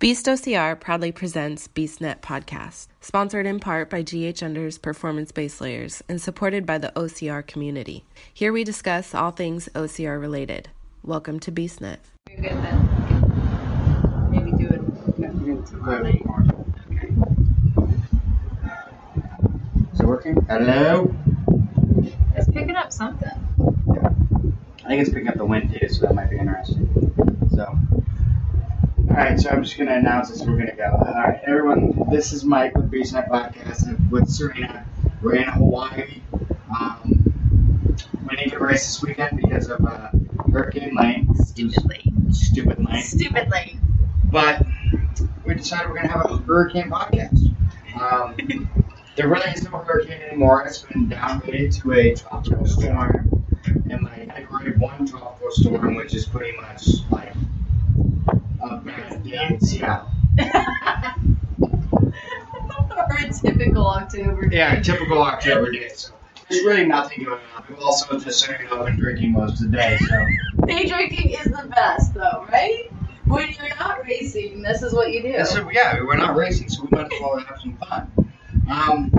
Beast 0.00 0.24
OCR 0.24 0.80
proudly 0.80 1.12
presents 1.12 1.68
BeastNet 1.68 2.22
podcast, 2.22 2.86
sponsored 3.02 3.44
in 3.44 3.60
part 3.60 3.90
by 3.90 4.00
GH 4.00 4.40
Unders 4.40 4.80
Performance 4.80 5.30
Base 5.30 5.60
Layers 5.60 6.02
and 6.08 6.18
supported 6.18 6.64
by 6.64 6.78
the 6.78 6.90
OCR 6.96 7.46
community. 7.46 8.06
Here 8.32 8.50
we 8.50 8.64
discuss 8.64 9.14
all 9.14 9.30
things 9.30 9.68
OCR 9.74 10.18
related. 10.18 10.70
Welcome 11.04 11.38
to 11.40 11.52
BeastNet. 11.52 11.98
You're 12.30 12.40
good 12.40 12.52
then. 12.64 14.30
Maybe 14.30 14.52
do 14.52 14.68
it. 14.68 14.80
Okay. 16.90 17.12
Is 19.92 20.00
it 20.00 20.06
working? 20.06 20.36
Hello? 20.48 21.14
It's 22.36 22.50
picking 22.50 22.76
up 22.76 22.90
something. 22.90 23.28
I 24.82 24.88
think 24.88 25.02
it's 25.02 25.10
picking 25.10 25.28
up 25.28 25.36
the 25.36 25.44
wind 25.44 25.76
too, 25.78 25.90
so 25.90 26.06
that 26.06 26.14
might 26.14 26.30
be 26.30 26.38
interesting. 26.38 26.88
So, 27.54 27.76
alright, 29.10 29.40
so 29.40 29.50
I'm 29.50 29.64
just 29.64 29.76
going 29.76 29.88
to 29.88 29.96
announce 29.96 30.30
this. 30.30 30.40
We're 30.42 30.54
going 30.54 30.68
to 30.68 30.76
go. 30.76 30.84
Alright, 30.84 31.40
everyone, 31.44 32.08
this 32.10 32.32
is 32.32 32.44
Mike 32.44 32.76
with 32.76 32.90
BeastNet 32.90 33.28
Podcast 33.28 34.10
with 34.10 34.28
Serena. 34.28 34.86
We're 35.20 35.36
in 35.36 35.48
Hawaii. 35.48 36.22
Um, 36.78 37.24
we 38.28 38.36
didn't 38.36 38.50
get 38.52 38.60
a 38.60 38.64
race 38.64 38.86
this 38.86 39.02
weekend 39.02 39.40
because 39.42 39.68
of 39.68 39.84
uh, 39.84 40.10
Hurricane 40.52 40.94
Lane. 40.94 41.34
Stupid 41.34 41.84
lane. 41.88 42.32
Stupid 42.32 42.84
lane. 42.84 43.02
Stupid 43.02 43.50
lane. 43.50 43.80
But 44.24 44.64
we 45.44 45.54
decided 45.54 45.88
we're 45.88 45.96
going 45.96 46.08
to 46.08 46.12
have 46.12 46.30
a 46.30 46.36
hurricane 46.38 46.88
podcast. 46.88 47.52
Um, 48.00 48.68
there 49.16 49.28
really 49.28 49.50
is 49.50 49.64
no 49.64 49.70
hurricane 49.70 50.22
anymore. 50.22 50.64
It's 50.66 50.82
been 50.82 51.08
downgraded 51.08 51.80
to 51.82 51.92
a 51.92 52.14
tropical 52.14 52.64
storm, 52.64 53.44
and 53.90 54.04
like 54.04 54.28
category 54.28 54.76
one 54.78 55.06
tropical 55.06 55.50
storm, 55.50 55.96
which 55.96 56.14
is 56.14 56.26
pretty 56.26 56.56
much 56.56 56.86
like 57.10 57.34
a 58.90 59.00
bad 59.00 59.22
day 59.22 59.46
in 59.50 59.60
Seattle. 59.60 60.08
or 62.96 63.16
a 63.16 63.32
typical 63.32 63.86
October 63.86 64.48
day. 64.48 64.56
Yeah, 64.56 64.80
typical 64.80 65.22
October 65.22 65.70
day. 65.72 65.88
So 65.94 66.12
there's 66.48 66.64
really 66.64 66.84
nothing 66.86 67.24
going 67.24 67.40
on. 67.56 67.64
We've 67.68 67.80
also 67.80 68.18
just 68.18 68.44
so 68.44 68.52
you 68.52 68.68
know, 68.68 68.84
been 68.84 68.98
drinking 68.98 69.32
most 69.32 69.62
of 69.62 69.70
the 69.70 69.76
day. 69.76 69.98
So 70.08 70.26
Day 70.66 70.86
drinking 70.86 71.30
is 71.30 71.44
the 71.44 71.68
best, 71.74 72.14
though, 72.14 72.46
right? 72.50 72.90
When 73.26 73.48
you're 73.52 73.76
not 73.78 74.04
racing, 74.04 74.62
this 74.62 74.82
is 74.82 74.92
what 74.92 75.12
you 75.12 75.22
do. 75.22 75.44
so 75.44 75.70
yeah, 75.70 76.00
we're 76.02 76.16
not 76.16 76.34
racing, 76.36 76.68
so 76.68 76.82
we 76.82 76.88
might 76.96 77.12
as 77.12 77.20
well 77.20 77.38
have 77.38 77.60
some 77.60 77.76
fun. 77.76 78.32
Um, 78.68 79.10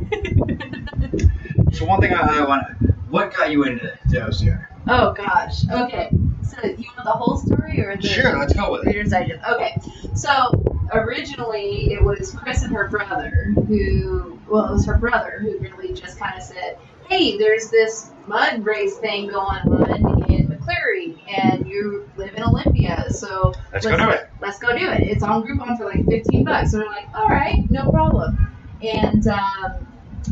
so 1.72 1.86
one 1.86 2.02
thing 2.02 2.14
I, 2.14 2.40
I 2.40 2.46
want, 2.46 2.64
what 3.10 3.34
got 3.34 3.52
you 3.52 3.64
into 3.64 3.98
to 4.10 4.20
OCR? 4.20 4.68
oh 4.88 5.14
gosh. 5.14 5.68
Okay. 5.70 6.10
So 6.44 6.58
you 6.66 6.86
want 6.96 7.06
the 7.06 7.12
whole 7.12 7.38
story 7.38 7.82
or 7.82 7.96
the 7.96 8.08
Sure, 8.08 8.38
let's 8.38 8.54
go 8.54 8.72
with 8.72 8.82
it. 8.84 8.88
Reader's 8.88 9.10
Digest. 9.10 9.40
Okay, 9.50 9.78
so 10.16 10.52
originally 10.94 11.94
it 11.94 12.04
was 12.04 12.32
Chris 12.32 12.64
and 12.64 12.74
her 12.74 12.88
brother 12.90 13.54
who, 13.68 14.40
well, 14.50 14.68
it 14.70 14.74
was 14.74 14.86
her 14.86 14.98
brother 14.98 15.40
who 15.42 15.58
really 15.60 15.94
just 15.94 16.20
kind 16.20 16.36
of 16.38 16.44
said, 16.44 16.78
"Hey, 17.10 17.38
there's 17.38 17.70
this 17.70 18.12
mud 18.28 18.66
race 18.66 18.98
thing 18.98 19.28
going 19.28 19.62
on 19.68 20.30
in 20.30 20.48
McCleary, 20.48 21.18
and 21.30 21.68
you 21.68 22.10
live 22.18 22.34
in 22.36 22.44
Olympia, 22.44 23.06
so 23.10 23.54
Let's 23.72 23.86
go 23.86 23.98
do 23.98 24.10
it. 24.10 24.30
Let's 24.42 24.60
go 24.60 24.78
do 24.78 24.90
it. 24.90 25.02
It's 25.02 25.24
on 25.24 25.44
Groupon 25.44 25.78
for 25.78 25.86
like 25.86 26.06
15 26.08 26.44
bucks." 26.44 26.72
So 26.72 26.80
we're 26.80 26.86
like, 26.86 27.08
"All 27.16 27.30
right, 27.30 27.70
no 27.70 27.90
problem." 27.92 28.48
And 28.82 29.26
um, 29.28 29.88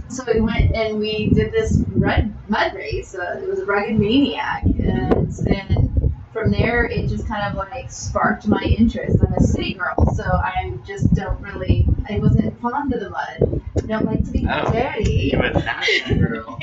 so 0.10 0.24
we 0.32 0.42
went 0.42 0.76
and 0.76 1.00
we 1.00 1.30
did 1.30 1.52
this 1.52 1.82
red 1.90 2.34
mud 2.50 2.74
race. 2.74 3.16
Uh, 3.16 3.40
it 3.42 3.48
was 3.48 3.60
a 3.60 3.66
rugged 3.66 4.00
maniac, 4.00 4.64
and 4.64 5.32
then 5.32 5.96
from 6.40 6.52
there 6.52 6.86
it 6.86 7.08
just 7.10 7.28
kind 7.28 7.44
of 7.44 7.56
like 7.56 7.92
sparked 7.92 8.48
my 8.48 8.62
interest. 8.78 9.18
I'm 9.26 9.34
a 9.34 9.42
city 9.42 9.74
girl, 9.74 9.96
so 10.16 10.24
I 10.24 10.74
just 10.86 11.14
don't 11.14 11.40
really. 11.42 11.88
I 12.10 12.20
wasn't 12.20 12.60
fond 12.62 12.94
of 12.94 13.00
the 13.02 13.10
mud. 13.10 13.62
Don't 13.88 14.06
like 14.06 14.24
to 14.24 14.32
be 14.32 14.48
Oh, 14.50 14.72
dirty. 14.72 15.32
You 15.34 15.40
a 15.42 15.54
that 15.60 15.86
girl. 16.18 16.58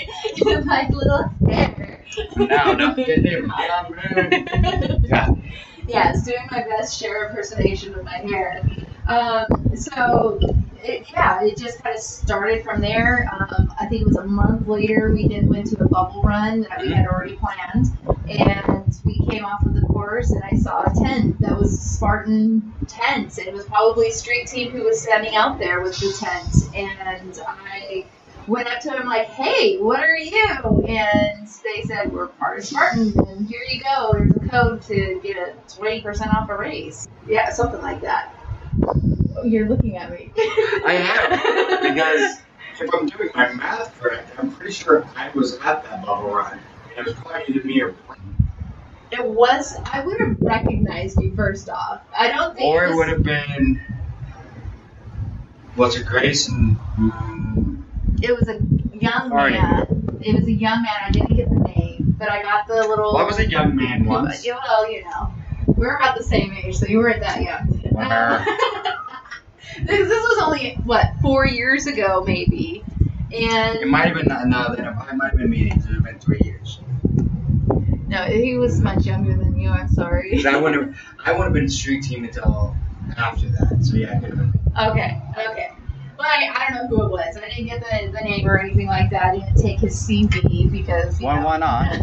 With 0.45 0.65
my 0.65 0.89
little 0.91 1.29
hair. 1.49 2.01
No, 2.37 2.73
no, 2.73 2.95
get 2.95 3.19
him. 3.27 3.53
Yeah. 5.05 5.29
Yes, 5.89 6.25
doing 6.25 6.47
my 6.51 6.63
best 6.63 6.99
Cher 6.99 7.29
impersonation 7.29 7.95
of 7.95 8.05
my 8.05 8.19
hair. 8.19 8.63
Um, 9.07 9.47
so, 9.77 10.41
it, 10.83 11.07
yeah, 11.13 11.43
it 11.45 11.57
just 11.57 11.83
kind 11.83 11.97
of 11.97 12.03
started 12.03 12.65
from 12.65 12.81
there. 12.81 13.31
Um, 13.33 13.73
I 13.79 13.87
think 13.87 14.03
it 14.03 14.07
was 14.07 14.17
a 14.17 14.25
month 14.25 14.67
later 14.67 15.13
we 15.13 15.29
did 15.29 15.49
went 15.49 15.67
to 15.69 15.85
a 15.85 15.89
bubble 15.89 16.23
run 16.23 16.63
that 16.63 16.81
we 16.83 16.93
had 16.93 17.07
already 17.07 17.37
planned, 17.37 17.87
and 18.29 19.01
we 19.05 19.25
came 19.31 19.45
off 19.45 19.65
of 19.65 19.75
the 19.75 19.83
course 19.83 20.31
and 20.31 20.43
I 20.45 20.57
saw 20.57 20.83
a 20.83 20.95
tent 20.95 21.41
that 21.41 21.57
was 21.59 21.79
Spartan 21.79 22.73
tents. 22.89 23.39
And 23.39 23.47
it 23.47 23.55
was 23.55 23.65
probably 23.67 24.11
street 24.11 24.49
team 24.49 24.73
who 24.73 24.85
was 24.85 25.01
standing 25.01 25.37
out 25.37 25.59
there 25.59 25.81
with 25.83 25.99
the 25.99 26.13
tent, 26.19 26.75
and 26.75 27.39
I 27.39 28.07
went 28.47 28.69
up 28.69 28.81
to 28.81 28.91
him 28.91 29.07
like, 29.07 29.27
"Hey, 29.29 29.79
what 29.79 30.01
are 30.01 30.17
you?" 30.17 30.85
And 30.87 31.47
they 31.65 31.83
said, 31.83 32.13
"We're 32.13 32.29
part 32.29 32.59
of 32.59 32.65
Spartan, 32.65 33.21
and 33.29 33.47
here 33.47 33.61
you 33.71 33.83
go. 33.83 34.13
There's 34.13 34.33
a 34.33 34.39
code 34.51 34.83
to 34.83 35.21
get 35.23 35.37
a 35.37 35.55
twenty 35.77 36.01
percent 36.01 36.31
off 36.31 36.49
a 36.51 36.57
race." 36.57 37.07
Yeah, 37.29 37.51
something 37.51 37.83
like 37.83 38.01
that. 38.03 38.33
Oh, 39.37 39.45
You're 39.45 39.69
looking 39.69 39.97
at 39.97 40.11
me. 40.11 40.33
I 40.37 40.95
am 40.95 41.83
because 41.95 42.39
if 42.81 42.95
I'm 42.95 43.07
doing 43.07 43.31
my 43.35 43.53
math 43.53 43.99
correct, 44.01 44.31
I'm 44.39 44.51
pretty 44.53 44.73
sure 44.73 45.07
I 45.17 45.31
was 45.31 45.55
at 45.55 45.83
that 45.85 46.05
bubble 46.05 46.31
run. 46.31 46.61
It 46.97 47.05
was 47.05 47.15
probably 47.15 47.43
either 47.55 47.67
me 47.67 47.83
or 47.83 47.95
It 49.11 49.25
was. 49.25 49.77
I 49.85 50.05
would 50.05 50.19
have 50.21 50.37
recognized 50.41 51.21
you 51.21 51.35
first 51.35 51.69
off. 51.69 52.01
I 52.17 52.29
don't 52.29 52.57
think. 52.57 52.67
or 52.67 52.85
it 52.85 52.89
was- 52.89 52.97
would 52.97 53.09
have 53.09 53.23
been. 53.23 53.81
Was 55.77 55.97
it 55.97 56.07
Grace 56.07 56.49
and 56.49 56.79
mm, 56.99 57.76
It 58.23 58.37
was 58.39 58.49
a 58.49 58.59
young 58.97 59.31
Arnie. 59.31 59.53
man. 59.53 60.19
It 60.23 60.35
was 60.35 60.47
a 60.47 60.53
young 60.53 60.83
man. 60.83 60.95
I 61.05 61.11
didn't 61.11 61.37
get 61.37 61.49
the 61.49 61.61
name, 61.61 62.15
but 62.19 62.31
I 62.31 62.43
got 62.43 62.67
the 62.67 62.75
little. 62.75 63.15
what 63.15 63.27
was 63.27 63.39
a 63.39 63.47
young 63.49 63.77
man 63.77 64.05
once? 64.05 64.45
Well, 64.47 64.91
you 64.91 65.05
know, 65.05 65.35
we're 65.67 65.97
about 65.97 66.17
the 66.17 66.25
same 66.25 66.53
age, 66.53 66.77
so 66.77 66.87
you 66.87 66.99
weren't 66.99 67.21
that 67.21 67.43
young. 67.43 67.73
This, 69.79 70.09
this 70.09 70.09
was 70.09 70.43
only 70.43 70.75
what 70.85 71.07
four 71.21 71.47
years 71.47 71.87
ago, 71.87 72.23
maybe, 72.27 72.83
and 73.33 73.77
It 73.79 73.89
might 73.89 74.07
have 74.07 74.15
been 74.15 74.27
no, 74.27 74.43
no, 74.45 74.75
then 74.75 74.87
it 74.87 74.95
might 75.17 75.31
have 75.31 75.37
been 75.37 75.51
meetings. 75.51 75.85
It 75.85 75.89
would 75.89 75.97
have 75.97 76.05
been 76.05 76.19
three 76.19 76.41
years. 76.45 76.81
no, 78.09 78.23
he 78.25 78.57
was 78.57 78.81
much 78.81 79.05
younger 79.05 79.37
than 79.37 79.55
you. 79.59 79.69
I'm 79.69 79.89
sorry. 79.89 80.43
I 80.47 80.57
would 80.57 80.75
have, 80.75 80.97
I 81.25 81.33
would 81.33 81.45
have 81.45 81.53
been 81.53 81.69
street 81.69 82.05
team 82.05 82.25
until 82.25 82.75
after 83.19 83.49
that. 83.51 83.81
So 83.83 83.97
yeah, 83.97 84.17
it 84.17 84.21
could 84.21 84.31
have 84.31 84.39
been. 84.39 84.55
Okay, 84.79 85.21
okay. 85.37 85.66
I, 86.27 86.51
I 86.55 86.69
don't 86.75 86.91
know 86.91 86.97
who 86.97 87.07
it 87.07 87.11
was. 87.11 87.37
I 87.37 87.49
didn't 87.49 87.67
get 87.67 87.81
the, 87.81 88.11
the 88.13 88.25
name 88.25 88.47
or 88.47 88.59
anything 88.59 88.87
like 88.87 89.11
that. 89.11 89.25
I 89.35 89.39
didn't 89.39 89.57
take 89.63 89.81
his 89.81 89.97
CV 90.09 90.71
because 90.71 91.19
Why? 91.21 91.39
know, 91.39 91.47
Why 91.47 91.57
not? 91.59 92.01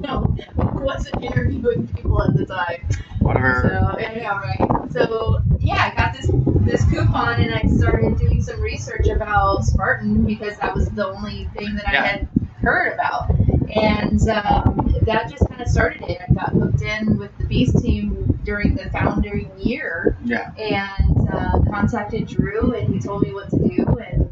no, 0.00 0.36
I 0.58 0.64
wasn't 0.82 1.22
interviewing 1.22 1.88
people 1.88 2.22
at 2.22 2.36
the 2.36 2.46
time. 2.46 2.86
Whatever. 3.20 3.68
So 3.70 3.98
I 3.98 4.58
right? 4.58 4.92
So 4.92 5.42
yeah, 5.58 5.90
I 5.92 5.94
got 5.94 6.12
this 6.14 6.30
this 6.62 6.84
coupon 6.90 7.40
and 7.40 7.54
I 7.54 7.62
started 7.78 8.18
doing 8.18 8.42
some 8.42 8.60
research 8.60 9.06
about 9.08 9.64
Spartan 9.64 10.24
because 10.24 10.56
that 10.58 10.74
was 10.74 10.88
the 10.90 11.06
only 11.06 11.48
thing 11.56 11.74
that 11.76 11.88
I 11.88 11.92
Yeah. 11.92 12.04
had 12.06 12.28
heard 12.62 12.92
about, 12.94 13.30
and 13.74 14.20
um, 14.28 14.94
that 15.02 15.30
just 15.30 15.48
kind 15.48 15.60
of 15.60 15.68
started 15.68 16.02
it. 16.02 16.20
I 16.28 16.32
got 16.32 16.52
hooked 16.52 16.82
in 16.82 17.18
with 17.18 17.36
the 17.38 17.44
Beast 17.44 17.78
team 17.78 18.38
during 18.44 18.74
the 18.74 18.88
founding 18.90 19.50
year, 19.58 20.16
Yeah. 20.24 20.50
and 20.58 21.19
uh, 21.32 21.60
contacted 21.70 22.28
Drew, 22.28 22.74
and 22.74 22.92
he 22.92 23.00
told 23.00 23.22
me 23.22 23.32
what 23.32 23.50
to 23.50 23.56
do, 23.56 23.84
and 23.98 24.30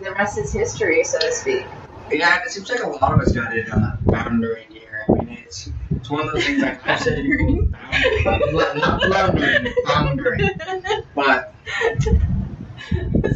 the 0.00 0.12
rest 0.12 0.38
is 0.38 0.52
history, 0.52 1.04
so 1.04 1.18
to 1.18 1.32
speak. 1.32 1.66
Yeah, 2.10 2.40
it 2.44 2.50
seems 2.50 2.68
like 2.70 2.82
a 2.82 2.88
lot 2.88 3.12
of 3.12 3.20
us 3.20 3.32
got 3.32 3.56
it 3.56 3.70
on 3.70 3.82
the 3.82 4.12
boundary 4.12 4.66
year. 4.70 5.04
I 5.08 5.24
mean, 5.24 5.38
it's 5.44 5.70
it's 5.90 6.10
one 6.10 6.26
of 6.26 6.32
those 6.32 6.44
things 6.44 6.62
like 6.62 6.86
I've 6.86 7.00
said 7.00 7.24
not 8.24 9.02
floundering, 9.06 9.74
boundary. 9.84 10.50
But 11.14 11.54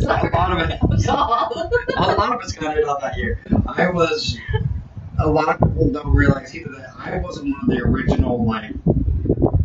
Sorry. 0.00 0.28
a 0.28 0.32
lot 0.32 0.60
of 0.60 0.70
it, 0.70 0.80
a 1.08 2.12
lot 2.16 2.32
of 2.34 2.40
us 2.40 2.52
got 2.52 2.76
it 2.76 2.84
on 2.84 2.98
that 3.00 3.16
year. 3.16 3.40
I 3.66 3.90
was. 3.90 4.38
A 5.20 5.28
lot 5.28 5.48
of 5.48 5.60
people 5.60 5.92
don't 5.92 6.12
realize 6.12 6.54
either 6.56 6.70
that 6.72 6.90
I 6.98 7.18
wasn't 7.18 7.52
one 7.52 7.60
of 7.62 7.68
the 7.68 7.82
original 7.84 8.44
like. 8.44 8.72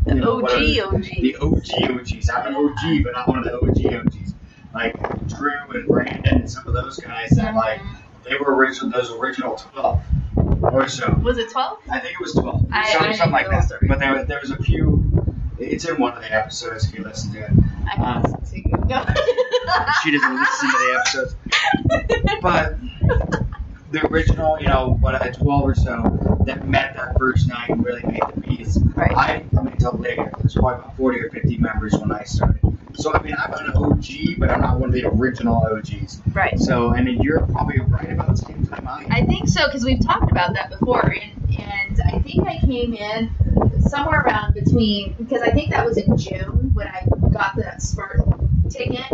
The 0.09 0.15
you 0.15 0.21
know, 0.21 0.37
OG 0.37 0.93
OG. 0.95 1.03
The 1.21 1.35
OG 1.37 1.99
OGs. 1.99 2.29
I'm 2.29 2.47
an 2.47 2.55
OG, 2.55 3.03
but 3.03 3.13
not 3.13 3.27
one 3.27 3.37
of 3.39 3.43
the 3.45 3.55
OG 3.59 4.05
OGs. 4.05 4.33
Like 4.73 5.27
Drew 5.27 5.51
and 5.73 5.87
Brandon 5.87 6.41
and 6.41 6.51
some 6.51 6.67
of 6.67 6.73
those 6.73 6.97
guys 6.97 7.29
that 7.31 7.55
like 7.55 7.81
they 8.23 8.35
were 8.37 8.55
original. 8.55 8.91
Those 8.91 9.11
original 9.11 9.55
twelve 9.55 10.03
or 10.61 10.87
so. 10.87 11.11
Was 11.23 11.37
it 11.37 11.51
12? 11.51 11.79
I 11.91 11.99
think 11.99 12.13
it 12.13 12.19
was 12.21 12.33
12. 12.33 12.67
I- 12.71 12.91
something, 12.91 13.09
I 13.09 13.15
something 13.15 13.31
like 13.33 13.49
that. 13.49 13.63
story. 13.65 13.87
But 13.87 13.99
there, 13.99 14.23
there 14.25 14.39
was 14.41 14.51
a 14.51 14.57
few. 14.61 15.05
It's 15.57 15.85
in 15.85 15.97
one 15.99 16.13
of 16.13 16.21
the 16.21 16.31
episodes 16.33 16.87
if 16.87 16.93
you 16.97 17.03
listen 17.03 17.33
to 17.33 17.39
it. 17.45 17.51
I 17.87 17.95
can 17.95 18.03
Uh, 18.05 18.21
listen 18.21 18.63
to 18.63 18.69
you. 18.69 18.77
No. 18.87 19.05
She 20.03 20.11
doesn't 20.11 20.35
listen 20.35 20.69
to 20.69 20.77
the 20.77 20.97
episodes. 20.99 21.35
But 22.41 22.77
the 23.91 24.05
original, 24.07 24.59
you 24.59 24.67
know, 24.67 24.97
what 24.99 25.15
uh, 25.15 25.31
12 25.31 25.63
or 25.63 25.75
so 25.75 26.37
that 26.45 26.67
met 26.67 26.95
that 26.95 27.17
first 27.17 27.47
night 27.47 27.69
and 27.69 27.83
really 27.83 28.03
made 28.03 28.21
the 28.33 28.41
Beast. 28.41 28.79
Right. 28.95 29.15
I 29.15 29.45
come 29.53 29.67
until 29.67 29.93
later. 29.93 30.31
There's 30.39 30.53
probably 30.53 30.75
about 30.75 30.97
40 30.97 31.19
or 31.19 31.29
50 31.29 31.57
members 31.57 31.95
when 31.97 32.11
I 32.11 32.23
started. 32.23 32.59
So 32.93 33.13
I 33.13 33.21
mean, 33.21 33.35
I'm 33.37 33.53
an 33.53 33.71
OG, 33.75 34.39
but 34.39 34.49
I'm 34.49 34.61
not 34.61 34.79
one 34.79 34.89
of 34.89 34.93
the 34.93 35.05
original 35.05 35.55
OGs. 35.55 36.21
Right. 36.33 36.59
So 36.59 36.91
and 36.91 37.07
then 37.07 37.21
you're 37.21 37.45
probably 37.47 37.79
right 37.79 38.11
about 38.11 38.29
the 38.29 38.37
same 38.37 38.65
time 38.67 38.87
I 38.87 39.03
am. 39.03 39.11
I 39.11 39.25
think 39.25 39.47
so 39.47 39.65
because 39.67 39.85
we've 39.85 40.03
talked 40.03 40.31
about 40.31 40.53
that 40.53 40.69
before, 40.69 41.13
and, 41.13 41.59
and 41.59 42.01
I 42.13 42.19
think 42.19 42.47
I 42.47 42.59
came 42.59 42.93
in 42.93 43.31
somewhere 43.87 44.21
around 44.21 44.53
between 44.53 45.13
because 45.13 45.41
I 45.41 45.51
think 45.51 45.71
that 45.71 45.85
was 45.85 45.97
in 45.97 46.17
June 46.17 46.71
when 46.73 46.87
I 46.87 47.05
got 47.31 47.55
the 47.55 47.75
Spartan 47.79 48.48
ticket 48.69 49.11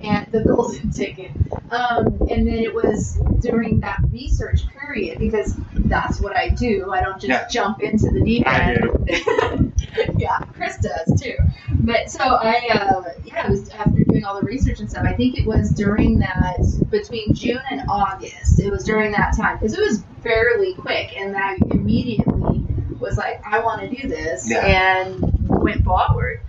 and 0.00 0.26
the 0.32 0.44
golden 0.46 0.90
ticket, 0.92 1.30
um, 1.70 2.06
and 2.30 2.46
then 2.46 2.58
it 2.58 2.74
was 2.74 3.14
during 3.40 3.80
that 3.80 3.98
research 4.12 4.66
period 4.68 5.18
because 5.18 5.56
that's 5.74 6.20
what 6.20 6.36
I 6.36 6.50
do. 6.50 6.90
I 6.92 7.00
don't 7.00 7.20
just 7.20 7.28
Yeah. 7.28 7.46
jump 7.50 7.82
into 7.82 8.10
the 8.10 8.22
deep 8.22 8.46
I 8.46 8.74
end. 8.74 9.72
yeah, 10.18 10.38
Chris 10.52 10.78
does 10.78 11.20
too. 11.20 11.36
But 11.80 12.10
so 12.10 12.20
I, 12.22 12.68
uh, 12.72 13.02
yeah, 13.24 13.46
it 13.46 13.50
was 13.50 13.68
after 13.70 14.04
doing 14.04 14.24
all 14.24 14.38
the 14.40 14.46
research 14.46 14.80
and 14.80 14.90
stuff. 14.90 15.04
I 15.06 15.14
think 15.14 15.38
it 15.38 15.46
was 15.46 15.70
during 15.70 16.18
that 16.20 16.56
between 16.90 17.34
June 17.34 17.60
and 17.70 17.82
August. 17.88 18.60
It 18.60 18.70
was 18.70 18.84
during 18.84 19.12
that 19.12 19.36
time 19.36 19.58
because 19.58 19.74
it 19.74 19.80
was 19.80 20.04
fairly 20.22 20.74
quick, 20.74 21.16
and 21.16 21.36
I 21.36 21.56
immediately 21.70 22.64
was 22.98 23.16
like, 23.16 23.40
I 23.46 23.60
want 23.60 23.82
to 23.82 23.88
do 24.02 24.08
this, 24.08 24.48
Yeah. 24.50 24.64
and 24.66 25.20
went 25.48 25.84
forward. 25.84 26.40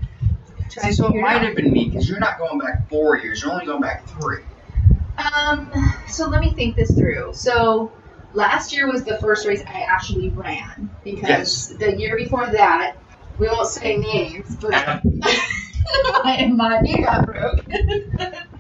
Tried 0.78 0.92
See, 0.92 0.98
to 0.98 1.08
so 1.08 1.08
it 1.08 1.22
might 1.22 1.42
have 1.42 1.56
been 1.56 1.72
me 1.72 1.90
because 1.90 2.08
you're 2.08 2.20
not 2.20 2.38
going 2.38 2.60
back 2.60 2.90
four 2.90 3.18
years. 3.18 3.42
You're 3.42 3.52
only 3.52 3.66
going 3.66 3.82
back 3.82 4.08
three. 4.08 4.44
Um, 5.18 5.72
so 6.08 6.28
let 6.28 6.42
me 6.42 6.52
think 6.52 6.76
this 6.76 6.92
through. 6.92 7.34
So 7.34 7.92
last 8.34 8.74
year 8.74 8.92
was 8.92 9.04
the 9.04 9.18
first 9.18 9.48
race 9.48 9.64
I 9.66 9.82
actually 9.82 10.30
ran 10.30 10.90
because 11.04 11.76
the 11.78 11.98
year 11.98 12.16
before 12.16 12.46
that, 12.46 12.98
we 13.40 13.48
won't 13.48 13.68
say 13.68 13.98
names, 13.98 14.56
but 14.56 14.72
my, 16.24 16.48
my 16.54 16.80
knee 16.82 17.02
got 17.02 17.26
broke. 17.26 17.64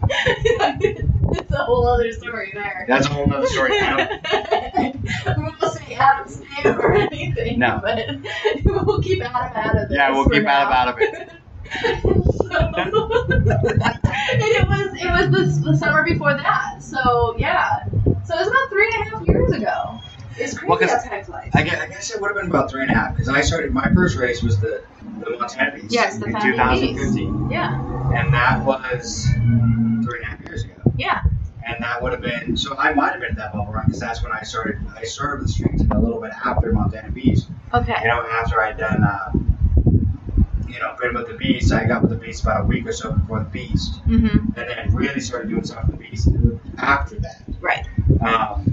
it's 0.09 1.51
a 1.51 1.63
whole 1.65 1.87
other 1.87 2.11
story 2.13 2.51
there. 2.53 2.85
That's 2.87 3.05
a 3.05 3.09
whole 3.13 3.31
other 3.31 3.45
story. 3.45 3.77
Adam. 3.77 4.19
we 5.03 5.43
won't 5.43 5.73
say 5.73 5.93
Adam's 5.95 6.39
name 6.39 6.79
or 6.79 6.93
anything. 6.93 7.59
No. 7.59 7.79
But 7.83 8.07
we'll 8.65 9.01
keep 9.01 9.23
Adam 9.23 9.55
out 9.55 9.77
of 9.77 9.91
it. 9.91 9.95
Yeah, 9.95 10.11
we'll 10.11 10.29
keep 10.29 10.45
Adam 10.45 10.73
out 10.73 10.87
of 10.87 10.95
it. 10.99 11.29
and 11.81 12.85
it 14.41 14.67
was 14.67 14.87
it 15.01 15.31
was 15.31 15.59
the, 15.61 15.71
the 15.71 15.77
summer 15.77 16.03
before 16.03 16.33
that. 16.35 16.81
So 16.81 17.35
yeah, 17.37 17.83
so 18.23 18.35
it 18.35 18.39
was 18.39 18.47
about 18.47 18.69
three 18.69 18.87
and 18.95 19.07
a 19.07 19.09
half 19.09 19.27
years 19.27 19.51
ago. 19.53 19.99
It's 20.39 20.57
crazy 20.57 20.69
Well, 20.69 20.79
how 20.87 21.09
time 21.09 21.23
flies. 21.23 21.49
I 21.55 21.63
guess, 21.63 21.79
I 21.81 21.87
guess 21.87 22.11
it 22.13 22.21
would 22.21 22.27
have 22.27 22.37
been 22.37 22.49
about 22.49 22.69
three 22.69 22.83
and 22.83 22.91
a 22.91 22.93
half 22.93 23.13
because 23.15 23.27
I 23.29 23.41
started. 23.41 23.73
My 23.73 23.89
first 23.93 24.17
race 24.17 24.43
was 24.43 24.59
the 24.59 24.83
the 25.19 25.31
Montana 25.37 25.71
Beast 25.75 25.93
Yes, 25.93 26.17
the 26.19 26.25
in 26.27 26.33
Founding 26.33 26.95
2015, 26.95 27.49
yeah, 27.49 27.73
and 28.15 28.33
that 28.33 28.63
was 28.63 29.25
three 29.25 30.19
and 30.19 30.23
a 30.23 30.27
half 30.27 30.41
years 30.41 30.63
ago. 30.63 30.75
yeah, 30.97 31.21
And 31.65 31.83
that 31.83 32.01
would 32.03 32.11
have 32.11 32.21
been 32.21 32.55
so. 32.55 32.77
I 32.77 32.93
might 32.93 33.11
have 33.13 33.21
been 33.21 33.31
at 33.31 33.37
that 33.37 33.51
bubble 33.53 33.73
run 33.73 33.85
because 33.87 33.99
that's 33.99 34.21
when 34.23 34.31
I 34.31 34.41
started. 34.43 34.75
I 34.95 35.03
started 35.03 35.41
with 35.41 35.49
street 35.49 35.77
team 35.79 35.91
a 35.91 35.99
little 35.99 36.21
bit 36.21 36.31
after 36.45 36.71
Montana 36.71 37.09
Beast. 37.11 37.49
okay, 37.73 37.95
You 38.03 38.07
know, 38.07 38.21
after 38.21 38.61
I'd 38.61 38.77
done, 38.77 39.03
uh, 39.03 39.31
you 40.77 40.83
know, 40.83 40.95
been 41.01 41.13
with 41.15 41.27
the 41.27 41.33
Beast, 41.33 41.71
I 41.73 41.85
got 41.85 42.01
with 42.03 42.11
the 42.11 42.17
Beast 42.17 42.43
about 42.43 42.61
a 42.61 42.65
week 42.65 42.85
or 42.85 42.91
so 42.91 43.11
before 43.13 43.39
the 43.39 43.49
Beast, 43.49 43.99
mm-hmm, 44.07 44.37
and 44.59 44.69
then 44.69 44.93
really 44.93 45.19
started 45.19 45.49
doing 45.49 45.63
stuff 45.63 45.87
with 45.87 45.97
the 45.99 46.09
Beast 46.09 46.29
after 46.77 47.15
that. 47.19 47.41
right, 47.59 47.83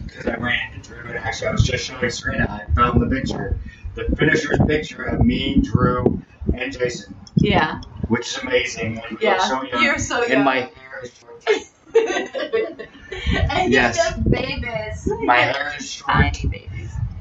because 0.06 0.27
I 0.27 0.35
ran 0.37 0.75
into 0.75 0.89
Drew 0.91 1.09
and 1.09 1.17
actually 1.19 1.49
I 1.49 1.53
was 1.53 1.62
just 1.62 1.87
showing 1.87 2.11
Serena. 2.11 2.67
I 2.69 2.73
found 2.75 3.01
the 3.01 3.06
picture, 3.15 3.59
the 3.95 4.05
finisher's 4.17 4.59
picture 4.67 5.05
of 5.05 5.21
me, 5.25 5.61
Drew, 5.62 6.23
and 6.53 6.71
Jason, 6.77 7.15
yeah, 7.37 7.81
which 8.09 8.27
is 8.29 8.39
amazing. 8.43 9.00
And 9.09 9.19
yeah. 9.21 9.39
so 9.39 9.62
young, 9.62 9.83
You're 9.83 9.99
so 9.99 10.23
and 10.23 10.31
young. 10.31 10.45
my 10.45 10.57
hair 10.57 11.00
is 11.03 11.15
short. 11.15 11.43
and 11.95 13.73
Yes. 13.73 13.97
you're 13.97 14.05
just 14.05 14.31
babies. 14.31 15.09
My 15.25 15.37
hair 15.37 15.73
is 15.79 15.91
short. 15.91 16.11
Tiny 16.11 16.49
babies. 16.49 16.74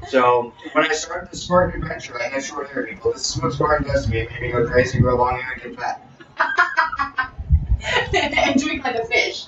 So 0.08 0.52
when 0.72 0.84
I 0.90 0.92
started 0.92 1.30
the 1.30 1.36
Spartan 1.36 1.82
adventure, 1.82 2.20
I 2.20 2.28
had 2.28 2.42
short 2.44 2.68
hair. 2.70 2.86
People, 2.86 3.12
this 3.12 3.34
is 3.36 3.42
what 3.42 3.52
Spartan 3.52 3.86
does 3.86 4.04
to 4.04 4.10
me. 4.10 4.20
It 4.20 4.30
made 4.32 4.42
me 4.42 4.50
go 4.52 4.66
crazy, 4.66 4.98
grow 4.98 5.16
long 5.16 5.38
hair, 5.40 5.52
and 5.52 5.62
get 5.62 5.80
fat. 5.80 7.30
and 8.14 8.60
drink 8.60 8.84
like 8.84 8.96
a 8.96 9.04
fish. 9.06 9.46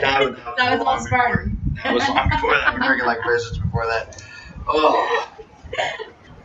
That, 0.00 0.20
was- 0.30 0.36
that, 0.36 0.56
That 0.56 0.78
was 0.78 0.80
all 0.80 0.84
long 0.86 0.96
before- 1.04 1.06
Spartan. 1.06 1.60
That 1.84 1.94
was 1.94 2.08
long 2.08 2.28
before 2.30 2.50
that. 2.54 2.66
I've 2.68 2.74
been 2.76 2.86
drinking 2.86 3.06
like 3.06 3.20
Christmas 3.20 3.58
before 3.58 3.86
that. 3.86 4.22
Oh, 4.68 5.28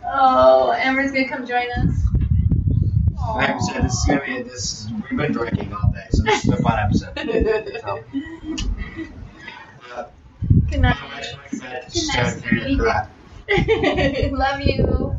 Oh, 0.07 0.72
Amber's 0.74 1.12
gonna 1.12 1.28
come 1.28 1.46
join 1.48 1.68
us. 1.72 1.96
like 3.36 3.50
I 3.50 3.60
said, 3.60 3.84
this 3.84 3.94
is 3.96 4.06
gonna 4.06 4.24
be 4.25 4.42
this. 4.44 4.88
We've 5.10 5.18
been 5.19 5.31
drinking 5.31 5.74
all 5.74 5.92
day, 5.92 6.06
so 6.12 6.24
this 6.24 6.46
is 6.46 6.52
a 6.52 6.57
fun 6.57 6.80
episode. 6.80 7.16
So, 7.81 8.04
uh, 9.96 10.06
Good 10.69 10.81
night. 10.81 10.98
Good 11.92 12.78
night. 12.78 13.07
Love 13.50 14.62
you. 14.62 15.15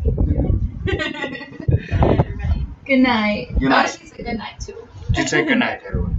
good 2.84 2.98
night. 3.00 3.48
Good 3.58 3.68
night. 3.68 3.88
Oh, 3.88 3.98
she 4.00 4.06
said 4.06 4.24
good 4.24 4.36
night 4.38 4.60
too. 4.60 4.88
Just 5.12 5.28
say 5.30 5.44
good 5.44 5.58
night, 5.58 5.80
everyone. 5.86 6.16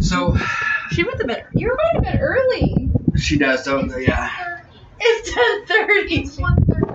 So 0.00 0.36
She 0.90 1.04
went 1.04 1.18
to 1.20 1.26
bed. 1.26 1.44
You 1.54 1.68
were 1.68 1.76
going 1.76 2.04
to 2.04 2.10
bed 2.12 2.20
early. 2.22 2.90
she 3.16 3.38
does, 3.38 3.64
don't 3.64 3.88
yeah. 4.00 4.30
It's 5.00 5.34
ten 5.34 5.66
thirty. 5.66 6.14
It's 6.16 6.38
one 6.38 6.66
thirty. 6.68 6.92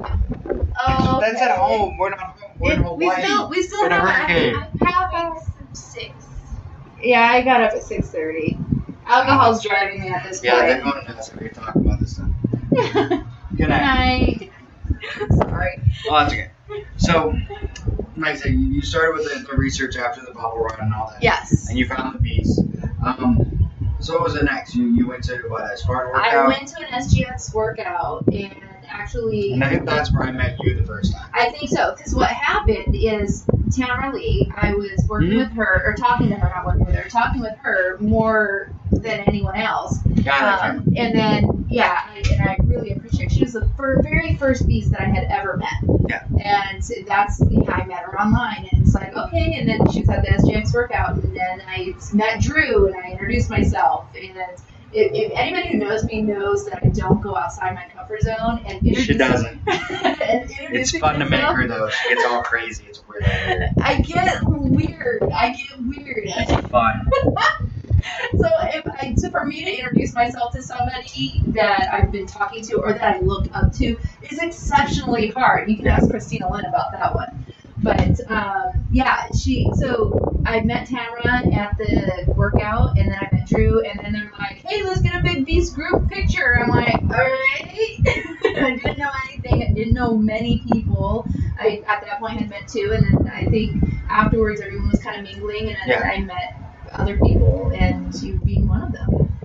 Oh, 0.80 1.20
That's 1.20 1.42
at 1.42 1.58
home. 1.58 1.98
We're 1.98 2.12
not. 2.12 2.38
We're 2.60 2.74
in 2.74 2.86
It, 2.86 2.96
we 2.98 3.10
still, 3.12 3.50
we 3.50 3.64
still 3.64 3.86
in 3.86 3.92
a 3.92 3.96
have. 3.96 4.28
hurricane. 4.30 4.74
Six. 5.74 6.12
Yeah, 7.02 7.22
I 7.24 7.42
got 7.42 7.62
up 7.62 7.74
at 7.74 7.84
six 7.84 8.10
thirty. 8.10 8.58
Alcohol's 9.08 9.64
driving 9.64 10.02
me 10.02 10.10
at 10.10 10.24
this 10.24 10.42
point. 10.42 10.54
Yeah, 10.54 10.66
they're 10.66 10.82
point. 10.82 10.94
going 10.96 11.06
nuts. 11.08 11.32
We 11.34 11.50
can 11.50 11.54
talk 11.64 11.76
about 11.76 12.00
this 12.00 12.20
stuff. 13.58 13.68
Good 13.68 13.68
Good 13.68 13.70
night. 13.70 14.52
night. 15.30 15.32
Sorry. 15.50 15.80
Oh, 16.10 16.14
that's 16.20 16.34
okay. 16.34 16.52
So, 16.98 17.34
like 18.16 18.32
I 18.34 18.36
said, 18.36 18.52
you 18.52 18.60
you 18.60 18.82
started 18.82 19.14
with 19.16 19.32
the, 19.32 19.48
the 19.52 19.56
research 19.58 19.96
after 19.98 20.22
the 20.22 20.32
bubble 20.32 20.60
run 20.60 20.80
and 20.80 20.94
all 20.94 21.10
that. 21.12 21.22
Yes. 21.24 21.70
And 21.70 21.78
you 21.78 21.86
found 21.86 22.16
the 22.16 22.20
Beast. 22.20 22.62
Um, 23.06 23.70
so 24.00 24.14
what 24.16 24.24
was 24.24 24.34
the 24.36 24.44
next? 24.44 24.76
You 24.76 24.86
you 24.88 25.08
went 25.08 25.24
to 25.26 25.38
what 25.48 25.72
a 25.72 25.78
Spartan 25.78 26.14
I 26.16 26.36
workout. 26.36 26.46
I 26.46 26.48
went 26.48 26.68
to 26.70 26.80
an 26.80 27.02
SGX 27.02 27.54
workout 27.54 28.26
and 28.28 28.62
actually 28.90 29.54
and 29.54 29.64
I 29.64 29.70
think 29.70 29.86
that's 29.86 30.12
where 30.14 30.24
I 30.24 30.32
met 30.32 30.58
you 30.64 30.76
the 30.76 30.84
first 30.84 31.14
time. 31.14 31.30
I 31.34 31.50
think 31.52 31.70
so, 31.70 31.94
because 31.96 32.14
what 32.16 32.30
happened 32.30 32.96
is 32.96 33.46
Tamara 33.76 34.14
Lee, 34.14 34.52
I 34.56 34.74
was 34.74 35.06
working 35.10 35.32
Mhm. 35.32 35.38
with 35.38 35.52
her, 35.54 35.82
or 35.86 35.94
talking 35.94 36.30
to 36.30 36.36
her, 36.36 36.50
not 36.50 36.66
working 36.66 36.86
with 36.86 36.96
her, 36.96 37.10
talking 37.10 37.42
with 37.42 37.58
her 37.62 37.98
more 38.00 38.72
than 38.92 39.20
anyone 39.28 39.56
else. 39.56 40.00
Yeah, 40.16 40.58
Um, 40.64 40.94
and 40.98 41.14
then, 41.16 41.66
yeah, 41.70 42.00
I, 42.10 42.24
and 42.34 42.42
I 42.50 42.58
really 42.64 42.92
appreciate 42.94 43.32
She 43.32 43.44
was 43.44 43.54
the 43.54 43.68
fir- 43.78 44.02
very 44.02 44.36
first 44.38 44.66
beast 44.68 44.92
that 44.92 45.02
I 45.02 45.06
had 45.06 45.26
ever 45.26 45.58
met. 45.58 46.00
Yeah. 46.10 46.24
And 46.44 46.82
that's, 47.06 47.42
yeah, 47.50 47.72
I 47.72 47.86
met 47.86 48.00
her 48.04 48.20
online, 48.20 48.68
and 48.72 48.82
it's 48.82 48.96
like, 48.96 49.16
okay, 49.16 49.58
and 49.60 49.68
then 49.68 49.80
she 49.92 50.00
was 50.00 50.10
at 50.10 50.24
the 50.24 50.30
SGX 50.32 50.74
workout, 50.74 51.16
and 51.16 51.36
then 51.36 51.62
I 51.68 51.94
met 52.14 52.40
Drew, 52.42 52.88
and 52.88 52.96
I 52.96 53.10
introduced 53.12 53.50
myself, 53.50 54.06
and 54.16 54.36
if, 54.92 55.12
if 55.14 55.32
anybody 55.36 55.70
who 55.70 55.78
knows 55.78 56.04
me 56.06 56.22
knows 56.22 56.66
that 56.66 56.82
I 56.84 56.90
don't 56.90 57.22
go 57.22 57.36
outside 57.36 57.76
my 57.76 57.86
comfort 57.96 58.22
zone, 58.22 58.64
and 58.66 58.98
She 58.98 59.14
doesn't. 59.18 59.62
and 59.68 60.50
It's 60.76 60.98
fun 60.98 61.20
to 61.20 61.30
make 61.30 61.42
her 61.42 61.68
though. 61.68 61.90
She 61.90 62.10
gets 62.10 62.26
all 62.26 62.44
crazy. 62.44 62.86
It's 62.88 63.04
weird. 63.08 63.70
I 63.80 64.02
get 64.02 64.42
weird. 64.46 65.24
I 65.34 65.50
get 65.50 65.80
weird. 65.80 66.24
It's 66.26 66.54
fun. 66.70 66.94
so 68.40 68.48
if 68.74 68.86
I, 68.88 69.16
so 69.16 69.30
for 69.30 69.46
me 69.46 69.66
to 69.66 69.72
introduce 69.78 70.14
myself 70.14 70.54
to 70.54 70.64
somebody 70.64 71.44
that 71.54 71.90
I've 71.94 72.12
been 72.12 72.28
talking 72.28 72.64
to 72.66 72.78
or 72.78 72.94
that 72.94 73.04
I 73.04 73.20
look 73.20 73.48
up 73.54 73.74
to 73.74 73.98
is 74.22 74.40
exceptionally 74.40 75.30
hard. 75.30 75.70
You 75.70 75.78
can 75.78 75.88
ask 75.88 76.10
Christina 76.10 76.50
Lynn 76.52 76.66
about 76.66 76.92
that 76.94 77.14
one. 77.14 77.46
But 77.84 78.20
um, 78.30 78.86
yeah, 78.92 79.28
she. 79.38 79.70
So 79.76 80.42
I 80.46 80.62
met 80.62 80.88
Tamara 80.88 81.46
at 81.54 81.78
the 81.78 82.34
workout, 82.36 82.98
and 82.98 83.12
then 83.12 83.18
I 83.20 83.30
met 83.36 83.48
Drew, 83.48 83.82
and 83.86 84.00
then 84.00 84.14
they're 84.14 84.32
like, 84.38 84.66
"Hey, 84.66 84.84
let's 84.84 85.02
get 85.02 85.16
a 85.16 85.22
big 85.24 85.46
beast 85.46 85.76
group 85.76 86.10
picture." 86.10 86.60
I'm 86.60 86.70
like, 86.70 86.94
"All 86.96 87.10
right." 87.10 88.00
I 88.46 88.80
didn't 88.84 88.98
know 88.98 89.12
anything. 89.30 89.64
I 89.64 89.74
didn't 89.74 89.94
know 89.94 90.18
many 90.18 90.64
people. 90.72 91.28
I 91.60 91.84
at 91.88 92.02
that 92.06 92.20
point 92.20 92.40
had 92.40 92.50
met 92.50 92.68
two, 92.68 92.92
and 92.94 93.06
then 93.06 93.32
I 93.32 93.46
think 93.46 93.84
afterwards 94.10 94.60
everyone 94.62 94.90
was 94.90 95.02
kind 95.04 95.18
of 95.20 95.24
mingling, 95.24 95.68
and 95.68 95.78
then 95.86 95.90
Yeah. 95.90 96.10
I 96.10 96.20
met 96.22 96.56
other 96.94 97.18
people, 97.18 97.72
and 97.78 98.14
you 98.16 98.40
being 98.40 98.68
one 98.68 98.82
of 98.82 98.92
them. 98.92 99.38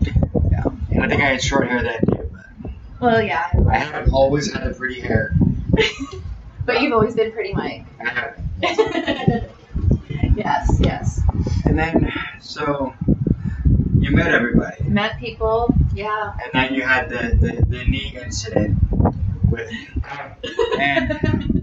Yeah. 0.50 0.64
And 0.90 1.02
I 1.04 1.08
think 1.08 1.20
I 1.20 1.26
had 1.26 1.42
short 1.42 1.68
hair 1.68 1.82
then. 1.82 2.00
But 2.06 2.70
Well, 3.00 3.22
yeah, 3.22 3.50
I 3.70 3.78
haven't 3.78 4.12
always 4.12 4.52
had 4.52 4.66
a 4.66 4.72
pretty 4.74 5.00
hair. 5.00 5.34
but 6.64 6.80
you've 6.80 6.92
always 6.92 7.14
been 7.14 7.32
pretty 7.32 7.52
Mike. 7.52 7.84
I 8.00 8.08
haven't. 8.08 8.42
yes, 10.36 10.78
yes. 10.80 11.20
And 11.64 11.78
then, 11.78 12.12
so 12.40 12.94
you 13.98 14.10
met 14.10 14.32
everybody. 14.32 14.84
Met 14.84 15.18
people. 15.18 15.74
Yeah. 15.94 16.34
And 16.42 16.52
then 16.52 16.74
you 16.74 16.82
had 16.82 17.08
the, 17.08 17.36
the, 17.36 17.64
the 17.64 17.84
knee 17.84 18.18
incident 18.22 18.78
with 19.50 19.70
And 20.78 21.62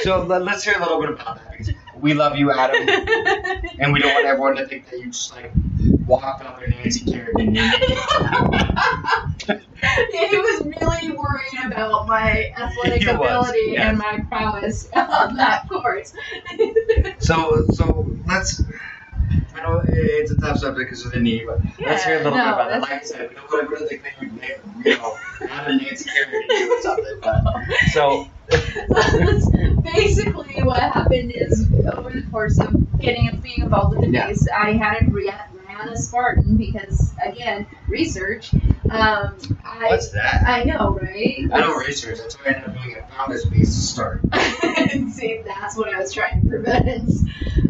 so 0.00 0.22
let, 0.24 0.42
us 0.42 0.64
hear 0.64 0.76
a 0.76 0.80
little 0.80 1.00
bit 1.00 1.10
about 1.10 1.36
that 1.36 1.50
because 1.50 1.70
we 1.96 2.14
love 2.14 2.36
you, 2.36 2.52
Adam, 2.52 2.88
and 3.78 3.92
we 3.92 3.98
don't 3.98 4.14
want 4.14 4.26
everyone 4.26 4.56
to 4.56 4.66
think 4.66 4.90
that 4.90 5.00
you 5.00 5.06
just 5.06 5.32
like 5.34 5.50
walked 6.06 6.44
up 6.44 6.60
and 6.62 6.74
Nancy 6.76 7.10
carried 7.10 7.34
the 7.34 7.44
knee. 7.44 7.60
he 10.12 10.36
was 10.36 10.62
really 10.66 11.10
worried 11.12 11.53
about 11.66 12.06
my 12.06 12.50
athletic 12.56 13.06
was, 13.06 13.16
ability 13.16 13.72
yes. 13.72 13.88
and 13.88 13.98
my 13.98 14.20
prowess 14.28 14.86
on 14.96 15.36
that 15.36 15.68
court. 15.68 16.06
So 17.18 17.66
so 17.70 18.12
let's. 18.26 18.62
I 19.56 19.62
know 19.62 19.80
it's 19.86 20.30
a 20.32 20.38
tough 20.38 20.58
subject 20.58 20.90
because 20.90 21.06
of 21.06 21.12
the 21.12 21.20
knee, 21.20 21.44
but 21.46 21.60
let's 21.86 22.04
hear 22.04 22.16
a 22.20 22.24
little 22.24 22.36
Yeah, 22.36 22.44
bit 22.44 22.54
about 22.54 22.70
no, 22.70 22.76
it. 22.76 22.80
Like 22.80 22.90
I 22.92 23.00
said, 23.00 23.28
we 23.28 23.34
don't 23.36 23.52
want 23.52 23.78
to 23.78 23.86
think 23.88 24.02
that 24.02 24.12
you, 24.20 24.30
may- 24.32 24.90
you 24.90 24.96
know, 24.98 25.16
have 25.48 25.68
a 25.68 25.76
Nancy 25.76 26.10
you 26.10 26.76
or 26.76 26.82
something. 26.82 27.20
But 27.22 27.40
so 27.92 28.26
Basically, 29.82 30.62
what 30.62 30.80
happened 30.80 31.32
is 31.34 31.68
over 31.96 32.10
the 32.10 32.22
course 32.30 32.58
of 32.58 32.74
getting 33.00 33.40
being 33.42 33.62
involved 33.62 33.96
with 33.96 34.00
the 34.06 34.12
Yeah. 34.12 34.26
base, 34.28 34.46
I 34.56 34.72
had 34.72 35.02
a 35.02 35.10
ran 35.10 35.88
a 35.88 35.96
Spartan 35.96 36.56
because 36.56 37.14
again, 37.24 37.66
research. 37.86 38.56
Um, 38.90 39.36
I 39.64 39.86
what's 39.88 40.10
that? 40.10 40.44
I 40.46 40.64
know, 40.64 40.98
right? 41.00 41.48
I 41.52 41.60
know 41.60 41.74
research. 41.76 42.18
That's 42.18 42.34
why 42.36 42.50
I 42.52 42.54
ended 42.54 42.70
up 42.70 42.82
doing 42.82 42.96
a 42.96 43.06
founders 43.16 43.44
Beast 43.46 43.72
to 43.74 43.86
start. 43.86 44.22
See, 45.12 45.42
that's 45.44 45.76
what 45.76 45.94
I 45.94 45.98
was 45.98 46.12
trying 46.12 46.42
to 46.42 46.48
prevent. 46.48 47.10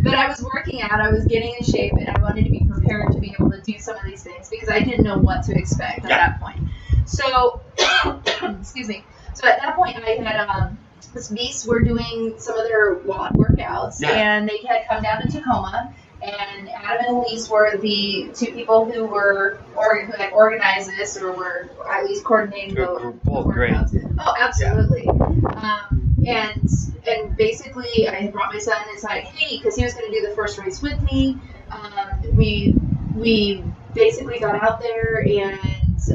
But 0.03 0.15
I 0.15 0.29
was 0.29 0.43
working 0.43 0.83
out, 0.83 1.01
I 1.01 1.11
was 1.11 1.25
getting 1.27 1.55
in 1.59 1.65
shape, 1.65 1.93
and 1.95 2.09
I 2.09 2.21
wanted 2.21 2.45
to 2.45 2.51
be 2.51 2.67
prepared 2.69 3.13
to 3.13 3.19
be 3.19 3.35
able 3.39 3.51
to 3.53 3.61
do 3.61 3.79
some 3.79 3.97
of 3.97 4.05
these 4.05 4.23
things 4.23 4.49
because 4.51 4.69
I 4.69 4.81
didn't 4.81 5.05
know 5.05 5.19
what 5.19 5.45
to 5.45 5.57
expect 5.57 6.05
at 6.05 6.11
Yeah. 6.11 6.29
that 6.29 6.41
point. 6.41 6.59
So, 7.07 7.61
excuse 8.61 8.89
me. 8.89 9.05
So 9.35 9.47
at 9.49 9.61
that 9.61 9.77
point, 9.77 9.97
I 9.97 10.11
had 10.23 10.49
um, 10.49 10.79
this 11.15 11.29
beast 11.31 11.67
were 11.67 11.81
doing 11.81 12.35
some 12.39 12.59
of 12.59 12.67
their 12.67 12.95
WOD 12.95 13.33
workouts, 13.35 14.01
Yeah. 14.01 14.11
and 14.11 14.49
they 14.49 14.59
had 14.67 14.87
come 14.89 15.03
down 15.03 15.23
to 15.23 15.29
Tacoma. 15.29 15.95
And 16.25 16.71
Adam 16.71 17.07
and 17.07 17.17
Elise 17.19 17.51
were 17.51 17.77
the 17.77 18.31
two 18.35 18.53
people 18.53 18.91
who 18.91 19.05
were 19.05 19.61
or 19.77 20.01
who 20.07 20.13
had 20.13 20.33
organized 20.33 20.91
this 20.91 21.19
or 21.19 21.33
were 21.33 21.69
at 21.91 22.05
least 22.05 22.25
coordinating 22.25 22.75
the 22.75 22.97
they're 22.99 23.11
both 23.11 23.53
great. 23.53 23.75
Oh, 24.19 24.35
absolutely. 24.39 25.07
Um, 25.09 26.17
and 26.27 26.69
and 27.07 27.37
basically, 27.37 28.09
I 28.09 28.29
brought 28.29 28.53
my 28.53 28.59
son. 28.59 28.77
like, 29.03 29.25
hey, 29.25 29.59
because 29.59 29.77
he 29.77 29.85
was 29.85 29.93
going 29.93 30.11
to 30.11 30.21
do 30.21 30.27
the 30.27 30.35
first 30.35 30.59
race 30.59 30.81
with 30.81 31.01
me. 31.03 31.37
Um, 31.71 32.35
we 32.35 32.75
we 33.15 33.63
basically 33.95 34.39
got 34.39 34.63
out 34.63 34.81
there 34.81 35.27
and 35.27 35.59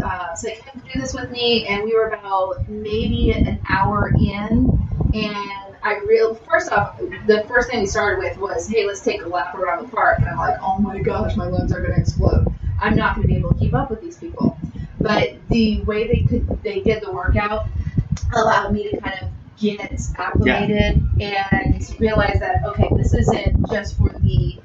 uh, 0.03 0.27
it's 0.31 0.43
like, 0.43 0.65
come 0.65 0.81
do 0.91 0.99
this 0.99 1.13
with 1.13 1.29
me. 1.29 1.67
And 1.67 1.83
we 1.83 1.93
were 1.95 2.09
about 2.09 2.67
maybe 2.67 3.31
an 3.31 3.59
hour 3.69 4.11
in, 4.19 4.89
and 5.13 5.68
I 5.83 5.99
real 6.07 6.35
first 6.35 6.71
off, 6.71 6.97
the 6.99 7.45
first 7.47 7.69
thing 7.69 7.79
we 7.81 7.85
started 7.85 8.19
with 8.19 8.37
was, 8.37 8.67
hey, 8.67 8.85
let's 8.85 9.01
take 9.01 9.21
a 9.21 9.27
lap 9.27 9.55
around 9.55 9.83
the 9.85 9.89
park. 9.89 10.19
And 10.19 10.27
I'm 10.27 10.37
like, 10.37 10.57
oh 10.61 10.77
my 10.79 10.99
gosh, 10.99 11.35
my 11.35 11.45
lungs 11.45 11.71
are 11.71 11.81
going 11.81 11.93
to 11.93 11.99
explode. 11.99 12.45
I'm 12.79 12.95
not 12.95 13.15
going 13.15 13.27
to 13.27 13.33
be 13.33 13.37
able 13.37 13.53
to 13.53 13.59
keep 13.59 13.73
up 13.73 13.89
with 13.89 14.01
these 14.01 14.17
people. 14.17 14.57
But 14.99 15.47
the 15.49 15.81
way 15.83 16.07
they 16.07 16.23
could 16.23 16.61
they 16.63 16.81
did 16.81 17.01
the 17.03 17.11
workout 17.11 17.67
allowed 18.33 18.73
me 18.73 18.89
to 18.91 18.97
kind 18.99 19.15
of 19.21 19.29
get 19.57 19.99
acclimated 20.17 21.01
and 21.21 21.99
realize 21.99 22.39
that 22.39 22.63
okay, 22.65 22.89
this 22.95 23.13
isn't 23.13 23.69
just 23.69 23.97
for 23.97 24.09
the 24.19 24.59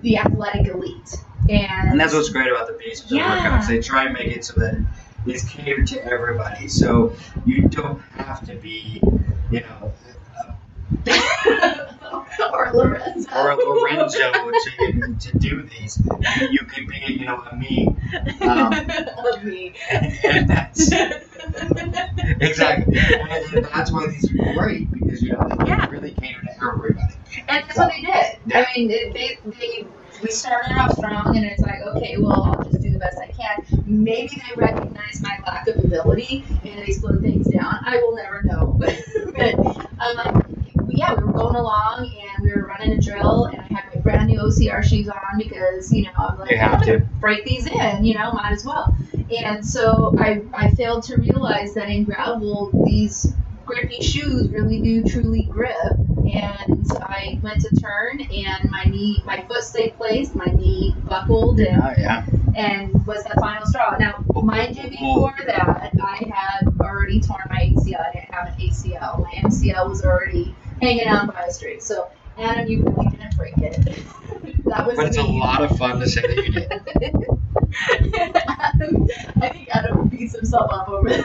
the 0.00 0.18
athletic 0.18 0.66
elite. 0.68 1.24
And, 1.48 1.90
And 1.90 2.00
that's 2.00 2.14
what's 2.14 2.28
great 2.30 2.50
about 2.50 2.66
the 2.66 2.74
beast 2.74 3.10
Yeah. 3.10 3.42
workouts. 3.42 3.68
They 3.68 3.80
try 3.80 4.04
and 4.04 4.14
make 4.14 4.28
it 4.28 4.44
so 4.44 4.60
that 4.60 4.84
it's 5.26 5.44
catered 5.48 5.86
to 5.88 6.04
everybody. 6.04 6.68
So 6.68 7.14
you 7.46 7.68
don't 7.68 8.00
have 8.16 8.44
to 8.46 8.54
be, 8.56 9.02
you 9.50 9.60
know, 9.60 9.92
or 12.52 12.70
Lorenzo. 12.72 13.30
or 13.36 13.54
Lorenzo 13.56 14.32
to, 14.32 15.16
to 15.18 15.38
do 15.38 15.62
these. 15.62 16.00
You, 16.40 16.48
you 16.50 16.58
could 16.60 16.86
be, 16.86 17.00
you 17.06 17.26
know, 17.26 17.42
a 17.50 17.56
me. 17.56 17.88
Um, 18.42 18.72
of 19.34 19.44
me. 19.44 19.74
and 19.90 20.48
that's 20.48 20.90
exactly. 22.40 22.98
And, 22.98 23.54
and 23.54 23.64
that's 23.66 23.92
why 23.92 24.06
these 24.08 24.30
are 24.30 24.54
great 24.54 24.90
because 24.92 25.22
you 25.22 25.32
know 25.32 25.48
they 25.48 25.66
Yeah. 25.68 25.88
really 25.90 26.12
cater 26.12 26.40
to 26.42 26.50
everybody. 26.64 27.14
And 27.48 27.64
that's 27.64 27.76
what 27.76 27.90
they 27.92 28.00
did. 28.02 28.38
Yeah. 28.46 28.64
I 28.66 28.76
mean, 28.76 28.88
they, 28.88 29.10
they, 29.12 29.38
they 29.58 29.86
we 30.22 30.30
started 30.30 30.72
off 30.76 30.96
strong, 30.96 31.36
and 31.36 31.44
it's 31.46 31.62
like, 31.62 31.80
okay, 31.82 32.16
well, 32.18 32.42
I'll 32.58 32.64
just 32.64 32.82
do 32.82 32.90
the 32.90 32.98
best 32.98 33.18
I 33.18 33.28
can. 33.28 33.64
Maybe 33.86 34.36
they 34.48 34.54
recognize 34.56 35.20
my 35.22 35.38
lack 35.46 35.68
of 35.68 35.76
ability 35.84 36.44
and 36.64 36.78
they 36.80 36.92
slow 36.92 37.20
things 37.20 37.46
down. 37.48 37.78
I 37.84 37.98
will 37.98 38.16
never 38.16 38.42
know. 38.42 38.76
but 38.78 39.56
um, 40.00 40.57
yeah, 40.90 41.14
we 41.14 41.22
were 41.24 41.32
going 41.32 41.56
along, 41.56 42.10
and 42.20 42.44
we 42.44 42.52
were 42.52 42.66
running 42.66 42.92
a 42.92 43.00
drill, 43.00 43.46
and 43.46 43.60
I 43.60 43.64
had 43.64 43.84
my 43.94 44.00
brand 44.00 44.28
new 44.28 44.40
OCR 44.40 44.82
shoes 44.82 45.08
on 45.08 45.38
because 45.38 45.92
you 45.92 46.04
know 46.04 46.10
I'm 46.16 46.38
like, 46.38 46.50
You 46.50 46.56
have 46.58 46.74
I'm 46.74 46.80
gonna 46.80 46.98
to. 47.00 47.04
break 47.20 47.44
these 47.44 47.66
in, 47.66 48.04
you 48.04 48.14
know, 48.14 48.32
might 48.32 48.52
as 48.52 48.64
well. 48.64 48.96
And 49.44 49.64
so 49.64 50.14
I 50.18 50.42
I 50.54 50.70
failed 50.72 51.02
to 51.04 51.16
realize 51.16 51.74
that 51.74 51.88
in 51.88 52.04
gravel 52.04 52.70
these 52.86 53.34
grippy 53.66 54.00
shoes 54.02 54.48
really 54.50 54.80
do 54.80 55.04
truly 55.04 55.42
grip. 55.42 55.76
And 56.32 56.86
I 57.02 57.38
went 57.42 57.60
to 57.62 57.76
turn, 57.80 58.20
and 58.20 58.70
my 58.70 58.84
knee, 58.84 59.22
my 59.24 59.42
foot 59.42 59.62
stayed 59.62 59.96
placed, 59.96 60.34
my 60.34 60.44
knee 60.46 60.94
buckled, 61.08 61.58
and, 61.60 61.80
Oh 61.82 61.94
yeah. 61.98 62.24
and 62.54 63.06
was 63.06 63.24
the 63.24 63.34
final 63.40 63.66
straw. 63.66 63.96
Now, 63.98 64.22
mind 64.42 64.76
you, 64.76 64.90
before 64.90 65.34
that, 65.46 65.90
I 66.02 66.16
had 66.30 66.68
already 66.80 67.20
torn 67.20 67.40
my 67.48 67.60
ACL. 67.60 68.00
I 68.06 68.12
didn't 68.12 68.32
have 68.34 68.48
an 68.48 68.54
ACL. 68.60 69.22
My 69.22 69.30
MCL 69.42 69.88
was 69.88 70.04
already 70.04 70.54
hanging 70.80 71.08
on 71.08 71.28
by 71.28 71.44
a 71.44 71.52
string. 71.52 71.80
So, 71.80 72.08
Adam, 72.38 72.68
you 72.68 72.82
really 72.82 73.10
didn't 73.10 73.36
break 73.36 73.56
it. 73.58 73.76
that 74.64 74.86
was 74.86 74.96
But 74.96 75.06
it's 75.06 75.16
a 75.18 75.22
lot 75.22 75.62
of 75.62 75.76
fun 75.78 75.98
to 76.00 76.08
say 76.08 76.20
that 76.22 76.36
you 76.36 76.52
did. 76.52 76.72
Adam, 78.48 79.08
I 79.40 79.48
think 79.48 79.68
Adam 79.70 80.08
beats 80.08 80.34
himself 80.34 80.72
up 80.72 80.88
over 80.88 81.08
that. 81.08 81.24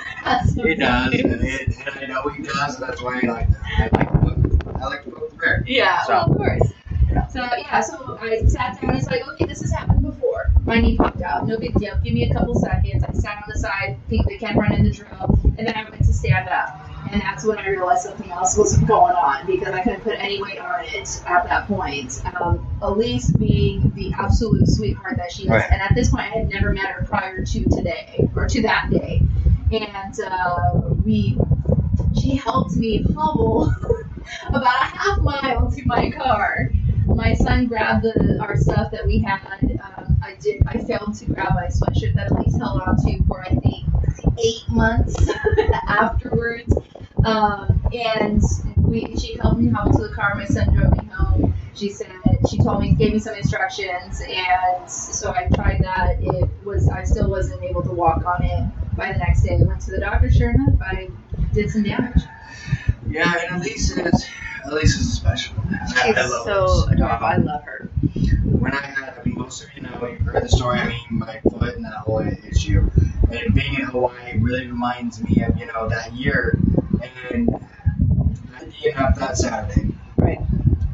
He 0.56 0.76
does, 0.76 1.14
and, 1.14 1.44
it, 1.44 1.78
and 1.78 1.90
I 2.00 2.06
know 2.06 2.30
he 2.30 2.44
does. 2.44 2.78
That's 2.78 3.02
why 3.02 3.22
I 3.24 3.28
like 3.28 3.48
I 3.78 3.90
like 3.94 4.12
to 4.12 4.18
poke, 4.20 4.76
I 4.82 4.86
like 4.86 5.04
to 5.06 5.12
poke 5.12 5.30
the 5.32 5.36
bear. 5.38 5.64
Yeah, 5.68 6.02
So- 6.04 6.14
well, 6.14 6.32
of 6.32 6.38
course. 6.38 6.74
So 7.32 7.40
yeah, 7.58 7.80
so 7.82 8.18
I 8.22 8.42
sat 8.48 8.82
down. 8.82 8.96
It's 8.96 9.08
like, 9.08 9.28
okay, 9.30 9.46
this 9.46 9.62
has 9.62 9.72
happened 9.72 10.04
before. 10.04 10.52
My 10.66 10.80
knee 10.80 10.96
popped 10.98 11.22
out. 11.22 11.48
No 11.48 11.58
big 11.58 11.74
deal. 11.76 11.98
Give 12.04 12.14
me 12.14 12.30
a 12.30 12.34
couple 12.34 12.56
seconds. 12.56 13.04
I 13.04 13.12
sat 13.14 13.38
on 13.38 13.44
the 13.48 13.60
side. 13.60 13.98
Think 14.10 14.28
they 14.28 14.38
kept 14.38 14.58
running 14.58 14.84
the 14.84 14.92
drill, 14.92 15.40
and 15.58 15.68
then 15.68 15.76
I 15.76 15.84
went 15.90 16.04
to 16.04 16.14
stand 16.14 16.50
up. 16.50 16.80
And 17.12 17.22
that's 17.22 17.46
when 17.46 17.60
I 17.60 17.68
realized 17.70 18.04
something 18.04 18.32
else 18.32 18.58
was 18.58 18.76
going 18.80 19.14
on 19.14 19.46
because 19.46 19.74
I 19.74 19.84
couldn't 19.84 20.02
put 20.02 20.14
any 20.18 20.42
weight 20.42 20.58
on 20.58 20.84
it 20.86 21.22
at 21.28 21.44
that 21.48 21.68
point. 21.68 22.22
Um, 22.40 22.66
Elise 22.82 23.30
being 23.32 23.92
the 23.94 24.12
absolute 24.18 24.68
sweetheart 24.68 25.18
that 25.18 25.32
she 25.32 25.44
is, 25.44 25.50
Right. 25.50 25.66
and 25.72 25.82
at 25.82 25.94
this 25.94 26.10
point 26.10 26.24
I 26.24 26.40
had 26.40 26.50
never 26.50 26.74
met 26.74 26.88
her 26.88 27.06
prior 27.06 27.46
to 27.46 27.64
today 27.66 28.28
or 28.36 28.48
to 28.48 28.62
that 28.64 28.90
day, 28.90 29.22
and 29.72 30.20
uh, 30.22 30.82
we 31.06 31.38
she 32.20 32.36
helped 32.36 32.76
me 32.76 33.04
hobble 33.16 33.72
about 34.48 34.64
a 34.82 34.86
half 34.86 35.20
mile 35.20 35.70
to 35.72 35.86
my 35.86 36.10
car. 36.10 36.72
My 37.06 37.34
son 37.34 37.68
grabbed 37.68 38.04
the 38.04 38.38
our 38.42 38.56
stuff 38.58 38.92
that 38.92 39.06
we 39.06 39.20
had. 39.20 39.42
Um, 39.62 40.18
I 40.24 40.36
did. 40.40 40.64
I 40.68 40.78
failed 40.80 41.16
to 41.20 41.26
grab 41.26 41.54
my 41.56 41.68
sweatshirt 41.68 42.16
that 42.16 42.32
Elise 42.32 42.58
held 42.58 42.82
on 42.82 42.96
to 43.06 43.24
for 43.26 43.44
I 43.44 43.50
think 43.50 43.86
eight 44.40 44.64
months 44.70 45.30
afterwards. 45.88 46.74
Um, 47.26 47.82
and 47.94 48.42
we 48.78 49.16
she 49.18 49.38
helped 49.38 49.60
me 49.60 49.70
hobble 49.70 49.98
to 49.98 50.08
the 50.08 50.14
car. 50.14 50.36
My 50.36 50.46
son 50.46 50.74
drove 50.76 50.92
me 50.98 51.10
home. 51.14 51.54
She 51.76 51.90
said 51.90 52.08
she 52.50 52.58
told 52.60 52.82
me 52.82 52.94
gave 52.94 53.14
me 53.14 53.20
some 53.20 53.36
instructions, 53.36 54.22
and 54.22 54.90
so 54.90 55.32
I 55.34 55.48
tried 55.54 55.82
that. 55.84 56.18
It 56.22 56.50
was 56.66 56.90
I 56.90 57.04
still 57.04 57.30
wasn't 57.30 57.64
able 57.64 57.84
to 57.84 57.92
walk 57.92 58.26
on 58.26 58.44
it 58.44 58.96
by 58.96 59.12
the 59.12 59.20
next 59.20 59.44
day. 59.44 59.58
I 59.60 59.64
went 59.64 59.82
to 59.82 59.92
the 59.92 60.00
doctor. 60.00 60.32
Sure 60.32 60.52
enough, 60.52 60.80
I 60.82 61.10
did 61.54 61.70
some 61.70 61.84
damage. 61.84 62.22
Yeah, 63.08 63.34
and 63.50 63.62
Elise 63.62 63.92
is 63.98 64.26
Elise 64.66 64.96
is 64.98 65.14
special. 65.14 65.56
I, 65.70 66.08
She's 66.08 66.18
I 66.18 66.26
love 66.26 66.46
so 66.46 66.64
Elise. 66.66 66.88
adorable. 66.94 67.26
I 67.26 67.38
love 67.38 67.64
her. 67.66 67.90
when 68.60 68.74
I 68.74 68.82
had, 68.86 69.18
I 69.20 69.24
mean, 69.24 69.38
most 69.38 69.64
of 69.64 69.70
you 69.76 69.82
know, 69.82 70.08
you've 70.08 70.22
heard 70.22 70.44
the 70.44 70.50
story. 70.50 70.80
I 70.80 70.88
mean, 70.88 71.00
my 71.12 71.40
foot 71.42 71.76
and 71.76 71.86
that 71.86 71.94
whole 71.98 72.20
issue, 72.22 72.90
and 73.32 73.54
being 73.54 73.76
in 73.76 73.82
Hawaii 73.82 74.38
really 74.40 74.68
reminds 74.68 75.22
me 75.22 75.44
of 75.44 75.58
you 75.58 75.66
know 75.68 75.90
that 75.90 76.14
year, 76.14 76.60
and 77.02 77.50
I 78.56 78.66
did 78.82 78.96
up 78.96 79.16
that 79.16 79.38
Saturday, 79.38 79.90
Right. 80.18 80.40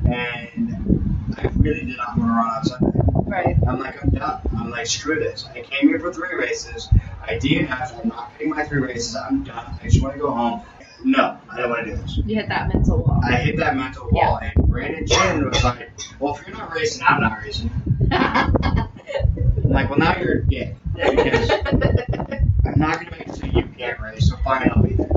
and 0.06 1.36
I 1.38 1.48
really 1.58 1.86
did 1.86 1.98
not 1.98 2.18
want 2.18 2.30
to 2.30 2.34
run 2.34 2.50
on 2.50 2.64
Sunday. 2.66 3.00
Right. 3.30 3.56
I'm 3.68 3.80
like, 3.80 4.04
I'm 4.04 4.10
done. 4.10 4.42
I'm 4.58 4.70
like, 4.72 4.88
screw 4.88 5.20
this. 5.20 5.46
I 5.54 5.62
came 5.62 5.88
here 5.90 6.00
for 6.00 6.12
three 6.12 6.36
races. 6.36 6.90
I 7.22 7.36
DNF. 7.36 8.00
I'm 8.02 8.10
not 8.10 8.32
getting 8.34 8.50
my 8.50 8.64
three 8.64 8.82
races. 8.82 9.16
I'm 9.16 9.44
done. 9.44 9.78
I 9.80 9.84
just 9.84 10.02
want 10.02 10.16
to 10.16 10.20
go 10.20 10.32
home. 10.32 10.64
No, 11.04 11.38
I 11.50 11.58
don't 11.58 11.70
want 11.70 11.86
to 11.86 11.92
do 11.92 11.98
this. 12.02 12.18
You 12.18 12.36
hit 12.36 12.50
that 12.50 12.68
mental 12.74 12.98
wall. 12.98 13.22
I 13.24 13.36
hit 13.38 13.58
that 13.58 13.76
mental 13.76 14.10
wall, 14.12 14.40
and 14.42 14.68
Brandon 14.68 15.08
Chin 15.08 15.50
was 15.50 15.64
like, 15.64 15.90
"Well, 16.20 16.36
if 16.36 16.48
you're 16.48 16.58
not 16.58 16.74
racing, 16.74 17.04
I'm 17.08 17.22
not 17.22 17.42
racing." 17.42 17.72
I'm 18.12 19.70
like, 19.70 19.90
well, 19.90 20.00
now 20.00 20.18
you're 20.18 20.40
a 20.40 20.46
dick. 20.46 20.76
Because 20.96 21.50
I'm 21.52 22.80
not 22.80 22.96
going 22.96 23.06
to 23.06 23.12
make 23.12 23.28
it 23.28 23.36
so 23.36 23.46
you 23.46 23.64
can't 23.78 24.00
race, 24.00 24.30
so 24.30 24.36
fine, 24.38 24.70
I'll 24.76 24.84
be 24.84 24.96
there. 24.96 25.10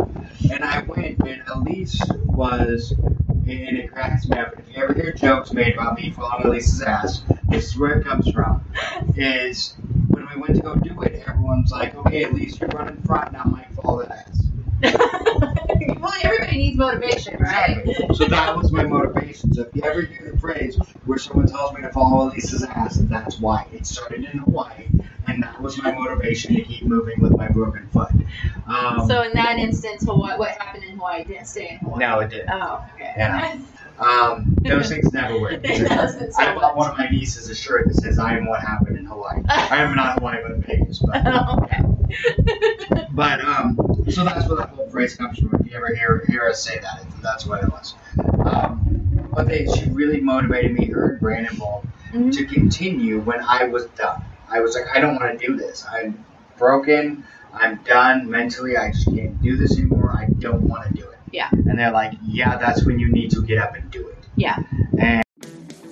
And 0.52 0.64
I 0.64 0.82
went, 0.82 1.18
and 1.20 1.42
Elise 1.48 2.00
was, 2.24 2.92
and 2.92 3.48
it 3.48 3.90
cracks 3.90 4.28
me 4.28 4.38
up. 4.38 4.54
If 4.58 4.76
you 4.76 4.82
ever 4.82 4.94
hear 4.94 5.12
jokes 5.12 5.52
made 5.52 5.74
about 5.74 5.96
me 5.96 6.10
following 6.10 6.46
Elise's 6.46 6.82
ass, 6.82 7.22
this 7.48 7.68
is 7.68 7.78
where 7.78 7.98
it 7.98 8.04
comes 8.04 8.30
from. 8.30 8.64
Is 9.16 9.74
when 10.08 10.28
we 10.34 10.40
went 10.40 10.56
to 10.56 10.62
go 10.62 10.74
do 10.76 11.00
it, 11.02 11.24
everyone's 11.26 11.70
like, 11.70 11.94
okay, 11.94 12.24
Elise, 12.24 12.60
you're 12.60 12.68
running 12.70 13.00
front, 13.02 13.32
now 13.32 13.44
Mike 13.44 13.72
follow 13.74 14.02
that 14.02 14.28
ass. 14.28 14.42
well, 16.00 16.12
everybody 16.22 16.56
needs 16.56 16.76
motivation, 16.78 17.38
right? 17.40 17.84
So 18.14 18.24
that 18.26 18.56
was 18.56 18.72
my 18.72 18.84
motivation. 18.84 19.52
So 19.52 19.62
if 19.62 19.74
you 19.76 19.82
ever 19.82 20.02
hear 20.02 20.32
the 20.32 20.38
phrase 20.38 20.76
where 21.04 21.18
someone 21.18 21.46
tells 21.46 21.72
me 21.74 21.82
to 21.82 21.90
follow 21.90 22.28
Elise's 22.28 22.62
ass, 22.64 22.96
that's 22.96 23.38
why. 23.38 23.66
It 23.72 23.86
started 23.86 24.24
in 24.24 24.38
Hawaii, 24.38 24.88
and 25.26 25.42
that 25.42 25.60
was 25.60 25.80
my 25.82 25.92
motivation 25.92 26.54
to 26.56 26.62
keep 26.62 26.84
moving 26.84 27.20
with 27.20 27.36
my 27.36 27.48
broken 27.48 27.88
foot. 27.88 28.10
Um, 28.66 29.06
So 29.06 29.22
in 29.22 29.32
that 29.34 29.58
instance, 29.58 30.04
Hawaii, 30.04 30.38
what 30.38 30.50
happened 30.52 30.84
in 30.84 30.96
Hawaii 30.96 31.24
didn't 31.24 31.46
stay 31.46 31.68
in 31.70 31.76
Hawaii. 31.78 32.00
no, 32.00 32.20
it 32.20 32.30
did. 32.30 32.46
Oh, 32.50 32.84
okay. 32.94 33.12
Yeah. 33.16 33.58
Um, 34.02 34.56
those 34.64 34.88
things 34.88 35.12
never 35.12 35.38
work. 35.40 35.52
It 35.64 35.88
doesn't 35.88 36.32
so 36.32 36.42
I 36.42 36.54
bought 36.54 36.76
one 36.76 36.90
of 36.90 36.98
my 36.98 37.08
nieces 37.08 37.48
a 37.48 37.54
shirt 37.54 37.88
that 37.88 37.94
says 37.94 38.18
"I 38.18 38.36
am 38.36 38.46
what 38.46 38.60
happened 38.60 38.98
in 38.98 39.06
Hawaii." 39.06 39.42
I 39.48 39.76
am 39.82 39.94
not 39.94 40.18
Hawaii, 40.18 40.38
but 40.42 40.66
Vegas. 40.66 41.02
But, 41.12 41.26
okay. 41.62 43.06
but 43.12 43.40
um, 43.40 43.78
so 44.10 44.24
that's 44.24 44.46
where 44.46 44.56
that 44.58 44.70
whole 44.70 44.88
phrase 44.90 45.14
comes 45.16 45.38
from. 45.38 45.54
If 45.60 45.70
you 45.70 45.76
ever 45.76 45.94
hear 45.94 46.24
hear 46.28 46.48
us 46.48 46.62
say 46.64 46.78
that, 46.78 47.06
that's 47.22 47.46
what 47.46 47.62
it 47.62 47.70
was. 47.70 47.94
Um, 48.44 49.30
but 49.34 49.48
they, 49.48 49.66
she 49.66 49.88
really 49.90 50.20
motivated 50.20 50.72
me, 50.72 50.86
her 50.86 51.12
and 51.12 51.20
Brandon 51.20 51.56
both, 51.56 51.86
Mhm. 52.12 52.32
to 52.32 52.44
continue 52.46 53.20
when 53.20 53.40
I 53.40 53.64
was 53.64 53.86
done. 53.86 54.20
I 54.48 54.60
was 54.60 54.74
like, 54.74 54.94
I 54.94 55.00
don't 55.00 55.14
want 55.16 55.38
to 55.40 55.46
do 55.46 55.56
this. 55.56 55.84
I'm 55.90 56.24
broken. 56.58 57.24
I'm 57.54 57.82
done 57.84 58.28
mentally. 58.30 58.76
I 58.76 58.90
just 58.90 59.06
can't 59.06 59.40
do 59.40 59.56
this 59.56 59.78
anymore. 59.78 60.10
I 60.12 60.26
don't 60.26 60.68
want 60.68 60.84
to 60.88 60.92
do 61.00 61.08
it. 61.08 61.11
Yeah. 61.32 61.48
And 61.50 61.78
they're 61.78 61.92
like, 61.92 62.12
Yeah, 62.24 62.56
that's 62.56 62.84
when 62.84 62.98
you 62.98 63.10
need 63.10 63.30
to 63.32 63.44
get 63.44 63.58
up 63.58 63.74
and 63.74 63.90
do 63.90 64.06
it. 64.08 64.18
Yeah. 64.36 64.58
And 64.98 65.22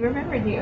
He 0.00 0.06
remembered 0.06 0.46
you. 0.46 0.60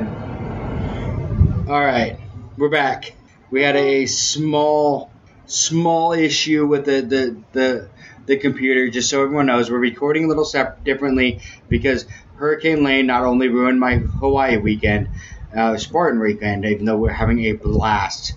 all 1.72 1.80
right, 1.80 2.18
we're 2.56 2.70
back. 2.70 3.14
We 3.52 3.62
had 3.62 3.76
a 3.76 4.06
small, 4.06 5.12
small 5.46 6.12
issue 6.12 6.66
with 6.66 6.84
the 6.86 7.02
the 7.02 7.36
the, 7.52 7.88
the 8.26 8.36
computer. 8.38 8.90
Just 8.90 9.08
so 9.08 9.22
everyone 9.22 9.46
knows, 9.46 9.70
we're 9.70 9.78
recording 9.78 10.24
a 10.24 10.26
little 10.26 10.44
sep- 10.44 10.82
differently 10.82 11.40
because 11.68 12.06
Hurricane 12.34 12.82
Lane 12.82 13.06
not 13.06 13.22
only 13.22 13.46
ruined 13.46 13.78
my 13.78 13.98
Hawaii 13.98 14.56
weekend, 14.56 15.08
uh, 15.56 15.76
Spartan 15.76 16.18
weekend, 16.18 16.64
even 16.64 16.84
though 16.84 16.96
we're 16.96 17.12
having 17.12 17.38
a 17.44 17.52
blast. 17.52 18.34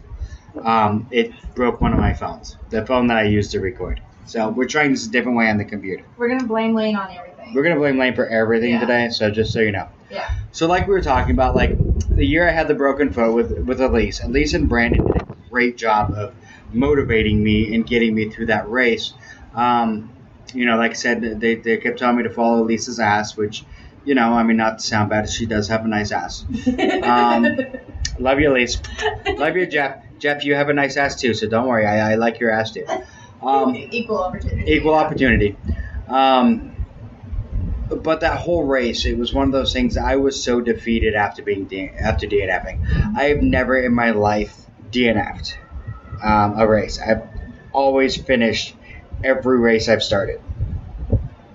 Um, 0.62 1.08
it 1.10 1.31
broke 1.55 1.81
one 1.81 1.93
of 1.93 2.00
my 2.00 2.13
phones, 2.13 2.58
the 2.70 2.86
phone 2.86 3.08
that 3.08 3.17
I 3.17 3.24
used 3.24 3.53
to 3.53 3.60
record. 3.60 4.00
So 4.27 4.50
we're 4.50 4.67
trying 4.67 4.91
this 4.91 5.08
a 5.08 5.10
different 5.10 5.36
way 5.39 5.50
on 5.50 5.58
the 5.58 5.65
computer. 5.65 6.03
We're 6.15 6.27
gonna 6.27 6.43
blame 6.48 6.75
Lane 6.75 6.96
on 6.96 7.10
everything. 7.10 7.55
We're 7.55 7.63
gonna 7.63 7.77
blame 7.79 7.98
Lane 7.98 8.13
for 8.13 8.27
everything 8.27 8.74
Yeah. 8.74 8.81
today. 8.81 9.10
So 9.10 9.31
just 9.31 9.51
so 9.51 9.62
you 9.62 9.72
know. 9.72 9.88
Yeah. 10.12 10.30
So 10.51 10.68
like 10.68 10.88
we 10.88 10.94
were 10.94 11.01
talking 11.01 11.34
about, 11.34 11.56
like 11.56 11.77
the 12.10 12.25
year 12.25 12.48
I 12.48 12.51
had 12.51 12.68
the 12.68 12.74
broken 12.75 13.12
foot 13.12 13.34
with 13.34 13.58
with 13.60 13.80
Elise, 13.82 14.22
Elise 14.24 14.53
and 14.53 14.68
Brandon 14.68 15.06
did 15.06 15.15
a 15.15 15.50
great 15.50 15.77
job 15.77 16.13
of 16.13 16.36
motivating 16.71 17.43
me 17.43 17.74
and 17.74 17.86
getting 17.86 18.13
me 18.13 18.30
through 18.30 18.47
that 18.47 18.69
race. 18.69 19.13
Um, 19.54 20.13
you 20.54 20.65
know, 20.65 20.78
like 20.78 20.91
I 20.91 20.95
said, 20.95 21.39
they, 21.39 21.56
they 21.56 21.78
kept 21.78 22.00
telling 22.00 22.17
me 22.17 22.24
to 22.24 22.30
follow 22.30 22.63
Elise's 22.63 23.00
ass, 23.00 23.38
which, 23.38 23.63
you 24.04 24.15
know, 24.15 24.34
I 24.34 24.43
mean, 24.43 24.58
not 24.58 24.80
to 24.80 24.86
sound 24.86 25.10
bad, 25.10 25.30
she 25.30 25.45
does 25.45 25.69
have 25.69 25.86
a 25.86 25.88
nice 25.88 26.12
ass. 26.12 26.45
Um, 27.04 27.58
love 28.19 28.39
you, 28.39 28.52
Elise. 28.52 28.82
Love 29.28 29.56
you, 29.56 29.65
Jeff. 29.65 30.04
Jeff, 30.19 30.43
you 30.43 30.56
have 30.56 30.69
a 30.69 30.74
nice 30.74 30.97
ass 30.97 31.19
too, 31.19 31.34
so 31.34 31.47
don't 31.47 31.67
worry. 31.67 31.86
I, 31.86 32.12
I 32.13 32.15
like 32.15 32.39
your 32.39 32.52
ass 32.52 32.71
too. 32.71 32.86
Um, 33.41 33.76
equal 33.76 34.19
opportunity. 34.24 34.71
equal 34.71 34.93
opportunity. 34.93 35.58
Um, 36.08 36.76
but 37.95 38.21
that 38.21 38.38
whole 38.38 38.63
race, 38.63 39.06
it 39.06 39.17
was 39.17 39.34
one 39.34 39.47
of 39.47 39.51
those 39.51 39.73
things. 39.73 39.97
I 39.97 40.15
was 40.15 40.41
so 40.43 40.62
defeated 40.62 41.15
after 41.15 41.43
being 41.43 41.65
D- 41.65 41.89
after 41.99 42.27
DNFing. 42.27 43.15
I 43.15 43.25
have 43.25 43.41
never 43.41 43.77
in 43.77 43.93
my 43.93 44.12
life 44.12 44.56
DNF'd 44.91 45.56
um, 46.23 46.60
a 46.60 46.67
race. 46.67 46.99
I've 46.99 47.23
always 47.73 48.15
finished 48.15 48.75
every 49.23 49.60
race 49.60 49.89
I've 49.89 50.04
started. 50.04 50.41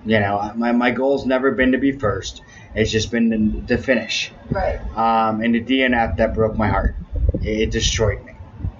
You 0.05 0.19
know, 0.21 0.53
my, 0.55 0.71
my 0.71 0.91
goal's 0.91 1.25
never 1.25 1.51
been 1.51 1.73
to 1.73 1.77
be 1.77 1.91
first. 1.91 2.41
It's 2.73 2.91
just 2.91 3.11
been 3.11 3.65
to, 3.67 3.75
to 3.75 3.81
finish. 3.81 4.31
Right. 4.49 4.79
Um, 4.95 5.41
and 5.41 5.53
the 5.53 5.61
DNF 5.61 6.17
that 6.17 6.33
broke 6.33 6.55
my 6.55 6.69
heart. 6.69 6.95
It 7.41 7.71
destroyed 7.71 8.23
me. 8.23 8.33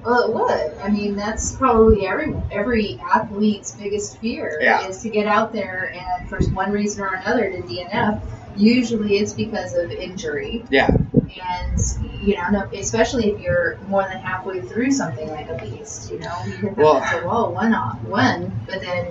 Well, 0.05 0.21
it 0.29 0.33
would. 0.33 0.77
I 0.81 0.89
mean, 0.89 1.15
that's 1.15 1.53
probably 1.55 2.07
every 2.07 2.33
every 2.51 2.99
athlete's 3.13 3.71
biggest 3.73 4.17
fear 4.19 4.59
Yeah. 4.61 4.87
is 4.87 5.01
to 5.01 5.09
get 5.09 5.27
out 5.27 5.51
there 5.51 5.93
and 5.93 6.29
for 6.29 6.39
one 6.51 6.71
reason 6.71 7.03
or 7.03 7.13
another 7.13 7.49
to 7.51 7.61
DNF. 7.61 8.21
Usually, 8.55 9.17
it's 9.17 9.33
because 9.33 9.75
of 9.75 9.91
injury, 9.91 10.63
Yeah. 10.69 10.89
and 10.89 11.79
you 12.23 12.35
know, 12.35 12.49
no, 12.51 12.63
especially 12.73 13.29
if 13.31 13.39
you're 13.41 13.77
more 13.87 14.03
than 14.03 14.17
halfway 14.17 14.61
through 14.61 14.91
something 14.91 15.29
like 15.29 15.49
a 15.49 15.57
beast. 15.63 16.11
You 16.11 16.19
know, 16.19 16.33
you 16.45 16.53
can 16.53 16.67
have 16.69 16.77
Well- 16.77 17.01
to 17.01 17.27
"Whoa, 17.27 17.49
one 17.51 17.73
off, 17.75 18.01
one," 18.03 18.51
but 18.67 18.81
then 18.81 19.07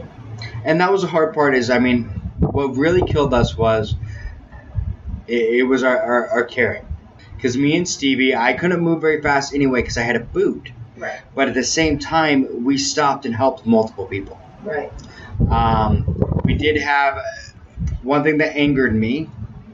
and 0.65 0.81
that 0.81 0.91
was 0.93 1.03
the 1.03 1.09
hard 1.09 1.33
part 1.33 1.55
is 1.55 1.71
i 1.71 1.79
mean 1.79 2.05
what 2.41 2.77
really 2.77 3.01
killed 3.01 3.33
us 3.33 3.57
was 3.57 3.95
it, 5.27 5.61
it 5.61 5.63
was 5.63 5.83
our, 5.83 5.99
our, 5.99 6.29
our 6.29 6.45
carrying 6.45 6.85
because 7.37 7.57
me 7.57 7.77
and 7.77 7.89
stevie 7.89 8.35
i 8.35 8.53
couldn't 8.53 8.81
move 8.81 9.01
very 9.01 9.21
fast 9.21 9.55
anyway 9.55 9.81
because 9.81 9.97
i 9.97 10.03
had 10.03 10.17
a 10.17 10.21
boot 10.21 10.73
right, 10.97 11.21
but 11.35 11.49
at 11.49 11.55
the 11.55 11.65
same 11.65 11.99
time 11.99 12.65
we 12.65 12.77
stopped 12.79 13.27
and 13.27 13.35
helped 13.35 13.67
multiple 13.67 14.07
people 14.07 14.41
right, 14.63 14.93
um, 15.49 16.07
we 16.45 16.55
did 16.55 16.81
have 16.81 17.19
one 18.03 18.23
thing 18.23 18.39
that 18.39 18.57
angered 18.57 18.95
me 18.95 19.29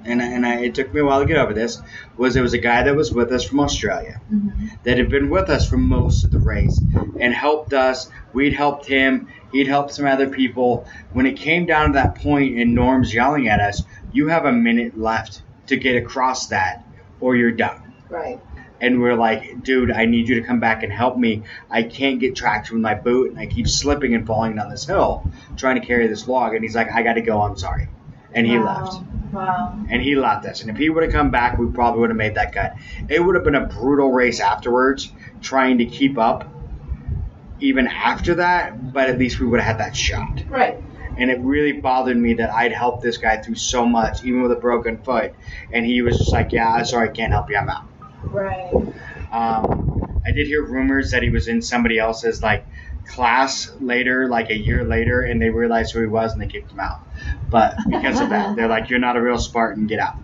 and, 0.05 0.21
and 0.21 0.45
I, 0.45 0.63
it 0.63 0.75
took 0.75 0.93
me 0.93 1.01
a 1.01 1.05
while 1.05 1.21
to 1.21 1.27
get 1.27 1.37
over 1.37 1.55
this 1.55 1.81
was 2.17 2.35
there 2.35 2.43
was 2.43 2.55
a 2.55 2.59
guy 2.59 2.83
that 2.83 2.97
was 2.97 3.13
with 3.13 3.31
us 3.33 3.45
from 3.45 3.61
australia 3.61 4.19
hmm 4.29 4.49
that 4.85 4.99
had 4.99 5.09
been 5.09 5.31
with 5.31 5.49
us 5.49 5.69
for 5.69 5.77
most 5.77 6.25
of 6.25 6.31
the 6.31 6.39
race 6.39 6.83
and 7.19 7.35
helped 7.35 7.73
us. 7.73 8.09
We'd 8.33 8.55
helped 8.55 8.87
him. 8.87 9.29
He'd 9.53 9.67
helped 9.69 9.93
some 9.93 10.07
other 10.07 10.29
people. 10.29 10.87
When 11.13 11.27
it 11.27 11.37
came 11.37 11.67
down 11.67 11.89
to 11.89 11.93
that 11.95 12.17
point 12.17 12.59
and 12.59 12.75
Norm's 12.75 13.15
yelling 13.15 13.49
at 13.49 13.61
us, 13.61 13.83
you 14.13 14.29
have 14.29 14.45
a 14.45 14.53
minute 14.53 14.99
left 14.99 15.43
to 15.67 15.77
get 15.77 15.97
across 15.97 16.49
that 16.49 16.85
or 17.23 17.37
you're 17.37 17.53
done. 17.53 17.95
right, 18.11 18.39
And 18.81 19.01
we're 19.01 19.15
like, 19.15 19.63
dude, 19.63 19.91
I 19.91 20.05
need 20.07 20.29
you 20.29 20.35
to 20.41 20.43
come 20.47 20.61
back 20.61 20.83
and 20.83 20.93
help 20.93 21.17
me. 21.17 21.45
I 21.71 21.85
can't 21.85 22.21
get 22.21 22.35
traction 22.37 22.77
with 22.77 22.83
my 22.83 22.95
boot 22.95 23.31
and 23.31 23.39
I 23.39 23.47
keep 23.47 23.69
slipping 23.69 24.15
and 24.15 24.27
falling 24.27 24.57
down 24.57 24.69
this 24.71 24.85
hill 24.85 25.31
trying 25.57 25.81
to 25.81 25.87
carry 25.87 26.09
this 26.09 26.27
log. 26.29 26.55
And 26.55 26.63
he's 26.65 26.75
like, 26.75 26.91
I 26.93 27.03
got 27.03 27.15
to 27.15 27.23
go. 27.23 27.41
I'm 27.41 27.57
sorry. 27.57 27.89
And 28.35 28.47
he 28.47 28.59
wow. 28.59 28.85
left 28.85 29.07
Wow. 29.33 29.79
and 29.89 30.03
he 30.03 30.15
left 30.15 30.45
us. 30.45 30.61
And 30.61 30.71
if 30.71 30.77
he 30.77 30.91
would 30.91 31.05
have 31.05 31.13
come 31.13 31.31
back, 31.31 31.59
we 31.59 31.67
probably 31.71 32.01
would 32.01 32.11
have 32.11 32.17
made 32.17 32.35
that 32.35 32.53
cut. 32.53 32.75
It 33.09 33.25
would 33.25 33.35
have 33.35 33.45
been 33.45 33.55
a 33.55 33.67
brutal 33.67 34.11
race 34.13 34.41
afterwards, 34.41 35.11
trying 35.41 35.79
to 35.79 35.87
keep 35.87 36.19
up 36.19 36.49
even 37.61 37.87
after 37.87 38.35
that, 38.37 38.93
but 38.93 39.09
at 39.09 39.19
least 39.19 39.39
we 39.41 39.47
would 39.47 39.61
have 39.61 39.79
had 39.79 39.87
that 39.87 39.97
shot. 39.97 40.43
Right. 40.49 40.83
And 41.17 41.31
it 41.31 41.41
really 41.41 41.73
bothered 41.73 42.17
me 42.17 42.35
that 42.35 42.51
I'd 42.51 42.73
helped 42.73 43.03
this 43.03 43.19
guy 43.19 43.37
through 43.39 43.57
so 43.57 43.87
much, 43.87 44.25
even 44.25 44.43
with 44.43 44.53
a 44.53 44.57
broken 44.57 44.99
foot, 45.03 45.35
and 45.71 45.85
he 45.85 46.03
was 46.03 46.19
just 46.19 46.33
like, 46.33 46.53
"Yeah, 46.53 46.69
I'm 46.69 46.85
sorry, 46.85 47.09
I 47.09 47.13
can't 47.13 47.33
help 47.33 47.51
you. 47.51 47.57
I'm 47.57 47.69
out." 47.69 47.85
Right. 48.31 48.73
Um, 49.31 49.83
I 50.25 50.33
did 50.33 50.47
hear 50.47 50.63
rumors 50.63 51.11
that 51.11 51.23
he 51.23 51.31
was 51.31 51.49
in 51.49 51.63
somebody 51.63 51.99
else's 51.99 52.43
like 52.43 52.67
class 53.07 53.71
later, 53.81 54.29
like 54.29 54.51
a 54.51 54.57
year 54.57 54.85
later, 54.85 55.23
and 55.23 55.41
they 55.41 55.51
realized 55.51 55.93
who 55.93 56.01
he 56.01 56.07
was 56.07 56.33
and 56.33 56.41
they 56.41 56.47
kicked 56.47 56.73
him 56.73 56.81
out. 56.81 57.01
But 57.51 57.77
because 57.91 58.21
of 58.21 58.31
that, 58.31 58.57
they're 58.57 58.69
like, 58.69 58.89
"You're 58.91 58.99
not 58.99 59.17
a 59.17 59.23
real 59.23 59.39
Spartan. 59.39 59.87
Get 59.87 59.99
out." 59.99 60.15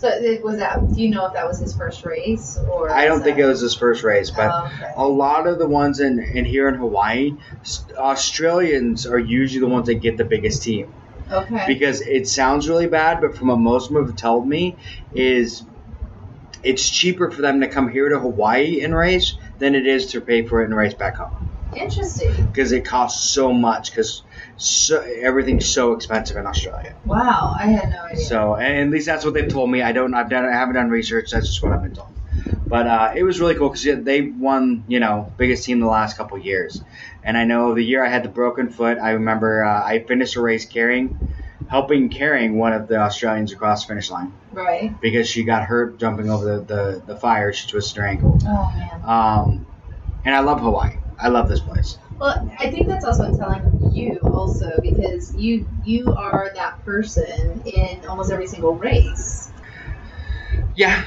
So 0.00 0.08
it 0.08 0.44
was 0.44 0.58
that. 0.58 0.92
Do 0.94 1.02
you 1.02 1.10
know 1.10 1.26
if 1.26 1.32
that 1.34 1.46
was 1.46 1.58
his 1.58 1.74
first 1.74 2.04
race 2.04 2.56
or? 2.70 2.88
I 2.90 3.06
don't 3.06 3.20
think 3.22 3.38
it 3.38 3.44
was 3.44 3.60
his 3.60 3.74
first 3.74 4.04
race, 4.04 4.30
but 4.30 4.50
Oh, 4.52 4.66
okay. 4.66 4.92
a 4.96 5.06
lot 5.08 5.48
of 5.48 5.58
the 5.58 5.66
ones 5.66 5.98
in, 5.98 6.20
in 6.20 6.44
here 6.44 6.68
in 6.68 6.74
Hawaii, 6.76 7.32
Australians 7.96 9.06
are 9.06 9.18
usually 9.18 9.60
the 9.60 9.66
ones 9.66 9.86
that 9.86 9.96
get 9.96 10.16
the 10.16 10.24
biggest 10.24 10.62
team 10.62 10.92
Okay. 11.30 11.64
because 11.66 12.00
it 12.00 12.28
sounds 12.28 12.68
really 12.68 12.86
bad, 12.86 13.20
but 13.20 13.36
from 13.36 13.48
what 13.48 13.58
most 13.58 13.88
of 13.90 13.94
them 13.94 14.06
have 14.06 14.16
told 14.16 14.46
me 14.46 14.76
is 15.12 15.64
it's 16.62 16.88
cheaper 16.88 17.30
for 17.30 17.42
them 17.42 17.60
to 17.60 17.68
come 17.68 17.88
here 17.90 18.08
to 18.08 18.18
Hawaii 18.20 18.80
and 18.82 18.94
race 18.94 19.34
than 19.58 19.74
it 19.74 19.86
is 19.86 20.12
to 20.12 20.20
pay 20.20 20.46
for 20.46 20.62
it 20.62 20.66
and 20.66 20.76
race 20.76 20.94
back 20.94 21.16
home 21.16 21.28
Interesting. 21.74 22.46
because 22.46 22.72
it 22.72 22.84
costs 22.84 23.30
so 23.30 23.52
much 23.52 23.90
because 23.90 24.22
so, 24.56 25.00
everything's 25.00 25.66
so 25.66 25.92
expensive 25.92 26.36
in 26.36 26.46
Australia. 26.46 26.96
Wow, 27.04 27.54
I 27.58 27.66
had 27.66 27.90
no 27.90 28.02
idea. 28.02 28.24
So, 28.24 28.56
and 28.56 28.88
at 28.88 28.90
least 28.90 29.06
that's 29.06 29.24
what 29.24 29.34
they've 29.34 29.48
told 29.48 29.70
me. 29.70 29.82
I 29.82 29.92
don't, 29.92 30.14
I've 30.14 30.28
done, 30.28 30.44
I 30.44 30.52
haven't 30.52 30.74
done 30.74 30.90
research. 30.90 31.30
That's 31.30 31.46
just 31.46 31.62
what 31.62 31.72
I've 31.72 31.82
been 31.82 31.94
told. 31.94 32.12
But 32.66 32.86
uh, 32.86 33.12
it 33.16 33.22
was 33.22 33.40
really 33.40 33.54
cool 33.54 33.70
because 33.70 34.04
they 34.04 34.22
won, 34.22 34.84
you 34.88 35.00
know, 35.00 35.32
biggest 35.36 35.64
team 35.64 35.80
the 35.80 35.86
last 35.86 36.16
couple 36.16 36.38
years. 36.38 36.82
And 37.22 37.36
I 37.36 37.44
know 37.44 37.74
the 37.74 37.82
year 37.82 38.04
I 38.04 38.08
had 38.08 38.22
the 38.22 38.28
broken 38.28 38.70
foot, 38.70 38.98
I 38.98 39.12
remember 39.12 39.64
uh, 39.64 39.84
I 39.84 40.00
finished 40.00 40.36
a 40.36 40.40
race 40.40 40.66
carrying, 40.66 41.18
helping 41.68 42.08
carrying 42.08 42.58
one 42.58 42.72
of 42.72 42.88
the 42.88 42.96
Australians 42.96 43.52
across 43.52 43.84
the 43.84 43.88
finish 43.88 44.10
line 44.10 44.32
right. 44.52 44.98
because 45.00 45.28
she 45.28 45.44
got 45.44 45.64
hurt 45.64 45.98
jumping 45.98 46.30
over 46.30 46.58
the, 46.58 46.64
the, 46.64 47.02
the 47.06 47.16
fire. 47.16 47.52
She 47.52 47.68
twisted 47.68 47.98
her 47.98 48.06
ankle. 48.06 48.38
Oh 48.42 48.72
man. 48.76 49.02
Um, 49.04 49.66
and 50.24 50.34
I 50.34 50.40
love 50.40 50.60
Hawaii. 50.60 50.96
I 51.18 51.28
love 51.28 51.48
this 51.48 51.60
place. 51.60 51.98
Well, 52.18 52.48
I 52.58 52.70
think 52.70 52.88
that's 52.88 53.04
also 53.04 53.32
telling 53.32 53.62
you 53.92 54.18
also 54.32 54.80
because 54.82 55.34
you 55.36 55.66
you 55.84 56.12
are 56.14 56.50
that 56.54 56.84
person 56.84 57.62
in 57.64 58.06
almost 58.06 58.30
every 58.32 58.46
single 58.46 58.74
race. 58.76 59.52
Yeah, 60.74 61.02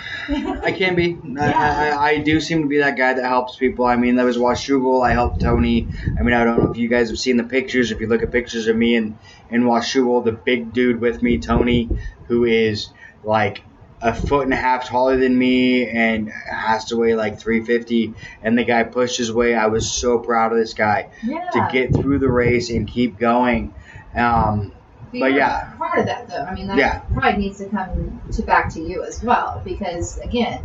I 0.64 0.74
can 0.78 0.96
be. 0.96 1.18
I, 1.40 1.50
Yeah. 1.50 1.98
I, 1.98 2.06
I 2.12 2.18
do 2.18 2.42
seem 2.42 2.62
to 2.64 2.68
be 2.68 2.80
that 2.80 2.98
guy 2.98 3.14
that 3.14 3.24
helps 3.24 3.56
people. 3.56 3.86
I 3.86 3.96
mean, 3.96 4.16
that 4.16 4.26
was 4.26 4.38
Washougal. 4.38 5.06
I 5.06 5.14
helped 5.14 5.42
Tony. 5.42 5.90
I 6.18 6.24
mean, 6.24 6.34
I 6.34 6.44
don't 6.44 6.60
know 6.60 6.72
if 6.72 6.78
you 6.78 6.90
guys 6.90 7.10
have 7.10 7.18
seen 7.18 7.38
the 7.38 7.46
pictures. 7.46 7.92
If 7.92 8.02
you 8.02 8.08
look 8.08 8.22
at 8.22 8.32
pictures 8.32 8.68
of 8.68 8.76
me 8.76 8.96
and, 8.96 9.18
in 9.50 9.64
Washougal, 9.64 10.26
the 10.26 10.34
big 10.34 10.74
dude 10.74 11.00
with 11.00 11.22
me, 11.22 11.40
Tony, 11.40 11.90
who 12.28 12.44
is 12.44 12.90
like 13.24 13.64
a 14.02 14.14
foot 14.14 14.46
and 14.46 14.54
a 14.54 14.58
half 14.58 14.88
taller 14.88 15.18
than 15.18 15.38
me 15.38 15.88
and 15.88 16.30
has 16.30 16.86
to 16.86 16.98
weigh 16.98 17.16
like 17.16 17.40
350, 17.40 18.14
and 18.42 18.58
the 18.58 18.64
guy 18.64 18.84
pushed 18.84 19.18
his 19.18 19.32
way. 19.32 19.54
I 19.56 19.68
was 19.68 19.92
so 19.92 20.18
proud 20.20 20.52
of 20.52 20.58
this 20.58 20.74
guy 20.74 21.10
yeah. 21.24 21.48
to 21.54 21.70
get 21.72 21.94
through 21.94 22.20
the 22.20 22.30
race 22.30 22.70
and 22.70 22.88
keep 22.88 23.18
going. 23.20 23.74
Um, 24.16 24.72
But 25.12 25.20
but 25.20 25.34
yeah. 25.34 25.74
part 25.78 26.00
of 26.00 26.06
that 26.06 26.28
though. 26.30 26.44
I 26.44 26.54
mean, 26.54 26.68
that 26.68 26.78
Yeah. 26.78 27.00
pride 27.14 27.38
needs 27.38 27.58
to 27.60 27.68
come 27.70 28.22
to 28.32 28.42
back 28.44 28.70
to 28.74 28.82
you 28.82 29.04
as 29.04 29.22
well 29.24 29.62
because 29.64 30.18
again, 30.20 30.60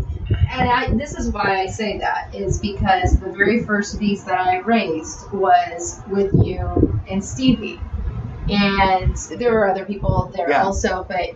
and 0.51 0.71
I 0.71 0.91
this 0.95 1.15
is 1.15 1.31
why 1.31 1.61
I 1.61 1.67
say 1.67 1.99
that 1.99 2.35
is 2.35 2.61
because 2.61 3.19
the 3.19 3.31
very 3.31 3.65
first 3.65 3.99
beast 3.99 4.27
that 4.27 4.41
I 4.41 4.59
raised 4.59 5.31
was 5.33 6.01
with 6.09 6.33
you 6.45 7.01
and 7.11 7.25
Stevie, 7.25 7.81
and 8.49 9.17
there 9.39 9.53
were 9.53 9.69
other 9.69 9.85
people 9.85 10.31
there 10.35 10.49
Yeah. 10.49 10.63
also, 10.65 11.05
but 11.09 11.31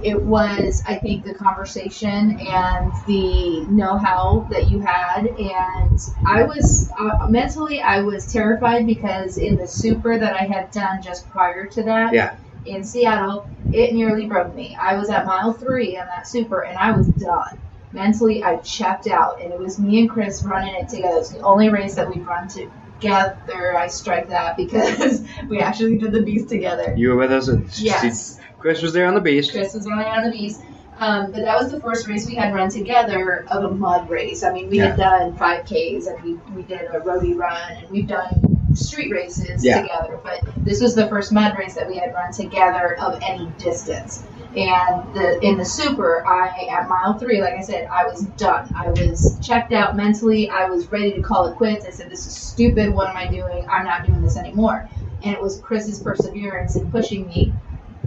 it 0.00 0.22
was 0.22 0.82
I 0.86 0.96
think 0.96 1.24
the 1.24 1.34
conversation 1.34 2.38
and 2.40 2.92
the 3.06 3.66
know-how 3.66 4.46
that 4.50 4.68
you 4.68 4.80
had, 4.80 5.26
and 5.26 5.98
I 6.24 6.44
was 6.44 6.90
uh, 6.98 7.26
mentally 7.28 7.80
I 7.80 8.02
was 8.02 8.32
terrified 8.32 8.86
because 8.86 9.38
in 9.38 9.56
the 9.56 9.66
super 9.66 10.18
that 10.18 10.34
I 10.34 10.44
had 10.44 10.70
done 10.70 11.02
just 11.02 11.28
prior 11.28 11.66
to 11.66 11.82
that 11.84 12.12
Yeah. 12.12 12.36
in 12.64 12.84
Seattle, 12.84 13.48
it 13.72 13.92
nearly 13.92 14.26
broke 14.26 14.54
me. 14.54 14.76
I 14.80 14.96
was 14.96 15.10
at 15.10 15.26
mile 15.26 15.52
three 15.52 15.96
on 15.96 16.06
that 16.06 16.26
super, 16.28 16.60
and 16.60 16.78
I 16.78 16.92
was 16.92 17.08
done. 17.08 17.58
Mentally, 17.92 18.44
I 18.44 18.56
checked 18.56 19.06
out, 19.06 19.42
and 19.42 19.52
it 19.52 19.58
was 19.58 19.78
me 19.80 20.00
and 20.00 20.10
Chris 20.10 20.44
running 20.44 20.74
it 20.74 20.88
together. 20.88 21.18
It's 21.18 21.30
the 21.30 21.40
only 21.40 21.70
race 21.70 21.94
that 21.94 22.08
we've 22.08 22.26
run 22.26 22.46
together. 22.48 23.76
I 23.76 23.86
strike 23.88 24.28
that 24.28 24.56
because 24.58 25.22
we 25.48 25.60
actually 25.60 25.98
did 25.98 26.12
the 26.12 26.22
beast 26.22 26.48
together. 26.48 26.94
You 26.96 27.10
were 27.10 27.16
with 27.16 27.32
us. 27.32 27.48
Yes, 27.80 28.37
Chris 28.58 28.82
was 28.82 28.92
there 28.92 29.06
on 29.06 29.14
the 29.14 29.20
beast. 29.20 29.52
Chris 29.52 29.74
was 29.74 29.86
running 29.86 30.06
on 30.06 30.24
the 30.24 30.30
beast. 30.30 30.62
Um, 30.98 31.30
but 31.30 31.42
that 31.42 31.56
was 31.56 31.70
the 31.70 31.80
first 31.80 32.08
race 32.08 32.26
we 32.26 32.34
had 32.34 32.52
run 32.52 32.68
together 32.70 33.46
of 33.50 33.62
a 33.64 33.70
mud 33.70 34.10
race. 34.10 34.42
I 34.42 34.52
mean, 34.52 34.68
we 34.68 34.78
had 34.78 34.96
done 34.96 35.36
5Ks 35.36 36.08
and 36.08 36.20
we, 36.24 36.34
we 36.56 36.62
did 36.62 36.80
a 36.92 36.98
roadie 37.00 37.36
run 37.36 37.72
and 37.76 37.88
we've 37.88 38.08
done 38.08 38.74
street 38.74 39.12
races 39.12 39.64
Yeah. 39.64 39.82
together. 39.82 40.18
But 40.24 40.40
this 40.64 40.80
was 40.80 40.96
the 40.96 41.06
first 41.06 41.30
mud 41.32 41.56
race 41.56 41.74
that 41.74 41.86
we 41.88 41.96
had 41.98 42.12
run 42.12 42.32
together 42.32 42.98
of 42.98 43.20
any 43.22 43.46
distance. 43.58 44.24
And 44.56 45.14
the 45.14 45.38
in 45.40 45.56
the 45.56 45.64
super, 45.64 46.26
I 46.26 46.48
at 46.72 46.88
mile 46.88 47.16
three, 47.18 47.40
like 47.40 47.54
I 47.54 47.60
said, 47.60 47.86
I 47.86 48.04
was 48.06 48.22
done. 48.38 48.68
I 48.74 48.88
was 48.90 49.38
checked 49.40 49.72
out 49.72 49.94
mentally. 49.94 50.48
I 50.50 50.68
was 50.68 50.90
ready 50.90 51.12
to 51.12 51.20
call 51.20 51.46
it 51.46 51.56
quits. 51.56 51.84
I 51.86 51.90
said, 51.90 52.10
"This 52.10 52.26
is 52.26 52.34
stupid. 52.34 52.92
What 52.92 53.08
am 53.10 53.16
I 53.16 53.28
doing? 53.28 53.66
I'm 53.68 53.84
not 53.84 54.06
doing 54.06 54.22
this 54.22 54.38
anymore." 54.38 54.88
And 55.22 55.34
it 55.34 55.40
was 55.40 55.60
Chris's 55.60 56.00
perseverance 56.02 56.76
in 56.76 56.90
pushing 56.90 57.26
me, 57.28 57.52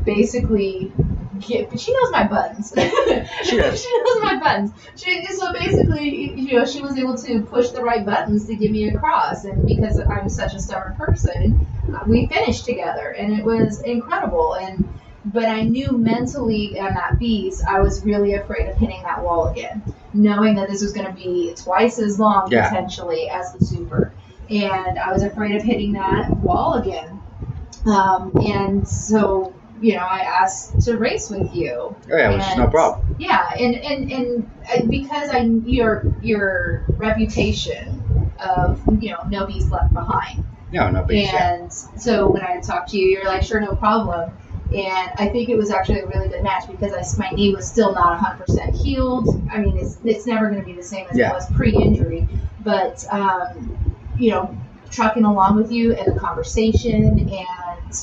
basically 0.03 0.93
get, 1.39 1.69
but 1.69 1.79
she 1.79 1.93
knows 1.93 2.11
my 2.11 2.27
buttons. 2.27 2.73
She 3.43 3.57
does. 3.57 3.81
she 3.83 3.97
knows 3.97 4.23
my 4.23 4.39
buttons. 4.39 4.71
She, 4.95 5.25
so 5.25 5.51
basically, 5.53 6.39
you 6.39 6.57
know, 6.57 6.65
she 6.65 6.81
was 6.81 6.97
able 6.97 7.17
to 7.17 7.41
push 7.43 7.69
the 7.69 7.81
right 7.81 8.05
buttons 8.05 8.45
to 8.47 8.55
get 8.55 8.71
me 8.71 8.89
across, 8.89 9.45
and 9.45 9.65
because 9.65 9.99
I'm 9.99 10.29
such 10.29 10.53
a 10.53 10.59
stubborn 10.59 10.95
person, 10.95 11.65
we 12.07 12.27
finished 12.27 12.65
together, 12.65 13.09
and 13.17 13.37
it 13.37 13.45
was 13.45 13.81
incredible. 13.81 14.55
And 14.55 14.87
but 15.25 15.45
I 15.45 15.63
knew 15.63 15.97
mentally 15.97 16.79
on 16.79 16.93
that 16.93 17.19
beast, 17.19 17.63
I 17.67 17.79
was 17.79 18.03
really 18.03 18.33
afraid 18.33 18.67
of 18.67 18.75
hitting 18.77 19.01
that 19.03 19.23
wall 19.23 19.47
again, 19.49 19.83
knowing 20.13 20.55
that 20.55 20.69
this 20.69 20.81
was 20.81 20.93
going 20.93 21.07
to 21.07 21.13
be 21.13 21.53
twice 21.55 21.99
as 21.99 22.19
long 22.19 22.49
Yeah. 22.51 22.69
potentially 22.69 23.29
as 23.29 23.53
the 23.53 23.63
super, 23.65 24.13
and 24.49 24.99
I 24.99 25.11
was 25.11 25.23
afraid 25.23 25.55
of 25.55 25.63
hitting 25.63 25.93
that 25.93 26.37
wall 26.37 26.75
again. 26.75 27.21
Um, 27.85 28.33
and 28.45 28.87
so, 28.87 29.53
you 29.81 29.95
know, 29.95 30.01
I 30.03 30.19
asked 30.19 30.81
to 30.81 30.97
race 30.97 31.29
with 31.29 31.53
you. 31.53 31.71
Oh 31.73 31.97
yeah, 32.09 32.29
which 32.29 32.45
is 32.47 32.57
no 32.57 32.67
problem. 32.67 33.15
Yeah, 33.19 33.43
and 33.59 33.75
and 33.75 34.11
and 34.11 34.51
uh, 34.73 34.85
because 34.87 35.29
I 35.29 35.39
your 35.41 36.05
your 36.21 36.85
reputation 36.97 38.03
of 38.39 38.81
you 39.01 39.09
know 39.11 39.17
no 39.27 39.45
beast 39.47 39.71
left 39.71 39.93
behind, 39.93 40.43
No, 40.71 40.89
no 40.89 41.03
big 41.03 41.29
deal. 41.29 41.39
and 41.39 41.73
so 41.73 42.29
when 42.31 42.43
I 42.43 42.59
talked 42.61 42.89
to 42.91 42.97
you, 42.97 43.09
you're 43.09 43.25
like, 43.25 43.43
sure, 43.43 43.59
no 43.59 43.75
problem. 43.75 44.31
And 44.73 45.09
I 45.17 45.27
think 45.27 45.49
it 45.49 45.57
was 45.57 45.69
actually 45.69 45.99
a 45.99 46.07
really 46.07 46.29
good 46.29 46.43
match 46.43 46.63
because 46.71 46.93
I, 46.93 47.03
my 47.21 47.29
knee 47.35 47.53
was 47.53 47.67
still 47.67 47.93
not 47.93 48.17
100% 48.21 48.73
healed. 48.81 49.27
I 49.51 49.57
mean, 49.57 49.77
it's, 49.77 49.97
it's 50.05 50.25
never 50.25 50.47
going 50.49 50.61
to 50.61 50.65
be 50.65 50.71
the 50.77 50.81
same 50.83 51.07
as 51.11 51.17
Yeah. 51.17 51.31
it 51.31 51.33
was 51.33 51.51
pre 51.51 51.75
injury. 51.75 52.29
But, 52.63 53.03
um, 53.11 53.77
you 54.17 54.31
know, 54.31 54.57
trucking 54.89 55.25
along 55.25 55.57
with 55.57 55.73
you 55.73 55.93
and 55.95 56.15
the 56.15 56.17
conversation 56.17 57.03
and 57.03 57.29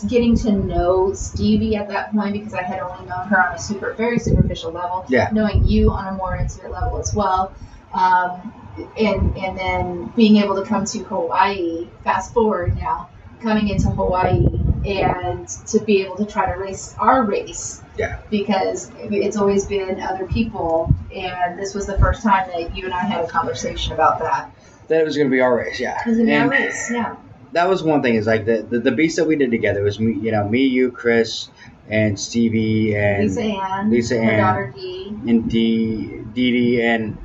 getting 0.09 0.37
to 0.39 0.53
know 0.53 1.13
Stevie 1.13 1.77
at 1.77 1.89
that 1.89 2.13
point 2.13 2.35
because 2.35 2.55
I 2.55 2.63
had 2.63 2.81
only 2.81 3.07
known 3.07 3.27
her 3.29 3.49
on 3.49 3.55
a 3.55 3.59
super, 3.59 3.95
very 3.95 4.19
superficial 4.19 4.73
level. 4.73 5.05
Yeah. 5.09 5.31
Knowing 5.33 5.67
you 5.67 5.91
on 5.91 6.09
a 6.09 6.17
more 6.17 6.37
intimate 6.37 6.73
level 6.73 6.99
as 6.99 7.15
well. 7.15 7.55
Um, 7.93 8.55
and, 8.99 9.37
and 9.37 9.59
then 9.59 10.13
being 10.15 10.37
able 10.37 10.55
to 10.57 10.65
come 10.65 10.85
to 10.85 10.99
Hawaii, 11.05 11.89
fast 12.05 12.33
forward 12.33 12.77
now, 12.77 13.09
coming 13.41 13.69
into 13.69 13.89
Hawaii 13.89 14.47
and 14.85 15.49
to 15.49 15.81
be 15.81 16.03
able 16.03 16.17
to 16.17 16.25
try 16.25 16.53
to 16.53 16.59
race 16.59 16.95
our 16.99 17.23
race. 17.25 17.83
Yeah. 17.97 18.21
Because 18.31 18.91
it's 19.01 19.37
always 19.37 19.67
been 19.67 20.01
other 20.01 20.27
people, 20.27 20.95
and 21.15 21.59
this 21.59 21.75
was 21.75 21.87
the 21.87 21.99
first 21.99 22.23
time 22.23 22.49
that 22.49 22.77
you 22.77 22.85
and 22.85 22.95
I 22.95 23.01
had 23.01 23.25
a 23.25 23.29
conversation 23.29 23.93
about 23.93 24.21
that. 24.21 24.51
That 24.89 25.01
it 25.01 25.05
was 25.05 25.17
going 25.17 25.29
to 25.29 25.33
be 25.33 25.41
our 25.41 25.57
race, 25.57 25.81
yeah. 25.81 26.01
It 26.01 26.09
was 26.09 26.19
in 26.19 26.31
our 26.31 26.49
race, 26.49 26.91
yeah. 26.93 27.17
That 27.53 27.69
was 27.69 27.83
one 27.83 28.03
thing. 28.03 28.15
Is 28.15 28.27
like 28.27 28.45
the, 28.45 28.63
the 28.63 28.79
the 28.79 28.93
beast 28.93 29.17
that 29.17 29.27
we 29.27 29.37
did 29.37 29.51
together 29.51 29.83
was 29.83 29.99
me, 29.99 30.15
you 30.15 30.33
know, 30.33 30.49
me, 30.49 30.67
you, 30.67 30.91
Chris, 30.91 31.49
and 31.89 32.19
Stevie, 32.19 32.95
and 32.97 33.25
Lisa 33.25 33.43
Ann, 33.43 33.91
Lisa 33.91 34.19
Ann. 34.19 34.39
daughter 34.39 34.73
Dee. 34.75 35.09
and 35.27 35.51
Dee 35.51 36.23
Dee 36.33 36.51
Dee, 36.53 36.83
and 36.83 37.19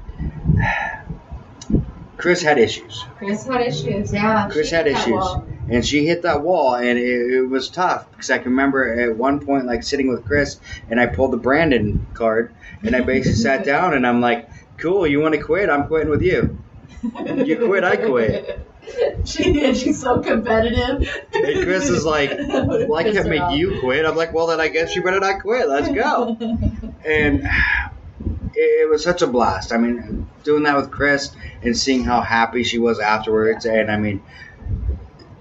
Chris 2.17 2.41
had 2.41 2.57
issues. 2.57 3.03
Chris 3.17 3.45
had 3.45 3.61
issues, 3.61 4.13
yeah. 4.13 4.47
Chris 4.49 4.69
she 4.69 4.75
had 4.75 4.87
issues. 4.87 5.25
And 5.69 5.85
she 5.85 6.05
hit 6.05 6.23
that 6.23 6.41
wall, 6.41 6.75
and 6.75 6.97
it, 6.99 7.33
it 7.33 7.49
was 7.49 7.69
tough 7.69 8.09
because 8.11 8.29
I 8.29 8.37
can 8.37 8.51
remember 8.51 9.01
at 9.01 9.17
one 9.17 9.45
point, 9.45 9.65
like 9.65 9.83
sitting 9.83 10.09
with 10.09 10.25
Chris, 10.25 10.59
and 10.89 10.99
I 10.99 11.05
pulled 11.05 11.31
the 11.31 11.37
Brandon 11.37 12.05
card, 12.13 12.53
and 12.81 12.95
I 12.95 13.01
basically 13.01 13.33
sat 13.39 13.65
down, 13.65 13.93
and 13.93 14.05
I'm 14.05 14.21
like, 14.21 14.49
"Cool, 14.77 15.07
you 15.07 15.19
want 15.21 15.35
to 15.35 15.41
quit? 15.41 15.69
I'm 15.69 15.87
quitting 15.87 16.09
with 16.09 16.21
you." 16.21 16.57
You 17.03 17.57
quit, 17.57 17.83
I 17.83 17.97
quit. 17.97 18.62
she, 19.25 19.73
she's 19.73 20.01
so 20.01 20.19
competitive. 20.19 21.07
And 21.33 21.63
Chris 21.63 21.89
is 21.89 22.05
like, 22.05 22.31
"Well, 22.47 22.95
I 22.95 23.03
can't 23.03 23.29
make 23.29 23.57
you 23.57 23.79
quit." 23.79 24.05
I'm 24.05 24.15
like, 24.15 24.33
"Well, 24.33 24.47
then 24.47 24.59
I 24.59 24.67
guess 24.67 24.95
you 24.95 25.03
better 25.03 25.19
not 25.19 25.41
quit. 25.41 25.67
Let's 25.67 25.89
go." 25.89 26.37
and 27.05 27.43
it, 27.43 28.57
it 28.57 28.89
was 28.89 29.03
such 29.03 29.21
a 29.21 29.27
blast. 29.27 29.71
I 29.71 29.77
mean, 29.77 30.27
doing 30.43 30.63
that 30.63 30.75
with 30.75 30.91
Chris 30.91 31.35
and 31.61 31.77
seeing 31.77 32.03
how 32.03 32.21
happy 32.21 32.63
she 32.63 32.79
was 32.79 32.99
afterwards, 32.99 33.65
and 33.65 33.91
I 33.91 33.97
mean, 33.97 34.21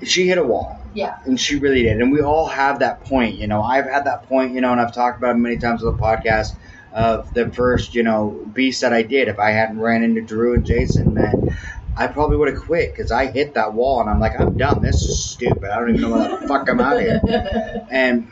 she 0.02 0.28
hit 0.28 0.38
a 0.38 0.44
wall. 0.44 0.78
Yeah. 0.94 1.18
And 1.24 1.40
she 1.40 1.56
really 1.58 1.82
did. 1.82 2.00
And 2.00 2.12
we 2.12 2.20
all 2.20 2.46
have 2.46 2.80
that 2.80 3.04
point, 3.04 3.36
you 3.36 3.46
know. 3.46 3.62
I've 3.62 3.86
had 3.86 4.04
that 4.04 4.28
point, 4.28 4.52
you 4.52 4.60
know, 4.60 4.72
and 4.72 4.80
I've 4.80 4.92
talked 4.92 5.18
about 5.18 5.36
it 5.36 5.38
many 5.38 5.56
times 5.56 5.82
on 5.82 5.96
the 5.96 6.02
podcast 6.02 6.54
of 6.92 7.32
the 7.32 7.50
first, 7.50 7.94
you 7.94 8.02
know, 8.02 8.30
beast 8.52 8.82
that 8.82 8.92
I 8.92 9.02
did. 9.02 9.28
If 9.28 9.38
I 9.38 9.50
hadn't 9.50 9.80
ran 9.80 10.02
into 10.02 10.20
Drew 10.20 10.54
and 10.54 10.66
Jason, 10.66 11.14
then 11.14 11.56
I 11.96 12.06
probably 12.06 12.36
would 12.38 12.48
have 12.48 12.62
quit 12.62 12.92
because 12.94 13.10
I 13.12 13.26
hit 13.26 13.54
that 13.54 13.74
wall 13.74 14.00
and 14.00 14.08
I'm 14.08 14.18
like, 14.20 14.38
I'm 14.40 14.56
done. 14.56 14.80
This 14.82 14.96
is 15.02 15.24
stupid. 15.24 15.64
I 15.70 15.78
don't 15.78 15.90
even 15.90 16.00
know 16.02 16.10
why 16.16 16.28
the 16.40 16.48
fuck 16.48 16.68
I'm 16.68 16.80
out 16.80 16.98
here. 17.00 17.20
And 17.90 18.28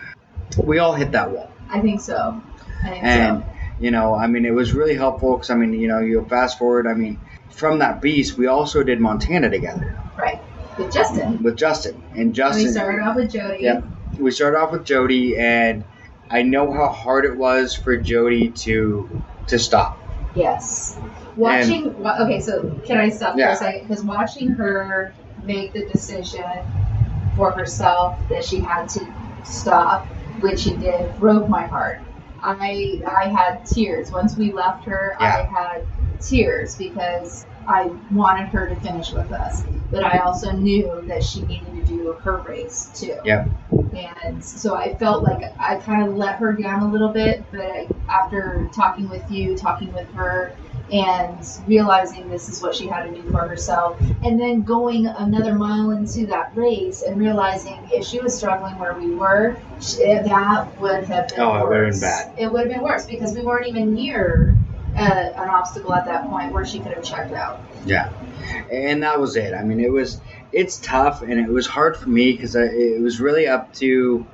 we 0.64 0.78
all 0.78 0.94
hit 0.94 1.12
that 1.12 1.30
wall. 1.30 1.50
I 1.68 1.80
think 1.80 2.00
so. 2.00 2.42
I 2.84 2.90
think 2.90 3.04
And 3.04 3.42
so. 3.42 3.46
You 3.80 3.90
know, 3.90 4.14
I 4.14 4.26
mean, 4.26 4.44
it 4.44 4.50
was 4.52 4.72
really 4.72 4.94
helpful 4.94 5.36
because 5.36 5.50
I 5.50 5.54
mean, 5.54 5.72
you 5.72 5.88
know, 5.88 6.00
you 6.00 6.24
fast 6.28 6.58
forward. 6.58 6.86
I 6.86 6.92
mean, 6.94 7.18
from 7.50 7.78
that 7.78 8.00
beast, 8.02 8.36
we 8.36 8.46
also 8.46 8.82
did 8.82 9.00
Montana 9.00 9.48
together 9.50 9.98
Right. 10.18 10.40
With 10.78 10.92
Justin. 10.92 11.42
with 11.42 11.56
Justin 11.56 12.02
and 12.12 12.20
And 12.20 12.34
Justin. 12.34 12.64
we 12.66 12.70
started 12.72 13.00
off 13.02 13.16
with 13.16 13.30
Jody. 13.30 13.62
Yep. 13.62 13.84
We 14.18 14.30
started 14.32 14.58
off 14.58 14.72
with 14.72 14.84
Jody, 14.84 15.36
and 15.38 15.84
I 16.30 16.42
know 16.42 16.72
how 16.72 16.88
hard 16.88 17.24
it 17.24 17.36
was 17.36 17.74
for 17.74 17.96
Jody 17.96 18.50
to 18.50 19.22
to 19.48 19.58
stop. 19.58 19.98
Yes. 20.34 20.98
Watching. 21.40 22.02
wa- 22.02 22.16
okay, 22.20 22.40
so 22.40 22.78
can 22.86 22.98
I 22.98 23.08
stop 23.08 23.36
Yeah. 23.36 23.48
for 23.48 23.52
a 23.52 23.56
second? 23.56 23.88
Because 23.88 24.04
watching 24.04 24.50
her 24.50 25.14
make 25.44 25.72
the 25.72 25.86
decision 25.86 26.44
for 27.36 27.50
herself 27.52 28.18
that 28.28 28.44
she 28.44 28.60
had 28.60 28.88
to 28.90 29.06
stop, 29.44 30.06
which 30.40 30.60
she 30.60 30.76
did, 30.76 31.16
broke 31.18 31.48
my 31.48 31.66
heart. 31.66 32.00
I 32.42 33.00
I 33.06 33.28
had 33.28 33.64
tears 33.66 34.10
once 34.12 34.36
we 34.36 34.52
left 34.52 34.84
her. 34.86 35.14
I 35.18 35.42
had 35.50 35.82
tears 36.20 36.76
because 36.76 37.46
I 37.66 37.90
wanted 38.12 38.48
her 38.48 38.68
to 38.68 38.76
finish 38.76 39.12
with 39.12 39.30
us, 39.32 39.62
but 39.90 40.04
I 40.04 40.18
also 40.18 40.50
knew 40.52 41.02
that 41.06 41.22
she 41.22 41.42
needed 41.42 41.74
to 41.74 41.84
do 41.84 42.12
her 42.24 42.42
race 42.46 42.90
too. 42.94 43.16
Yeah. 43.24 43.46
And 43.94 44.42
so 44.42 44.74
I 44.74 44.94
felt 44.96 45.22
like 45.22 45.42
I 45.58 45.76
kind 45.76 46.08
of 46.08 46.14
let 46.16 46.36
her 46.36 46.52
down 46.52 46.82
a 46.82 46.90
little 46.90 47.12
bit, 47.12 47.44
but 47.50 47.60
I, 47.60 47.88
after 48.08 48.68
talking 48.74 49.08
with 49.08 49.30
you, 49.30 49.56
talking 49.56 49.92
with 49.92 50.08
her, 50.12 50.54
and 50.92 51.38
realizing 51.66 52.28
this 52.28 52.48
is 52.48 52.62
what 52.62 52.74
she 52.74 52.86
had 52.86 53.04
to 53.04 53.14
do 53.22 53.30
for 53.30 53.46
herself, 53.48 54.00
and 54.22 54.40
then 54.40 54.62
going 54.62 55.06
another 55.06 55.54
mile 55.54 55.90
into 55.92 56.26
that 56.26 56.54
race 56.56 57.02
and 57.02 57.18
realizing 57.18 57.78
if 57.92 58.04
she 58.06 58.20
was 58.20 58.36
struggling 58.36 58.78
where 58.78 58.94
we 58.94 59.10
were, 59.14 59.56
sh- 59.80 59.96
that 59.98 60.68
would 60.80 61.04
have 61.04 61.28
been 61.28 61.40
Oh, 61.40 61.56
it 61.56 61.68
would 61.68 61.76
have 61.76 61.86
worse. 61.86 62.00
bad. 62.00 62.32
It 62.38 62.52
would 62.52 62.62
have 62.62 62.70
been 62.70 62.82
worse 62.82 63.06
because 63.06 63.34
we 63.34 63.42
weren't 63.42 63.66
even 63.68 63.94
near 63.94 64.56
uh, 64.96 65.00
an 65.36 65.48
obstacle 65.48 65.94
at 65.94 66.04
that 66.06 66.28
point 66.28 66.52
where 66.52 66.64
she 66.66 66.80
could 66.80 66.92
have 66.92 67.04
checked 67.04 67.32
out. 67.32 67.62
Yeah, 67.84 68.10
and 68.70 69.02
that 69.04 69.20
was 69.20 69.36
it. 69.36 69.54
I 69.54 69.62
mean, 69.62 69.80
it 69.80 69.90
was 69.92 70.20
it's 70.52 70.78
tough, 70.78 71.22
and 71.22 71.32
it 71.40 71.48
was 71.48 71.66
hard 71.66 71.96
for 71.96 72.08
me 72.08 72.32
because 72.32 72.54
it 72.56 73.00
was 73.00 73.20
really 73.20 73.46
up 73.46 73.72
to. 73.74 74.26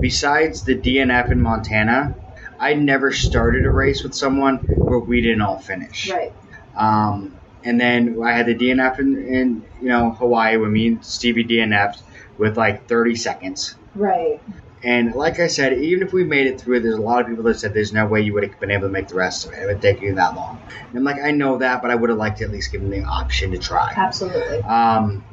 Besides 0.00 0.62
the 0.64 0.76
DNF 0.76 1.32
in 1.32 1.40
Montana, 1.40 2.14
I 2.62 2.74
never 2.74 3.12
started 3.12 3.66
a 3.66 3.70
race 3.70 4.04
with 4.04 4.14
someone 4.14 4.58
where 4.58 5.00
we 5.00 5.20
didn't 5.20 5.42
all 5.42 5.58
finish. 5.58 6.08
Right. 6.08 6.32
Um, 6.76 7.36
and 7.64 7.80
then 7.80 8.22
I 8.22 8.32
had 8.32 8.46
the 8.46 8.54
DNF 8.54 9.00
in, 9.00 9.26
in 9.26 9.64
you 9.80 9.88
know 9.88 10.12
Hawaii 10.12 10.56
when 10.56 10.72
me 10.72 10.86
and 10.86 11.04
Stevie 11.04 11.44
DNF'd 11.44 12.02
with 12.38 12.56
like 12.56 12.86
30 12.88 13.16
seconds. 13.16 13.74
Right. 13.96 14.40
And 14.84 15.14
like 15.14 15.40
I 15.40 15.48
said, 15.48 15.74
even 15.74 16.06
if 16.06 16.12
we 16.12 16.24
made 16.24 16.46
it 16.46 16.60
through, 16.60 16.80
there's 16.80 16.94
a 16.94 17.00
lot 17.00 17.20
of 17.20 17.28
people 17.28 17.44
that 17.44 17.58
said 17.58 17.74
there's 17.74 17.92
no 17.92 18.06
way 18.06 18.20
you 18.20 18.32
would 18.34 18.44
have 18.44 18.58
been 18.60 18.70
able 18.70 18.88
to 18.88 18.92
make 18.92 19.08
the 19.08 19.14
rest 19.16 19.46
of 19.46 19.52
it. 19.52 19.60
It 19.60 19.66
would 19.66 19.82
take 19.82 20.00
you 20.00 20.14
that 20.14 20.34
long. 20.34 20.60
And 20.88 20.98
I'm 20.98 21.04
like, 21.04 21.20
I 21.20 21.32
know 21.32 21.58
that, 21.58 21.82
but 21.82 21.90
I 21.90 21.94
would 21.94 22.10
have 22.10 22.18
liked 22.18 22.38
to 22.38 22.44
at 22.44 22.50
least 22.50 22.72
give 22.72 22.80
them 22.80 22.90
the 22.90 23.02
option 23.02 23.52
to 23.52 23.58
try. 23.58 23.92
Absolutely. 23.96 24.58
Um, 24.62 25.24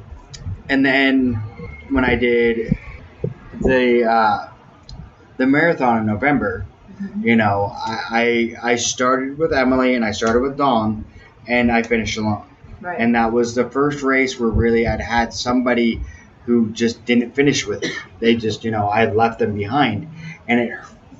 and 0.68 0.84
then 0.84 1.34
when 1.90 2.04
I 2.04 2.14
did 2.14 2.76
the 3.60 4.04
uh, 4.04 4.48
the 5.36 5.46
marathon 5.46 5.98
in 5.98 6.06
November, 6.06 6.66
you 7.22 7.36
know, 7.36 7.72
I, 7.74 8.56
I 8.62 8.72
I 8.72 8.76
started 8.76 9.38
with 9.38 9.52
Emily 9.52 9.94
and 9.94 10.04
I 10.04 10.12
started 10.12 10.42
with 10.42 10.56
Dawn, 10.56 11.04
and 11.46 11.70
I 11.70 11.82
finished 11.82 12.18
alone. 12.18 12.44
Right. 12.80 12.98
And 12.98 13.14
that 13.14 13.32
was 13.32 13.54
the 13.54 13.68
first 13.68 14.02
race 14.02 14.40
where 14.40 14.48
really 14.48 14.86
I'd 14.86 15.00
had 15.00 15.34
somebody 15.34 16.00
who 16.46 16.70
just 16.70 17.04
didn't 17.04 17.34
finish 17.34 17.66
with 17.66 17.82
me. 17.82 17.90
They 18.18 18.36
just, 18.36 18.64
you 18.64 18.70
know, 18.70 18.88
I 18.88 19.00
had 19.00 19.14
left 19.14 19.38
them 19.38 19.54
behind, 19.54 20.08
and 20.48 20.60
it 20.60 20.72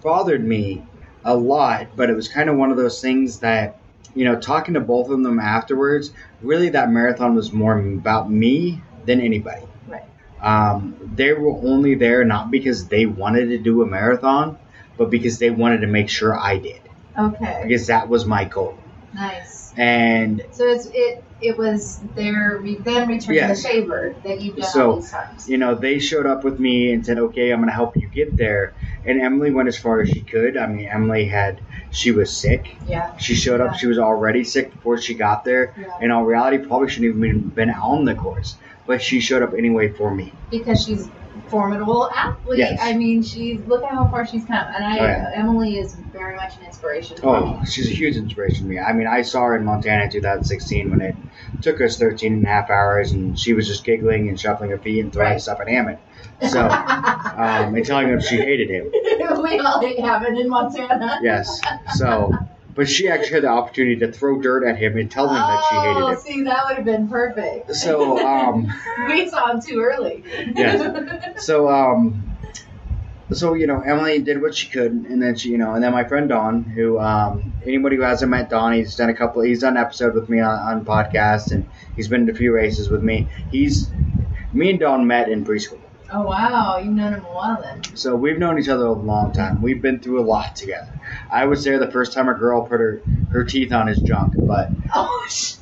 bothered 0.03 0.43
me 0.43 0.83
a 1.25 1.37
lot. 1.37 1.89
But 1.97 2.09
it 2.11 2.15
was 2.15 2.29
kind 2.29 2.49
of 2.49 2.57
one 2.57 2.71
of 2.71 2.79
those 2.79 3.01
things 3.01 3.41
that, 3.41 3.79
you 4.15 4.25
know, 4.25 4.41
talking 4.41 4.75
to 4.75 4.81
both 4.81 5.11
of 5.11 5.23
them 5.23 5.39
afterwards, 5.39 6.13
really 6.43 6.71
that 6.71 6.91
marathon 6.91 7.35
was 7.35 7.53
more 7.53 7.79
about 7.79 8.31
me 8.31 8.81
than 9.05 9.21
anybody. 9.21 9.67
Right. 9.87 10.05
Um, 10.41 10.97
they 11.15 11.33
were 11.35 11.53
only 11.53 11.95
there 11.95 12.25
not 12.25 12.51
because 12.51 12.89
they 12.89 13.05
wanted 13.05 13.51
to 13.51 13.59
do 13.59 13.83
a 13.83 13.87
marathon, 13.87 14.59
but 15.01 15.09
because 15.09 15.39
they 15.39 15.49
wanted 15.49 15.81
to 15.81 15.87
make 15.87 16.11
sure 16.11 16.39
I 16.39 16.59
did. 16.59 16.83
Okay. 17.19 17.61
Because 17.65 17.87
that 17.87 18.07
was 18.11 18.27
my 18.27 18.45
goal. 18.45 18.77
Nice. 19.15 19.73
And 19.75 20.43
So 20.51 20.65
it's 20.69 20.87
it 20.93 21.25
it 21.41 21.57
was 21.57 22.01
their 22.15 22.59
re- 22.61 22.75
them 22.77 23.09
returning 23.09 23.37
Yes. 23.41 23.63
the 23.63 23.69
favor 23.71 24.15
that 24.25 24.43
you've 24.43 24.57
done 24.57 24.69
So, 24.69 24.91
all 24.91 24.97
these 25.01 25.11
times. 25.11 25.49
you 25.49 25.57
know, 25.57 25.75
they 25.75 25.99
showed 26.01 26.27
up 26.27 26.45
with 26.45 26.61
me 26.61 26.93
and 26.93 27.05
said, 27.07 27.19
okay, 27.19 27.51
I'm 27.51 27.61
going 27.61 27.71
to 27.71 27.75
help 27.75 27.97
you 27.97 28.09
get 28.09 28.37
there. 28.37 28.75
And 29.07 29.23
Emily 29.23 29.51
went 29.51 29.69
as 29.69 29.79
far 29.79 30.03
as 30.03 30.11
she 30.11 30.21
could. 30.21 30.59
I 30.59 30.67
mean, 30.67 30.87
Emily 30.87 31.25
had, 31.25 31.63
she 31.91 32.11
was 32.11 32.31
sick. 32.37 32.77
Yeah. 32.87 33.17
She 33.17 33.35
showed 33.35 33.63
up, 33.63 33.77
she 33.77 33.87
was 33.87 33.99
already 33.99 34.45
sick 34.45 34.71
before 34.75 35.01
she 35.01 35.15
got 35.15 35.47
there. 35.47 35.73
Yeah. 35.81 35.87
In 36.03 36.11
all 36.11 36.25
reality, 36.25 36.59
probably 36.59 36.91
shouldn't 36.91 37.15
even 37.17 37.49
been 37.49 37.71
on 37.71 38.05
the 38.05 38.15
course. 38.15 38.57
But 38.87 39.01
she 39.01 39.21
showed 39.21 39.43
up 39.43 39.55
anyway 39.57 39.89
for 39.89 40.15
me. 40.15 40.35
Because 40.51 40.85
she's 40.85 41.09
formidable 41.51 42.09
athlete. 42.17 42.59
Yes. 42.59 42.79
I 42.81 42.95
mean, 42.95 43.23
she's 43.23 43.67
look 43.67 43.83
at 43.83 43.91
how 43.91 44.09
far 44.09 44.27
she's 44.27 44.45
come, 44.47 44.57
and 44.75 44.85
I 44.85 44.99
Oh, 44.99 45.05
yeah. 45.05 45.31
Emily 45.35 45.77
is 45.77 45.95
very 46.13 46.37
much 46.37 46.57
an 46.59 46.67
inspiration. 46.67 47.19
Oh, 47.23 47.63
she's 47.65 47.89
a 47.89 47.93
huge 47.93 48.17
inspiration 48.17 48.67
to 48.67 48.69
me. 48.71 48.79
I 48.79 48.93
mean, 48.93 49.07
I 49.07 49.23
saw 49.23 49.43
her 49.47 49.57
in 49.57 49.65
Montana 49.65 50.05
in 50.05 50.11
2016 50.11 50.91
when 50.91 51.01
it 51.01 51.17
took 51.61 51.81
us 51.81 51.99
13 51.99 52.33
and 52.35 52.45
a 52.47 52.49
half 52.49 52.71
hours, 52.71 53.13
and 53.13 53.39
she 53.39 53.53
was 53.53 53.67
just 53.67 53.85
giggling 53.85 54.29
and 54.29 54.39
shuffling 54.39 54.71
her 54.71 54.79
feet 54.79 55.01
and 55.01 55.13
throwing 55.13 55.33
Right. 55.33 55.41
stuff 55.41 55.59
at 55.61 55.69
Hammond. 55.69 55.99
So, 56.49 56.67
um, 56.67 57.75
and 57.75 57.85
telling 57.85 58.09
him 58.09 58.19
she 58.21 58.37
hated 58.37 58.71
him. 58.71 58.87
we 59.43 59.59
all 59.59 59.83
have 60.07 60.23
it 60.23 60.39
in 60.39 60.49
Montana. 60.49 61.19
Yes. 61.23 61.61
So, 61.97 62.33
but 62.75 62.89
she 62.89 63.09
actually 63.09 63.35
had 63.35 63.43
the 63.45 63.49
opportunity 63.49 63.97
to 64.01 64.13
throw 64.13 64.41
dirt 64.41 64.65
at 64.65 64.77
him 64.77 64.97
and 64.97 65.11
tell 65.11 65.29
him 65.29 65.35
that 65.35 65.65
she 65.69 65.77
Oh, 65.77 65.81
hated 65.83 65.97
him. 65.99 66.05
Oh, 66.05 66.15
see, 66.17 66.43
that 66.45 66.65
would 66.67 66.77
have 66.77 66.85
been 66.85 67.09
perfect. 67.09 67.75
So, 67.75 68.19
um, 68.27 68.73
we 69.09 69.29
saw 69.29 69.51
him 69.51 69.61
too 69.61 69.81
early. 69.81 70.23
Yes. 70.55 71.37
so, 71.45 71.69
um, 71.69 72.37
so 73.33 73.55
you 73.55 73.67
know, 73.67 73.81
Emily 73.81 74.19
did 74.21 74.41
what 74.43 74.55
she 74.55 74.69
could, 74.69 74.93
and 74.93 75.23
then 75.23 75.37
she, 75.37 75.51
you 75.51 75.59
know, 75.59 75.75
and 75.75 75.83
then 75.83 75.93
my 75.93 76.05
friend 76.05 76.29
Don, 76.29 76.65
who, 76.65 76.99
um, 76.99 77.55
anybody 77.65 77.97
who 77.97 78.03
hasn't 78.03 78.31
met 78.31 78.51
Don, 78.51 78.73
he's 78.73 78.97
done 78.97 79.09
a 79.11 79.15
couple, 79.15 79.43
he's 79.43 79.61
done 79.61 79.77
an 79.77 79.83
episode 79.85 80.15
with 80.15 80.29
me 80.29 80.41
on, 80.41 80.59
on 80.59 80.85
podcast, 80.85 81.53
and 81.53 81.69
he's 81.97 82.09
been 82.09 82.27
to 82.27 82.33
a 82.33 82.35
few 82.35 82.53
races 82.53 82.89
with 82.91 83.03
me. 83.03 83.29
He's, 83.51 83.89
me 84.53 84.71
and 84.71 84.81
Don 84.81 85.07
met 85.07 85.29
in 85.29 85.45
preschool. 85.45 85.79
Oh 86.13 86.23
wow, 86.23 86.79
you've 86.79 86.93
known 86.95 87.15
him 87.15 87.25
a 87.25 87.35
while 87.35 87.61
then. 87.63 87.83
So 87.97 88.17
we've 88.17 88.39
known 88.39 88.59
each 88.59 88.69
other 88.69 88.87
a 88.87 88.93
long 88.93 89.33
time. 89.33 89.63
We've 89.63 89.81
been 89.83 90.01
through 90.01 90.21
a 90.21 90.27
lot 90.27 90.57
together. 90.57 90.99
I 91.31 91.47
was 91.47 91.65
there 91.65 91.79
the 91.79 91.91
first 91.91 92.13
time 92.13 92.29
a 92.29 92.35
girl 92.35 92.63
put 92.63 92.81
her, 92.81 93.03
her 93.29 93.45
teeth 93.45 93.73
on 93.73 93.87
his 93.87 94.01
junk, 94.03 94.35
but 94.47 94.75
Oh, 94.95 95.27
sh- 95.29 95.55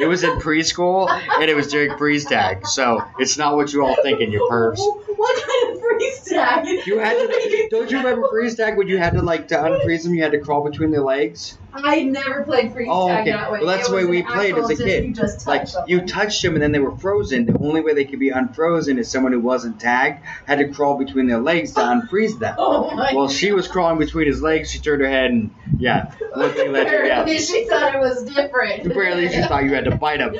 it 0.00 0.06
was 0.06 0.22
in 0.24 0.38
preschool 0.38 1.08
and 1.10 1.50
it 1.50 1.54
was 1.54 1.68
during 1.68 1.96
freeze 1.98 2.24
tag. 2.24 2.66
So 2.66 3.02
it's 3.18 3.36
not 3.38 3.56
what 3.56 3.72
you 3.72 3.84
all 3.84 3.96
think 4.02 4.20
in 4.20 4.30
your 4.32 4.48
pervs. 4.50 4.78
What 5.18 5.36
kind 5.46 5.74
of 5.76 5.82
freeze 5.82 6.20
tag? 6.24 6.86
You 6.86 6.98
had 6.98 7.14
to. 7.14 7.68
Don't 7.70 7.90
you 7.90 7.98
remember 7.98 8.28
freeze 8.30 8.54
tag 8.54 8.76
when 8.78 8.86
you 8.88 8.98
had 8.98 9.14
to 9.14 9.22
like 9.22 9.48
to 9.48 9.56
unfreeze 9.56 10.04
them? 10.04 10.14
You 10.14 10.22
had 10.22 10.32
to 10.32 10.38
crawl 10.38 10.62
between 10.68 10.90
their 10.92 11.02
legs. 11.02 11.58
I 11.74 12.02
never 12.04 12.44
played 12.44 12.72
freeze 12.72 12.88
Oh, 12.90 13.08
tag 13.08 13.22
okay. 13.22 13.32
that 13.32 13.52
way. 13.52 13.58
Well, 13.58 13.68
that's 13.68 13.88
It 13.88 13.90
the 13.90 13.96
way 13.96 14.04
we 14.06 14.22
played 14.22 14.56
as 14.56 14.66
a 14.66 14.74
just- 14.74 14.82
kid. 14.82 15.04
You 15.04 15.12
just 15.12 15.46
Like 15.46 15.66
touch 15.70 15.88
you 15.88 16.00
touched 16.06 16.42
them 16.42 16.54
and 16.54 16.62
then 16.62 16.72
they 16.72 16.78
were 16.78 16.96
frozen. 16.96 17.46
The 17.46 17.58
only 17.58 17.80
way 17.82 17.94
they 17.94 18.04
could 18.04 18.18
be 18.20 18.30
unfrozen 18.30 18.98
is 18.98 19.10
someone 19.10 19.32
who 19.32 19.40
wasn't 19.40 19.78
tagged 19.80 20.24
had 20.46 20.58
to 20.58 20.68
crawl 20.68 20.96
between 20.96 21.26
their 21.26 21.38
legs 21.40 21.72
to 21.74 21.80
unfreeze 21.80 22.38
them. 22.38 22.54
Oh 22.70 22.94
my. 22.94 23.12
Well, 23.14 23.28
she 23.28 23.52
was 23.52 23.66
crawling 23.68 23.98
between 23.98 24.26
his 24.26 24.40
legs. 24.42 24.70
She 24.70 24.78
turned 24.78 25.02
her 25.02 25.08
head 25.08 25.30
and 25.30 25.50
yeah, 25.78 26.12
looking 26.36 26.74
at 26.76 26.90
you. 26.90 27.04
Yeah. 27.06 27.24
She 27.38 27.66
thought 27.68 27.94
it 27.94 27.98
was 27.98 28.24
different. 28.24 28.86
Apparently, 28.86 29.28
she 29.28 29.42
thought 29.42 29.64
you 29.64 29.74
had 29.74 29.84
to 29.84 29.96
bite 29.96 30.20
him. 30.20 30.36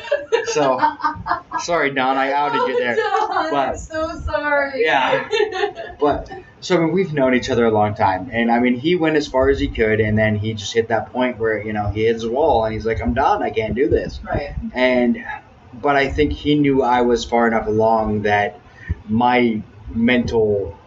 So 0.46 0.78
sorry, 1.60 1.90
Don, 1.94 2.16
I 2.16 2.32
outed 2.32 2.68
you 2.68 2.76
oh, 2.76 2.78
there. 2.78 2.96
Oh, 2.98 3.28
Don, 3.28 3.50
But- 3.50 3.68
I'm 3.70 3.76
so 3.78 4.18
sorry. 4.20 4.67
Yeah. 4.74 5.28
But 6.00 6.30
so 6.60 6.76
I 6.76 6.80
mean, 6.80 6.92
we've 6.92 7.12
known 7.12 7.34
each 7.34 7.50
other 7.50 7.66
a 7.66 7.72
long 7.72 7.94
time, 7.94 8.30
and 8.32 8.52
I 8.52 8.60
mean, 8.60 8.74
he 8.74 8.94
went 8.94 9.16
as 9.16 9.26
far 9.26 9.48
as 9.48 9.58
he 9.58 9.66
could, 9.66 9.98
and 9.98 10.16
then 10.16 10.36
he 10.36 10.54
just 10.54 10.72
hit 10.72 10.88
that 10.88 11.12
point 11.12 11.38
where 11.38 11.60
you 11.60 11.72
know 11.72 11.90
he 11.90 12.04
hits 12.04 12.22
a 12.22 12.30
wall, 12.30 12.64
and 12.64 12.72
he's 12.72 12.86
like, 12.86 13.02
"I'm 13.02 13.14
done. 13.14 13.42
I 13.42 13.50
can't 13.50 13.74
do 13.74 13.88
this." 13.88 14.20
right. 14.24 14.54
And 14.72 15.24
but 15.72 15.96
I 15.96 16.08
think 16.08 16.32
he 16.32 16.54
knew 16.54 16.82
I 16.82 17.02
was 17.02 17.24
far 17.24 17.48
enough 17.48 17.66
along 17.66 18.22
that 18.22 18.60
my 19.08 19.62
mental 19.88 20.78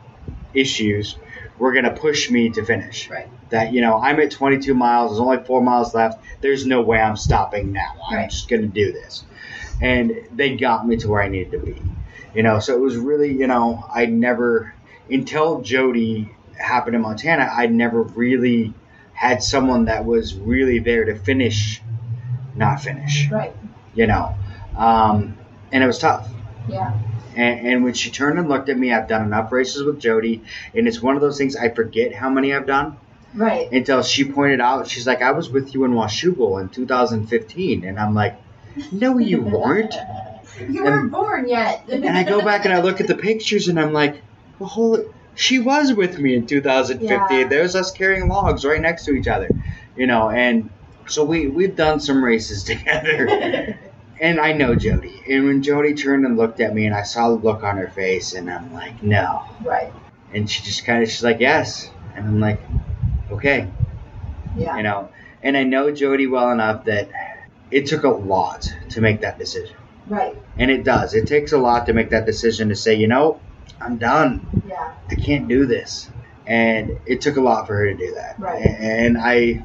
issues 0.54 1.18
were 1.58 1.72
going 1.74 1.86
to 1.86 1.92
push 1.92 2.30
me 2.30 2.50
to 2.52 2.66
finish. 2.66 3.10
Right. 3.10 3.28
That 3.50 3.74
you 3.74 3.82
know, 3.82 4.00
I'm 4.00 4.20
at 4.20 4.32
22 4.32 4.74
miles. 4.74 5.12
There's 5.12 5.20
only 5.20 5.44
four 5.44 5.62
miles 5.62 5.94
left. 5.94 6.24
There's 6.42 6.66
no 6.66 6.82
way 6.82 7.00
I'm 7.00 7.18
stopping 7.18 7.72
now. 7.72 7.94
I'm 8.10 8.30
just 8.30 8.48
going 8.50 8.62
to 8.62 8.68
do 8.68 8.92
this. 8.92 9.24
And 9.82 10.28
they 10.34 10.56
got 10.56 10.88
me 10.88 10.98
to 10.98 11.10
where 11.10 11.22
I 11.22 11.28
needed 11.28 11.52
to 11.52 11.60
be. 11.60 11.82
You 12.34 12.44
know, 12.44 12.60
so 12.60 12.74
it 12.76 12.80
was 12.80 12.96
really, 12.98 13.34
you 13.34 13.48
know, 13.48 13.84
I 13.94 14.06
never 14.06 14.74
until 15.10 15.62
Jody 15.62 16.34
happened 16.58 16.96
in 16.96 17.02
Montana, 17.02 17.50
I 17.52 17.66
never 17.68 18.02
really 18.04 18.74
had 19.14 19.44
someone 19.44 19.86
that 19.86 20.06
was 20.06 20.36
really 20.36 20.80
there 20.80 21.06
to 21.06 21.16
finish, 21.16 21.82
not 22.56 22.82
finish 22.82 23.30
Right. 23.30 23.54
you 23.94 24.08
know. 24.08 24.36
Um, 24.78 25.38
and 25.72 25.84
it 25.84 25.88
was 25.88 26.00
tough. 26.00 26.30
Yeah. 26.70 26.94
And, 27.36 27.68
and 27.68 27.84
when 27.84 27.94
she 27.94 28.10
turned 28.12 28.40
and 28.40 28.48
looked 28.50 28.70
at 28.70 28.78
me, 28.78 28.94
I've 28.94 29.08
done 29.08 29.24
enough 29.24 29.52
races 29.52 29.84
with 29.84 30.00
Jody, 30.00 30.44
and 30.74 30.88
it's 30.88 31.02
one 31.02 31.16
of 31.16 31.22
those 31.22 31.38
things 31.38 31.56
I 31.56 31.70
forget 31.70 32.14
how 32.14 32.30
many 32.30 32.54
I've 32.54 32.68
done. 32.68 32.98
Right. 33.34 33.72
until 33.72 34.04
she 34.04 34.26
pointed 34.26 34.60
out, 34.60 34.90
she's 34.90 35.08
like, 35.08 35.22
I 35.22 35.32
was 35.32 35.50
with 35.50 35.74
you 35.74 35.86
in 35.86 35.92
Washougal 35.92 36.60
in 36.60 36.68
2015. 36.68 37.86
And 37.86 37.98
I'm 37.98 38.14
like, 38.14 38.36
no, 38.92 39.18
you 39.20 39.42
weren't. 39.42 39.94
You 40.70 40.84
weren't 40.84 41.12
born 41.12 41.48
yet. 41.48 41.86
And 41.90 42.06
I 42.18 42.24
go 42.24 42.42
back 42.44 42.66
and 42.66 42.74
I 42.74 42.82
look 42.82 43.00
at 43.02 43.08
the 43.08 43.16
pictures 43.16 43.68
and 43.68 43.80
I'm 43.80 43.94
like, 43.94 44.22
well, 44.60 44.70
holy, 44.70 45.06
she 45.36 45.60
was 45.60 45.94
with 45.94 46.20
me 46.20 46.36
in 46.36 46.46
2015. 46.46 47.10
Yeah. 47.10 47.48
There's 47.48 47.76
us 47.76 47.92
carrying 47.92 48.28
logs 48.28 48.66
right 48.66 48.82
next 48.82 49.06
to 49.06 49.12
each 49.14 49.28
other, 49.28 49.50
you 49.96 50.08
know, 50.08 50.30
and 50.30 50.70
so 51.08 51.24
we, 51.24 51.48
we've 51.48 51.76
done 51.76 52.00
some 52.00 52.24
races 52.24 52.64
together. 52.72 53.78
and 54.20 54.40
I 54.40 54.54
know 54.54 54.76
Jody. 54.76 55.22
And 55.30 55.46
when 55.46 55.64
Jody 55.64 55.94
turned 55.94 56.26
and 56.26 56.38
looked 56.38 56.60
at 56.60 56.74
me 56.76 56.86
and 56.86 56.94
I 56.96 57.04
saw 57.04 57.30
the 57.30 57.36
look 57.36 57.64
on 57.64 57.78
her 57.78 57.88
face 57.90 58.34
and 58.34 58.50
I'm 58.50 58.74
like, 58.74 59.02
no. 59.02 59.44
right. 59.64 59.92
And 60.34 60.50
she 60.50 60.62
just 60.64 60.86
kind 60.86 61.02
of, 61.04 61.10
she's 61.10 61.24
like, 61.24 61.40
yes. 61.40 61.90
And 62.16 62.26
I'm 62.26 62.40
like, 62.40 62.62
okay, 63.32 63.68
Yeah. 64.56 64.78
you 64.78 64.84
know. 64.84 65.10
And 65.44 65.58
I 65.58 65.64
know 65.64 65.92
Jody 65.92 66.28
well 66.28 66.52
enough 66.52 66.86
that 66.86 67.10
it 67.72 67.88
took 67.88 68.04
a 68.04 68.10
lot 68.10 68.72
to 68.90 69.02
make 69.02 69.22
that 69.22 69.40
decision. 69.40 69.76
Right. 70.12 70.36
And 70.58 70.70
it 70.70 70.84
does. 70.84 71.14
It 71.14 71.26
takes 71.26 71.54
a 71.54 71.58
lot 71.58 71.86
to 71.86 71.94
make 71.94 72.10
that 72.10 72.26
decision 72.26 72.68
to 72.70 72.76
say, 72.76 72.96
you 72.96 73.08
know, 73.08 73.40
I'm 73.80 73.98
done. 73.98 74.64
Yeah. 74.68 74.94
I 75.10 75.16
can't 75.16 75.48
do 75.48 75.66
this. 75.66 76.10
And 76.46 77.00
it 77.06 77.22
took 77.22 77.38
a 77.38 77.42
lot 77.42 77.66
for 77.66 77.76
her 77.76 77.86
to 77.86 77.96
do 77.96 78.14
that. 78.16 78.38
Right. 78.38 78.66
And 78.66 79.18
I 79.18 79.64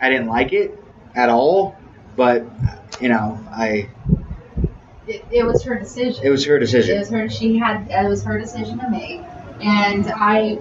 I 0.00 0.10
didn't 0.10 0.26
like 0.26 0.52
it 0.52 0.76
at 1.14 1.28
all, 1.28 1.76
but 2.16 2.44
you 3.00 3.08
know, 3.08 3.38
I 3.50 3.88
It, 5.06 5.24
it 5.30 5.44
was 5.44 5.62
her 5.62 5.78
decision. 5.78 6.24
it 6.24 6.30
was 6.30 6.44
her 6.44 6.58
decision. 6.58 6.96
It 6.96 6.98
was 6.98 7.10
her. 7.10 7.28
She 7.28 7.56
had. 7.56 7.86
It 7.88 8.08
was 8.08 8.24
her 8.24 8.38
decision 8.38 8.78
to 8.80 8.90
make, 8.90 9.20
and 9.60 10.10
I, 10.14 10.58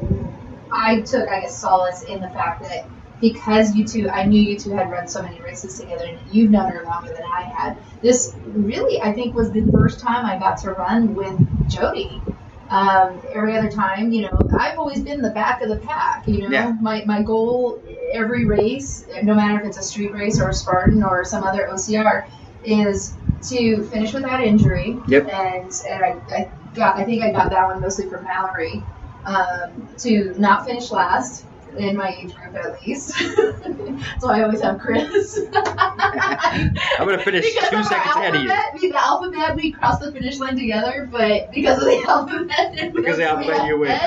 I 0.71 1.01
took, 1.01 1.27
I 1.27 1.41
guess, 1.41 1.59
solace 1.59 2.03
in 2.03 2.21
the 2.21 2.29
fact 2.29 2.61
that 2.63 2.85
because 3.19 3.75
you 3.75 3.85
two, 3.85 4.09
I 4.09 4.25
knew 4.25 4.41
you 4.41 4.57
two 4.57 4.71
had 4.71 4.89
run 4.91 5.07
so 5.07 5.21
many 5.21 5.41
races 5.41 5.79
together, 5.79 6.05
and 6.05 6.19
you've 6.29 6.51
known 6.51 6.71
her 6.71 6.83
longer 6.83 7.09
than 7.13 7.23
I 7.23 7.43
had. 7.43 7.77
This 8.01 8.37
really, 8.45 9.01
I 9.01 9.13
think, 9.13 9.35
was 9.35 9.51
the 9.51 9.69
first 9.71 9.99
time 9.99 10.25
I 10.25 10.37
got 10.37 10.57
to 10.59 10.71
run 10.71 11.15
with 11.15 11.39
Jody. 11.67 12.21
Um, 12.69 13.21
every 13.33 13.55
other 13.57 13.69
time, 13.69 14.11
you 14.11 14.23
know, 14.23 14.47
I've 14.57 14.77
always 14.77 15.01
been 15.01 15.21
the 15.21 15.29
back 15.31 15.61
of 15.61 15.69
the 15.69 15.77
pack. 15.77 16.27
You 16.27 16.43
know, 16.43 16.49
Yeah. 16.49 16.73
my 16.81 17.03
my 17.05 17.21
goal 17.23 17.81
every 18.13 18.45
race, 18.45 19.05
no 19.23 19.33
matter 19.35 19.59
if 19.61 19.65
it's 19.67 19.77
a 19.77 19.83
street 19.83 20.11
race 20.13 20.39
or 20.39 20.49
a 20.49 20.53
Spartan 20.53 21.01
or 21.03 21.23
some 21.23 21.43
other 21.43 21.67
OCR, 21.71 22.25
is 22.63 23.17
to 23.49 23.83
finish 23.85 24.13
without 24.13 24.43
injury. 24.43 24.99
Yep. 25.07 25.29
And 25.31 25.71
and 25.89 26.03
I, 26.03 26.17
I 26.35 26.51
got 26.73 26.97
I 26.97 27.05
think 27.05 27.23
I 27.23 27.31
got 27.31 27.49
that 27.51 27.65
one 27.67 27.81
mostly 27.81 28.09
from 28.09 28.25
Mallory. 28.25 28.83
Um, 29.25 29.89
to 29.97 30.33
not 30.37 30.65
finish 30.65 30.89
last 30.91 31.46
in 31.77 31.95
my 31.95 32.09
age 32.09 32.33
group 32.33 32.55
at 32.55 32.81
least. 32.85 33.13
so 34.19 34.29
I 34.29 34.43
always 34.43 34.61
have 34.61 34.79
Chris. 34.79 35.39
I'm 35.53 37.07
gonna 37.07 37.19
finish 37.23 37.45
Because 37.53 37.69
two 37.69 37.83
seconds 37.83 38.15
ahead 38.15 38.35
of 38.35 38.41
you. 38.43 38.49
alphabet, 38.51 38.81
The 38.81 38.95
alphabet, 38.95 39.55
we 39.55 39.71
crossed 39.71 40.01
the 40.01 40.11
finish 40.11 40.39
line 40.39 40.57
together, 40.57 41.07
but 41.11 41.51
because 41.51 41.77
of 41.79 41.85
the 41.85 42.03
alphabet, 42.07 42.93
Because 42.93 43.13
of 43.13 43.17
the 43.17 43.25
alphabet, 43.25 43.65
you 43.67 43.79
win. 43.79 43.99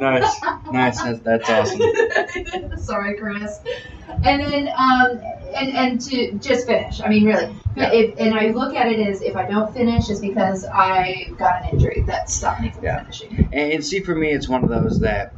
Nice. 0.00 0.40
Nice. 0.70 1.02
That's, 1.02 1.20
that's 1.20 1.50
awesome. 1.50 1.80
Sorry, 2.78 3.16
Chris. 3.18 3.58
And 4.24 4.40
then, 4.42 4.68
um, 4.76 5.20
and 5.56 5.68
and 5.76 6.00
to 6.00 6.38
just 6.38 6.66
finish. 6.66 7.00
I 7.00 7.08
mean, 7.08 7.24
really. 7.26 7.60
Yeah. 7.74 7.90
If, 7.92 8.14
and 8.18 8.34
I 8.38 8.48
look 8.48 8.74
at 8.74 8.90
it 8.90 9.00
as 9.06 9.20
if 9.22 9.36
I 9.36 9.46
don't 9.48 9.72
finish, 9.74 10.08
it's 10.08 10.20
because 10.20 10.64
I 10.72 11.34
got 11.38 11.62
an 11.64 11.70
injury 11.72 12.04
that 12.06 12.30
stopped 12.30 12.60
me 12.60 12.70
from 12.70 12.84
Yeah. 12.84 13.00
finishing. 13.00 13.48
And, 13.52 13.72
and 13.72 13.84
see, 13.84 14.00
for 14.00 14.14
me, 14.14 14.30
it's 14.30 14.48
one 14.48 14.62
of 14.64 14.70
those 14.70 15.00
that 15.00 15.34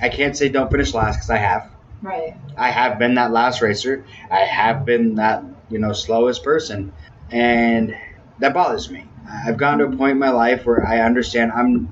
I 0.00 0.08
can't 0.08 0.36
say 0.36 0.48
don't 0.48 0.70
finish 0.70 0.94
last 0.94 1.16
because 1.16 1.30
I 1.30 1.38
have. 1.38 1.70
Right. 2.02 2.34
I 2.56 2.70
have 2.70 2.98
been 2.98 3.14
that 3.14 3.32
last 3.32 3.60
racer. 3.60 4.04
I 4.30 4.40
have 4.40 4.84
been 4.84 5.16
that, 5.16 5.44
you 5.68 5.78
know, 5.78 5.92
slowest 5.92 6.42
person. 6.42 6.92
And 7.30 7.94
that 8.38 8.54
bothers 8.54 8.90
me. 8.90 9.04
I've 9.28 9.58
gotten 9.58 9.78
to 9.80 9.94
a 9.94 9.96
point 9.96 10.12
in 10.12 10.18
my 10.18 10.30
life 10.30 10.64
where 10.64 10.86
I 10.86 11.00
understand 11.00 11.52
I'm 11.52 11.88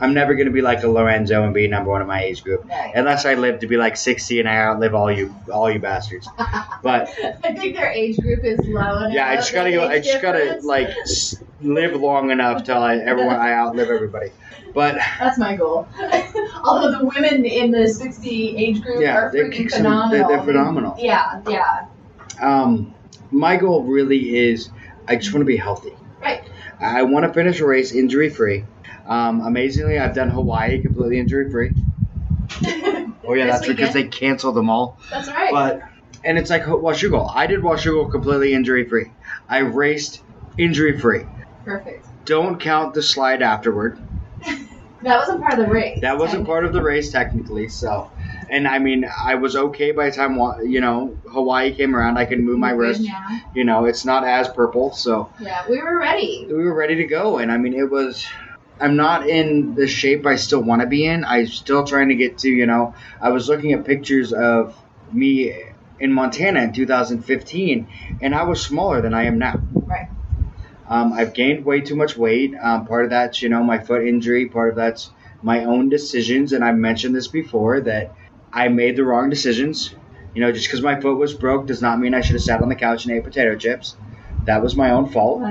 I'm 0.00 0.12
never 0.12 0.34
going 0.34 0.46
to 0.46 0.52
be 0.52 0.60
like 0.60 0.82
a 0.82 0.88
Lorenzo 0.88 1.44
and 1.44 1.54
be 1.54 1.68
number 1.68 1.90
one 1.90 2.00
in 2.02 2.08
my 2.08 2.22
age 2.22 2.42
group. 2.42 2.68
Right. 2.68 2.92
Unless 2.96 3.26
I 3.26 3.34
live 3.34 3.60
to 3.60 3.66
be 3.68 3.76
like 3.76 3.96
60 3.96 4.40
and 4.40 4.48
I 4.48 4.56
outlive 4.56 4.94
all 4.94 5.10
you 5.10 5.34
all 5.52 5.70
you 5.70 5.78
bastards. 5.78 6.28
But 6.82 7.08
I 7.44 7.54
think 7.54 7.76
their 7.76 7.90
age 7.92 8.18
group 8.18 8.44
is 8.44 8.58
low 8.66 8.80
enough. 8.98 9.12
yeah, 9.12 9.28
I 9.28 9.36
just 9.36 9.52
gotta 9.52 9.70
go. 9.70 9.86
I 9.86 10.00
just 10.00 10.20
gotta 10.20 10.58
like 10.64 10.88
live 11.62 11.94
long 12.00 12.30
enough 12.30 12.64
till 12.64 12.78
I 12.78 12.96
everyone 12.96 13.36
I 13.36 13.52
outlive 13.52 13.88
everybody. 13.88 14.30
But 14.74 14.96
That's 15.20 15.38
my 15.38 15.54
goal. 15.54 15.86
Although 16.64 16.98
the 16.98 17.04
women 17.14 17.44
in 17.44 17.70
the 17.70 17.86
60 17.86 18.56
age 18.56 18.82
group 18.82 19.00
Yeah, 19.00 19.16
are 19.26 19.32
freaking 19.32 19.70
phenomenal. 19.70 20.28
they're- 20.28 20.36
they're 20.36 20.44
phenomenal. 20.46 20.96
Yeah, 20.98 21.40
yeah. 21.48 21.86
um, 22.40 22.92
my 23.30 23.56
goal 23.56 23.84
really 23.84 24.36
is 24.36 24.70
I 25.06 25.14
just 25.16 25.32
want 25.32 25.42
to 25.42 25.46
be 25.46 25.56
healthy. 25.56 25.92
Right. 26.20 26.42
I 26.80 27.02
want 27.02 27.26
to 27.26 27.32
finish 27.32 27.60
a 27.60 27.66
race 27.66 27.92
injury 27.92 28.28
free. 28.30 28.64
Um, 29.06 29.40
amazingly, 29.42 29.98
I've 29.98 30.14
done 30.14 30.30
Hawaii 30.30 30.80
completely 30.82 31.18
injury 31.18 31.50
free. 31.50 31.72
Oh 33.26 33.32
yeah, 33.32 33.46
that's 33.46 33.66
because 33.66 33.94
they 33.94 34.04
canceled 34.04 34.54
them 34.54 34.68
all. 34.68 34.98
That's 35.10 35.28
right. 35.28 35.50
But 35.50 35.80
and 36.24 36.36
it's 36.36 36.50
like 36.50 36.64
Washougal. 36.64 37.30
I 37.34 37.46
did 37.46 37.60
Washougal 37.60 38.10
completely 38.10 38.52
injury 38.52 38.86
free. 38.86 39.12
I 39.48 39.60
raced 39.60 40.22
injury 40.58 40.98
free. 40.98 41.24
Perfect. 41.64 42.06
Don't 42.26 42.60
count 42.60 42.92
the 42.92 43.02
slide 43.02 43.40
afterward. 43.42 43.98
That 45.02 45.18
wasn't 45.18 45.42
part 45.42 45.58
of 45.58 45.66
the 45.66 45.70
race. 45.70 45.98
That 46.00 46.16
wasn't 46.18 46.46
part 46.46 46.64
of 46.64 46.72
the 46.72 46.82
race 46.82 47.12
technically. 47.12 47.68
So, 47.68 48.10
and 48.48 48.66
I 48.66 48.78
mean, 48.78 49.04
I 49.22 49.34
was 49.34 49.54
okay 49.54 49.92
by 49.92 50.08
the 50.08 50.16
time 50.16 50.38
you 50.64 50.80
know 50.80 51.18
Hawaii 51.30 51.74
came 51.74 51.94
around. 51.94 52.16
I 52.16 52.24
could 52.24 52.40
move 52.40 52.58
my 52.58 52.70
wrist. 52.70 53.02
now. 53.02 53.26
You 53.54 53.64
know, 53.64 53.84
it's 53.84 54.06
not 54.06 54.24
as 54.26 54.48
purple. 54.48 54.92
So 54.94 55.30
Yeah, 55.38 55.62
we 55.68 55.78
were 55.82 55.98
ready. 55.98 56.46
we 56.48 56.54
were 56.64 56.74
ready 56.74 56.94
to 56.96 57.04
go. 57.04 57.36
And 57.36 57.52
I 57.52 57.58
mean, 57.58 57.74
it 57.74 57.90
was. 57.90 58.24
I'm 58.80 58.96
not 58.96 59.28
in 59.28 59.74
the 59.74 59.86
shape 59.86 60.26
I 60.26 60.36
still 60.36 60.62
want 60.62 60.82
to 60.82 60.86
be 60.86 61.06
in. 61.06 61.24
I'm 61.24 61.46
still 61.46 61.84
trying 61.84 62.08
to 62.08 62.14
get 62.14 62.38
to. 62.38 62.50
You 62.50 62.66
know, 62.66 62.94
I 63.20 63.30
was 63.30 63.48
looking 63.48 63.72
at 63.72 63.84
pictures 63.84 64.32
of 64.32 64.76
me 65.12 65.54
in 66.00 66.12
Montana 66.12 66.62
in 66.62 66.72
2015, 66.72 67.88
and 68.20 68.34
I 68.34 68.42
was 68.44 68.60
smaller 68.60 69.00
than 69.00 69.14
I 69.14 69.24
am 69.24 69.38
now. 69.38 69.60
Right. 69.86 70.08
Um, 70.88 71.12
I've 71.12 71.32
gained 71.34 71.64
way 71.64 71.80
too 71.80 71.96
much 71.96 72.16
weight. 72.16 72.54
Um, 72.60 72.86
part 72.86 73.04
of 73.04 73.10
that's, 73.10 73.40
you 73.42 73.48
know, 73.48 73.62
my 73.62 73.78
foot 73.78 74.06
injury. 74.06 74.46
Part 74.46 74.70
of 74.70 74.76
that's 74.76 75.10
my 75.42 75.64
own 75.64 75.88
decisions. 75.88 76.52
And 76.52 76.64
I've 76.64 76.76
mentioned 76.76 77.14
this 77.14 77.28
before 77.28 77.80
that 77.82 78.14
I 78.52 78.68
made 78.68 78.96
the 78.96 79.04
wrong 79.04 79.30
decisions. 79.30 79.94
You 80.34 80.40
know, 80.40 80.50
just 80.52 80.66
because 80.66 80.82
my 80.82 81.00
foot 81.00 81.16
was 81.16 81.32
broke 81.32 81.66
does 81.66 81.80
not 81.80 82.00
mean 82.00 82.12
I 82.12 82.20
should 82.20 82.34
have 82.34 82.42
sat 82.42 82.60
on 82.60 82.68
the 82.68 82.74
couch 82.74 83.04
and 83.04 83.14
ate 83.14 83.24
potato 83.24 83.54
chips. 83.54 83.96
That 84.46 84.62
was 84.62 84.74
my 84.76 84.90
own 84.90 85.08
fault. 85.08 85.40
You 85.40 85.46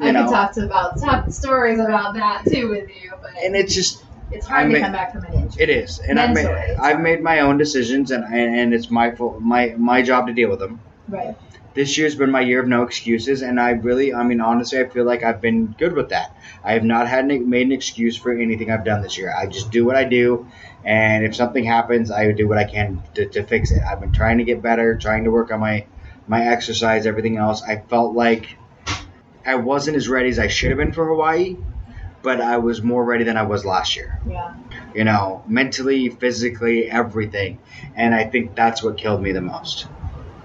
I 0.00 0.10
know. 0.12 0.24
could 0.24 0.32
talk 0.32 0.52
to 0.54 0.64
about 0.64 1.00
talk 1.00 1.30
stories 1.32 1.78
about 1.80 2.14
that 2.14 2.44
too 2.46 2.68
with 2.68 2.88
you, 3.02 3.12
but 3.20 3.32
And 3.42 3.56
it's 3.56 3.74
just, 3.74 4.04
it's 4.30 4.46
hard 4.46 4.66
I 4.66 4.72
to 4.72 4.80
come 4.80 4.92
back 4.92 5.12
from 5.12 5.24
an 5.24 5.34
injury. 5.34 5.62
it 5.62 5.70
is. 5.70 5.98
And 6.00 6.18
I've 6.20 6.34
made, 6.34 6.46
I've 6.46 7.00
made 7.00 7.22
my 7.22 7.40
own 7.40 7.58
decisions, 7.58 8.10
and, 8.10 8.24
and, 8.24 8.54
and 8.58 8.74
it's 8.74 8.90
my 8.90 9.10
fault, 9.14 9.40
my 9.40 9.74
my 9.76 10.02
job 10.02 10.26
to 10.28 10.32
deal 10.32 10.50
with 10.50 10.58
them. 10.60 10.80
Right. 11.08 11.34
this 11.74 11.96
year's 11.96 12.14
been 12.14 12.30
my 12.30 12.40
year 12.42 12.60
of 12.60 12.68
no 12.68 12.82
excuses, 12.82 13.40
and 13.42 13.58
I 13.60 13.70
really, 13.70 14.12
I 14.12 14.22
mean, 14.24 14.40
honestly, 14.40 14.78
I 14.80 14.88
feel 14.88 15.04
like 15.04 15.22
I've 15.22 15.40
been 15.40 15.66
good 15.78 15.94
with 15.94 16.10
that. 16.10 16.36
I 16.62 16.72
have 16.72 16.84
not 16.84 17.08
had 17.08 17.24
an, 17.24 17.48
made 17.48 17.66
an 17.66 17.72
excuse 17.72 18.16
for 18.16 18.32
anything 18.32 18.70
I've 18.70 18.84
done 18.84 19.00
this 19.00 19.16
year. 19.16 19.32
I 19.34 19.46
just 19.46 19.70
do 19.70 19.84
what 19.84 19.96
I 19.96 20.04
do, 20.04 20.46
and 20.84 21.24
if 21.24 21.34
something 21.34 21.64
happens, 21.64 22.10
I 22.10 22.32
do 22.32 22.46
what 22.48 22.58
I 22.58 22.64
can 22.64 23.02
to, 23.14 23.26
to 23.26 23.42
fix 23.44 23.70
it. 23.70 23.82
I've 23.82 24.00
been 24.00 24.12
trying 24.12 24.38
to 24.38 24.44
get 24.44 24.60
better, 24.60 24.96
trying 24.98 25.24
to 25.24 25.30
work 25.30 25.50
on 25.50 25.60
my 25.60 25.86
my 26.26 26.46
exercise, 26.46 27.06
everything 27.06 27.38
else. 27.38 27.62
I 27.62 27.76
felt 27.88 28.14
like 28.14 28.56
I 29.48 29.54
wasn't 29.54 29.96
as 29.96 30.08
ready 30.10 30.28
as 30.28 30.38
I 30.38 30.48
should 30.48 30.68
have 30.68 30.76
been 30.76 30.92
for 30.92 31.06
Hawaii, 31.06 31.56
but 32.22 32.38
I 32.38 32.58
was 32.58 32.82
more 32.82 33.02
ready 33.02 33.24
than 33.24 33.38
I 33.38 33.44
was 33.44 33.64
last 33.64 33.96
year. 33.96 34.20
Yeah. 34.28 34.54
You 34.94 35.04
know, 35.04 35.42
mentally, 35.46 36.10
physically, 36.10 36.90
everything, 36.90 37.58
and 37.96 38.14
I 38.14 38.24
think 38.24 38.54
that's 38.54 38.82
what 38.82 38.98
killed 38.98 39.22
me 39.22 39.32
the 39.32 39.40
most. 39.40 39.86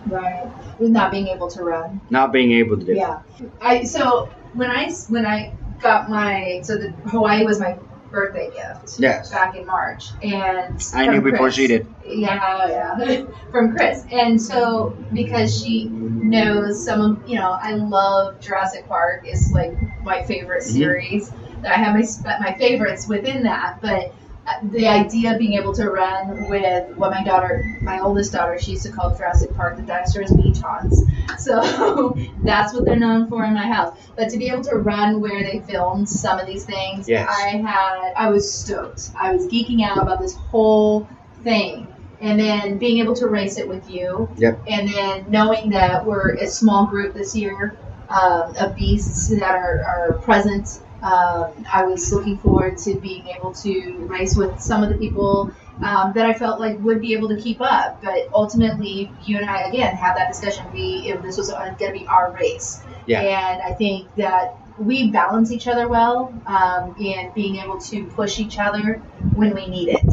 Right. 0.07 0.49
With 0.79 0.91
not 0.91 1.11
being 1.11 1.27
able 1.27 1.49
to 1.49 1.63
run. 1.63 1.99
Not 2.09 2.31
being 2.31 2.53
able 2.53 2.77
to 2.77 2.85
do. 2.85 2.93
Yeah. 2.93 3.19
I 3.59 3.83
so 3.83 4.29
when 4.53 4.71
I 4.71 4.89
when 5.09 5.25
I 5.25 5.53
got 5.81 6.09
my 6.09 6.61
so 6.63 6.77
the 6.77 6.91
Hawaii 7.09 7.43
was 7.43 7.59
my 7.59 7.77
birthday 8.13 8.49
gift. 8.51 8.99
Yes. 8.99 9.29
Back 9.31 9.55
in 9.57 9.65
March, 9.65 10.05
and 10.21 10.81
I 10.93 11.07
knew 11.07 11.19
before 11.21 11.47
Chris. 11.47 11.55
she 11.55 11.67
did. 11.67 11.93
Yeah, 12.05 12.67
yeah, 12.97 13.23
from 13.51 13.75
Chris. 13.75 14.05
And 14.11 14.41
so 14.41 14.95
because 15.11 15.59
she 15.61 15.87
knows 15.89 16.85
some 16.85 17.01
of 17.01 17.27
you 17.27 17.37
know 17.39 17.57
I 17.61 17.73
love 17.73 18.39
Jurassic 18.39 18.87
Park 18.87 19.25
is 19.27 19.51
like 19.51 19.73
my 20.03 20.23
favorite 20.23 20.63
Mhm. 20.63 20.71
series. 20.71 21.31
That 21.63 21.73
I 21.73 21.75
have 21.75 21.95
my 21.95 22.39
my 22.39 22.53
favorites 22.57 23.07
within 23.07 23.43
that, 23.43 23.79
but. 23.81 24.13
The 24.63 24.87
idea 24.87 25.33
of 25.33 25.39
being 25.39 25.53
able 25.53 25.73
to 25.73 25.89
run 25.89 26.49
with 26.49 26.95
what 26.97 27.11
my 27.11 27.23
daughter, 27.23 27.77
my 27.81 27.99
oldest 27.99 28.33
daughter, 28.33 28.59
she 28.59 28.71
used 28.71 28.83
to 28.83 28.91
call 28.91 29.15
Jurassic 29.15 29.53
Park 29.55 29.77
the 29.77 29.83
dinosaurs 29.83 30.31
beach 30.31 30.59
haunts. 30.59 31.01
So 31.39 32.15
that's 32.43 32.73
what 32.73 32.85
they're 32.85 32.95
known 32.97 33.27
for 33.27 33.43
in 33.43 33.53
my 33.53 33.65
house. 33.67 33.97
But 34.15 34.29
to 34.29 34.37
be 34.37 34.49
able 34.49 34.63
to 34.65 34.75
run 34.75 35.19
where 35.19 35.41
they 35.41 35.59
filmed 35.61 36.07
some 36.07 36.37
of 36.39 36.45
these 36.45 36.63
things, 36.65 37.09
Yes. 37.09 37.27
I 37.29 37.57
had 37.57 38.13
I 38.15 38.29
was 38.29 38.53
stoked. 38.53 39.09
I 39.19 39.33
was 39.33 39.47
geeking 39.47 39.83
out 39.83 39.97
about 39.97 40.19
this 40.19 40.35
whole 40.35 41.07
thing. 41.43 41.87
And 42.21 42.39
then 42.39 42.77
being 42.77 42.99
able 42.99 43.15
to 43.15 43.27
race 43.27 43.57
it 43.57 43.67
with 43.67 43.89
you. 43.89 44.29
Yep. 44.37 44.61
And 44.67 44.87
then 44.89 45.25
knowing 45.29 45.71
that 45.71 46.05
we're 46.05 46.35
a 46.35 46.47
small 46.47 46.85
group 46.85 47.13
this 47.13 47.35
year 47.35 47.77
um, 48.09 48.55
of 48.57 48.75
beasts 48.75 49.29
that 49.29 49.55
are, 49.55 49.83
are 49.83 50.13
present. 50.21 50.79
Um, 51.03 51.65
I 51.71 51.83
was 51.83 52.11
looking 52.13 52.37
forward 52.37 52.77
to 52.79 52.95
being 52.95 53.27
able 53.27 53.53
to 53.55 54.05
race 54.07 54.35
with 54.35 54.59
some 54.61 54.83
of 54.83 54.89
the 54.89 54.95
people 54.97 55.51
um, 55.83 56.13
that 56.13 56.25
I 56.25 56.33
felt 56.33 56.59
like 56.59 56.79
would 56.79 57.01
be 57.01 57.13
able 57.13 57.27
to 57.29 57.39
keep 57.41 57.59
up. 57.59 58.01
But 58.01 58.29
ultimately, 58.33 59.11
you 59.25 59.37
and 59.37 59.49
I 59.49 59.63
again 59.63 59.95
had 59.95 60.15
that 60.15 60.29
discussion. 60.29 60.65
We 60.71 61.11
if 61.11 61.21
this 61.21 61.37
was 61.37 61.51
going 61.51 61.75
to 61.75 61.91
be 61.91 62.07
our 62.07 62.31
race, 62.31 62.81
Yeah. 63.05 63.21
and 63.21 63.61
I 63.61 63.73
think 63.73 64.15
that 64.15 64.55
we 64.77 65.11
balance 65.11 65.51
each 65.51 65.67
other 65.67 65.87
well 65.87 66.33
um, 66.47 66.95
in 66.99 67.31
being 67.35 67.57
able 67.57 67.79
to 67.81 68.05
push 68.07 68.39
each 68.39 68.57
other 68.57 68.95
when 69.35 69.53
we 69.53 69.67
need 69.67 69.89
it, 69.89 70.05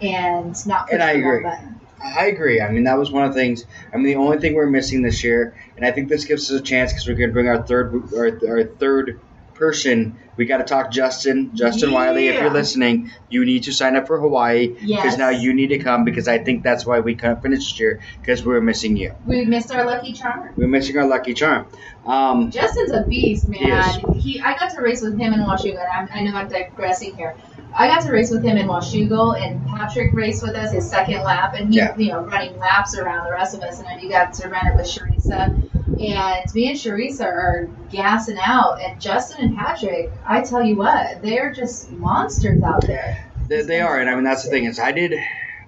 and 0.00 0.66
not 0.66 0.86
push 0.86 0.94
And 0.94 1.02
I 1.02 1.14
the 1.14 1.20
agree. 1.20 1.42
button. 1.42 1.80
I 2.02 2.26
agree. 2.28 2.62
I 2.62 2.70
mean, 2.72 2.84
that 2.84 2.96
was 2.98 3.10
one 3.10 3.24
of 3.24 3.34
the 3.34 3.40
things. 3.40 3.66
I 3.92 3.96
mean, 3.98 4.06
the 4.06 4.16
only 4.16 4.38
thing 4.38 4.54
we're 4.54 4.70
missing 4.70 5.02
this 5.02 5.22
year, 5.22 5.54
and 5.76 5.84
I 5.84 5.90
think 5.92 6.08
this 6.08 6.24
gives 6.24 6.50
us 6.50 6.58
a 6.58 6.62
chance 6.62 6.92
because 6.92 7.06
we're 7.06 7.14
going 7.14 7.28
to 7.28 7.34
bring 7.34 7.46
our 7.48 7.62
third, 7.62 7.92
our, 8.14 8.40
our 8.48 8.64
third 8.64 9.20
person. 9.60 10.18
We 10.36 10.46
got 10.46 10.56
to 10.58 10.64
talk 10.64 10.90
Justin, 10.90 11.50
Justin 11.54 11.92
Wiley. 11.92 12.28
If 12.28 12.40
you're 12.40 12.50
listening, 12.50 13.10
you 13.28 13.44
need 13.44 13.64
to 13.64 13.72
sign 13.72 13.94
up 13.94 14.06
for 14.06 14.18
Hawaii 14.18 14.68
because 14.68 14.82
Yes. 14.88 15.18
now 15.18 15.28
you 15.28 15.52
need 15.52 15.68
to 15.68 15.78
come 15.78 16.04
because 16.04 16.26
I 16.28 16.38
think 16.38 16.62
that's 16.64 16.84
why 16.86 17.00
we 17.00 17.14
couldn't 17.14 17.42
finish 17.42 17.78
year 17.78 18.00
because 18.20 18.42
we 18.44 18.52
were 18.54 18.62
missing 18.62 18.96
you. 18.96 19.12
We 19.26 19.44
missed 19.44 19.70
our 19.72 19.84
lucky 19.84 20.14
charm. 20.14 20.48
We 20.56 20.64
are 20.64 20.68
missing 20.68 20.96
our 20.96 21.06
lucky 21.06 21.34
charm. 21.34 21.66
Um, 22.06 22.50
Justin's 22.50 22.90
a 22.92 23.02
beast, 23.02 23.46
man. 23.48 24.00
He 24.14 24.20
He, 24.20 24.40
I 24.40 24.56
got 24.58 24.70
to 24.74 24.80
race 24.80 25.02
with 25.02 25.18
him 25.18 25.34
in 25.34 25.40
Washougal. 25.40 25.84
I'm, 25.94 26.08
I 26.12 26.22
know 26.24 26.34
I'm 26.34 26.48
digressing 26.48 27.14
here. 27.16 27.36
I 27.76 27.86
got 27.86 28.02
to 28.02 28.10
race 28.12 28.30
with 28.30 28.42
him 28.42 28.56
in 28.56 28.66
Washougal, 28.66 29.40
and 29.40 29.64
Patrick 29.68 30.12
raced 30.14 30.42
with 30.42 30.56
us 30.56 30.72
his 30.72 30.88
second 30.90 31.22
lap, 31.22 31.54
and 31.54 31.68
he, 31.72 31.76
Yeah. 31.78 31.94
you 31.96 32.08
know, 32.12 32.20
running 32.24 32.58
laps 32.58 32.96
around 32.98 33.26
the 33.26 33.30
rest 33.32 33.54
of 33.54 33.60
us, 33.62 33.78
and 33.78 33.86
then 33.86 33.98
he 34.00 34.08
got 34.08 34.32
to 34.34 34.48
run 34.48 34.66
it 34.66 34.74
with 34.74 34.86
Sharisa. 34.86 35.54
And 35.98 36.54
me 36.54 36.68
and 36.70 36.78
Sharisa 36.78 37.24
are 37.24 37.68
gassing 37.90 38.38
out, 38.42 38.80
and 38.80 39.00
Justin 39.00 39.44
and 39.46 39.56
Patrick, 39.56 40.10
I 40.26 40.40
tell 40.40 40.62
you 40.64 40.76
what, 40.76 41.20
they're 41.22 41.52
just 41.52 41.90
monsters 41.90 42.62
out 42.62 42.86
there. 42.86 43.30
They, 43.48 43.62
they 43.62 43.80
are, 43.80 43.98
and 44.00 44.08
I 44.08 44.14
mean 44.14 44.24
that's 44.24 44.44
the 44.44 44.50
thing 44.50 44.64
is 44.64 44.78
I 44.78 44.92
did, 44.92 45.14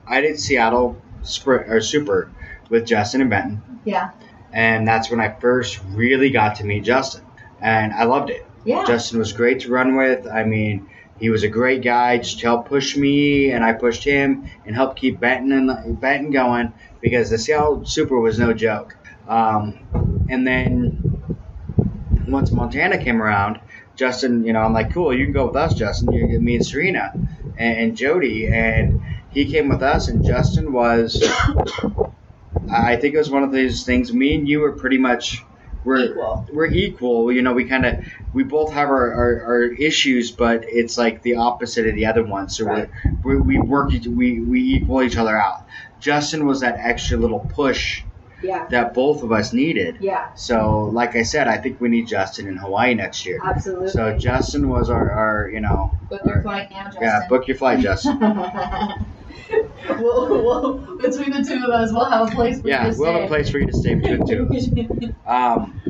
I 0.07 0.21
did 0.21 0.39
Seattle 0.39 0.97
sprint 1.23 1.69
or 1.71 1.81
super 1.81 2.31
with 2.71 2.87
Justin 2.87 3.21
and 3.21 3.29
Benton, 3.31 3.81
Yeah, 3.85 4.11
and 4.53 4.87
that's 4.89 5.11
when 5.11 5.21
I 5.21 5.29
first 5.39 5.81
really 5.91 6.31
got 6.31 6.57
to 6.57 6.65
meet 6.65 6.85
Justin, 6.85 7.25
and 7.61 7.93
I 7.93 8.05
loved 8.05 8.31
it. 8.31 8.47
yeah, 8.65 8.85
Justin 8.87 9.19
was 9.19 9.33
great 9.33 9.61
to 9.61 9.71
run 9.71 9.97
with. 9.97 10.27
I 10.27 10.45
mean, 10.45 10.89
he 11.19 11.29
was 11.29 11.43
a 11.43 11.49
great 11.49 11.83
guy. 11.83 12.19
Just 12.19 12.41
helped 12.41 12.69
push 12.69 12.97
me, 12.97 13.51
and 13.51 13.63
I 13.63 13.73
pushed 13.75 14.05
him, 14.05 14.49
and 14.65 14.75
helped 14.75 14.99
keep 14.99 15.21
Benton 15.21 15.69
and 15.69 16.01
Benton 16.01 16.31
going 16.31 16.73
because 17.01 17.29
the 17.29 17.37
Seattle 17.39 17.85
Super 17.85 18.19
was 18.19 18.39
no 18.39 18.53
joke. 18.55 18.97
Um, 19.29 19.89
and 20.29 20.47
then 20.47 21.03
once 22.27 22.53
Montana 22.53 23.03
came 23.03 23.23
around, 23.23 23.61
Justin, 23.97 24.45
you 24.45 24.53
know, 24.53 24.61
I'm 24.61 24.73
like, 24.73 24.93
cool, 24.93 25.15
you 25.17 25.25
can 25.25 25.33
go 25.35 25.47
with 25.47 25.57
us, 25.57 25.75
Justin. 25.75 26.13
You 26.13 26.29
get 26.29 26.41
me 26.41 26.57
and 26.57 26.67
Serena 26.67 27.13
and, 27.57 27.79
and 27.79 27.97
Jody, 27.97 28.49
and 28.49 29.03
he 29.31 29.51
came 29.51 29.69
with 29.69 29.83
us, 29.83 30.09
and 30.09 30.25
Justin 30.25 30.73
was. 30.73 31.23
I 32.71 32.97
think 32.97 33.15
it 33.15 33.19
was 33.19 33.31
one 33.31 33.43
of 33.43 33.53
those 33.53 33.85
things. 33.85 34.13
Me 34.13 34.35
and 34.35 34.49
you 34.49 34.61
were 34.61 34.73
pretty 34.73 34.99
much 34.99 35.47
we're 35.85 35.99
Equal. 36.13 36.47
we're 36.53 36.67
equal. 36.67 37.33
You 37.33 37.43
know, 37.43 37.53
we 37.53 37.65
kind 37.67 37.85
of 37.87 37.97
we 38.33 38.45
both 38.45 38.73
have 38.73 38.89
our, 38.89 39.13
our, 39.13 39.45
our 39.45 39.63
issues, 39.65 40.31
but 40.33 40.65
it's 40.67 40.97
like 40.97 41.23
the 41.23 41.37
opposite 41.37 41.87
of 41.89 41.95
the 41.95 42.07
other 42.07 42.25
one. 42.25 42.49
So 42.49 42.65
Right. 42.65 42.89
we're, 43.23 43.43
we 43.43 43.59
we 43.59 43.67
work 43.69 43.93
each- 43.93 44.07
we 44.07 44.41
we 44.45 44.61
equal 44.61 45.03
each 45.03 45.17
other 45.17 45.37
out. 45.37 45.57
Justin 46.01 46.47
was 46.47 46.61
that 46.61 46.77
extra 46.79 47.17
little 47.19 47.41
push 47.41 48.05
yeah, 48.43 48.67
that 48.69 48.95
both 48.95 49.23
of 49.23 49.33
us 49.33 49.53
needed. 49.53 49.99
yeah, 50.01 50.33
So, 50.35 50.85
like 50.93 51.17
I 51.17 51.23
said, 51.23 51.49
I 51.49 51.59
think 51.59 51.81
we 51.81 51.89
need 51.89 52.07
Justin 52.07 52.49
in 52.49 52.57
Hawaii 52.57 52.95
next 52.95 53.25
year. 53.27 53.39
absolutely. 53.43 53.89
So 53.89 54.17
Justin 54.19 54.69
was 54.69 54.91
our, 54.91 55.11
our 55.11 55.49
you 55.49 55.61
know, 55.61 55.93
Book 56.09 56.23
your 56.25 56.37
our- 56.37 56.43
flight 56.43 56.71
now, 56.71 56.85
Justin. 56.85 57.03
yeah, 57.03 57.29
book 57.29 57.47
your 57.49 57.57
flight, 57.57 57.81
Justin. 57.81 58.19
we'll, 59.99 60.29
we'll, 60.45 60.97
between 60.99 61.31
the 61.31 61.45
two 61.47 61.65
of 61.65 61.71
us, 61.71 61.93
we'll 61.93 62.09
have 62.11 62.29
a 62.29 62.35
place 62.35 62.61
for 62.61 62.69
yeah, 62.69 62.83
you 62.85 62.89
to 62.89 62.95
stay. 62.95 63.01
we'll 63.03 63.13
have 63.13 63.23
a 63.25 63.29
place 63.29 63.49
for 63.51 63.59
you 63.59 63.67
to 63.67 63.73
stay 63.77 63.95
between 63.95 64.21
the 64.21 64.27
two 64.27 64.43
of 64.43 64.51
us. 64.51 64.69
Um, 65.27 65.81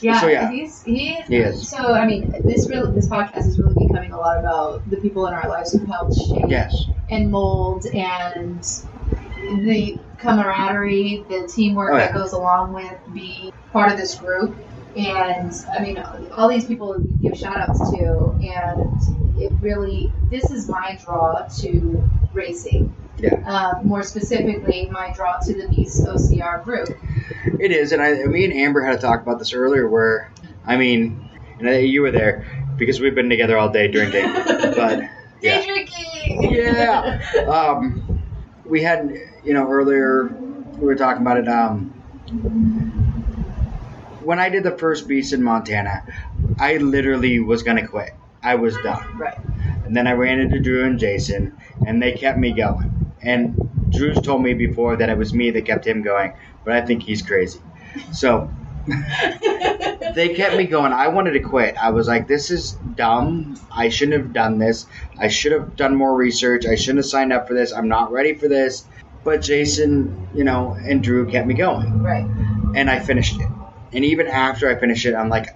yeah, 0.00 0.20
So, 0.20 0.28
yeah. 0.28 0.50
he's 0.50 0.82
he. 0.82 1.14
he 1.28 1.36
is. 1.36 1.68
So 1.68 1.92
I 1.92 2.06
mean, 2.06 2.32
this 2.44 2.68
really 2.68 2.92
this 2.94 3.08
podcast 3.08 3.46
is 3.46 3.58
really 3.58 3.74
becoming 3.86 4.12
a 4.12 4.16
lot 4.16 4.38
about 4.38 4.88
the 4.88 4.96
people 4.98 5.26
in 5.26 5.34
our 5.34 5.48
lives 5.48 5.72
who 5.72 5.84
helped 5.86 6.14
shape 6.14 6.44
Yes. 6.48 6.76
and 7.10 7.30
mold 7.32 7.84
and 7.86 8.62
the 9.64 9.98
camaraderie, 10.18 11.24
the 11.28 11.46
teamwork 11.46 11.92
Oh, 11.94 11.96
that 11.96 12.14
goes 12.14 12.32
along 12.32 12.72
with 12.72 12.92
being 13.12 13.52
part 13.72 13.92
of 13.92 13.98
this 13.98 14.14
group. 14.14 14.56
And 14.96 15.52
I 15.72 15.82
mean, 15.82 15.98
all 16.32 16.48
these 16.48 16.64
people 16.64 16.96
we 16.98 17.28
give 17.28 17.38
shout 17.38 17.56
outs 17.56 17.78
to, 17.92 18.30
and 18.42 19.40
it 19.40 19.52
really, 19.60 20.12
this 20.30 20.50
is 20.50 20.68
my 20.68 20.98
draw 21.04 21.46
to 21.60 22.10
racing. 22.32 22.94
Yeah. 23.18 23.34
Um, 23.44 23.86
more 23.86 24.02
specifically, 24.02 24.88
my 24.90 25.12
draw 25.12 25.38
to 25.38 25.54
the 25.54 25.68
Beast 25.68 26.04
OCR 26.04 26.62
group. 26.64 26.88
It 27.60 27.72
is, 27.72 27.92
and 27.92 28.00
I, 28.00 28.14
me 28.24 28.44
and 28.44 28.52
Amber 28.52 28.80
had 28.80 28.94
a 28.94 28.98
talk 28.98 29.22
about 29.22 29.38
this 29.38 29.52
earlier. 29.52 29.88
Where, 29.88 30.32
I 30.64 30.76
mean, 30.76 31.28
and 31.58 31.68
I- 31.68 31.78
you 31.78 32.02
were 32.02 32.12
there 32.12 32.46
because 32.76 33.00
we've 33.00 33.14
been 33.14 33.28
together 33.28 33.58
all 33.58 33.68
day 33.68 33.88
drinking. 33.88 34.32
but 34.34 35.00
Day 35.00 35.08
yeah. 35.42 35.64
drinking! 35.64 36.52
Yeah. 36.54 37.20
um, 37.48 38.22
we 38.64 38.82
had, 38.82 39.12
you 39.48 39.54
know, 39.54 39.66
earlier 39.66 40.26
we 40.76 40.84
were 40.84 40.94
talking 40.94 41.22
about 41.22 41.38
it. 41.38 41.48
Um, 41.48 41.86
when 44.22 44.38
I 44.38 44.50
did 44.50 44.62
the 44.62 44.76
first 44.76 45.08
beast 45.08 45.32
in 45.32 45.42
Montana, 45.42 46.04
I 46.58 46.76
literally 46.76 47.40
was 47.40 47.62
gonna 47.62 47.88
quit. 47.88 48.10
I 48.42 48.56
was 48.56 48.76
done. 48.84 49.16
Right. 49.16 49.38
And 49.86 49.96
then 49.96 50.06
I 50.06 50.12
ran 50.12 50.38
into 50.38 50.60
Drew 50.60 50.84
and 50.84 50.98
Jason, 50.98 51.56
and 51.86 52.02
they 52.02 52.12
kept 52.12 52.38
me 52.38 52.52
going. 52.52 53.14
And 53.22 53.56
Drew's 53.90 54.20
told 54.20 54.42
me 54.42 54.52
before 54.52 54.96
that 54.96 55.08
it 55.08 55.16
was 55.16 55.32
me 55.32 55.50
that 55.52 55.64
kept 55.64 55.86
him 55.86 56.02
going, 56.02 56.34
but 56.62 56.74
I 56.74 56.82
think 56.82 57.02
he's 57.02 57.22
crazy. 57.22 57.60
So 58.12 58.50
they 60.14 60.34
kept 60.34 60.56
me 60.56 60.64
going. 60.64 60.92
I 60.92 61.08
wanted 61.08 61.32
to 61.32 61.40
quit. 61.40 61.74
I 61.76 61.90
was 61.90 62.06
like, 62.06 62.28
this 62.28 62.50
is 62.50 62.72
dumb. 62.72 63.58
I 63.70 63.88
shouldn't 63.88 64.22
have 64.22 64.32
done 64.34 64.58
this. 64.58 64.86
I 65.18 65.28
should 65.28 65.52
have 65.52 65.74
done 65.74 65.96
more 65.96 66.14
research. 66.14 66.66
I 66.66 66.74
shouldn't 66.74 66.98
have 66.98 67.06
signed 67.06 67.32
up 67.32 67.48
for 67.48 67.54
this. 67.54 67.72
I'm 67.72 67.88
not 67.88 68.12
ready 68.12 68.34
for 68.34 68.46
this. 68.46 68.84
But 69.24 69.42
Jason, 69.42 70.28
you 70.34 70.44
know, 70.44 70.76
and 70.80 71.02
Drew 71.02 71.26
kept 71.30 71.46
me 71.46 71.54
going. 71.54 72.02
right. 72.02 72.26
And 72.74 72.90
I 72.90 72.98
finished 73.00 73.40
it. 73.40 73.48
And 73.92 74.04
even 74.04 74.26
after 74.26 74.68
I 74.68 74.78
finished 74.78 75.06
it, 75.06 75.14
I'm 75.14 75.28
like, 75.28 75.48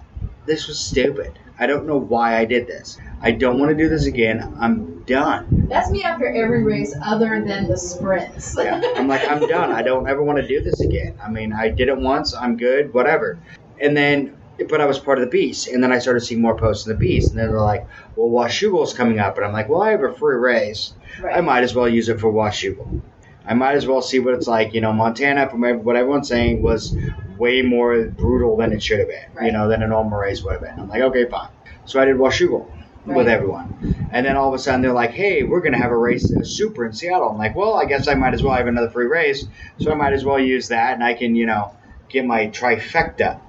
this 0.45 0.67
was 0.67 0.79
stupid. 0.79 1.37
I 1.59 1.67
don't 1.67 1.85
know 1.85 1.97
why 1.97 2.37
I 2.37 2.45
did 2.45 2.67
this. 2.67 2.97
I 3.21 3.31
don't 3.31 3.59
want 3.59 3.69
to 3.69 3.75
do 3.75 3.87
this 3.87 4.05
again. 4.07 4.55
I'm 4.59 5.03
done. 5.03 5.67
That's 5.69 5.89
me 5.91 6.03
after 6.03 6.27
every 6.27 6.63
race 6.63 6.95
other 7.03 7.43
than 7.45 7.67
the 7.67 7.77
sprints. 7.77 8.55
Yeah. 8.57 8.81
I'm 8.95 9.07
like, 9.07 9.27
I'm 9.29 9.47
done. 9.47 9.71
I 9.71 9.81
don't 9.83 10.07
ever 10.09 10.23
want 10.23 10.39
to 10.39 10.47
do 10.47 10.61
this 10.61 10.81
again. 10.81 11.17
I 11.23 11.29
mean, 11.29 11.53
I 11.53 11.69
did 11.69 11.87
it 11.87 11.97
once. 11.97 12.33
I'm 12.33 12.57
good. 12.57 12.93
Whatever. 12.93 13.39
And 13.79 13.95
then, 13.95 14.35
but 14.69 14.81
I 14.81 14.85
was 14.85 14.99
part 14.99 15.19
of 15.19 15.23
the 15.25 15.29
Beast. 15.29 15.67
And 15.67 15.81
then 15.83 15.91
I 15.91 15.99
started 15.99 16.21
seeing 16.21 16.41
more 16.41 16.57
posts 16.57 16.85
in 16.87 16.91
the 16.93 16.97
Beast. 16.97 17.29
And 17.31 17.39
then 17.39 17.49
they're 17.49 17.61
like, 17.61 17.87
well, 18.15 18.29
Washougal's 18.29 18.93
coming 18.93 19.19
up. 19.19 19.37
And 19.37 19.45
I'm 19.45 19.53
like, 19.53 19.69
well, 19.69 19.83
I 19.83 19.91
have 19.91 20.03
a 20.03 20.13
free 20.13 20.37
race. 20.37 20.93
Right. 21.21 21.37
I 21.37 21.41
might 21.41 21.63
as 21.63 21.75
well 21.75 21.87
use 21.87 22.09
it 22.09 22.19
for 22.19 22.31
Washougal. 22.31 23.01
I 23.45 23.53
might 23.53 23.75
as 23.75 23.85
well 23.85 24.01
see 24.01 24.19
what 24.19 24.33
it's 24.33 24.47
like. 24.47 24.73
You 24.73 24.81
know, 24.81 24.93
Montana, 24.93 25.49
from 25.49 25.61
what 25.61 25.95
everyone's 25.95 26.27
saying, 26.27 26.61
was 26.61 26.95
way 27.37 27.61
more 27.61 28.05
brutal 28.05 28.55
than 28.57 28.71
it 28.71 28.81
should 28.81 28.99
have 28.99 29.09
been. 29.09 29.45
You 29.45 29.51
know, 29.51 29.67
than 29.67 29.83
a 29.83 29.87
normal 29.87 30.17
race 30.17 30.43
would 30.43 30.53
have 30.53 30.61
been. 30.61 30.79
I'm 30.79 30.89
like, 30.89 31.01
okay, 31.01 31.25
fine. 31.29 31.49
So 31.85 31.99
I 31.99 32.05
did 32.05 32.15
Washougal 32.15 32.69
with 33.05 33.27
everyone. 33.27 34.07
And 34.11 34.25
then 34.25 34.37
all 34.37 34.47
of 34.47 34.53
a 34.53 34.59
sudden 34.59 34.81
they're 34.81 34.93
like, 34.93 35.11
hey, 35.11 35.43
we're 35.43 35.59
going 35.59 35.73
to 35.73 35.77
have 35.77 35.91
a 35.91 35.97
race, 35.97 36.31
a 36.31 36.45
super 36.45 36.85
in 36.85 36.93
Seattle. 36.93 37.29
I'm 37.29 37.37
like, 37.37 37.55
well, 37.55 37.73
I 37.75 37.85
guess 37.85 38.07
I 38.07 38.13
might 38.13 38.33
as 38.33 38.41
well 38.41 38.55
have 38.55 38.67
another 38.67 38.89
free 38.89 39.07
race. 39.07 39.45
So 39.79 39.91
I 39.91 39.95
might 39.95 40.13
as 40.13 40.23
well 40.23 40.39
use 40.39 40.69
that 40.69 40.93
and 40.93 41.03
I 41.03 41.13
can, 41.13 41.35
you 41.35 41.45
know, 41.45 41.75
get 42.09 42.25
my 42.25 42.47
trifecta 42.47 43.39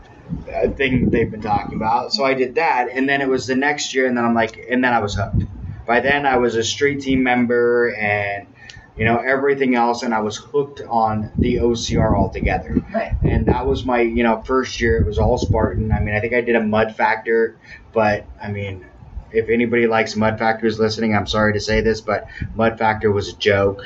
uh, 0.52 0.68
thing 0.70 1.04
that 1.04 1.10
they've 1.12 1.30
been 1.30 1.42
talking 1.42 1.76
about. 1.76 2.12
So 2.12 2.24
I 2.24 2.34
did 2.34 2.56
that. 2.56 2.88
And 2.90 3.08
then 3.08 3.20
it 3.20 3.28
was 3.28 3.46
the 3.46 3.54
next 3.54 3.94
year. 3.94 4.06
And 4.06 4.16
then 4.16 4.24
I'm 4.24 4.34
like, 4.34 4.66
and 4.68 4.82
then 4.82 4.92
I 4.92 4.98
was 4.98 5.14
hooked. 5.14 5.44
By 5.86 6.00
then 6.00 6.26
I 6.26 6.38
was 6.38 6.56
a 6.56 6.64
street 6.64 7.02
team 7.02 7.22
member 7.22 7.94
and, 7.94 8.48
you 8.96 9.04
know, 9.04 9.18
everything 9.18 9.74
else. 9.74 10.02
And 10.02 10.14
I 10.14 10.20
was 10.20 10.36
hooked 10.36 10.80
on 10.82 11.32
the 11.38 11.56
OCR 11.56 12.16
altogether. 12.16 12.84
Right. 12.92 13.12
and 13.22 13.46
that 13.46 13.66
was 13.66 13.84
my 13.84 14.00
you 14.00 14.22
know 14.22 14.42
first 14.42 14.80
year 14.80 14.98
it 15.00 15.06
was 15.06 15.18
all 15.18 15.38
spartan. 15.38 15.90
I 15.92 16.00
mean 16.00 16.14
i 16.14 16.20
think 16.20 16.32
i 16.34 16.40
did 16.40 16.54
a 16.56 16.62
mud 16.62 16.94
factor 16.94 17.56
but 17.92 18.26
i 18.40 18.50
mean 18.50 18.86
if 19.32 19.48
anybody 19.48 19.86
likes 19.86 20.14
mud 20.14 20.38
factors 20.38 20.78
listening 20.78 21.16
i'm 21.16 21.26
sorry 21.26 21.52
to 21.54 21.60
say 21.60 21.80
this 21.80 22.00
but 22.00 22.28
mud 22.54 22.78
factor 22.78 23.10
was 23.10 23.28
a 23.28 23.36
joke. 23.36 23.82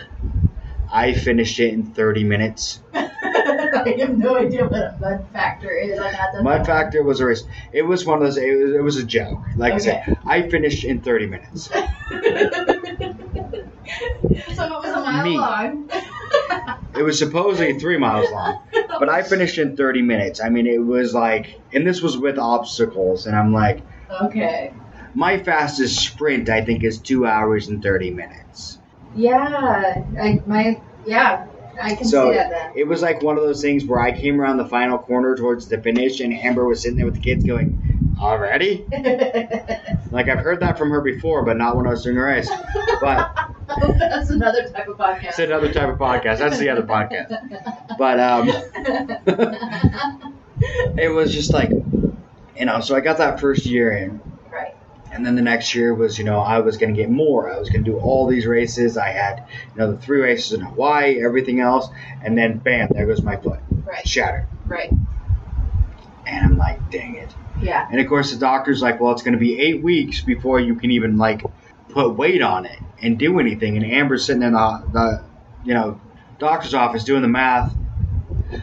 I 0.91 1.13
finished 1.13 1.59
it 1.61 1.75
in 1.75 1.93
30 1.93 2.25
minutes. 2.25 2.81
I 2.95 3.95
have 3.99 4.17
no 4.17 4.37
idea 4.39 4.65
what 4.65 4.81
a 4.81 4.97
mud 4.99 5.27
factor 5.35 5.71
is. 5.71 5.99
I'm 5.99 6.13
not 6.13 6.43
mud 6.43 6.67
factor 6.67 7.03
was 7.03 7.21
a 7.21 7.27
race. 7.27 7.45
It 7.73 7.83
was 7.83 8.07
one 8.07 8.19
of 8.19 8.25
those 8.25 8.37
it 8.39 8.55
was, 8.55 8.75
it 8.75 8.83
was 8.83 8.97
a 8.97 9.05
joke. 9.05 9.41
Like 9.57 9.75
i 9.75 9.79
said 9.79 10.19
i 10.27 10.43
finished 10.43 10.85
in 10.85 11.01
30 11.01 11.27
minutes 11.27 11.69
So 14.55 14.65
it 14.65 14.71
was 14.71 14.93
a 14.93 15.01
mile 15.01 15.25
Me. 15.25 15.39
long. 15.39 15.91
It 16.97 17.03
was 17.03 17.19
supposedly 17.19 17.79
three 17.79 17.97
miles 17.99 18.31
long, 18.33 18.61
but 18.99 19.09
I 19.09 19.23
finished 19.23 19.59
in 19.59 19.77
30 19.77 20.03
minutes. 20.03 20.41
I 20.43 20.49
mean, 20.49 20.67
it 20.67 20.79
was 20.79 21.15
like, 21.15 21.61
and 21.73 21.87
this 21.87 22.03
was 22.03 22.17
with 22.19 22.39
obstacles, 22.39 23.27
and 23.27 23.37
I'm 23.37 23.53
like, 23.53 23.83
Okay. 24.23 24.73
my 25.15 25.39
fastest 25.39 26.01
sprint 26.01 26.49
I 26.49 26.65
think 26.65 26.83
is 26.83 26.99
two 26.99 27.27
hours 27.27 27.69
and 27.69 27.83
30 27.83 28.11
minutes. 28.11 28.79
Yeah. 29.17 30.03
I 30.21 30.41
my 30.47 30.81
yeah. 31.07 31.47
I 31.81 31.95
can 31.95 32.05
So 32.07 32.31
see 32.31 32.37
that 32.37 32.51
then. 32.51 32.73
it 32.75 32.89
was 32.89 33.03
like 33.03 33.23
one 33.23 33.37
of 33.39 33.45
those 33.45 33.63
things 33.63 33.85
where 33.85 34.01
I 34.01 34.11
came 34.11 34.41
around 34.41 34.57
the 34.57 34.67
final 34.67 34.99
corner 34.99 35.37
towards 35.37 35.69
the 35.69 35.81
finish, 35.81 36.19
and 36.21 36.33
Amber 36.35 36.67
was 36.67 36.83
sitting 36.83 36.97
there 36.97 37.07
with 37.07 37.15
the 37.15 37.21
kids 37.21 37.45
going, 37.45 37.79
"Already?" 38.21 38.87
Like 40.11 40.31
I've 40.31 40.39
heard 40.39 40.61
that 40.61 40.79
from 40.79 40.89
her 40.91 41.03
before, 41.03 41.45
but 41.45 41.59
not 41.59 41.77
when 41.77 41.87
I 41.87 41.91
was 41.91 42.03
doing 42.03 42.17
a 42.17 42.23
race. 42.23 42.49
But 42.99 43.31
That's 43.99 44.31
another 44.31 44.67
type 44.71 44.89
of 44.89 44.97
podcast. 44.97 45.25
it's 45.25 45.39
another 45.39 45.71
type 45.71 45.91
of 45.91 45.99
podcast. 45.99 46.39
That's 46.39 46.57
the 46.59 46.71
other 46.71 46.83
podcast. 46.83 47.29
But 47.99 48.19
um, 48.19 48.49
it 50.99 51.13
was 51.13 51.33
just 51.35 51.53
like, 51.53 51.69
you 51.71 52.65
know. 52.65 52.81
So 52.81 52.97
I 52.97 53.01
got 53.01 53.19
that 53.19 53.39
first 53.41 53.67
year 53.67 53.93
in, 53.93 54.19
right. 54.51 54.75
and 55.13 55.27
then 55.27 55.37
the 55.37 55.43
next 55.43 55.75
year 55.75 55.93
was, 55.95 56.19
you 56.19 56.25
know, 56.25 56.41
I 56.41 56.61
was 56.61 56.79
going 56.79 56.95
to 56.95 57.01
get 57.01 57.11
more. 57.11 57.53
I 57.53 57.59
was 57.59 57.69
going 57.69 57.85
to 57.85 57.91
do 57.91 57.99
all 57.99 58.27
these 58.27 58.47
races. 58.47 58.97
I 58.97 59.11
had, 59.11 59.45
you 59.75 59.81
know, 59.81 59.93
the 59.93 59.99
three 59.99 60.21
races 60.23 60.55
in 60.55 60.61
Hawaii, 60.63 61.23
everything 61.23 61.61
else, 61.61 61.89
and 62.23 62.37
then 62.37 62.57
bam, 62.59 62.89
there 62.93 63.05
goes 63.07 63.23
my 63.23 63.37
foot, 63.37 63.61
Right. 63.85 64.09
shattered. 64.09 64.47
Right. 64.67 64.91
And 66.27 66.45
I'm 66.47 66.57
like, 66.57 66.91
dang 66.91 67.17
it. 67.17 67.35
Yeah. 67.63 67.87
And 67.91 68.01
of 68.01 68.07
course, 68.09 68.33
the 68.33 68.39
doctor's 68.39 68.81
like, 68.83 69.01
well, 69.01 69.13
it's 69.13 69.23
going 69.23 69.33
to 69.35 69.39
be 69.39 69.59
eight 69.61 69.83
weeks 69.83 70.21
before 70.23 70.61
you 70.61 70.75
can 70.77 70.91
even 70.93 71.17
like 71.17 71.43
put 71.89 72.15
weight 72.17 72.43
on 72.43 72.67
it 72.67 72.79
and 73.03 73.19
do 73.19 73.41
anything. 73.41 73.77
And 73.77 73.85
Amber's 73.87 74.25
sitting 74.25 74.43
in 74.43 74.53
the, 74.53 74.83
the 74.93 75.25
you 75.65 75.75
know, 75.75 76.01
doctor's 76.39 76.75
office 76.75 77.05
doing 77.05 77.23
the 77.23 77.29
math. 77.29 77.75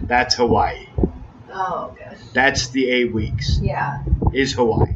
That's 0.01 0.35
Hawaii. 0.35 0.87
Oh 1.51 1.95
gosh. 1.97 2.17
That's 2.33 2.69
the 2.69 2.89
eight 2.89 3.13
weeks 3.13 3.59
Yeah. 3.61 4.03
is 4.33 4.53
Hawaii. 4.53 4.93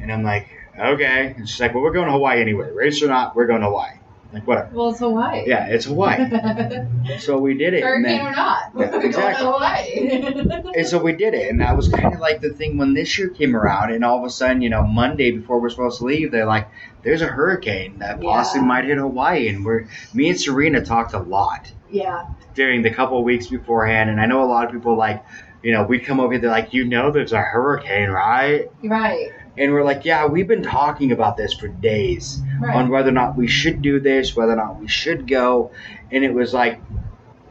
And 0.00 0.12
I'm 0.12 0.22
like, 0.22 0.48
okay. 0.78 1.34
And 1.36 1.48
she's 1.48 1.60
like, 1.60 1.74
well, 1.74 1.82
we're 1.82 1.92
going 1.92 2.06
to 2.06 2.12
Hawaii 2.12 2.40
anyway. 2.40 2.70
Race 2.70 3.02
or 3.02 3.08
not, 3.08 3.34
we're 3.36 3.46
going 3.46 3.60
to 3.60 3.66
Hawaii. 3.66 3.97
Like, 4.32 4.46
whatever. 4.46 4.68
Well, 4.74 4.90
it's 4.90 4.98
Hawaii. 4.98 5.44
Yeah, 5.46 5.66
it's 5.68 5.86
Hawaii. 5.86 6.18
So 7.18 7.38
we 7.38 7.54
did 7.54 7.72
it. 7.72 7.82
And, 7.82 8.04
Hurricane 8.04 8.18
then, 8.18 8.26
or 8.26 8.32
not. 8.36 8.62
Yeah, 8.64 8.70
We're 8.74 8.90
going 8.90 9.06
exactly. 9.06 9.44
to 9.46 9.50
Hawaii. 9.50 10.72
and 10.76 10.86
so 10.86 10.98
we 11.02 11.12
did 11.14 11.32
it. 11.34 11.48
And 11.50 11.60
that 11.62 11.74
was 11.76 11.88
kind 11.88 12.12
of 12.12 12.20
like 12.20 12.40
the 12.42 12.50
thing 12.50 12.76
when 12.76 12.92
this 12.92 13.18
year 13.18 13.30
came 13.30 13.56
around. 13.56 13.92
And 13.92 14.04
all 14.04 14.18
of 14.18 14.24
a 14.24 14.30
sudden, 14.30 14.60
you 14.60 14.68
know, 14.68 14.82
Monday 14.82 15.30
before 15.30 15.58
we're 15.60 15.70
supposed 15.70 15.98
to 16.00 16.04
leave, 16.04 16.30
they're 16.30 16.44
like, 16.44 16.68
there's 17.02 17.22
a 17.22 17.26
hurricane 17.26 17.98
that 18.00 18.20
possibly 18.20 18.60
Yeah. 18.62 18.66
might 18.68 18.84
hit 18.84 18.98
Hawaii. 18.98 19.48
And 19.48 19.64
we're, 19.64 19.86
me 20.12 20.28
and 20.28 20.38
Serena 20.38 20.84
talked 20.84 21.14
a 21.14 21.20
lot 21.20 21.72
yeah. 21.90 22.26
during 22.54 22.82
the 22.82 22.90
couple 22.90 23.18
of 23.18 23.24
weeks 23.24 23.46
beforehand. 23.46 24.10
And 24.10 24.20
I 24.20 24.26
know 24.26 24.42
a 24.42 24.44
lot 24.44 24.66
of 24.66 24.72
people 24.72 24.94
like, 24.96 25.24
you 25.62 25.72
know, 25.72 25.84
we'd 25.84 26.04
come 26.04 26.20
over 26.20 26.32
here, 26.34 26.40
they're 26.42 26.50
like, 26.50 26.72
you 26.74 26.84
know, 26.84 27.10
there's 27.10 27.32
a 27.32 27.40
hurricane, 27.40 28.10
right? 28.10 28.70
Right. 28.84 29.32
And 29.58 29.72
we're 29.72 29.84
like, 29.84 30.04
yeah, 30.04 30.26
we've 30.26 30.46
been 30.48 30.62
talking 30.62 31.12
about 31.12 31.36
this 31.36 31.52
for 31.54 31.68
days 31.68 32.40
Right. 32.60 32.74
on 32.74 32.88
whether 32.88 33.08
or 33.10 33.12
not 33.12 33.36
we 33.36 33.46
should 33.46 33.82
do 33.82 34.00
this, 34.00 34.34
whether 34.34 34.52
or 34.52 34.56
not 34.56 34.80
we 34.80 34.88
should 34.88 35.28
go. 35.28 35.70
And 36.10 36.24
it 36.24 36.34
was 36.34 36.52
like, 36.52 36.80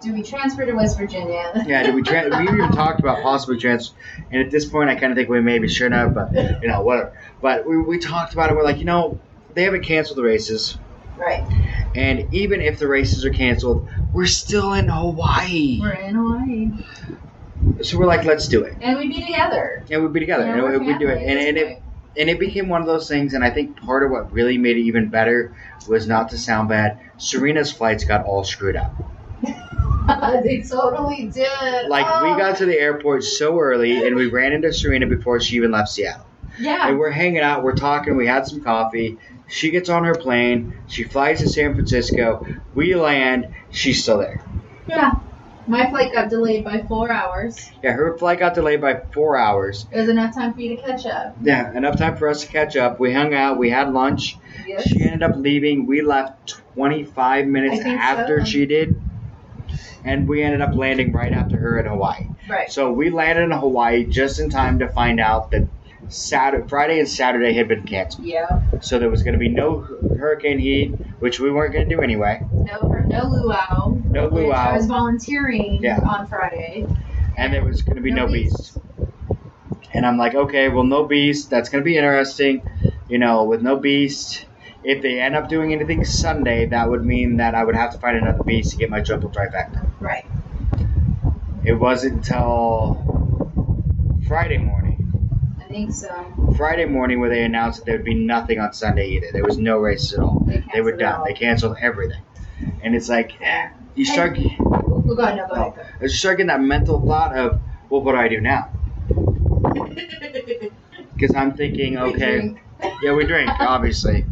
Do 0.02 0.14
we 0.14 0.22
transfer 0.22 0.66
to 0.66 0.74
West 0.74 0.98
Virginia? 0.98 1.52
yeah, 1.68 1.84
did 1.84 1.96
we 1.96 2.02
tra- 2.02 2.28
we 2.30 2.44
even 2.44 2.72
talked 2.72 3.00
about 3.00 3.22
possibly 3.24 3.58
transfer, 3.58 3.96
And 4.32 4.42
at 4.44 4.52
this 4.52 4.66
point, 4.66 4.90
I 4.90 4.96
kind 4.96 5.12
of 5.12 5.18
think 5.18 5.30
we 5.30 5.40
maybe 5.42 5.68
should 5.70 5.92
have, 5.94 6.14
but 6.14 6.34
you 6.62 6.68
know, 6.68 6.82
whatever. 6.82 7.14
But 7.42 7.66
we, 7.68 7.78
we 7.82 8.00
talked 8.00 8.34
about 8.34 8.50
it. 8.52 8.56
We're 8.56 8.64
like, 8.64 8.80
you 8.80 8.86
know, 8.86 9.20
they 9.54 9.64
haven't 9.64 9.84
canceled 9.86 10.18
the 10.18 10.24
races, 10.24 10.78
Right. 11.18 11.44
and 11.96 12.32
even 12.34 12.62
if 12.62 12.78
the 12.80 12.88
races 12.88 13.26
are 13.26 13.32
canceled, 13.32 13.88
we're 14.14 14.26
still 14.28 14.74
in 14.74 14.88
Hawaii. 14.90 15.80
We're 15.82 15.92
in 15.94 16.16
Hawaii. 16.16 16.72
So 17.82 17.98
we're 17.98 18.06
like, 18.06 18.24
let's 18.26 18.48
do 18.48 18.64
it, 18.64 18.76
And 18.82 18.98
we'd 19.00 19.10
be 19.10 19.22
together. 19.26 19.84
and 19.90 20.04
we'd 20.04 20.14
be 20.14 20.20
together, 20.20 20.46
Yeah, 20.46 20.54
and 20.54 20.64
we're 20.64 20.80
we 20.80 20.98
do 20.98 21.08
it, 21.08 21.18
and, 21.24 21.40
and 21.40 21.58
it 21.58 21.82
and 22.16 22.30
it 22.30 22.40
became 22.40 22.70
one 22.70 22.82
of 22.82 22.88
those 22.88 23.08
things. 23.08 23.34
And 23.34 23.44
I 23.44 23.50
think 23.50 23.78
part 23.82 24.04
of 24.04 24.12
what 24.12 24.32
really 24.32 24.58
made 24.58 24.78
it 24.78 24.82
even 24.82 25.10
better 25.10 25.56
was 25.88 26.08
not 26.08 26.30
to 26.30 26.38
sound 26.38 26.70
bad. 26.70 27.00
Serena's 27.18 27.72
flights 27.72 28.04
got 28.04 28.26
all 28.26 28.44
screwed 28.44 28.76
up. 28.76 28.94
they 30.44 30.62
totally 30.68 31.30
did. 31.34 31.88
Like 31.90 32.06
Oh. 32.08 32.24
we 32.24 32.40
got 32.40 32.58
to 32.58 32.66
the 32.66 32.80
airport 32.80 33.24
so 33.24 33.60
early, 33.60 34.06
and 34.08 34.16
we 34.16 34.28
ran 34.28 34.54
into 34.54 34.72
Serena 34.74 35.06
before 35.08 35.40
she 35.40 35.56
even 35.58 35.72
left 35.72 35.90
Seattle. 35.90 36.26
Yeah. 36.60 36.88
And 36.90 36.98
we're 36.98 37.12
hanging 37.12 37.42
out, 37.42 37.64
we're 37.64 37.76
talking, 37.76 38.16
we 38.18 38.26
had 38.26 38.48
some 38.48 38.62
coffee. 38.64 39.18
She 39.48 39.70
gets 39.70 39.90
on 39.90 40.04
her 40.06 40.16
plane, 40.16 40.78
she 40.88 41.04
flies 41.04 41.40
to 41.40 41.50
San 41.50 41.74
Francisco. 41.76 42.46
We 42.74 42.96
land, 42.96 43.54
she's 43.70 44.02
still 44.02 44.18
there. 44.18 44.44
Yeah. 44.88 45.12
My 45.68 45.90
flight 45.90 46.14
got 46.14 46.30
delayed 46.30 46.64
by 46.64 46.84
four 46.88 47.12
hours. 47.12 47.72
Yeah, 47.84 47.92
her 47.92 48.18
flight 48.18 48.40
got 48.40 48.54
delayed 48.54 48.80
by 48.80 49.02
four 49.14 49.38
hours. 49.38 49.86
It 49.92 49.98
was 49.98 50.08
enough 50.08 50.34
time 50.34 50.54
for 50.54 50.62
you 50.62 50.78
to 50.78 50.82
catch 50.82 51.06
up. 51.06 51.36
Yeah, 51.42 51.76
enough 51.76 51.98
time 51.98 52.16
for 52.16 52.30
us 52.30 52.42
to 52.42 52.48
catch 52.48 52.78
up. 52.78 53.00
We 53.00 53.12
hung 53.14 53.34
out, 53.34 53.58
we 53.58 53.70
had 53.70 53.94
lunch. 53.94 54.38
Yes. 54.66 54.88
She 54.88 55.02
ended 55.02 55.24
up 55.24 55.36
leaving. 55.36 55.86
We 55.86 56.02
left 56.02 56.58
25 56.76 57.48
minutes 57.48 57.84
after 57.86 58.40
so. 58.40 58.46
she 58.46 58.66
did. 58.66 59.02
And 60.06 60.28
we 60.28 60.42
ended 60.42 60.62
up 60.62 60.74
landing 60.74 61.12
right 61.12 61.34
after 61.34 61.58
her 61.58 61.80
in 61.80 61.86
Hawaii. 61.86 62.28
Right. 62.50 62.72
So 62.72 62.94
we 62.94 63.10
landed 63.10 63.44
in 63.44 63.52
Hawaii 63.52 64.06
just 64.06 64.40
in 64.40 64.50
time 64.50 64.80
to 64.80 64.88
find 64.88 65.20
out 65.20 65.52
that 65.52 65.68
Saturday, 66.10 66.68
Friday 66.68 67.00
and 67.00 67.08
Saturday 67.10 67.54
had 67.54 67.68
been 67.68 67.84
canceled. 67.84 68.26
Yeah. 68.26 68.62
So 68.82 68.98
there 69.00 69.10
was 69.10 69.24
going 69.24 69.34
to 69.34 69.40
be 69.40 69.50
no 69.50 69.82
hurricane 70.18 70.60
heat, 70.60 70.90
which 71.20 71.40
we 71.40 71.52
weren't 71.52 71.74
going 71.74 71.88
to 71.90 71.96
do 71.96 72.02
anyway. 72.02 72.42
No, 72.54 72.80
no 73.08 73.24
luau. 73.28 73.90
No 74.10 74.30
which 74.30 74.52
I 74.54 74.76
was 74.78 74.86
volunteering 74.86 75.80
Yeah. 75.84 76.00
on 76.00 76.28
Friday. 76.28 76.86
and 77.38 77.54
there 77.54 77.64
was 77.64 77.82
going 77.82 77.98
to 77.98 78.02
be 78.02 78.12
no, 78.12 78.26
No 78.26 78.32
beast. 78.34 78.78
And 79.94 80.06
I'm 80.06 80.18
like, 80.18 80.36
okay, 80.36 80.70
well, 80.70 80.84
no 80.84 81.06
beast. 81.06 81.50
That's 81.50 81.70
going 81.70 81.84
to 81.84 81.86
be 81.86 81.98
interesting. 81.98 82.62
You 83.10 83.18
know, 83.20 83.44
with 83.46 83.62
no 83.62 83.78
beast, 83.78 84.46
if 84.84 85.02
they 85.02 85.20
end 85.20 85.36
up 85.36 85.50
doing 85.50 85.74
anything 85.74 86.04
Sunday, 86.06 86.66
that 86.68 86.90
would 86.90 87.04
mean 87.06 87.38
that 87.38 87.56
I 87.56 87.64
would 87.64 87.76
have 87.76 87.92
to 87.94 87.98
find 88.00 88.18
another 88.18 88.44
beast 88.44 88.72
to 88.72 88.78
get 88.78 88.90
my 88.90 89.02
triple 89.02 89.30
trifecta. 89.30 89.88
Right. 90.00 90.26
It 91.64 91.74
wasn't 91.74 92.14
until 92.16 93.52
Friday 94.28 94.58
morning. 94.58 94.87
Think 95.78 95.94
so. 95.94 96.54
Friday 96.58 96.86
morning 96.86 97.20
where 97.20 97.30
they 97.30 97.44
announced 97.44 97.82
that 97.82 97.86
there 97.86 97.98
would 97.98 98.04
be 98.04 98.16
nothing 98.16 98.60
on 98.60 98.74
Sunday 98.74 99.10
either. 99.10 99.28
There 99.32 99.44
was 99.44 99.60
no 99.60 99.78
races 99.78 100.14
at 100.14 100.22
all. 100.22 100.40
They 100.48 100.64
They 100.74 100.82
were 100.82 100.94
done. 100.94 101.22
They 101.24 101.34
canceled 101.36 101.78
everything. 101.80 102.24
And 102.82 102.96
it's 102.96 103.10
like, 103.10 103.40
eh, 103.40 103.70
you 103.94 104.04
start. 104.04 104.40
Oh, 104.40 105.04
go 105.16 105.22
ahead, 105.22 105.38
no, 105.38 105.48
go 105.48 105.54
ahead. 105.54 105.88
I 106.02 106.08
start 106.08 106.38
getting 106.38 106.48
that 106.48 106.62
mental 106.62 107.00
thought 107.06 107.38
of, 107.38 107.62
well, 107.92 108.02
what 108.02 108.14
do 108.14 108.18
I 108.18 108.28
do 108.28 108.42
now? 108.42 108.72
Because 111.14 111.36
I'm 111.36 111.56
thinking, 111.58 111.94
We 111.94 112.00
okay, 112.00 112.40
drink. 112.40 112.60
yeah, 113.04 113.14
we 113.14 113.26
drink, 113.26 113.50
obviously. 113.60 114.24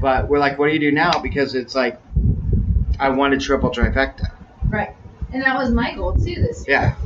But 0.00 0.28
we're 0.28 0.38
like, 0.38 0.56
what 0.56 0.68
do 0.68 0.72
you 0.72 0.78
do 0.78 0.92
now? 0.92 1.20
Because 1.20 1.56
it's 1.56 1.74
like, 1.74 2.00
I 3.00 3.08
want 3.08 3.34
a 3.34 3.38
triple 3.38 3.70
trifecta. 3.70 4.32
Right. 4.68 4.94
And 5.32 5.42
that 5.42 5.56
was 5.56 5.70
my 5.72 5.94
goal 5.96 6.14
too 6.14 6.36
this 6.36 6.66
year. 6.66 6.76
Yeah, 6.78 6.96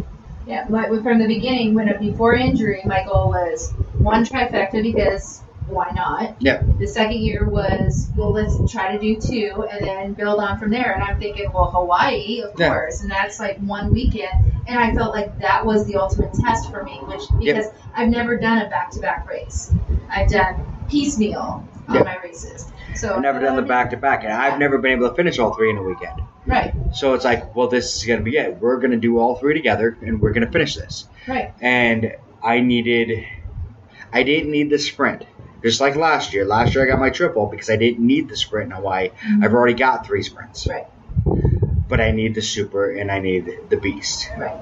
Yeah, 0.47 0.65
my, 0.69 0.87
from 1.03 1.19
the 1.19 1.27
beginning, 1.27 1.75
when 1.75 1.93
before 1.99 2.35
injury, 2.35 2.81
my 2.85 3.05
goal 3.05 3.29
was 3.31 3.73
one 3.99 4.25
trifecta 4.25 4.83
because 4.83 5.43
why 5.69 5.91
not? 5.95 6.37
Yeah. 6.41 6.63
The 6.79 6.87
second 6.87 7.19
year 7.19 7.49
was 7.49 8.09
well, 8.17 8.31
let's 8.31 8.71
try 8.71 8.97
to 8.97 8.99
do 8.99 9.21
two 9.21 9.67
and 9.73 9.85
then 9.85 10.13
build 10.13 10.39
on 10.39 10.59
from 10.59 10.71
there. 10.71 10.93
And 10.95 11.03
I'm 11.03 11.19
thinking, 11.19 11.53
well, 11.53 11.71
Hawaii, 11.73 12.43
of 12.43 12.53
Yeah. 12.59 12.69
course, 12.69 13.03
and 13.03 13.11
that's 13.11 13.41
like 13.41 13.59
one 13.59 13.93
weekend. 13.93 14.53
And 14.69 14.79
I 14.79 14.95
felt 14.95 15.15
like 15.15 15.39
that 15.41 15.67
was 15.67 15.87
the 15.87 15.97
ultimate 15.97 16.33
test 16.35 16.71
for 16.71 16.85
me, 16.85 16.99
which 17.07 17.23
Yep. 17.41 17.57
because 17.57 17.73
I've 17.95 18.09
never 18.09 18.37
done 18.37 18.59
a 18.63 18.69
back-to-back 18.69 19.29
race. 19.29 19.73
I've 20.11 20.29
done 20.29 20.55
piecemeal 20.89 21.65
on 21.89 21.95
Yep. 21.97 22.05
my 22.05 22.17
races. 22.23 22.71
So 22.95 23.15
I've 23.15 23.23
never 23.23 23.41
done 23.41 23.57
the 23.57 23.63
back 23.63 23.91
to 23.91 23.97
back, 23.97 24.25
and 24.25 24.33
I've 24.33 24.59
never 24.59 24.79
been 24.79 24.93
able 24.93 25.09
to 25.09 25.15
finish 25.15 25.39
all 25.39 25.53
three 25.55 25.71
in 25.71 25.77
a 25.77 25.83
weekend. 25.83 26.21
Right, 26.47 26.73
So 26.95 27.15
it's 27.15 27.25
like, 27.25 27.57
well, 27.57 27.67
this 27.69 27.97
is 27.97 28.05
going 28.05 28.21
to 28.21 28.25
be 28.25 28.37
it. 28.37 28.59
We're 28.61 28.79
going 28.79 28.93
to 28.93 28.97
do 28.97 29.19
all 29.19 29.35
three 29.35 29.53
together, 29.55 29.99
and 30.01 30.21
we're 30.21 30.33
going 30.33 30.47
to 30.47 30.53
finish 30.53 30.77
this. 30.77 31.07
right, 31.27 31.53
And 31.61 32.13
I 32.43 32.61
needed, 32.61 33.25
I 34.13 34.23
didn't 34.23 34.53
need 34.53 34.71
the 34.71 34.79
sprint. 34.79 35.25
Just 35.63 35.81
like 35.81 35.97
last 35.97 36.33
year. 36.33 36.45
Last 36.45 36.75
year 36.75 36.85
I 36.85 36.87
got 36.87 37.01
my 37.01 37.11
triple 37.11 37.47
because 37.47 37.69
I 37.69 37.77
didn't 37.77 38.07
need 38.07 38.29
the 38.29 38.37
sprint 38.37 38.67
in 38.71 38.77
Hawaii. 38.77 39.09
Mm-hmm. 39.09 39.43
I've 39.43 39.55
already 39.55 39.75
got 39.75 40.07
three 40.07 40.23
sprints. 40.23 40.69
right, 40.69 40.87
But 41.89 42.01
I 42.01 42.13
need 42.13 42.35
the 42.37 42.43
super 42.43 42.91
and 42.93 43.11
I 43.11 43.19
need 43.19 43.51
the 43.69 43.77
beast. 43.77 44.31
right. 44.39 44.57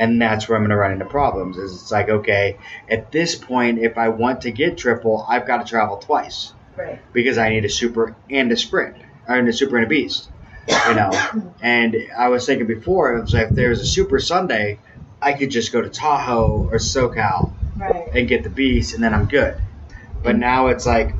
And 0.00 0.20
that's 0.20 0.48
where 0.48 0.56
I'm 0.56 0.62
going 0.62 0.70
to 0.70 0.76
run 0.76 0.92
into 0.92 1.04
problems. 1.04 1.58
Is 1.58 1.74
it's 1.82 1.90
like, 1.92 2.08
okay, 2.08 2.56
at 2.88 3.12
this 3.12 3.34
point, 3.34 3.80
if 3.80 3.98
I 3.98 4.08
want 4.08 4.40
to 4.42 4.50
get 4.50 4.78
triple, 4.78 5.26
I've 5.28 5.46
got 5.46 5.58
to 5.64 5.68
travel 5.70 5.98
twice 5.98 6.54
Right. 6.74 6.98
because 7.12 7.36
I 7.36 7.50
need 7.50 7.66
a 7.66 7.68
super 7.68 8.16
and 8.30 8.50
a 8.50 8.56
sprint, 8.56 8.96
or 9.28 9.36
a 9.36 9.52
super 9.52 9.76
and 9.76 9.84
a 9.84 9.88
beast. 9.88 10.30
You 10.88 10.94
know, 10.94 11.10
and 11.62 11.94
I 12.18 12.28
was 12.28 12.46
thinking 12.46 12.66
before, 12.66 13.14
it 13.16 13.20
was 13.20 13.34
like 13.34 13.48
if 13.50 13.54
there 13.54 13.68
was 13.68 13.80
a 13.82 13.86
super 13.86 14.18
Sunday, 14.20 14.78
I 15.20 15.34
could 15.34 15.50
just 15.50 15.70
go 15.70 15.82
to 15.82 15.90
Tahoe 15.90 16.68
or 16.72 16.78
SoCal 16.78 17.52
Right. 17.76 18.08
and 18.14 18.26
get 18.26 18.42
the 18.42 18.48
beast, 18.50 18.94
and 18.94 19.04
then 19.04 19.12
I'm 19.12 19.26
good. 19.26 19.60
But 20.22 20.36
now 20.38 20.68
it's 20.68 20.86
like 20.86 21.14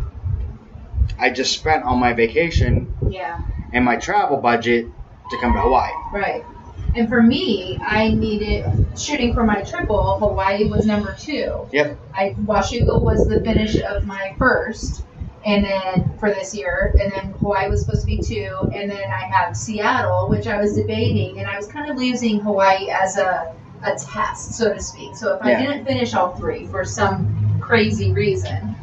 I 1.18 1.28
just 1.28 1.52
spent 1.52 1.84
all 1.84 1.96
my 1.96 2.14
vacation 2.14 2.94
Yeah. 3.10 3.42
and 3.74 3.84
my 3.84 3.96
travel 3.96 4.38
budget 4.38 4.86
to 5.30 5.36
come 5.38 5.52
to 5.52 5.60
Hawaii. 5.60 5.92
Right. 6.14 6.44
And 6.94 7.08
for 7.08 7.22
me, 7.22 7.78
I 7.80 8.08
needed 8.08 8.64
shooting 8.98 9.32
for 9.34 9.44
my 9.44 9.62
triple. 9.62 10.18
Hawaii 10.18 10.68
was 10.68 10.86
number 10.86 11.14
two. 11.18 11.68
Yep. 11.72 11.98
I 12.14 12.34
Washougal 12.44 13.02
was 13.02 13.26
the 13.28 13.40
finish 13.42 13.80
of 13.80 14.04
my 14.06 14.34
first, 14.38 15.04
and 15.46 15.64
then 15.64 16.10
for 16.18 16.30
this 16.30 16.54
year, 16.54 16.94
and 17.00 17.12
then 17.12 17.32
Hawaii 17.40 17.68
was 17.68 17.84
supposed 17.84 18.02
to 18.02 18.06
be 18.06 18.18
two, 18.18 18.56
and 18.74 18.90
then 18.90 19.10
I 19.10 19.20
had 19.24 19.52
Seattle, 19.52 20.28
which 20.28 20.46
I 20.46 20.60
was 20.60 20.74
debating, 20.74 21.38
and 21.38 21.46
I 21.48 21.56
was 21.56 21.66
kind 21.68 21.90
of 21.90 22.02
using 22.02 22.40
Hawaii 22.40 22.90
as 22.90 23.16
a 23.16 23.54
a 23.82 23.94
test, 23.96 24.54
so 24.54 24.74
to 24.74 24.80
speak. 24.80 25.16
So 25.16 25.34
if 25.34 25.42
I 25.42 25.54
didn't 25.54 25.86
finish 25.86 26.12
all 26.12 26.34
three 26.36 26.66
for 26.66 26.84
some 26.84 27.58
crazy 27.60 28.12
reason, 28.12 28.74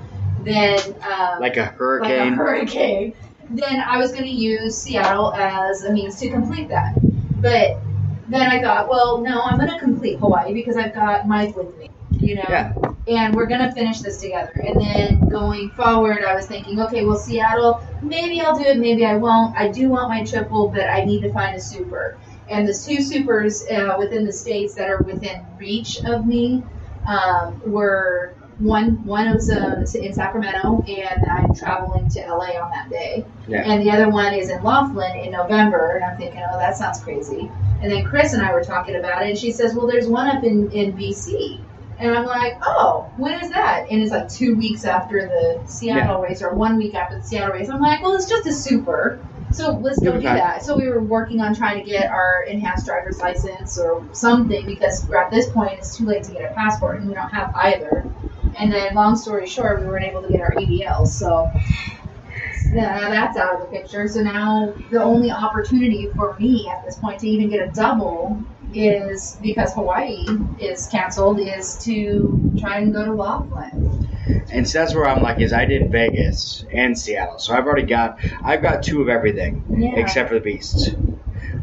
then 0.44 0.80
um, 1.04 1.40
Like 1.40 1.58
a 1.58 1.62
like 1.62 1.70
a 1.70 1.76
hurricane. 1.76 2.34
hurricane, 2.34 3.14
then 3.52 3.80
I 3.82 3.98
was 3.98 4.12
going 4.12 4.24
to 4.24 4.30
use 4.30 4.76
Seattle 4.76 5.34
as 5.34 5.84
a 5.84 5.92
means 5.94 6.20
to 6.22 6.30
complete 6.30 6.70
that. 6.70 6.96
But 7.40 7.78
then 8.28 8.50
I 8.50 8.62
thought, 8.62 8.90
well, 8.90 9.22
no, 9.22 9.42
I'm 9.42 9.58
going 9.58 9.70
to 9.72 9.80
complete 9.80 10.20
Hawaii 10.20 10.54
because 10.54 10.78
I've 10.78 10.94
got 10.94 11.28
Mike 11.28 11.56
with 11.56 11.76
me, 11.78 11.90
you 12.20 12.36
know, 12.36 12.46
Yeah. 12.50 12.74
and 13.08 13.36
we're 13.36 13.46
going 13.48 13.62
to 13.62 13.72
finish 13.72 14.02
this 14.02 14.20
together. 14.20 14.54
And 14.66 14.80
then 14.80 15.28
going 15.30 15.72
forward, 15.72 16.24
I 16.26 16.36
was 16.36 16.46
thinking, 16.48 16.80
okay, 16.82 17.06
well, 17.06 17.18
Seattle, 17.18 17.82
maybe 18.02 18.42
I'll 18.42 18.58
do 18.58 18.66
it, 18.66 18.78
maybe 18.80 19.06
I 19.06 19.16
won't. 19.16 19.56
I 19.58 19.70
do 19.72 19.90
want 19.90 20.10
my 20.10 20.24
triple, 20.24 20.70
but 20.70 20.90
I 20.90 21.06
need 21.06 21.22
to 21.22 21.32
find 21.32 21.56
a 21.56 21.62
super. 21.62 22.20
And 22.50 22.68
the 22.68 22.74
two 22.74 23.02
supers 23.02 23.64
uh, 23.70 23.96
within 23.98 24.26
the 24.26 24.34
states 24.34 24.76
that 24.76 24.90
are 24.90 25.02
within 25.04 25.46
reach 25.58 25.98
of 26.06 26.26
me 26.26 26.64
um, 27.06 27.62
were 27.66 28.38
one 28.60 29.06
one 29.06 29.34
was 29.34 29.50
uh, 29.52 29.86
in 29.96 30.14
Sacramento, 30.14 30.84
and 30.88 31.26
I'm 31.26 31.54
traveling 31.54 32.10
to 32.10 32.20
LA 32.22 32.60
on 32.60 32.72
that 32.72 32.90
day. 32.90 33.26
Yeah. 33.48 33.64
And 33.64 33.86
the 33.86 33.92
other 33.92 34.10
one 34.10 34.34
is 34.34 34.50
in 34.50 34.64
Laughlin 34.64 35.16
in 35.18 35.32
November, 35.32 35.96
and 35.96 36.06
I'm 36.06 36.18
thinking, 36.18 36.42
oh, 36.52 36.58
that 36.58 36.76
sounds 36.76 37.00
crazy. 37.04 37.52
And 37.82 37.92
then 37.92 38.04
Chris 38.04 38.34
and 38.34 38.42
I 38.42 38.52
were 38.54 38.64
talking 38.64 38.96
about 38.96 39.24
it, 39.24 39.30
and 39.30 39.38
she 39.38 39.52
says, 39.52 39.76
well, 39.76 39.88
there's 39.88 40.08
one 40.08 40.28
up 40.28 40.44
in 40.44 40.72
in 40.72 40.94
BC. 40.94 41.62
And 42.00 42.16
I'm 42.16 42.26
like, 42.26 42.58
oh, 42.62 43.12
when 43.18 43.40
is 43.44 43.50
that? 43.50 43.88
And 43.90 44.02
it's 44.04 44.12
like 44.12 44.30
two 44.30 44.56
weeks 44.56 44.86
after 44.86 45.22
the 45.22 45.68
Seattle 45.68 46.22
race, 46.22 46.42
or 46.42 46.54
one 46.54 46.78
week 46.78 46.94
after 46.94 47.18
the 47.18 47.24
Seattle 47.24 47.54
race. 47.54 47.70
I'm 47.70 47.82
like, 47.82 48.02
well, 48.02 48.14
it's 48.16 48.30
just 48.30 48.46
a 48.48 48.54
super. 48.54 49.20
So 49.52 49.72
let's 49.72 50.00
go 50.00 50.14
do 50.14 50.22
that. 50.22 50.64
So 50.64 50.78
we 50.78 50.88
were 50.88 51.02
working 51.02 51.42
on 51.42 51.56
trying 51.56 51.84
to 51.84 51.90
get 51.90 52.10
our 52.12 52.44
enhanced 52.44 52.86
driver's 52.86 53.20
license 53.20 53.80
or 53.80 54.06
something 54.12 54.66
because 54.66 55.10
at 55.12 55.32
this 55.32 55.50
point 55.50 55.74
it's 55.80 55.98
too 55.98 56.06
late 56.06 56.24
to 56.26 56.34
get 56.34 56.52
a 56.52 56.54
passport 56.54 57.00
and 57.00 57.08
we 57.08 57.16
don't 57.16 57.30
have 57.30 57.56
either. 57.56 58.06
And 58.60 58.72
then, 58.72 58.96
long 58.96 59.16
story 59.16 59.48
short, 59.48 59.82
we 59.82 59.88
weren't 59.88 60.06
able 60.06 60.22
to 60.24 60.30
get 60.30 60.42
our 60.42 60.52
EDL. 60.52 61.08
So 61.08 61.52
yeah, 62.74 63.10
that's 63.10 63.38
out 63.38 63.56
of 63.56 63.62
the 63.62 63.78
picture. 63.78 64.08
So 64.08 64.22
now 64.22 64.74
the 64.92 65.02
only 65.02 65.32
opportunity 65.32 66.10
for 66.16 66.36
me 66.40 66.68
at 66.70 66.84
this 66.86 66.98
point 66.98 67.20
to 67.22 67.28
even 67.28 67.50
get 67.50 67.68
a 67.68 67.72
double 67.72 68.42
is 68.74 69.38
because 69.42 69.74
Hawaii 69.74 70.26
is 70.60 70.88
canceled. 70.88 71.40
Is 71.40 71.78
to 71.86 72.56
try 72.60 72.80
and 72.80 72.94
go 72.94 73.06
to 73.06 73.14
Laughlin. 73.14 74.08
And 74.52 74.68
so 74.68 74.80
that's 74.80 74.94
where 74.94 75.08
I'm 75.08 75.22
like, 75.24 75.40
is 75.40 75.54
I 75.54 75.66
did 75.66 75.92
Vegas 75.92 76.66
and 76.72 76.98
Seattle, 76.98 77.40
so 77.40 77.54
I've 77.54 77.66
already 77.66 77.86
got 77.88 78.20
I've 78.44 78.62
got 78.62 78.84
two 78.84 79.02
of 79.02 79.10
everything 79.10 79.64
Yeah. 79.70 80.00
except 80.00 80.30
for 80.30 80.36
the 80.36 80.42
beasts. 80.42 80.90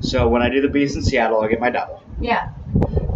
So 0.01 0.29
when 0.29 0.43
I 0.43 0.51
do 0.51 0.61
the 0.61 0.69
Beasts 0.69 0.97
in 0.97 1.03
Seattle, 1.03 1.41
I'll 1.41 1.49
get 1.49 1.61
my 1.61 1.71
double. 1.71 2.03
Yeah. 2.21 2.51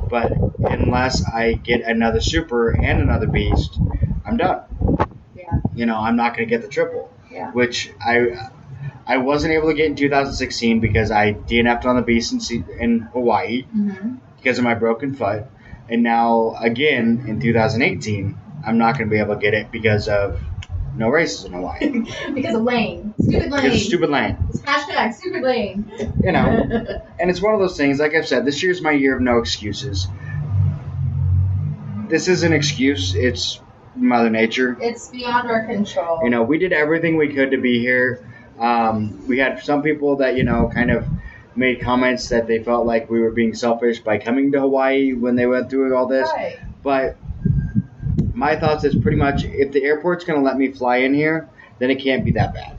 But 0.09 0.33
unless 0.61 1.25
I 1.25 1.55
get 1.55 1.83
another 1.83 2.21
super 2.21 2.71
and 2.71 3.01
another 3.01 3.27
beast, 3.27 3.79
I'm 4.25 4.37
done. 4.37 4.63
Yeah. 5.35 5.61
You 5.75 5.87
know, 5.87 5.97
I'm 5.97 6.17
not 6.17 6.37
going 6.37 6.49
to 6.49 6.51
get 6.55 6.63
the 6.63 6.69
triple, 6.69 7.11
Yeah. 7.31 7.51
which 7.53 7.91
I 8.01 8.49
I 9.07 9.17
wasn't 9.19 9.55
able 9.55 9.69
to 9.69 9.75
get 9.75 9.87
in 9.87 9.97
2016 9.97 10.81
because 10.81 11.11
I 11.11 11.33
DNF'd 11.33 11.87
on 11.87 11.97
the 11.97 12.03
beast 12.03 12.51
in, 12.51 12.65
in 12.79 13.01
Hawaii 13.13 13.63
hmm 13.63 14.17
because 14.37 14.57
of 14.59 14.63
my 14.65 14.75
broken 14.75 15.15
foot, 15.15 15.45
and 15.89 16.05
now 16.05 16.55
again 16.61 17.25
in 17.27 17.41
2018, 17.41 18.39
I'm 18.65 18.79
not 18.79 18.97
going 18.97 19.09
to 19.09 19.11
be 19.11 19.19
able 19.19 19.35
to 19.35 19.41
get 19.41 19.53
it 19.53 19.73
because 19.73 20.07
of 20.07 20.41
no 20.99 21.09
races 21.09 21.45
in 21.45 21.53
Hawaii. 21.53 22.01
because 22.35 22.55
of 22.55 22.63
Lane. 22.63 23.15
Stupid 23.21 23.51
Lane. 23.51 23.63
Because 23.63 23.75
of 23.75 23.81
stupid 23.87 24.11
lane, 24.11 24.37
Hashtag 24.65 25.15
stupid 25.15 25.43
Lane. 25.43 25.91
you 26.23 26.33
know. 26.33 27.03
And 27.21 27.31
it's 27.31 27.43
one 27.43 27.53
of 27.55 27.59
those 27.61 27.77
things, 27.77 27.99
like 27.99 28.15
I've 28.15 28.29
said, 28.29 28.45
this 28.45 28.63
year's 28.63 28.81
my 28.81 28.93
year 28.93 29.17
of 29.17 29.23
no 29.23 29.39
excuses. 29.39 30.07
This 32.09 32.29
is 32.29 32.43
an 32.43 32.53
excuse. 32.53 33.15
It's 33.15 33.61
Mother 33.97 34.31
Nature. 34.31 34.77
it's 34.81 35.09
beyond 35.09 35.51
our 35.51 35.67
control. 35.67 36.21
You 36.23 36.31
know, 36.31 36.43
we 36.43 36.59
did 36.59 36.73
everything 36.73 37.17
we 37.17 37.35
could 37.35 37.51
to 37.51 37.59
be 37.59 37.81
here. 37.81 38.25
Um, 38.59 39.27
we 39.27 39.39
had 39.39 39.63
some 39.65 39.83
people 39.83 40.17
that, 40.17 40.37
you 40.37 40.45
know, 40.45 40.71
kind 40.73 40.91
of 40.91 41.07
made 41.57 41.81
comments 41.81 42.29
that 42.29 42.47
they 42.47 42.63
felt 42.63 42.87
like 42.87 43.11
we 43.11 43.21
were 43.21 43.33
being 43.33 43.55
selfish 43.55 43.99
by 44.01 44.19
coming 44.19 44.53
to 44.53 44.61
Hawaii 44.61 45.13
when 45.13 45.35
they 45.35 45.47
went 45.47 45.71
through 45.71 45.97
all 45.97 46.07
this. 46.07 46.29
Right. 46.35 46.59
But 46.83 47.17
my 48.39 48.55
thoughts 48.55 48.85
is 48.85 48.95
pretty 48.95 49.17
much 49.17 49.45
if 49.45 49.73
the 49.73 49.83
airport's 49.83 50.25
going 50.25 50.39
to 50.39 50.45
let 50.45 50.57
me 50.57 50.71
fly 50.71 50.99
in 50.99 51.13
here, 51.13 51.49
then 51.81 51.91
it 51.91 51.97
can't 51.97 52.25
be 52.25 52.31
that 52.33 52.55
bad. 52.55 52.77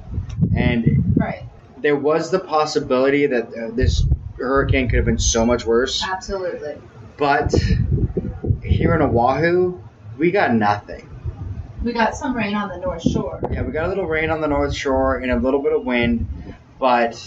And 0.55 1.13
Right. 1.17 1.43
there 1.77 1.97
was 1.97 2.31
the 2.31 2.39
possibility 2.39 3.25
that 3.25 3.47
uh, 3.47 3.75
this 3.75 4.05
hurricane 4.37 4.87
could 4.87 4.95
have 4.97 5.05
been 5.05 5.19
so 5.19 5.45
much 5.45 5.65
worse. 5.65 6.01
Absolutely. 6.01 6.75
But 7.17 7.53
here 8.63 8.95
in 8.95 9.01
Oahu, 9.01 9.77
we 10.17 10.31
got 10.31 10.53
nothing. 10.53 11.05
We 11.83 11.91
got 11.91 12.15
some 12.15 12.35
rain 12.35 12.55
on 12.55 12.69
the 12.69 12.77
North 12.77 13.01
Shore. 13.01 13.41
Yeah, 13.51 13.63
we 13.63 13.73
got 13.73 13.85
a 13.85 13.89
little 13.89 14.05
rain 14.07 14.29
on 14.29 14.39
the 14.39 14.47
North 14.47 14.73
Shore 14.73 15.17
and 15.17 15.29
a 15.29 15.35
little 15.37 15.61
bit 15.61 15.73
of 15.73 15.83
wind, 15.83 16.25
but 16.79 17.21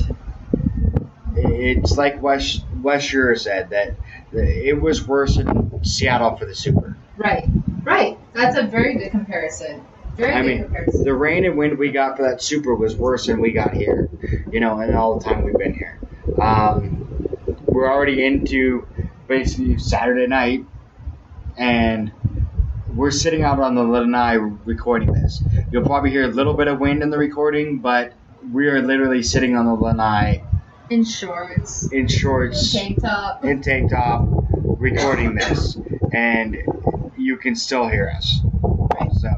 it's 1.37 1.97
like 1.99 2.22
West 2.22 2.64
Wes 2.83 3.07
Schurer 3.07 3.39
said 3.39 3.70
that 3.70 3.95
it 4.33 4.80
was 4.80 5.07
worse 5.07 5.37
in 5.37 5.80
Seattle 5.85 6.37
for 6.37 6.47
the 6.47 6.55
Super. 6.55 6.97
Right. 7.18 7.47
Right. 7.85 8.18
That's 8.33 8.57
a 8.57 8.62
very 8.64 8.95
good 8.97 9.11
comparison. 9.11 9.85
Very 10.16 10.33
I 10.33 10.43
good 10.43 10.47
mean, 10.49 10.62
comparison. 10.64 11.05
the 11.05 11.14
rain 11.14 11.45
and 11.45 11.57
wind 11.57 11.78
we 11.78 11.91
got 11.91 12.16
for 12.16 12.22
that 12.28 12.43
Super 12.43 12.74
was 12.74 12.97
worse 12.97 13.26
than 13.26 13.41
we 13.41 13.53
got 13.53 13.72
here, 13.74 14.09
you 14.51 14.61
know, 14.61 14.78
and 14.80 14.95
all 14.95 15.18
the 15.18 15.24
time 15.24 15.43
we've 15.43 15.57
been 15.57 15.74
here. 15.74 15.99
Um, 16.41 17.09
we're 17.66 17.91
already 17.91 18.24
into 18.24 18.87
basically 19.26 19.78
Saturday 19.78 20.26
night, 20.26 20.64
and 21.57 22.12
we're 22.95 23.11
sitting 23.11 23.43
out 23.43 23.59
on 23.59 23.74
the 23.74 23.83
lanai 23.83 24.35
recording 24.35 25.12
this. 25.12 25.43
You'll 25.70 25.87
probably 25.87 26.11
hear 26.11 26.24
a 26.24 26.28
little 26.28 26.55
bit 26.55 26.68
of 26.68 26.78
wind 26.78 27.03
in 27.03 27.09
the 27.11 27.18
recording, 27.18 27.78
but 27.78 28.12
we 28.53 28.68
are 28.68 28.83
literally 28.83 29.22
sitting 29.22 29.57
on 29.57 29.64
the 29.64 29.72
lanai 29.74 30.43
In 30.91 31.05
shorts. 31.05 31.91
in 31.91 32.07
shorts, 32.07 32.72
Tank 32.72 33.01
top. 33.01 33.45
in 33.45 33.62
tank 33.62 33.91
top, 33.91 34.28
recording 34.78 35.35
this, 35.37 35.78
and 36.12 36.59
you 37.23 37.37
can 37.37 37.55
still 37.55 37.89
hear 37.89 38.11
us. 38.16 38.41
Right. 38.62 39.12
So 39.12 39.31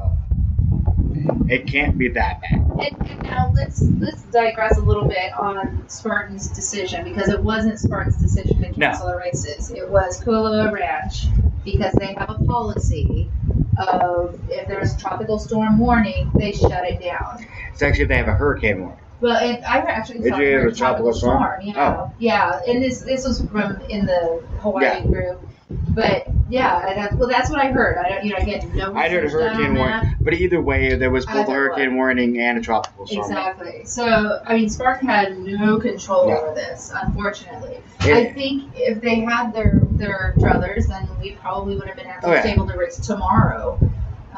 it 1.47 1.67
can't 1.67 1.97
be 1.97 2.09
that 2.09 2.41
bad. 2.41 2.61
And, 2.61 3.09
and 3.09 3.21
now 3.23 3.51
let's 3.55 3.81
let's 3.99 4.23
digress 4.23 4.77
a 4.77 4.81
little 4.81 5.07
bit 5.07 5.31
on 5.39 5.87
Spartan's 5.87 6.51
decision 6.51 7.03
because 7.03 7.29
it 7.29 7.41
wasn't 7.41 7.79
Spartan's 7.79 8.21
decision 8.21 8.61
to 8.61 8.71
cancel 8.73 9.07
the 9.07 9.15
races. 9.17 9.71
It 9.71 9.89
was 9.89 10.21
Kualoa 10.25 10.71
Ranch 10.71 11.27
because 11.63 11.93
they 11.95 12.13
have 12.13 12.29
a 12.29 12.43
policy 12.45 13.29
of 13.77 14.35
if 14.49 14.67
there's 14.67 14.93
a 14.93 14.97
tropical 14.97 15.39
storm 15.39 15.79
warning, 15.79 16.31
they 16.37 16.51
shut 16.51 16.85
it 16.85 17.01
down. 17.01 17.45
It's 17.71 17.81
actually 17.81 18.05
they 18.05 18.17
have 18.17 18.27
a 18.27 18.33
hurricane 18.33 18.81
warning. 18.81 18.99
Well, 19.21 19.37
it, 19.41 19.61
I 19.63 19.79
actually 19.79 20.19
Did 20.19 20.37
you 20.37 20.57
have 20.59 20.67
a 20.67 20.75
tropical 20.75 21.13
storm? 21.13 21.41
Yeah, 21.61 21.73
Oh. 21.77 22.11
yeah, 22.17 22.59
and 22.67 22.83
this 22.83 23.03
this 23.03 23.23
was 23.25 23.47
from 23.51 23.81
in 23.89 24.05
the 24.05 24.41
Hawaii 24.59 24.83
Yeah. 24.83 25.01
group, 25.05 25.49
but 25.69 26.27
yeah, 26.49 26.93
that's, 26.93 27.15
well, 27.15 27.27
that's 27.27 27.49
what 27.49 27.59
I 27.59 27.71
heard. 27.71 27.97
I 27.97 28.09
don't, 28.09 28.25
you 28.25 28.31
know, 28.33 28.37
again, 28.37 28.71
no. 28.75 28.93
I 28.93 29.09
heard 29.09 29.23
a 29.23 29.27
research 29.27 29.41
done 29.41 29.49
on 29.49 29.55
hurricane 29.55 29.75
warning, 29.75 30.15
but 30.21 30.33
either 30.35 30.61
way, 30.61 30.95
there 30.95 31.09
was 31.09 31.25
both 31.25 31.47
a 31.47 31.51
hurricane 31.51 31.91
way. 31.91 31.95
warning 31.95 32.39
and 32.39 32.59
a 32.59 32.61
tropical 32.61 33.07
storm. 33.07 33.31
Exactly. 33.31 33.85
So, 33.85 34.41
I 34.45 34.55
mean, 34.55 34.69
Spark 34.69 35.01
had 35.01 35.39
no 35.39 35.79
control 35.79 36.27
Yeah. 36.27 36.35
over 36.37 36.53
this, 36.53 36.91
unfortunately. 36.93 37.81
I 38.01 38.25
think 38.25 38.73
if 38.75 39.01
they 39.01 39.21
had 39.21 39.53
their 39.53 39.79
their 39.91 40.35
druthers, 40.37 40.87
then 40.87 41.07
we 41.19 41.31
probably 41.31 41.75
would 41.77 41.87
have 41.87 41.97
been 41.97 42.05
Oh, 42.21 42.31
yeah. 42.31 42.45
able 42.45 42.67
to 42.67 42.77
race 42.77 42.97
tomorrow. 42.97 43.79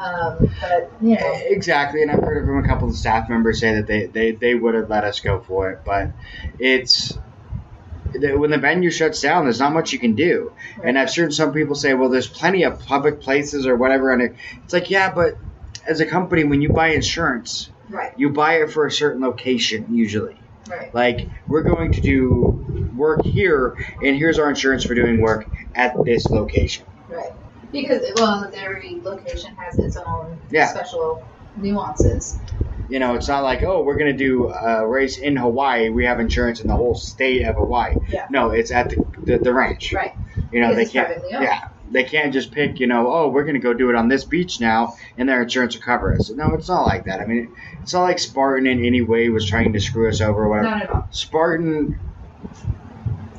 Um, 0.00 0.48
but 0.60 0.92
you 1.02 1.16
know, 1.16 1.32
Exactly, 1.48 2.02
and 2.02 2.10
I've 2.10 2.20
heard 2.20 2.46
from 2.46 2.64
a 2.64 2.66
couple 2.66 2.88
of 2.88 2.94
staff 2.94 3.28
members 3.28 3.60
say 3.60 3.74
that 3.74 3.86
they, 3.86 4.06
they, 4.06 4.30
they 4.30 4.54
would 4.54 4.74
have 4.74 4.88
let 4.88 5.04
us 5.04 5.20
go 5.20 5.40
for 5.40 5.70
it, 5.72 5.80
but 5.84 6.10
it's 6.58 7.18
when 8.14 8.50
the 8.50 8.58
venue 8.58 8.90
shuts 8.90 9.20
down, 9.20 9.44
there's 9.44 9.60
not 9.60 9.72
much 9.72 9.92
you 9.92 9.98
can 9.98 10.14
do. 10.14 10.52
And 10.82 10.98
I've 10.98 11.14
heard 11.14 11.32
some 11.32 11.52
people 11.52 11.74
say, 11.74 11.94
well, 11.94 12.08
there's 12.08 12.28
plenty 12.28 12.64
of 12.64 12.84
public 12.84 13.20
places 13.20 13.66
or 13.66 13.76
whatever, 13.76 14.12
and 14.12 14.36
it's 14.64 14.72
like, 14.72 14.90
yeah, 14.90 15.12
but 15.12 15.34
as 15.86 16.00
a 16.00 16.06
company, 16.06 16.44
when 16.44 16.62
you 16.62 16.70
buy 16.70 16.88
insurance, 16.88 17.70
right, 17.88 18.12
you 18.16 18.30
buy 18.30 18.54
it 18.62 18.70
for 18.70 18.86
a 18.86 18.90
certain 18.90 19.22
location 19.22 19.86
usually. 19.90 20.40
right, 20.68 20.94
Like 20.94 21.30
we're 21.48 21.62
going 21.64 21.92
to 21.92 22.00
do 22.00 22.90
work 22.94 23.22
here, 23.24 23.76
and 24.02 24.16
here's 24.16 24.38
our 24.38 24.48
insurance 24.48 24.84
for 24.84 24.94
doing 24.94 25.20
work 25.20 25.46
at 25.74 25.94
this 26.04 26.30
location. 26.30 26.86
right. 27.08 27.30
Because 27.70 28.02
well, 28.16 28.50
every 28.54 29.00
location 29.02 29.54
has 29.56 29.78
its 29.78 29.96
own 29.96 30.40
Yeah. 30.50 30.68
special 30.68 31.22
nuances. 31.56 32.40
You 32.88 32.98
know, 32.98 33.14
it's 33.14 33.28
not 33.28 33.42
like 33.42 33.62
oh, 33.62 33.82
we're 33.82 33.96
gonna 33.98 34.12
do 34.12 34.48
a 34.48 34.86
race 34.86 35.18
in 35.18 35.36
Hawaii. 35.36 35.90
We 35.90 36.04
have 36.06 36.20
insurance 36.20 36.60
in 36.60 36.68
the 36.68 36.76
whole 36.76 36.94
state 36.94 37.42
of 37.46 37.56
Hawaii. 37.56 37.96
Yeah. 38.08 38.26
No, 38.30 38.50
it's 38.50 38.70
at 38.70 38.90
the 38.90 39.04
the, 39.24 39.38
the 39.38 39.52
ranch. 39.52 39.92
Right. 39.92 40.14
You 40.52 40.60
know, 40.60 40.74
Because 40.74 40.92
they 40.92 40.98
can't. 41.04 41.22
Yeah, 41.30 41.68
they 41.90 42.04
can't 42.04 42.32
just 42.32 42.50
pick. 42.50 42.80
You 42.80 42.86
know, 42.86 43.12
oh, 43.12 43.28
we're 43.28 43.44
gonna 43.44 43.58
go 43.58 43.74
do 43.74 43.90
it 43.90 43.94
on 43.96 44.08
this 44.08 44.24
beach 44.24 44.60
now, 44.60 44.96
and 45.18 45.28
their 45.28 45.42
insurance 45.42 45.74
will 45.74 45.82
cover 45.82 46.14
us. 46.14 46.30
No, 46.30 46.54
it's 46.54 46.68
not 46.68 46.86
like 46.86 47.04
that. 47.04 47.20
I 47.20 47.26
mean, 47.26 47.54
it's 47.82 47.92
not 47.92 48.02
like 48.04 48.18
Spartan 48.18 48.66
in 48.66 48.82
any 48.84 49.02
way 49.02 49.28
was 49.28 49.46
trying 49.46 49.72
to 49.74 49.80
screw 49.80 50.08
us 50.08 50.20
over 50.22 50.44
or 50.44 50.48
whatever. 50.48 50.70
Not 50.70 50.82
at 50.82 50.90
all. 50.90 51.08
Spartan, 51.10 51.98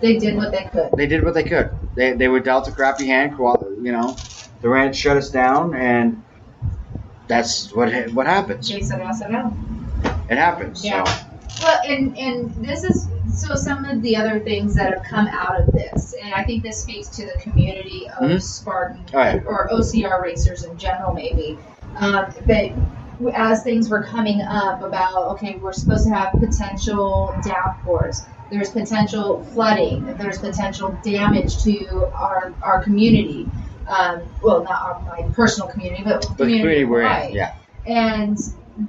They 0.01 0.17
did 0.17 0.35
what 0.35 0.51
they 0.51 0.65
could. 0.71 0.89
they 0.95 1.07
did 1.07 1.23
what 1.23 1.33
they 1.33 1.43
could. 1.43 1.71
They 1.95 2.13
they 2.13 2.27
were 2.27 2.39
dealt 2.39 2.67
a 2.67 2.71
crappy 2.71 3.07
hand. 3.07 3.35
You 3.37 3.91
know, 3.91 4.15
the 4.61 4.69
ranch 4.69 4.95
shut 4.95 5.17
us 5.17 5.29
down, 5.31 5.73
and 5.73 6.23
that's 7.29 7.71
what 7.73 7.93
what 8.13 8.27
happens. 8.27 8.67
They 8.67 8.81
said 8.81 8.99
yes 8.99 9.21
or 9.21 9.29
no. 9.29 9.55
It 10.29 10.37
happens. 10.37 10.83
Yeah. 10.83 11.03
So 11.05 11.25
Well, 11.63 11.79
and 11.87 12.17
and 12.17 12.53
this 12.65 12.83
is 12.83 13.07
so 13.33 13.55
some 13.55 13.85
of 13.85 14.01
the 14.01 14.17
other 14.17 14.39
things 14.39 14.75
that 14.75 14.91
have 14.93 15.03
come 15.03 15.27
out 15.27 15.61
of 15.61 15.67
this, 15.71 16.13
and 16.21 16.33
I 16.33 16.43
think 16.43 16.63
this 16.63 16.81
speaks 16.81 17.07
to 17.09 17.25
the 17.25 17.39
community 17.39 18.09
of 18.19 18.29
Mhm. 18.29 18.41
Spartan 18.41 19.05
Oh, 19.13 19.39
or 19.45 19.69
OCR 19.71 20.21
racers 20.21 20.63
in 20.65 20.77
general, 20.77 21.13
maybe. 21.13 21.57
Um, 21.97 22.25
but 22.45 22.71
as 23.33 23.63
things 23.63 23.89
were 23.89 24.03
coming 24.03 24.41
up 24.41 24.81
about, 24.81 25.29
okay, 25.33 25.59
we're 25.61 25.73
supposed 25.73 26.07
to 26.07 26.13
have 26.13 26.31
potential 26.33 27.33
downpours. 27.45 28.23
There's 28.49 28.71
potential 28.71 29.43
flooding. 29.53 30.15
There's 30.17 30.39
potential 30.39 30.97
damage 31.03 31.61
to 31.63 32.07
our 32.15 32.53
our 32.63 32.81
community. 32.81 33.47
Um, 33.89 34.21
well, 34.43 34.63
not 34.63 34.81
our, 34.81 35.01
my 35.01 35.27
personal 35.33 35.67
community, 35.67 36.03
but 36.03 36.21
the 36.21 36.45
community 36.45 36.85
we're 36.85 37.01
in. 37.01 37.33
Yeah. 37.33 37.55
And 37.87 38.37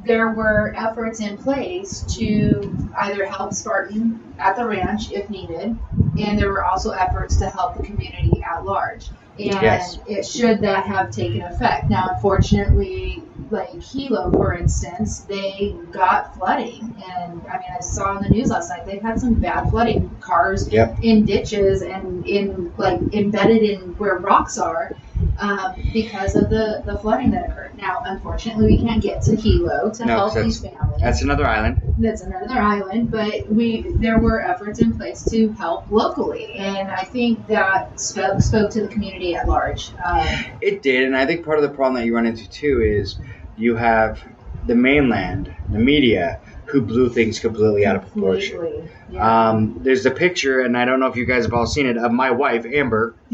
there 0.05 0.29
were 0.31 0.75
efforts 0.77 1.21
in 1.21 1.37
place 1.39 2.03
to 2.17 2.77
either 2.99 3.25
help 3.25 3.55
Spartan 3.55 4.23
at 4.39 4.57
the 4.57 4.67
ranch 4.67 5.11
if 5.11 5.29
needed, 5.31 5.77
and 6.21 6.39
there 6.39 6.51
were 6.51 6.65
also 6.65 6.91
efforts 6.91 7.37
to 7.39 7.49
help 7.49 7.77
the 7.77 7.83
community 7.83 8.43
at 8.43 8.65
large. 8.65 9.09
And 9.39 9.63
Yes. 9.63 9.99
it 10.07 10.27
should 10.27 10.61
that 10.61 10.85
have 10.85 11.11
taken 11.11 11.41
effect. 11.43 11.89
Now, 11.89 12.11
unfortunately, 12.15 13.23
like 13.51 13.71
Hilo, 13.83 14.31
for 14.33 14.55
instance, 14.55 15.21
they 15.21 15.75
got 15.91 16.35
flooding, 16.37 16.81
and 17.05 17.43
I 17.49 17.59
mean, 17.59 17.71
I 17.77 17.81
saw 17.81 18.17
on 18.17 18.23
the 18.23 18.29
news 18.29 18.49
last 18.51 18.69
night 18.71 18.87
they've 18.87 19.03
had 19.03 19.21
some 19.21 19.35
bad 19.35 19.71
flooding. 19.71 20.17
Cars 20.21 20.69
Yep. 20.71 20.99
in 21.03 21.25
ditches 21.25 21.83
and 21.83 22.25
in 22.27 22.73
like 22.77 23.01
embedded 23.13 23.63
in 23.63 23.81
where 23.99 24.19
rocks 24.19 24.59
are 24.59 24.93
um, 25.39 25.75
because 25.93 26.35
of 26.37 26.51
the, 26.51 26.83
the 26.87 26.99
flooding 26.99 27.31
that 27.33 27.51
occurred. 27.51 27.77
Now, 27.77 28.03
unfortunately, 28.05 28.67
we 28.67 28.79
can't 28.79 29.03
get 29.03 29.23
to 29.23 29.37
Hilo 29.37 29.91
to 29.91 30.05
No, 30.07 30.17
help 30.17 30.35
these 30.35 30.61
families. 30.61 31.01
That's 31.01 31.23
another 31.23 31.47
island. 31.47 31.79
That's 31.99 32.23
another 32.23 32.59
island, 32.61 33.11
but 33.11 33.49
we 33.51 33.95
there 33.99 34.19
were 34.19 34.41
efforts 34.41 34.79
in 34.79 34.97
place 34.97 35.23
to 35.31 35.53
help 35.55 35.91
locally, 35.91 36.55
and 36.55 36.91
I 36.91 37.05
think 37.05 37.47
that 37.49 37.99
spoke, 38.01 38.41
spoke 38.41 38.71
to 38.73 38.83
the 38.83 38.89
community 38.89 39.35
at 39.35 39.49
large. 39.49 39.93
Um, 40.05 40.27
It 40.61 40.83
did, 40.83 41.05
and 41.05 41.17
I 41.17 41.27
think 41.27 41.45
part 41.45 41.59
of 41.59 41.63
the 41.63 41.71
problem 41.71 41.95
that 42.01 42.07
you 42.07 42.15
run 42.15 42.27
into 42.27 42.49
too 42.49 42.83
is 42.83 43.19
you 43.61 43.77
have 43.77 44.23
the 44.67 44.75
mainland, 44.75 45.55
the 45.71 45.79
media, 45.79 46.41
who 46.67 46.81
blew 46.83 47.09
things 47.09 47.39
completely 47.41 47.85
out 47.87 47.97
of 47.97 48.03
proportion. 48.03 48.89
yeah. 49.11 49.49
Um, 49.51 49.79
there's 49.83 50.07
a 50.07 50.11
picture, 50.11 50.61
and 50.61 50.77
I 50.77 50.85
don't 50.85 51.01
know 51.01 51.07
if 51.09 51.17
you 51.17 51.27
guys 51.27 51.45
have 51.45 51.53
all 51.55 51.67
seen 51.67 51.87
it, 51.87 51.97
of 51.97 52.13
my 52.13 52.31
wife 52.31 52.65
Amber, 52.65 53.17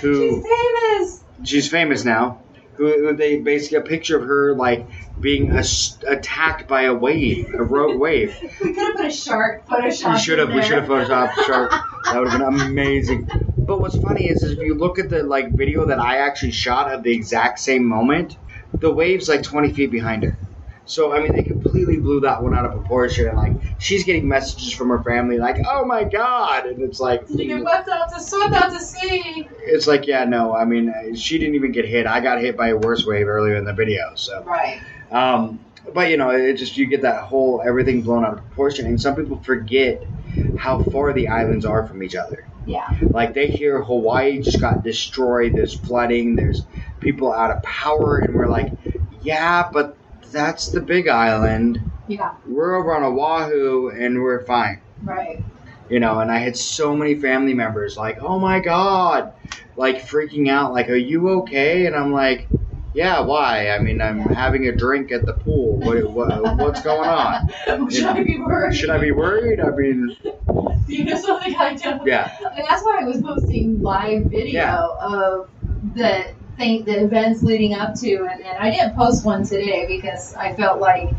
who 0.00 0.42
She's 0.42 0.44
famous. 0.46 1.24
she's 1.44 1.68
famous 1.68 2.04
now. 2.04 2.40
Who, 2.76 3.14
they 3.14 3.38
basically 3.38 3.78
a 3.78 3.82
picture 3.82 4.16
of 4.18 4.24
her 4.26 4.52
like 4.56 4.88
being 5.20 5.50
ass- 5.52 5.96
attacked 6.08 6.66
by 6.66 6.82
a 6.82 6.94
wave, 6.94 7.54
a 7.54 7.62
rogue 7.62 8.00
wave. 8.00 8.36
We 8.62 8.72
could 8.72 8.82
have 8.86 8.96
put 8.96 9.06
a 9.06 9.10
shark. 9.12 9.64
Photoshop. 9.68 10.14
We 10.14 10.18
should 10.18 10.38
have. 10.40 10.52
We 10.52 10.62
should 10.62 10.78
have 10.78 10.88
photoshopped 10.88 11.34
shark. 11.46 11.70
That 11.70 12.18
would 12.18 12.30
have 12.30 12.40
been 12.40 12.60
amazing. 12.70 13.28
But 13.66 13.80
what's 13.80 13.96
funny 13.96 14.28
is, 14.28 14.42
is 14.42 14.52
if 14.52 14.58
you 14.58 14.74
look 14.74 14.98
at 14.98 15.08
the 15.08 15.22
like 15.22 15.52
video 15.52 15.86
that 15.86 15.98
I 15.98 16.18
actually 16.18 16.52
shot 16.52 16.92
of 16.92 17.02
the 17.02 17.12
exact 17.12 17.58
same 17.58 17.84
moment, 17.84 18.36
the 18.80 18.92
wave's 18.92 19.28
like 19.28 19.42
20 19.42 19.72
feet 19.72 19.90
behind 19.90 20.22
her. 20.22 20.36
So 20.86 21.14
I 21.14 21.20
mean, 21.20 21.32
they 21.32 21.42
completely 21.42 21.96
blew 21.96 22.20
that 22.20 22.42
one 22.42 22.54
out 22.54 22.66
of 22.66 22.72
proportion. 22.72 23.28
And 23.28 23.38
like, 23.38 23.52
she's 23.78 24.04
getting 24.04 24.28
messages 24.28 24.72
from 24.72 24.90
her 24.90 25.02
family 25.02 25.38
like, 25.38 25.56
"Oh 25.66 25.84
my 25.86 26.04
god!" 26.04 26.66
And 26.66 26.82
it's 26.82 27.00
like, 27.00 27.26
Did 27.26 27.40
you 27.40 27.46
get 27.46 27.60
swept 27.60 27.88
out 27.88 28.12
to 28.12 28.20
swept 28.20 28.54
out 28.54 28.70
to 28.70 28.80
sea? 28.80 29.48
it's 29.60 29.86
like, 29.86 30.06
yeah, 30.06 30.24
no. 30.24 30.54
I 30.54 30.66
mean, 30.66 30.90
uh, 30.90 31.14
she 31.14 31.38
didn't 31.38 31.54
even 31.54 31.72
get 31.72 31.86
hit. 31.86 32.06
I 32.06 32.20
got 32.20 32.38
hit 32.38 32.56
by 32.56 32.68
a 32.68 32.76
worse 32.76 33.06
wave 33.06 33.28
earlier 33.28 33.56
in 33.56 33.64
the 33.64 33.72
video. 33.72 34.14
So. 34.14 34.42
Right. 34.42 34.82
Um, 35.10 35.58
but 35.94 36.10
you 36.10 36.18
know, 36.18 36.30
it 36.30 36.54
just 36.54 36.76
you 36.76 36.86
get 36.86 37.02
that 37.02 37.22
whole 37.22 37.62
everything 37.64 38.02
blown 38.02 38.24
out 38.24 38.34
of 38.34 38.38
proportion, 38.40 38.84
and 38.84 39.00
some 39.00 39.16
people 39.16 39.38
forget 39.38 40.04
how 40.58 40.82
far 40.82 41.14
the 41.14 41.28
islands 41.28 41.64
are 41.64 41.86
from 41.86 42.02
each 42.02 42.14
other. 42.14 42.46
Yeah. 42.66 42.88
Like 43.02 43.34
they 43.34 43.46
hear 43.46 43.82
Hawaii 43.82 44.40
just 44.40 44.60
got 44.60 44.82
destroyed. 44.82 45.54
There's 45.54 45.74
flooding. 45.74 46.36
There's 46.36 46.62
people 47.00 47.32
out 47.32 47.50
of 47.50 47.62
power, 47.62 48.18
and 48.18 48.34
we're 48.34 48.48
like, 48.48 48.72
yeah, 49.22 49.68
but 49.70 49.96
that's 50.30 50.68
the 50.68 50.80
Big 50.80 51.08
Island. 51.08 51.80
Yeah. 52.08 52.34
We're 52.46 52.76
over 52.76 52.94
on 52.94 53.02
Oahu, 53.02 53.90
and 53.90 54.22
we're 54.22 54.44
fine. 54.44 54.80
Right. 55.02 55.42
You 55.88 56.00
know, 56.00 56.20
and 56.20 56.30
I 56.30 56.38
had 56.38 56.56
so 56.56 56.96
many 56.96 57.14
family 57.14 57.54
members 57.54 57.96
like, 57.96 58.22
oh 58.22 58.38
my 58.38 58.60
god, 58.60 59.34
like 59.76 60.06
freaking 60.06 60.48
out, 60.48 60.72
like, 60.72 60.88
are 60.88 60.96
you 60.96 61.28
okay? 61.40 61.86
And 61.86 61.94
I'm 61.94 62.12
like, 62.12 62.48
yeah, 62.94 63.20
why? 63.20 63.68
I 63.70 63.78
mean, 63.80 64.00
I'm 64.00 64.20
having 64.20 64.66
a 64.68 64.72
drink 64.76 65.12
at 65.12 65.26
the 65.26 65.34
pool. 65.34 65.78
What, 65.78 66.10
what, 66.12 66.56
what's 66.58 66.82
going 66.82 67.08
on? 67.08 67.48
Should 67.90 68.04
I 68.06 68.22
be 68.22 68.38
worried? 68.38 68.74
Should 68.76 68.90
I 68.90 68.98
be 68.98 69.10
worried? 69.12 69.60
I 69.60 69.70
mean, 69.70 70.16
You 70.86 71.04
know 71.04 71.16
something 71.16 71.54
I 71.56 71.74
don't. 71.74 72.06
yeah, 72.06 72.36
And 72.40 72.64
that's 72.68 72.82
why 72.82 73.00
I 73.02 73.04
was 73.04 73.20
posting 73.22 73.80
live 73.82 74.24
video 74.26 74.52
Yeah. 74.52 74.86
of 75.00 75.48
the 75.94 76.24
thing, 76.56 76.84
the 76.84 77.04
events 77.04 77.42
leading 77.42 77.74
up 77.74 77.94
to, 78.00 78.14
and, 78.30 78.40
and 78.44 78.58
I 78.58 78.70
didn't 78.70 78.94
post 78.94 79.24
one 79.24 79.44
today 79.44 79.86
because 79.88 80.34
I 80.34 80.54
felt 80.54 80.80
like 80.80 81.14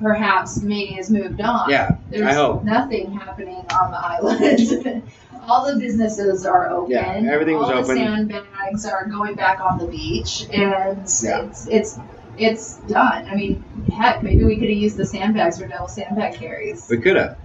perhaps 0.00 0.62
maybe 0.62 0.94
has 0.94 1.10
moved 1.10 1.40
on. 1.40 1.70
yeah. 1.70 1.96
There's 2.10 2.26
I 2.26 2.32
hope. 2.34 2.64
nothing 2.64 3.12
happening 3.12 3.64
on 3.70 3.90
the 3.90 3.98
island. 3.98 5.02
All 5.46 5.72
the 5.72 5.78
businesses 5.78 6.44
are 6.44 6.70
open. 6.70 6.90
Yeah, 6.92 7.22
everything 7.30 7.56
was 7.56 7.70
All 7.70 7.78
open. 7.78 7.94
the 7.96 8.02
sandbags 8.04 8.84
are 8.86 9.06
going 9.06 9.34
back 9.34 9.60
on 9.60 9.78
the 9.78 9.86
beach, 9.86 10.46
and 10.52 10.62
Yeah. 10.62 10.90
it's 10.92 11.24
it's 11.68 11.98
it's 12.38 12.76
done. 12.88 13.26
I 13.28 13.34
mean, 13.34 13.64
heck, 13.92 14.22
maybe 14.22 14.44
we 14.44 14.56
could 14.56 14.68
have 14.68 14.78
used 14.78 14.96
the 14.96 15.06
sandbags 15.06 15.58
for 15.60 15.66
double 15.66 15.88
sandbag 15.88 16.34
carries. 16.34 16.86
We 16.90 16.98
could 16.98 17.16
have. 17.16 17.38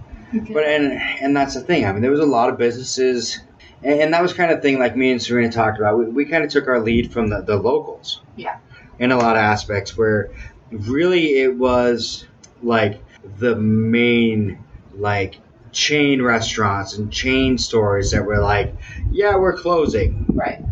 But 0.52 0.64
and 0.64 0.92
and 0.92 1.36
that's 1.36 1.54
the 1.54 1.60
thing. 1.60 1.84
I 1.86 1.92
mean, 1.92 2.02
there 2.02 2.10
was 2.10 2.20
a 2.20 2.26
lot 2.26 2.48
of 2.48 2.58
businesses, 2.58 3.38
and, 3.82 4.00
and 4.00 4.14
that 4.14 4.22
was 4.22 4.32
kind 4.32 4.50
of 4.50 4.62
thing 4.62 4.78
like 4.78 4.96
me 4.96 5.12
and 5.12 5.22
Serena 5.22 5.50
talked 5.52 5.78
about. 5.78 5.98
We, 5.98 6.06
we 6.06 6.24
kind 6.24 6.42
of 6.44 6.50
took 6.50 6.68
our 6.68 6.80
lead 6.80 7.12
from 7.12 7.28
the, 7.28 7.40
the 7.42 7.56
locals. 7.56 8.20
Yeah. 8.36 8.58
In 8.98 9.12
a 9.12 9.16
lot 9.16 9.36
of 9.36 9.42
aspects, 9.42 9.96
where 9.96 10.30
really 10.70 11.38
it 11.40 11.56
was 11.56 12.26
like 12.62 13.00
the 13.38 13.56
main 13.56 14.58
like 14.94 15.38
chain 15.72 16.22
restaurants 16.22 16.96
and 16.96 17.12
chain 17.12 17.58
stores 17.58 18.10
that 18.12 18.24
were 18.24 18.38
like, 18.38 18.74
yeah, 19.10 19.36
we're 19.36 19.56
closing 19.56 20.26
right, 20.28 20.62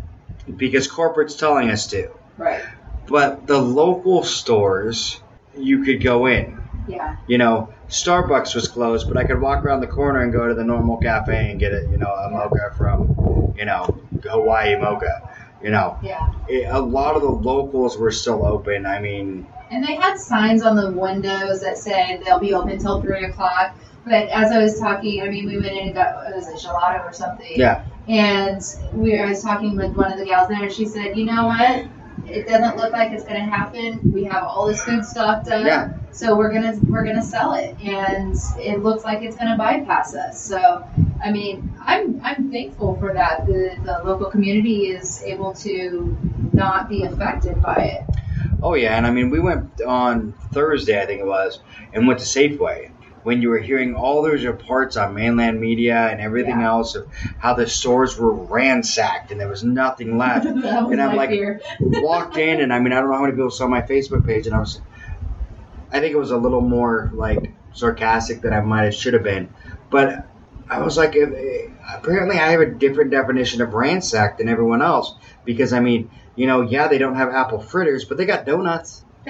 because 0.57 0.86
corporate's 0.86 1.34
telling 1.36 1.70
us 1.70 1.86
to. 1.88 2.11
right, 2.36 2.62
But 3.07 3.46
the 3.46 3.59
local 3.59 4.22
stores, 4.22 5.20
you 5.57 5.82
could 5.82 6.03
go 6.03 6.26
in. 6.26 6.61
yeah, 6.86 7.16
You 7.26 7.38
know, 7.38 7.72
Starbucks 7.88 8.55
was 8.55 8.68
closed, 8.68 9.09
but 9.09 9.16
I 9.16 9.24
could 9.24 9.40
walk 9.40 9.64
around 9.64 9.80
the 9.80 9.88
corner 9.88 10.20
and 10.20 10.32
go 10.32 10.46
to 10.46 10.55
the 10.55 10.64
normal 10.64 10.98
cafe 10.98 11.51
and 11.51 11.59
get 11.59 11.72
it, 11.72 11.90
you 11.90 11.98
know, 11.98 12.07
a 12.07 12.30
mocha 12.30 12.72
from, 12.76 13.55
you 13.59 13.64
know, 13.64 13.98
Hawaii 14.22 14.76
mocha. 14.76 15.28
You 15.62 15.70
know, 15.70 15.98
yeah. 16.03 16.32
it, 16.48 16.68
a 16.70 16.80
lot 16.80 17.16
of 17.16 17.22
the 17.22 17.28
locals 17.28 17.98
were 17.98 18.11
still 18.12 18.46
open. 18.46 18.86
I 18.86 18.98
mean, 18.98 19.46
And 19.70 19.84
they 19.84 19.94
had 19.94 20.18
signs 20.18 20.62
on 20.62 20.74
the 20.74 20.90
windows 20.92 21.61
that 21.61 21.76
said 21.76 22.22
they'll 22.24 22.38
be 22.38 22.55
open 22.55 22.78
till 22.78 23.03
three 23.03 23.24
o'clock. 23.24 23.76
But 24.05 24.28
as 24.30 24.51
I 24.51 24.59
was 24.59 24.78
talking, 24.78 25.22
I 25.22 25.28
mean, 25.28 25.46
we 25.46 25.57
went 25.59 25.72
in 25.72 25.86
and 25.88 25.94
got 25.94 26.14
what 26.16 26.34
was 26.34 26.48
it 26.48 26.57
gelato 26.66 27.05
or 27.05 27.12
something. 27.12 27.53
yeah, 27.55 27.84
And 28.09 28.62
we, 28.92 29.18
I 29.18 29.26
was 29.26 29.42
talking 29.42 29.76
with 29.76 29.94
one 29.94 30.11
of 30.12 30.18
the 30.18 30.24
gals 30.24 30.48
there, 30.48 30.62
and 30.62 30.72
she 30.72 30.86
said, 30.86 31.16
"You 31.16 31.26
know 31.26 31.46
what? 31.46 31.86
It 32.26 32.46
doesn't 32.46 32.76
look 32.76 32.92
like 32.92 33.12
it's 33.12 33.24
going 33.24 33.40
to 33.40 33.51
happen. 33.51 34.01
We 34.12 34.24
have 34.24 34.44
all 34.44 34.66
this 34.66 34.82
food 34.84 35.05
stocked 35.05 35.48
up, 35.48 35.66
Yeah. 35.66 35.92
so 36.12 36.36
we're 36.36 36.53
gonna 36.53 36.78
we're 36.88 37.05
gonna 37.05 37.22
sell 37.22 37.55
it, 37.55 37.76
and 37.82 38.36
it 38.59 38.82
looks 38.82 39.05
like 39.05 39.22
it's 39.22 39.36
going 39.36 39.51
to 39.51 39.57
bypass 39.57 40.14
us. 40.14 40.40
So, 40.40 40.86
I 41.24 41.32
mean, 41.32 41.74
I'm 41.80 42.20
I'm 42.22 42.51
thankful 42.51 42.96
for 43.01 43.12
that. 43.14 43.46
The 43.46 43.76
the 43.84 44.01
local 44.05 44.30
community 44.30 44.86
is 44.88 45.22
able 45.24 45.55
to 45.55 46.16
not 46.53 46.88
be 46.88 47.03
affected 47.05 47.61
by 47.62 47.76
it. 47.76 48.05
oh 48.62 48.74
yeah, 48.74 48.96
and 48.96 49.07
I 49.07 49.11
mean, 49.11 49.30
we 49.30 49.40
went 49.40 49.80
on 49.82 50.32
Thursday, 50.53 51.01
I 51.03 51.07
think 51.07 51.20
it 51.20 51.26
was, 51.26 51.61
and 51.92 52.07
went 52.07 52.20
to 52.20 52.26
Safeway. 52.26 52.89
When 53.22 53.42
you 53.42 53.50
were 53.50 53.58
hearing 53.58 53.94
all 53.94 54.22
those 54.22 54.44
reports 54.44 54.96
on 54.96 55.14
mainland 55.14 55.60
media 55.60 56.08
and 56.10 56.20
everything 56.20 56.60
Yeah. 56.60 56.68
else 56.68 56.94
of 56.94 57.06
how 57.38 57.54
the 57.54 57.68
stores 57.68 58.18
were 58.18 58.32
ransacked 58.46 59.30
and 59.30 59.40
there 59.40 59.48
was 59.48 59.62
nothing 59.62 60.16
left, 60.16 60.46
was 60.50 60.64
And 60.64 61.00
I'm 61.02 61.16
like, 61.16 61.30
walked 61.80 62.36
in 62.38 62.60
and 62.60 62.72
I 62.72 62.78
mean 62.80 62.92
I 62.92 63.00
don't 63.00 63.10
know 63.10 63.16
how 63.16 63.22
many 63.22 63.32
people 63.34 63.50
saw 63.50 63.66
my 63.66 63.82
Facebook 63.82 64.26
page 64.26 64.46
and 64.46 64.54
I 64.54 64.60
was 64.60 64.80
I 65.92 66.00
think 66.00 66.14
it 66.14 66.18
was 66.18 66.30
a 66.30 66.36
little 66.38 66.60
more 66.60 67.10
like 67.14 67.54
sarcastic 67.72 68.42
than 68.42 68.52
I 68.52 68.60
might 68.60 68.84
have 68.84 68.94
should 68.94 69.14
have 69.14 69.22
been, 69.24 69.52
but 69.90 70.26
I 70.68 70.80
was 70.80 70.96
like, 70.96 71.16
eh, 71.16 71.26
apparently 71.96 72.38
I 72.38 72.52
have 72.52 72.60
a 72.60 72.70
different 72.70 73.10
definition 73.10 73.60
of 73.60 73.74
ransacked 73.74 74.38
than 74.38 74.48
everyone 74.48 74.82
else 74.82 75.12
because 75.44 75.72
I 75.72 75.80
mean, 75.80 76.10
you 76.36 76.46
know, 76.46 76.60
yeah, 76.62 76.86
they 76.86 76.98
don't 76.98 77.16
have 77.16 77.30
apple 77.30 77.60
fritters, 77.60 78.04
but 78.04 78.18
they 78.18 78.24
got 78.24 78.46
donuts. 78.46 79.04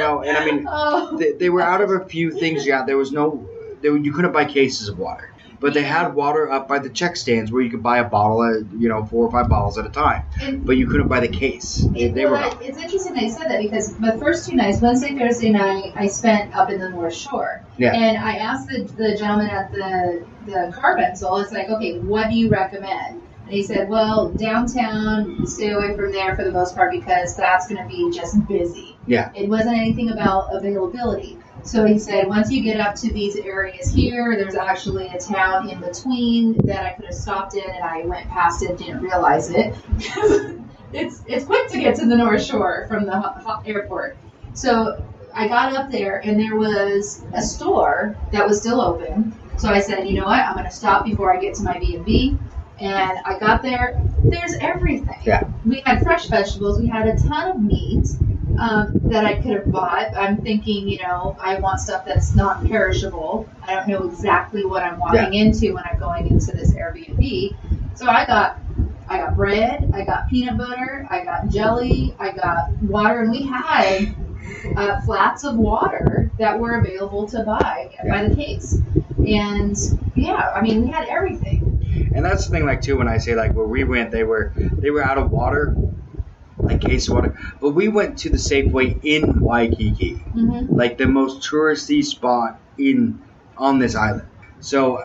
You 0.00 0.06
know, 0.06 0.22
and 0.22 0.36
I 0.36 0.44
mean, 0.44 0.66
oh. 0.68 1.16
they, 1.16 1.32
they 1.32 1.50
were 1.50 1.62
out 1.62 1.80
of 1.80 1.90
a 1.90 2.04
few 2.04 2.30
things. 2.30 2.66
Yeah, 2.66 2.84
there 2.84 2.96
was 2.96 3.12
no, 3.12 3.48
there, 3.82 3.96
you 3.96 4.12
couldn't 4.12 4.32
buy 4.32 4.44
cases 4.46 4.88
of 4.88 4.98
water, 4.98 5.32
but 5.60 5.74
they 5.74 5.82
had 5.82 6.14
water 6.14 6.50
up 6.50 6.68
by 6.68 6.78
the 6.78 6.88
check 6.88 7.16
stands 7.16 7.52
where 7.52 7.62
you 7.62 7.70
could 7.70 7.82
buy 7.82 7.98
a 7.98 8.04
bottle, 8.04 8.42
at, 8.42 8.80
you 8.80 8.88
know, 8.88 9.04
four 9.04 9.26
or 9.26 9.30
five 9.30 9.48
bottles 9.48 9.76
at 9.78 9.86
a 9.86 9.90
time, 9.90 10.24
And- 10.40 10.64
but 10.64 10.76
you 10.76 10.86
couldn't 10.86 11.08
buy 11.08 11.20
the 11.20 11.28
case. 11.28 11.86
They, 11.92 12.08
they 12.08 12.26
were 12.26 12.40
it's 12.60 12.78
interesting 12.78 13.14
that 13.14 13.22
you 13.22 13.30
said 13.30 13.50
that 13.50 13.60
because 13.60 13.94
the 13.96 14.16
first 14.18 14.48
two 14.48 14.56
nights, 14.56 14.80
Wednesday, 14.80 15.16
Thursday 15.18 15.50
night, 15.50 15.92
I 15.96 16.06
spent 16.08 16.54
up 16.56 16.70
in 16.70 16.80
the 16.80 16.88
North 16.88 17.14
Shore. 17.14 17.62
Yeah. 17.76 17.92
And 17.94 18.16
I 18.16 18.36
asked 18.36 18.68
the, 18.68 18.84
the 18.84 19.16
gentleman 19.16 19.50
at 19.50 19.72
the 19.72 20.24
the 20.46 20.72
car 20.74 20.96
rental, 20.96 21.36
it's 21.38 21.52
like, 21.52 21.68
okay, 21.68 21.98
what 21.98 22.30
do 22.30 22.36
you 22.36 22.48
recommend? 22.48 23.22
And 23.44 23.52
he 23.52 23.62
said, 23.62 23.88
well, 23.88 24.30
downtown, 24.30 25.46
stay 25.46 25.70
away 25.70 25.96
from 25.96 26.12
there 26.12 26.36
for 26.36 26.44
the 26.44 26.52
most 26.52 26.76
part 26.76 26.92
because 26.92 27.36
that's 27.36 27.66
going 27.66 27.82
to 27.82 27.88
be 27.88 28.10
just 28.16 28.46
busy. 28.46 28.89
Yeah. 29.06 29.32
It 29.34 29.48
wasn't 29.48 29.76
anything 29.76 30.10
about 30.10 30.54
availability. 30.54 31.38
So 31.62 31.84
he 31.84 31.98
said, 31.98 32.26
once 32.26 32.50
you 32.50 32.62
get 32.62 32.80
up 32.80 32.94
to 32.96 33.12
these 33.12 33.36
areas 33.36 33.92
here, 33.92 34.36
there's 34.36 34.54
actually 34.54 35.08
a 35.08 35.18
town 35.18 35.68
in 35.68 35.80
between 35.80 36.56
that 36.66 36.84
I 36.84 36.92
could 36.92 37.06
have 37.06 37.14
stopped 37.14 37.54
in, 37.54 37.68
and 37.68 37.84
I 37.84 38.02
went 38.06 38.28
past 38.30 38.62
it, 38.62 38.78
didn't 38.78 39.02
realize 39.02 39.50
it. 39.50 39.74
it's 40.92 41.22
it's 41.26 41.44
quick 41.44 41.68
to 41.68 41.78
get 41.78 41.96
to 41.96 42.06
the 42.06 42.16
North 42.16 42.42
Shore 42.42 42.86
from 42.88 43.04
the 43.04 43.18
ho- 43.18 43.34
ho- 43.44 43.62
airport. 43.66 44.16
So 44.54 45.04
I 45.34 45.48
got 45.48 45.74
up 45.74 45.90
there, 45.90 46.18
and 46.24 46.40
there 46.40 46.56
was 46.56 47.22
a 47.34 47.42
store 47.42 48.16
that 48.32 48.46
was 48.46 48.60
still 48.60 48.80
open. 48.80 49.34
So 49.58 49.68
I 49.68 49.80
said, 49.80 50.08
you 50.08 50.18
know 50.18 50.26
what, 50.26 50.40
I'm 50.40 50.54
going 50.54 50.64
to 50.64 50.70
stop 50.70 51.04
before 51.04 51.36
I 51.36 51.40
get 51.40 51.54
to 51.56 51.62
my 51.62 51.78
B 51.78 51.96
and 51.96 52.04
B. 52.04 52.38
And 52.80 53.18
I 53.26 53.38
got 53.38 53.60
there. 53.60 54.00
There's 54.24 54.54
everything. 54.54 55.18
Yeah. 55.22 55.46
We 55.66 55.82
had 55.84 56.02
fresh 56.02 56.28
vegetables. 56.28 56.80
We 56.80 56.88
had 56.88 57.06
a 57.06 57.16
ton 57.18 57.50
of 57.50 57.62
meat 57.62 58.08
um, 58.58 58.92
that 59.04 59.24
I 59.24 59.34
could 59.34 59.52
have 59.52 59.70
bought. 59.70 60.16
I'm 60.16 60.38
thinking, 60.38 60.88
you 60.88 60.98
know, 60.98 61.36
I 61.40 61.58
want 61.60 61.80
stuff 61.80 62.04
that's 62.04 62.34
not 62.34 62.64
perishable. 62.66 63.48
I 63.62 63.74
don't 63.74 63.88
know 63.88 64.04
exactly 64.04 64.64
what 64.64 64.82
I'm 64.82 64.98
walking 64.98 65.34
into 65.34 65.74
when 65.74 65.84
I'm 65.84 65.98
going 65.98 66.26
into 66.26 66.52
this 66.52 66.74
Airbnb. 66.74 67.96
So 67.96 68.06
I 68.06 68.24
got 68.26 68.58
I 69.08 69.18
got 69.18 69.36
bread, 69.36 69.90
I 69.92 70.04
got 70.04 70.28
peanut 70.28 70.56
butter, 70.56 71.06
I 71.10 71.24
got 71.24 71.48
jelly, 71.48 72.14
I 72.18 72.30
got 72.30 72.70
water, 72.82 73.22
and 73.22 73.30
we 73.32 73.42
had 73.42 74.14
uh, 74.76 75.00
flats 75.02 75.44
of 75.44 75.56
water 75.56 76.30
that 76.38 76.58
were 76.58 76.78
available 76.78 77.28
to 77.28 77.42
buy 77.42 77.90
by 78.08 78.28
the 78.28 78.34
case. 78.34 78.80
And 79.18 79.76
yeah, 80.14 80.52
I 80.54 80.60
mean, 80.60 80.84
we 80.84 80.90
had 80.90 81.08
everything. 81.08 82.10
And 82.14 82.24
that's 82.24 82.46
the 82.46 82.52
thing, 82.52 82.66
like 82.66 82.82
too, 82.82 82.96
when 82.98 83.08
I 83.08 83.18
say 83.18 83.34
like 83.34 83.52
where 83.52 83.66
we 83.66 83.84
went, 83.84 84.10
they 84.10 84.24
were 84.24 84.52
they 84.56 84.90
were 84.90 85.02
out 85.02 85.18
of 85.18 85.30
water, 85.30 85.74
like 86.62 86.80
case 86.80 87.08
of 87.08 87.14
water. 87.14 87.38
But 87.60 87.70
we 87.70 87.88
went 87.88 88.18
to 88.20 88.30
the 88.30 88.36
Safeway 88.36 88.98
in 89.02 89.40
Waikiki, 89.40 90.14
Mm-hmm. 90.34 90.74
like 90.74 90.98
the 90.98 91.06
most 91.06 91.48
touristy 91.48 92.04
spot 92.04 92.58
in 92.78 93.20
on 93.56 93.78
this 93.78 93.94
island. 93.94 94.26
So, 94.60 95.02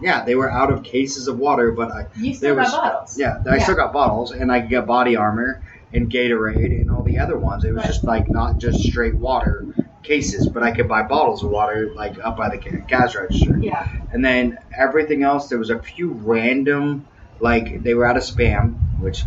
yeah, 0.00 0.24
they 0.24 0.34
were 0.34 0.50
out 0.50 0.72
of 0.72 0.82
cases 0.82 1.28
of 1.28 1.38
water, 1.38 1.72
but 1.72 1.90
I, 1.90 2.06
You 2.16 2.34
still 2.34 2.54
There 2.54 2.54
got 2.56 2.62
was- 2.64 2.72
bottles. 2.74 3.18
yeah, 3.18 3.42
I 3.48 3.56
Yeah. 3.56 3.62
still 3.62 3.76
got 3.76 3.92
bottles, 3.92 4.32
and 4.32 4.50
I 4.52 4.60
could 4.60 4.70
get 4.70 4.86
body 4.86 5.16
armor 5.16 5.62
and 5.92 6.08
Gatorade 6.10 6.80
and 6.80 6.90
all 6.90 7.02
the 7.02 7.18
other 7.18 7.36
ones. 7.36 7.64
It 7.64 7.72
was 7.72 7.78
Right. 7.78 7.86
just 7.86 8.04
like 8.04 8.30
not 8.30 8.58
just 8.58 8.80
straight 8.80 9.14
water 9.16 9.66
cases, 10.02 10.48
but 10.48 10.62
I 10.62 10.70
could 10.70 10.88
buy 10.88 11.02
bottles 11.02 11.42
of 11.44 11.50
water 11.50 11.90
like 11.94 12.14
up 12.24 12.36
by 12.36 12.48
the 12.48 12.56
gas 12.56 13.14
register. 13.14 13.58
Yeah. 13.58 13.86
And 14.12 14.24
then 14.24 14.58
everything 14.76 15.22
else, 15.24 15.48
there 15.48 15.58
was 15.58 15.70
a 15.70 15.78
few 15.78 16.12
random, 16.24 17.06
like 17.40 17.82
they 17.82 17.94
were 17.94 18.06
out 18.06 18.16
of 18.16 18.22
spam, 18.22 18.74
which 19.00 19.24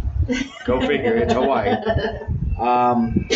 Go 0.65 0.79
figure, 0.81 1.15
it's 1.17 1.33
Hawaii. 1.33 1.75
um, 2.59 3.27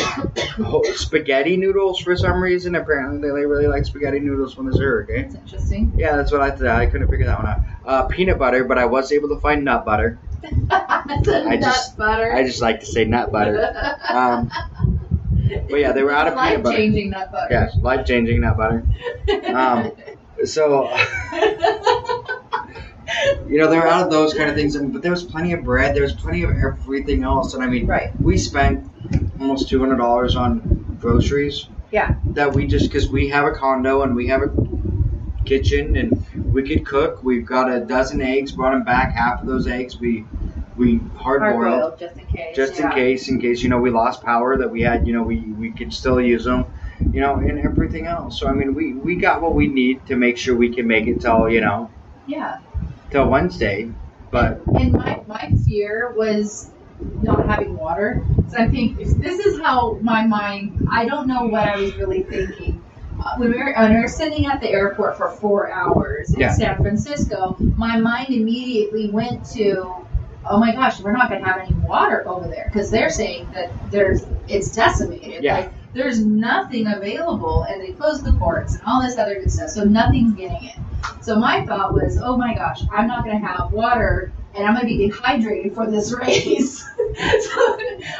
spaghetti 0.95 1.57
noodles 1.57 1.99
for 1.99 2.15
some 2.15 2.41
reason. 2.41 2.75
Apparently, 2.75 3.19
they 3.29 3.45
really 3.45 3.67
like 3.67 3.85
spaghetti 3.85 4.19
noodles 4.19 4.55
when 4.57 4.65
there's 4.67 4.79
a 4.79 4.83
hurricane. 4.83 5.29
That's 5.31 5.35
interesting. 5.35 5.93
Yeah, 5.97 6.15
that's 6.15 6.31
what 6.31 6.41
I 6.41 6.51
thought. 6.51 6.67
I 6.67 6.85
couldn't 6.85 7.07
figure 7.09 7.25
that 7.25 7.39
one 7.43 7.47
out. 7.47 7.59
Uh, 7.85 8.03
peanut 8.07 8.37
butter, 8.39 8.63
but 8.63 8.77
I 8.77 8.85
was 8.85 9.11
able 9.11 9.29
to 9.29 9.39
find 9.39 9.63
nut 9.65 9.85
butter. 9.85 10.19
I 10.71 11.03
nut 11.15 11.61
just- 11.61 11.97
butter. 11.97 12.33
I 12.33 12.43
just 12.43 12.61
like 12.61 12.79
to 12.81 12.85
say 12.85 13.05
nut 13.05 13.31
butter. 13.31 13.97
Um, 14.09 14.51
but 15.69 15.79
yeah, 15.79 15.91
they 15.93 16.03
were 16.03 16.11
out 16.11 16.27
of 16.27 16.33
peanut 16.35 16.63
butter. 16.63 16.69
Life-changing 16.77 17.09
nut 17.09 17.31
butter. 17.31 17.47
Yeah, 17.53 17.69
life 17.81 18.05
changing 18.05 18.41
nut 18.41 18.57
butter. 18.57 18.83
Um, 19.53 19.91
so 20.45 20.87
you 23.47 23.57
know, 23.57 23.69
they're 23.69 23.87
out 23.87 24.05
of 24.05 24.11
those 24.11 24.33
kind 24.33 24.49
of 24.49 24.55
things, 24.55 24.75
and, 24.75 24.91
but 24.91 25.01
there 25.01 25.11
was 25.11 25.23
plenty 25.23 25.53
of 25.53 25.63
bread. 25.63 25.95
There 25.95 26.03
was 26.03 26.13
plenty 26.13 26.43
of 26.43 26.51
everything 26.51 27.23
else, 27.23 27.53
and 27.53 27.63
I 27.63 27.67
mean, 27.67 27.87
right. 27.87 28.19
we 28.21 28.37
spent 28.37 28.89
almost 29.39 29.69
two 29.69 29.79
hundred 29.79 29.97
dollars 29.97 30.35
on 30.35 30.97
groceries. 30.99 31.67
Yeah. 31.91 32.15
That 32.25 32.53
we 32.53 32.67
just 32.67 32.87
because 32.87 33.09
we 33.09 33.29
have 33.29 33.45
a 33.45 33.51
condo 33.51 34.01
and 34.01 34.15
we 34.15 34.27
have 34.27 34.41
a 34.41 34.49
kitchen 35.45 35.95
and 35.95 36.53
we 36.53 36.67
could 36.67 36.85
cook. 36.85 37.23
We've 37.23 37.45
got 37.45 37.71
a 37.71 37.79
dozen 37.79 38.21
eggs. 38.21 38.51
Brought 38.51 38.71
them 38.71 38.83
back. 38.83 39.13
Half 39.13 39.41
of 39.41 39.47
those 39.47 39.67
eggs 39.67 39.97
we 39.97 40.25
we 40.77 40.99
hard 41.15 41.41
boiled 41.41 41.63
Hard-boiled, 41.63 41.99
just 41.99 42.17
in 42.17 42.25
case. 42.27 42.55
just 42.55 42.79
yeah. 42.79 42.85
in 42.85 42.91
case, 42.93 43.29
in 43.29 43.41
case 43.41 43.63
you 43.63 43.69
know 43.69 43.79
we 43.79 43.89
lost 43.89 44.23
power, 44.23 44.57
that 44.57 44.69
we 44.69 44.81
had, 44.81 45.07
you 45.07 45.13
know, 45.13 45.23
we 45.23 45.39
we 45.39 45.71
could 45.71 45.93
still 45.93 46.21
use 46.21 46.45
them, 46.45 46.65
you 47.11 47.19
know, 47.19 47.35
and 47.35 47.59
everything 47.59 48.05
else. 48.05 48.39
So 48.39 48.47
I 48.47 48.53
mean, 48.53 48.73
we 48.75 48.93
we 48.93 49.15
got 49.15 49.41
what 49.41 49.55
we 49.55 49.67
need 49.67 50.05
to 50.07 50.15
make 50.15 50.37
sure 50.37 50.55
we 50.55 50.73
can 50.73 50.87
make 50.87 51.07
it 51.07 51.21
till 51.21 51.49
you 51.49 51.61
know 51.61 51.89
Yeah. 52.27 52.59
Till 53.11 53.27
Wednesday. 53.29 53.91
But 54.31 54.61
And 54.67 54.93
my, 54.93 55.21
my 55.27 55.51
fear 55.65 56.13
was 56.15 56.69
not 57.21 57.45
having 57.45 57.77
water. 57.77 58.25
So 58.49 58.57
I 58.57 58.67
think 58.67 58.99
if 58.99 59.09
this 59.17 59.39
is 59.45 59.59
how 59.59 59.97
my 60.01 60.25
mind, 60.25 60.87
I 60.91 61.05
don't 61.05 61.27
know 61.27 61.45
what 61.45 61.67
I 61.67 61.77
was 61.77 61.95
really 61.95 62.23
thinking. 62.23 62.83
Uh, 63.23 63.35
when, 63.37 63.51
we 63.51 63.57
were, 63.57 63.73
when 63.73 63.95
we 63.95 64.01
were 64.01 64.07
sitting 64.07 64.45
at 64.45 64.61
the 64.61 64.69
airport 64.69 65.17
for 65.17 65.31
four 65.31 65.71
hours 65.71 66.33
in 66.33 66.41
Yeah. 66.41 66.51
San 66.51 66.77
Francisco, 66.77 67.55
my 67.59 67.97
mind 67.97 68.29
immediately 68.29 69.09
went 69.09 69.43
to, 69.51 70.05
oh 70.45 70.59
my 70.59 70.71
gosh, 70.73 70.99
we're 70.99 71.13
not 71.13 71.29
going 71.29 71.41
to 71.43 71.47
have 71.47 71.59
any 71.61 71.73
water 71.79 72.27
over 72.27 72.47
there 72.47 72.69
because 72.71 72.91
they're 72.91 73.09
saying 73.09 73.49
that 73.53 73.71
there's 73.91 74.25
it's 74.47 74.73
decimated. 74.75 75.43
Yeah. 75.43 75.59
Like 75.59 75.73
there's 75.93 76.23
nothing 76.23 76.85
available, 76.87 77.63
and 77.63 77.81
they 77.81 77.91
closed 77.93 78.23
the 78.23 78.33
ports 78.33 78.73
and 78.75 78.83
all 78.85 79.01
this 79.01 79.17
other 79.17 79.35
good 79.35 79.51
stuff, 79.51 79.71
so 79.71 79.83
nothing's 79.83 80.33
getting 80.35 80.63
it. 80.65 80.75
So 81.21 81.37
my 81.37 81.65
thought 81.65 81.93
was, 81.93 82.17
oh 82.21 82.37
my 82.37 82.53
gosh, 82.53 82.81
I'm 82.91 83.07
not 83.07 83.23
going 83.25 83.39
to 83.39 83.45
have 83.47 83.71
water 83.71 84.31
and 84.55 84.65
I'm 84.65 84.73
going 84.73 84.87
to 84.87 84.97
be 84.97 85.07
dehydrated 85.09 85.73
for 85.75 85.89
this 85.89 86.11
race. 86.19 86.79
so 86.79 86.87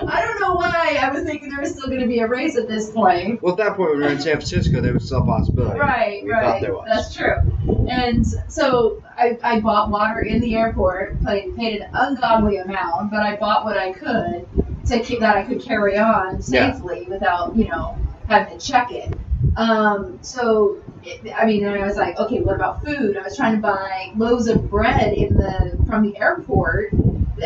I 0.08 0.22
don't 0.26 0.42
know 0.42 0.56
why 0.56 0.98
I 1.02 1.10
was 1.12 1.24
thinking 1.24 1.50
there 1.50 1.62
was 1.62 1.72
still 1.72 1.88
going 1.88 2.02
to 2.02 2.08
be 2.08 2.20
a 2.20 2.28
race 2.28 2.58
at 2.58 2.68
this 2.68 2.92
point. 2.92 3.42
well, 3.42 3.54
at 3.54 3.58
that 3.58 3.76
point 3.76 3.92
when 3.92 4.00
we 4.00 4.04
were 4.06 4.12
in 4.12 4.20
San 4.20 4.34
Francisco, 4.34 4.82
there 4.82 4.94
was 4.94 5.06
still 5.06 5.24
a 5.24 5.26
possibility. 5.26 5.80
Right, 5.80 6.24
we 6.24 6.32
right. 6.32 6.44
thought 6.44 6.62
there 6.62 6.74
was. 6.74 6.86
That's 6.88 7.14
true. 7.16 7.88
And 7.90 8.26
so 8.50 9.02
I, 9.18 9.38
I 9.44 9.60
bought 9.62 9.90
water 9.90 10.22
in 10.22 10.42
the 10.42 10.56
airport, 10.56 11.24
paid, 11.24 11.56
paid 11.56 11.82
an 11.82 11.90
ungodly 11.94 12.58
amount, 12.58 13.12
but 13.12 13.22
I 13.22 13.36
bought 13.38 13.66
what 13.66 13.78
I 13.78 13.94
could 13.94 14.48
to 14.88 15.00
keep 15.00 15.20
that 15.22 15.36
I 15.38 15.44
could 15.44 15.62
carry 15.62 15.98
on 15.98 16.42
Yeah. 16.48 16.74
safely 16.74 17.06
without, 17.10 17.56
you 17.56 17.68
know, 17.68 17.98
having 18.28 18.58
to 18.58 18.66
check 18.66 18.92
it. 18.92 19.16
Um, 19.56 20.20
so, 20.22 20.82
it, 21.04 21.34
I 21.36 21.46
mean, 21.46 21.66
and 21.66 21.82
I 21.82 21.86
was 21.86 21.98
like, 21.98 22.18
okay, 22.20 22.40
what 22.42 22.56
about 22.56 22.84
food? 22.84 23.18
I 23.18 23.24
was 23.24 23.36
trying 23.36 23.56
to 23.56 23.62
buy 23.62 24.12
loaves 24.16 24.48
of 24.48 24.70
bread 24.70 25.14
in 25.14 25.36
the 25.36 25.78
from 25.88 26.04
the 26.04 26.18
airport. 26.18 26.94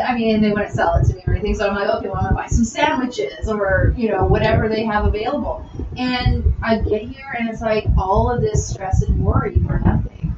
I 0.02 0.16
mean, 0.16 0.36
and 0.36 0.44
they 0.44 0.52
wouldn't 0.52 0.74
sell 0.74 0.96
it 0.96 1.06
to 1.08 1.16
me 1.16 1.24
or 1.28 1.34
anything. 1.34 1.56
So 1.56 1.68
I'm 1.68 1.76
like, 1.76 1.90
okay, 1.90 2.08
well, 2.08 2.18
I'm 2.18 2.24
gonna 2.24 2.36
buy 2.36 2.48
some 2.48 2.64
sandwiches 2.64 3.50
or 3.50 3.94
you 3.98 4.10
know 4.10 4.26
whatever 4.26 4.70
they 4.70 4.84
have 4.86 5.06
available. 5.06 5.66
And 5.98 6.54
I 6.64 6.80
get 6.80 7.04
here 7.04 7.36
and 7.38 7.50
it's 7.50 7.62
like 7.62 7.86
all 7.98 8.32
of 8.32 8.42
this 8.42 8.70
stress 8.70 9.02
and 9.02 9.24
worry 9.24 9.56
for 9.56 9.80
nothing. 9.80 10.36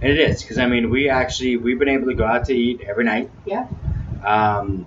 And 0.00 0.12
it 0.12 0.18
is 0.18 0.42
because 0.42 0.58
I 0.58 0.66
mean, 0.66 0.90
we 0.90 1.08
actually 1.08 1.56
we've 1.56 1.78
been 1.78 1.88
able 1.88 2.06
to 2.06 2.14
go 2.14 2.24
out 2.24 2.46
to 2.46 2.54
eat 2.54 2.80
every 2.82 3.04
night. 3.04 3.30
Yeah. 3.44 3.68
Um, 4.24 4.86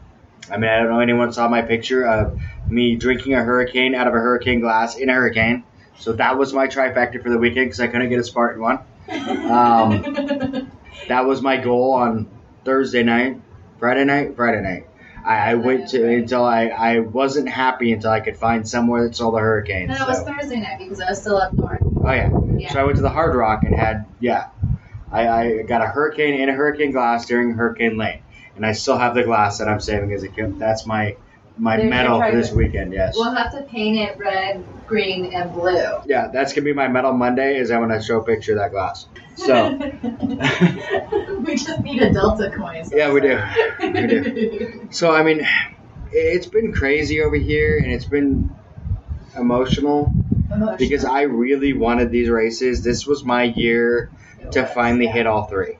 I 0.51 0.57
mean, 0.57 0.69
I 0.69 0.77
don't 0.77 0.89
know 0.89 0.99
anyone 0.99 1.31
saw 1.31 1.47
my 1.47 1.61
picture 1.61 2.05
of 2.05 2.39
me 2.67 2.95
drinking 2.95 3.33
a 3.35 3.43
hurricane 3.43 3.95
out 3.95 4.07
of 4.07 4.13
a 4.13 4.17
hurricane 4.17 4.59
glass 4.59 4.97
in 4.97 5.09
a 5.09 5.13
hurricane. 5.13 5.63
So 5.99 6.13
that 6.13 6.37
was 6.37 6.53
my 6.53 6.67
trifecta 6.67 7.21
for 7.21 7.29
the 7.29 7.37
weekend 7.37 7.67
because 7.67 7.79
I 7.81 7.87
couldn't 7.87 8.09
get 8.09 8.19
a 8.19 8.23
Spartan 8.23 8.61
one. 8.61 8.79
Um, 9.09 10.71
that 11.07 11.25
was 11.25 11.41
my 11.41 11.57
goal 11.57 11.93
on 11.93 12.27
Thursday 12.63 13.03
night, 13.03 13.39
Friday 13.79 14.05
night, 14.05 14.35
Friday 14.35 14.61
night. 14.61 14.87
I, 15.25 15.51
I 15.51 15.55
went 15.55 15.89
to 15.89 16.07
until 16.07 16.45
I, 16.45 16.67
I 16.67 16.99
wasn't 16.99 17.49
happy 17.49 17.91
until 17.91 18.11
I 18.11 18.21
could 18.21 18.37
find 18.37 18.67
somewhere 18.67 19.07
that 19.07 19.15
saw 19.15 19.31
the 19.31 19.39
hurricanes. 19.39 19.89
no, 19.89 20.05
it 20.05 20.07
was 20.07 20.21
Thursday 20.21 20.59
night 20.59 20.79
because 20.79 21.01
I 21.01 21.09
was 21.09 21.19
still 21.19 21.37
up 21.37 21.53
north. 21.53 21.81
Oh 21.83 22.11
yeah. 22.11 22.31
Yeah. 22.57 22.71
So 22.71 22.79
I 22.79 22.83
went 22.83 22.95
to 22.97 23.01
the 23.01 23.09
Hard 23.09 23.35
Rock 23.35 23.63
and 23.65 23.75
had 23.75 24.05
yeah, 24.19 24.49
I, 25.11 25.27
I 25.27 25.61
got 25.63 25.81
a 25.81 25.87
hurricane 25.87 26.39
in 26.39 26.49
a 26.49 26.53
hurricane 26.53 26.91
glass 26.91 27.25
during 27.25 27.51
Hurricane 27.51 27.97
Lane, 27.97 28.21
and 28.55 28.65
I 28.65 28.71
still 28.71 28.97
have 28.97 29.15
the 29.15 29.23
glass 29.23 29.57
that 29.57 29.67
I'm 29.67 29.81
saving 29.81 30.13
as 30.13 30.23
a 30.23 30.29
gift. 30.29 30.59
That's 30.59 30.85
my 30.85 31.17
my 31.57 31.77
There's 31.77 31.89
medal 31.89 32.21
for 32.21 32.31
this 32.31 32.51
weekend. 32.51 32.93
Yes. 32.93 33.15
We'll 33.17 33.33
have 33.33 33.51
to 33.51 33.63
paint 33.63 33.97
it 33.97 34.17
red, 34.17 34.63
green, 34.89 35.33
and 35.33 35.53
blue. 35.53 35.99
yeah, 36.05 36.27
that's 36.27 36.51
gonna 36.53 36.65
be 36.65 36.73
my 36.73 36.87
medal 36.87 37.13
Monday. 37.13 37.57
Is 37.57 37.71
I'm 37.71 37.79
gonna 37.81 38.01
show 38.03 38.19
a 38.19 38.23
picture 38.23 38.53
of 38.53 38.57
that 38.59 38.71
glass. 38.71 39.05
So 39.35 39.77
we 41.45 41.55
just 41.55 41.81
need 41.81 42.01
a 42.01 42.11
Delta 42.11 42.51
coin. 42.55 42.83
so 42.83 42.95
Yeah, 42.97 43.13
we 43.13 43.21
do. 43.21 43.39
We 43.81 44.07
do. 44.07 44.87
so 44.91 45.11
I 45.11 45.23
mean, 45.23 45.47
it's 46.11 46.47
been 46.47 46.73
crazy 46.73 47.21
over 47.21 47.35
here, 47.37 47.77
and 47.79 47.91
it's 47.91 48.05
been 48.05 48.53
emotional 49.37 50.13
Emotional. 50.51 50.77
because 50.77 51.05
I 51.05 51.21
really 51.21 51.73
wanted 51.73 52.11
these 52.11 52.29
races. 52.29 52.83
This 52.83 53.05
was 53.05 53.23
my 53.23 53.43
year 53.43 54.09
It 54.41 54.51
to 54.53 54.61
was, 54.63 54.71
finally 54.71 55.05
yeah. 55.05 55.13
hit 55.13 55.27
all 55.27 55.43
three. 55.45 55.77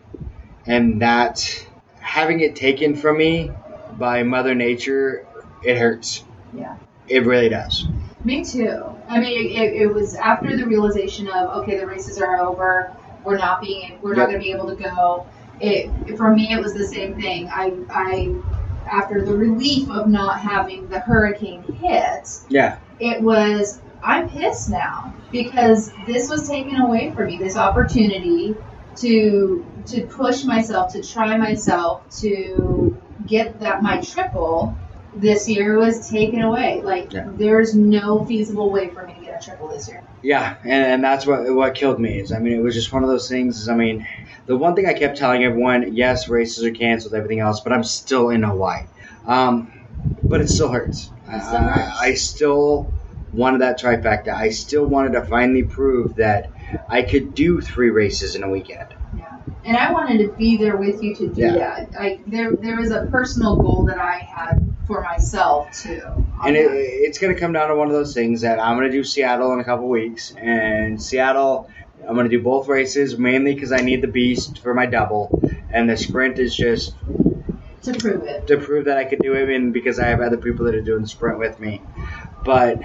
And 0.66 1.02
that 1.02 1.66
having 2.00 2.40
it 2.42 2.56
taken 2.56 2.96
from 2.96 3.18
me 3.18 3.52
by 3.98 4.24
Mother 4.24 4.54
Nature, 4.56 5.26
it 5.64 5.78
hurts. 5.78 6.24
Yeah. 6.54 6.78
It 7.08 7.26
really 7.26 7.50
does. 7.50 7.88
Me 8.24 8.44
too. 8.44 8.84
I 9.08 9.20
mean, 9.20 9.52
it, 9.52 9.74
it 9.74 9.88
was 9.94 10.16
after 10.16 10.56
the 10.58 10.66
realization 10.66 11.28
of 11.28 11.62
okay, 11.62 11.78
the 11.78 11.88
races 11.88 12.20
are 12.20 12.40
over. 12.42 12.92
We're 13.24 13.38
not 13.38 13.62
being, 13.62 14.00
we're 14.02 14.16
not 14.16 14.28
going 14.28 14.40
to 14.40 14.44
be 14.44 14.52
able 14.52 14.68
to 14.68 14.82
go. 14.82 15.28
It 15.60 16.18
for 16.18 16.34
me, 16.34 16.52
it 16.52 16.62
was 16.62 16.74
the 16.74 16.88
same 16.88 17.20
thing. 17.20 17.50
I, 17.50 17.74
I, 17.90 18.36
after 18.90 19.24
the 19.24 19.36
relief 19.36 19.90
of 19.90 20.08
not 20.08 20.40
having 20.40 20.88
the 20.88 21.00
hurricane 21.00 21.64
hit, 21.64 22.30
Yeah. 22.50 22.78
it 23.00 23.22
was 23.22 23.82
I'm 24.02 24.30
pissed 24.30 24.70
now 24.70 25.14
because 25.32 25.92
this 26.08 26.30
was 26.30 26.48
taken 26.48 26.78
away 26.80 27.12
from 27.12 27.28
me. 27.28 27.38
This 27.38 27.58
opportunity 27.58 28.56
to 28.98 29.66
to 29.88 30.06
push 30.08 30.44
myself, 30.44 30.94
to 30.94 31.04
try 31.04 31.38
myself, 31.38 32.10
to 32.20 32.98
get 33.28 33.60
that 33.60 33.84
my 33.84 34.02
triple 34.02 34.78
this 35.20 35.50
year 35.50 35.78
was 35.78 36.10
taken 36.10 36.42
away. 36.42 36.82
Like 36.84 37.12
Yeah. 37.14 37.28
there's 37.36 37.76
no 37.76 38.26
feasible 38.26 38.72
way 38.72 38.90
for 38.90 39.06
me 39.06 39.14
to 39.16 39.22
get 39.22 39.42
a 39.42 39.46
triple 39.46 39.68
this 39.68 39.88
year. 39.88 40.04
Yeah, 40.22 40.56
and, 40.64 40.86
and 40.86 41.04
that's 41.04 41.26
what 41.26 41.54
what 41.54 41.76
killed 41.76 42.00
me 42.00 42.20
is 42.20 42.32
I 42.32 42.40
mean 42.40 42.54
it 42.54 42.62
was 42.62 42.76
just 42.76 42.92
one 42.92 43.04
of 43.04 43.10
those 43.10 43.30
things. 43.30 43.60
Is 43.62 43.70
I 43.70 43.76
mean, 43.76 44.08
the 44.46 44.58
one 44.58 44.76
thing 44.76 44.86
I 44.88 44.94
kept 44.94 45.18
telling 45.18 45.44
everyone, 45.44 45.96
yes, 45.96 46.28
races 46.30 46.64
are 46.64 46.72
canceled, 46.72 47.14
everything 47.14 47.40
else, 47.40 47.60
but 47.62 47.72
I'm 47.74 47.84
still 47.84 48.30
in 48.30 48.44
Hawaii. 48.44 48.84
Um, 49.26 49.72
but 50.24 50.42
it 50.42 50.50
still 50.50 50.70
hurts. 50.70 51.10
It 51.28 51.42
still 51.44 51.58
I, 51.58 51.62
hurts. 51.72 52.00
I, 52.02 52.06
I 52.08 52.14
still 52.16 52.94
wanted 53.34 53.62
that 53.62 53.80
trifecta. 53.80 54.30
I 54.34 54.50
still 54.50 54.86
wanted 54.86 55.14
to 55.14 55.26
finally 55.26 55.64
prove 55.64 56.16
that 56.16 56.52
I 56.90 57.04
could 57.04 57.36
do 57.36 57.62
three 57.62 57.90
races 57.90 58.36
in 58.36 58.44
a 58.44 58.50
weekend. 58.50 58.88
Yeah. 59.18 59.38
And 59.66 59.78
I 59.78 59.92
wanted 59.92 60.20
to 60.20 60.34
be 60.34 60.58
there 60.58 60.78
with 60.78 61.04
you 61.04 61.16
to 61.16 61.28
do 61.30 61.42
Yeah. 61.42 61.56
that. 61.58 61.92
Like 61.94 62.26
there 62.26 62.52
there 62.56 62.78
was 62.78 62.92
a 62.92 63.06
personal 63.06 63.56
goal 63.56 63.86
that 63.86 64.00
I 64.00 64.18
had 64.18 64.69
for 64.90 65.02
myself 65.04 65.72
too. 65.72 66.02
And 66.44 66.58
it, 66.58 66.68
it's 66.72 67.20
going 67.20 67.34
to 67.34 67.40
come 67.40 67.54
down 67.54 67.70
to 67.70 67.76
one 67.76 67.88
of 67.88 67.94
those 67.94 68.16
things 68.16 68.42
that 68.42 68.60
I'm 68.60 68.76
going 68.76 68.90
to 68.90 68.92
do 68.92 69.04
Seattle 69.04 69.54
in 69.54 69.60
a 69.60 69.64
couple 69.64 69.88
weeks, 69.88 70.34
and 70.36 71.02
Seattle. 71.02 71.70
I'm 72.02 72.16
going 72.16 72.28
to 72.28 72.36
do 72.36 72.42
both 72.42 72.68
races 72.68 73.18
mainly 73.18 73.54
because 73.54 73.72
I 73.72 73.78
need 73.78 74.02
the 74.02 74.08
beast 74.08 74.60
for 74.60 74.74
my 74.74 74.88
double, 74.88 75.44
and 75.70 75.88
the 75.88 75.96
sprint 75.96 76.40
is 76.40 76.56
just 76.56 76.96
to 77.84 77.94
prove 77.94 78.24
it. 78.24 78.48
to 78.48 78.58
prove 78.58 78.86
that 78.86 78.98
I 78.98 79.04
could 79.04 79.20
do 79.20 79.34
it, 79.36 79.48
and 79.50 79.72
because 79.72 80.00
I 80.00 80.08
have 80.08 80.22
other 80.22 80.38
people 80.38 80.66
that 80.66 80.74
are 80.74 80.82
doing 80.82 81.04
the 81.04 81.08
sprint 81.08 81.38
with 81.38 81.60
me. 81.60 81.84
But 82.44 82.82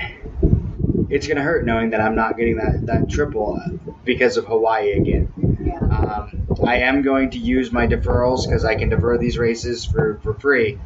it's 1.09 1.27
gonna 1.27 1.43
hurt 1.43 1.65
knowing 1.65 1.91
that 1.91 2.03
I'm 2.03 2.17
not 2.17 2.37
getting 2.37 2.57
that 2.57 2.85
that 2.87 3.09
triple 3.09 3.59
because 4.05 4.37
of 4.37 4.45
Hawaii 4.45 4.93
again. 4.93 5.33
Yeah. 5.65 5.79
Um, 5.79 6.47
I 6.67 6.79
am 6.81 7.01
going 7.01 7.31
to 7.31 7.39
use 7.39 7.73
my 7.73 7.87
deferrals 7.87 8.45
because 8.45 8.67
I 8.67 8.75
can 8.75 8.91
defer 8.91 9.17
these 9.17 9.39
races 9.39 9.87
for 9.87 10.19
for 10.23 10.35
free 10.35 10.79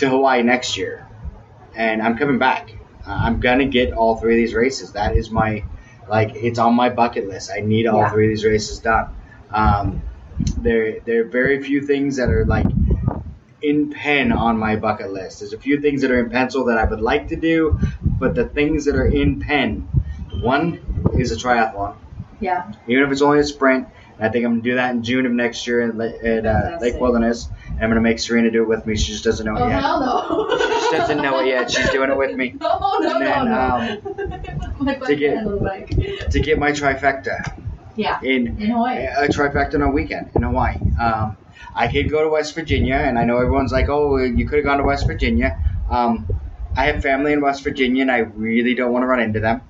to 0.00 0.08
Hawaii 0.08 0.42
next 0.42 0.76
year, 0.76 1.06
and 1.74 2.02
I'm 2.02 2.16
coming 2.16 2.38
back. 2.38 2.72
Uh, 3.06 3.10
I'm 3.22 3.40
gonna 3.40 3.66
get 3.66 3.92
all 3.92 4.16
three 4.16 4.34
of 4.34 4.38
these 4.38 4.54
races. 4.54 4.92
That 4.92 5.14
is 5.16 5.30
my 5.30 5.64
like 6.08 6.34
it's 6.34 6.58
on 6.58 6.74
my 6.74 6.88
bucket 6.88 7.28
list. 7.28 7.50
I 7.54 7.60
need 7.60 7.86
all 7.86 7.98
Yeah. 8.00 8.10
three 8.10 8.26
of 8.26 8.30
these 8.30 8.44
races 8.44 8.78
done. 8.80 9.08
Um, 9.50 10.02
there 10.58 11.00
there 11.00 11.20
are 11.22 11.28
very 11.28 11.62
few 11.62 11.82
things 11.82 12.16
that 12.16 12.28
are 12.30 12.44
like 12.46 12.66
in 13.62 13.90
pen 13.90 14.32
on 14.32 14.56
my 14.58 14.76
bucket 14.76 15.12
list. 15.12 15.40
There's 15.40 15.52
a 15.52 15.58
few 15.58 15.80
things 15.80 16.00
that 16.02 16.10
are 16.10 16.18
in 16.18 16.30
pencil 16.30 16.64
that 16.66 16.78
I 16.78 16.84
would 16.84 17.02
like 17.02 17.28
to 17.28 17.36
do, 17.36 17.78
but 18.18 18.34
the 18.34 18.46
things 18.46 18.86
that 18.86 18.96
are 18.96 19.06
in 19.06 19.40
pen, 19.40 19.86
one 20.40 20.80
is 21.18 21.30
a 21.30 21.36
triathlon, 21.36 21.94
Yeah. 22.40 22.72
even 22.86 23.04
if 23.04 23.12
it's 23.12 23.20
only 23.22 23.40
a 23.40 23.44
sprint. 23.44 23.86
I 24.18 24.28
think 24.28 24.44
I'm 24.46 24.52
gonna 24.52 24.62
do 24.62 24.74
that 24.76 24.94
in 24.94 25.02
June 25.02 25.26
of 25.26 25.32
next 25.32 25.66
year 25.66 25.80
at, 25.82 26.24
at 26.24 26.46
uh, 26.46 26.78
Lake 26.80 26.98
Wilderness. 27.00 27.50
I'm 27.80 27.88
gonna 27.88 28.00
make 28.00 28.18
Serena 28.18 28.50
do 28.50 28.62
it 28.62 28.68
with 28.68 28.84
me. 28.86 28.96
She 28.96 29.12
just 29.12 29.24
doesn't 29.24 29.46
know 29.46 29.56
it 29.56 29.60
Oh 29.62 29.68
yet. 29.68 29.80
hell 29.80 30.00
no! 30.00 30.80
She 30.90 30.96
doesn't 30.96 31.18
know 31.22 31.38
it 31.40 31.46
yet. 31.46 31.70
She's 31.70 31.88
doing 31.90 32.10
it 32.10 32.16
with 32.16 32.36
me. 32.36 32.54
No, 32.60 32.98
no, 33.00 33.16
And 33.16 33.26
then, 33.26 33.44
no, 33.46 34.00
no. 34.16 34.72
My 34.80 34.94
to 34.94 35.16
get- 35.16 35.34
bike 35.36 35.46
on 35.46 35.52
the 35.52 35.60
bike. 35.60 36.30
To 36.30 36.40
get 36.40 36.58
my 36.58 36.72
trifecta 36.72 37.58
Yeah. 37.96 38.20
in 38.22 38.46
In 38.60 38.70
Hawaii. 38.70 39.04
a 39.06 39.28
trifecta 39.28 39.74
on 39.76 39.82
a 39.82 39.90
weekend 39.90 40.30
in 40.34 40.42
Hawaii. 40.42 40.76
Um, 41.00 41.36
I 41.74 41.88
could 41.88 42.10
go 42.10 42.22
to 42.24 42.28
West 42.30 42.54
Virginia, 42.54 42.94
and 42.96 43.18
I 43.18 43.24
know 43.24 43.36
everyone's 43.38 43.72
like, 43.72 43.88
"Oh, 43.88 44.16
you 44.18 44.46
could 44.46 44.56
have 44.56 44.64
gone 44.64 44.78
to 44.78 44.84
West 44.84 45.06
Virginia." 45.06 45.58
Um, 45.90 46.26
I 46.76 46.86
have 46.86 47.02
family 47.02 47.32
in 47.32 47.40
West 47.40 47.62
Virginia, 47.64 48.02
and 48.02 48.10
I 48.10 48.18
really 48.18 48.74
don't 48.74 48.92
want 48.92 49.02
to 49.04 49.06
run 49.06 49.20
into 49.20 49.40
them, 49.40 49.60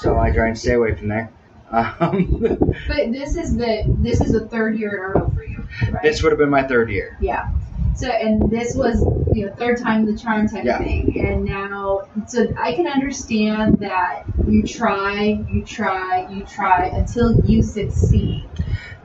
so 0.00 0.18
I 0.18 0.30
try 0.30 0.48
and 0.48 0.58
stay 0.58 0.72
away 0.74 0.94
from 0.94 1.08
there. 1.08 1.30
Um, 1.72 2.26
But 2.88 3.12
this 3.12 3.36
is 3.36 3.56
the 3.56 3.84
this 3.86 4.20
is 4.20 4.32
the 4.32 4.48
third 4.48 4.76
year 4.76 4.90
in 4.90 5.04
a 5.04 5.20
row 5.20 5.30
for 5.30 5.39
right? 5.90 6.02
this 6.02 6.22
would 6.22 6.32
have 6.32 6.38
been 6.38 6.50
my 6.50 6.62
third 6.62 6.90
year. 6.90 7.16
Yeah. 7.20 7.48
So 7.94 8.08
and 8.08 8.50
this 8.50 8.74
was 8.74 9.02
you 9.34 9.46
know 9.46 9.54
third 9.54 9.78
time 9.78 10.06
the 10.06 10.16
charm 10.16 10.48
type 10.48 10.64
Yeah. 10.64 10.78
of 10.78 10.84
thing, 10.84 11.20
and 11.26 11.44
now 11.44 12.02
so 12.26 12.46
I 12.58 12.74
can 12.74 12.86
understand 12.86 13.78
that 13.80 14.24
you 14.48 14.62
try, 14.62 15.44
you 15.50 15.64
try, 15.64 16.26
you 16.30 16.42
try 16.44 16.86
until 16.86 17.38
you 17.44 17.62
succeed. 17.62 18.48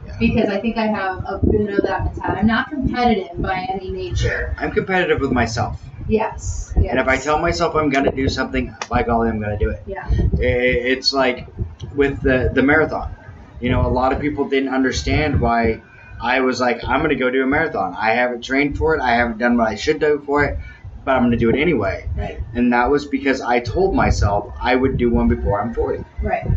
Yeah. 0.05 0.15
Because 0.19 0.49
I 0.49 0.59
think 0.61 0.77
I 0.77 0.87
have 0.87 1.23
a 1.27 1.39
bit 1.45 1.69
of 1.71 1.83
that 1.85 2.05
mentality. 2.05 2.39
I'm 2.39 2.47
not 2.47 2.69
competitive 2.69 3.41
by 3.41 3.65
any 3.69 3.89
nature. 3.91 4.55
I'm 4.57 4.71
competitive 4.71 5.19
with 5.19 5.31
myself, 5.31 5.81
Yes. 6.07 6.71
yes. 6.77 6.91
and 6.91 6.99
if 6.99 7.07
I 7.07 7.17
tell 7.17 7.39
myself 7.39 7.75
I'm 7.75 7.89
going 7.89 8.05
to 8.05 8.11
do 8.11 8.29
something, 8.29 8.73
by 8.89 9.03
golly, 9.03 9.29
I'm 9.29 9.39
going 9.39 9.57
to 9.57 9.63
do 9.65 9.71
it. 9.71 9.81
Yeah. 9.87 10.07
It's 10.39 11.11
like 11.11 11.47
with 11.95 12.21
the 12.21 12.49
the 12.53 12.61
marathon. 12.63 13.13
You 13.59 13.69
know, 13.71 13.85
a 13.85 13.89
lot 13.89 14.13
of 14.13 14.19
people 14.21 14.47
didn't 14.47 14.69
understand 14.73 15.41
why 15.41 15.81
I 16.21 16.41
was 16.41 16.59
like, 16.59 16.83
I'm 16.83 16.99
going 16.99 17.09
to 17.09 17.15
go 17.15 17.29
do 17.29 17.43
a 17.43 17.47
marathon. 17.47 17.95
I 17.97 18.11
haven't 18.11 18.43
trained 18.43 18.77
for 18.77 18.95
it. 18.95 19.01
I 19.01 19.15
haven't 19.15 19.37
done 19.37 19.57
what 19.57 19.67
I 19.67 19.75
should 19.75 19.99
do 19.99 20.21
for 20.25 20.43
it, 20.45 20.57
but 21.03 21.11
I'm 21.11 21.21
going 21.21 21.31
to 21.31 21.37
do 21.37 21.49
it 21.49 21.59
anyway. 21.59 22.09
Right. 22.15 22.39
And 22.53 22.73
that 22.73 22.89
was 22.89 23.05
because 23.05 23.41
I 23.41 23.59
told 23.59 23.93
myself 23.95 24.53
I 24.61 24.75
would 24.75 24.97
do 24.97 25.09
one 25.09 25.27
before 25.27 25.61
I'm 25.61 25.73
40. 25.73 26.03
Right. 26.21 26.47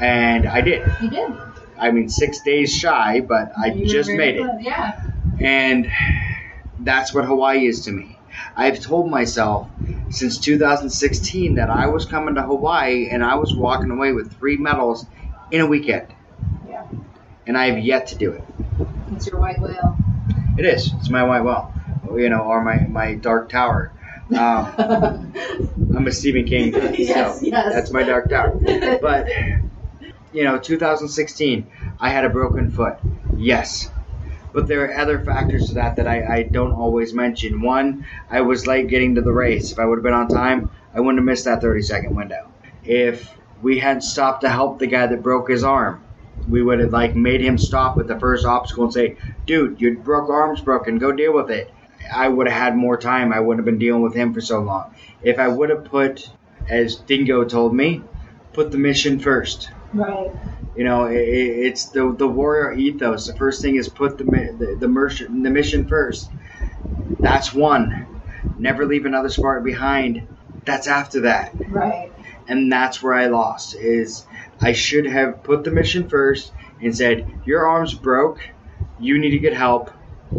And 0.00 0.46
I 0.46 0.60
did. 0.60 0.86
You 1.02 1.10
did. 1.10 1.32
I 1.78 1.90
mean, 1.90 2.08
six 2.08 2.40
days 2.42 2.74
shy, 2.74 3.20
but 3.20 3.52
I 3.58 3.66
You 3.66 3.86
just 3.86 4.10
made 4.10 4.36
it. 4.36 4.46
Yeah. 4.60 5.10
And 5.40 5.90
that's 6.80 7.12
what 7.12 7.24
Hawaii 7.24 7.66
is 7.66 7.84
to 7.86 7.92
me. 7.92 8.18
I've 8.56 8.80
told 8.80 9.10
myself 9.10 9.68
since 10.10 10.38
2016 10.38 11.56
that 11.56 11.70
I 11.70 11.86
was 11.86 12.04
coming 12.04 12.36
to 12.36 12.42
Hawaii 12.42 13.08
and 13.10 13.24
I 13.24 13.34
was 13.34 13.54
walking 13.54 13.90
away 13.90 14.12
with 14.12 14.32
three 14.38 14.56
medals 14.56 15.06
in 15.50 15.60
a 15.60 15.66
weekend. 15.66 16.06
And 17.46 17.56
I 17.58 17.70
have 17.70 17.78
yet 17.84 18.06
to 18.08 18.16
do 18.16 18.32
it. 18.32 18.42
It's 19.12 19.26
your 19.26 19.38
white 19.40 19.60
whale. 19.60 19.96
It 20.58 20.64
is. 20.64 20.92
It's 20.94 21.10
my 21.10 21.22
white 21.24 21.42
well, 21.42 21.72
you 22.16 22.28
know, 22.28 22.40
or 22.40 22.62
my, 22.62 22.78
my 22.86 23.14
dark 23.14 23.48
tower. 23.48 23.92
Um, 24.30 24.34
I'm 25.96 26.06
a 26.06 26.12
Stephen 26.12 26.46
King 26.46 26.70
guy, 26.70 26.92
Yes, 26.98 27.40
so 27.40 27.46
yes. 27.46 27.74
that's 27.74 27.90
my 27.90 28.02
dark 28.02 28.30
tower. 28.30 28.58
But 29.00 29.28
you 30.32 30.44
know, 30.44 30.58
2016, 30.58 31.66
I 32.00 32.08
had 32.10 32.24
a 32.24 32.28
broken 32.30 32.70
foot. 32.70 32.96
Yes. 33.36 33.90
But 34.52 34.66
there 34.68 34.84
are 34.84 34.98
other 34.98 35.22
factors 35.24 35.68
to 35.68 35.74
that 35.74 35.96
that 35.96 36.06
I, 36.06 36.36
I 36.38 36.42
don't 36.44 36.72
always 36.72 37.12
mention. 37.12 37.60
One, 37.60 38.06
I 38.30 38.40
was 38.40 38.66
late 38.66 38.88
getting 38.88 39.16
to 39.16 39.20
the 39.20 39.32
race. 39.32 39.72
If 39.72 39.78
I 39.78 39.84
would 39.84 39.98
have 39.98 40.04
been 40.04 40.14
on 40.14 40.28
time, 40.28 40.70
I 40.94 41.00
wouldn't 41.00 41.18
have 41.18 41.24
missed 41.24 41.44
that 41.44 41.60
30 41.60 41.82
second 41.82 42.14
window. 42.16 42.48
If 42.84 43.32
we 43.62 43.78
hadn't 43.78 44.02
stopped 44.02 44.42
to 44.42 44.48
help 44.48 44.78
the 44.78 44.86
guy 44.86 45.06
that 45.06 45.22
broke 45.22 45.50
his 45.50 45.64
arm, 45.64 46.02
we 46.48 46.62
would 46.62 46.80
have 46.80 46.92
like 46.92 47.16
made 47.16 47.40
him 47.40 47.58
stop 47.58 47.98
at 47.98 48.06
the 48.06 48.18
first 48.18 48.44
obstacle 48.46 48.84
and 48.84 48.92
say, 48.92 49.16
"Dude, 49.46 49.80
your 49.80 49.94
broke 49.96 50.30
arm's 50.30 50.60
broken. 50.60 50.98
Go 50.98 51.12
deal 51.12 51.32
with 51.32 51.50
it." 51.50 51.70
I 52.14 52.28
would 52.28 52.48
have 52.48 52.60
had 52.62 52.76
more 52.76 52.96
time. 52.98 53.32
I 53.32 53.40
wouldn't 53.40 53.60
have 53.60 53.64
been 53.72 53.78
dealing 53.78 54.02
with 54.02 54.14
him 54.14 54.34
for 54.34 54.40
so 54.40 54.60
long. 54.60 54.94
If 55.22 55.38
I 55.38 55.48
would 55.48 55.70
have 55.70 55.84
put, 55.84 56.28
as 56.68 56.96
Dingo 56.96 57.44
told 57.44 57.74
me, 57.74 58.02
put 58.52 58.70
the 58.70 58.78
mission 58.78 59.18
first. 59.18 59.70
right. 59.92 60.30
You 60.76 60.84
know, 60.84 61.04
it, 61.06 61.16
it- 61.16 61.66
it's 61.66 61.86
the 61.90 62.12
the 62.12 62.28
warrior 62.28 62.72
ethos. 62.72 63.26
The 63.26 63.34
first 63.36 63.62
thing 63.62 63.76
is 63.76 63.88
put 63.88 64.18
the 64.18 64.24
the 64.24 64.76
the, 64.80 64.88
mission, 64.88 65.42
the 65.42 65.50
mission 65.50 65.88
first. 65.88 66.30
That's 67.20 67.52
one. 67.52 68.06
Never 68.58 68.84
leave 68.86 69.06
another 69.06 69.28
Spartan 69.28 69.64
behind. 69.64 70.28
That's 70.64 70.86
after 70.88 71.20
that, 71.22 71.54
Right. 71.68 72.10
and 72.48 72.72
that's 72.72 73.02
where 73.02 73.12
I 73.14 73.26
lost. 73.26 73.74
Is 73.74 74.24
I 74.60 74.72
should 74.72 75.06
have 75.06 75.42
put 75.42 75.64
the 75.64 75.70
mission 75.70 76.08
first 76.08 76.52
and 76.80 76.96
said, 76.96 77.26
"Your 77.44 77.66
arm's 77.66 77.94
broke. 77.94 78.40
You 78.98 79.18
need 79.18 79.30
to 79.30 79.38
get 79.38 79.54
help. 79.54 79.90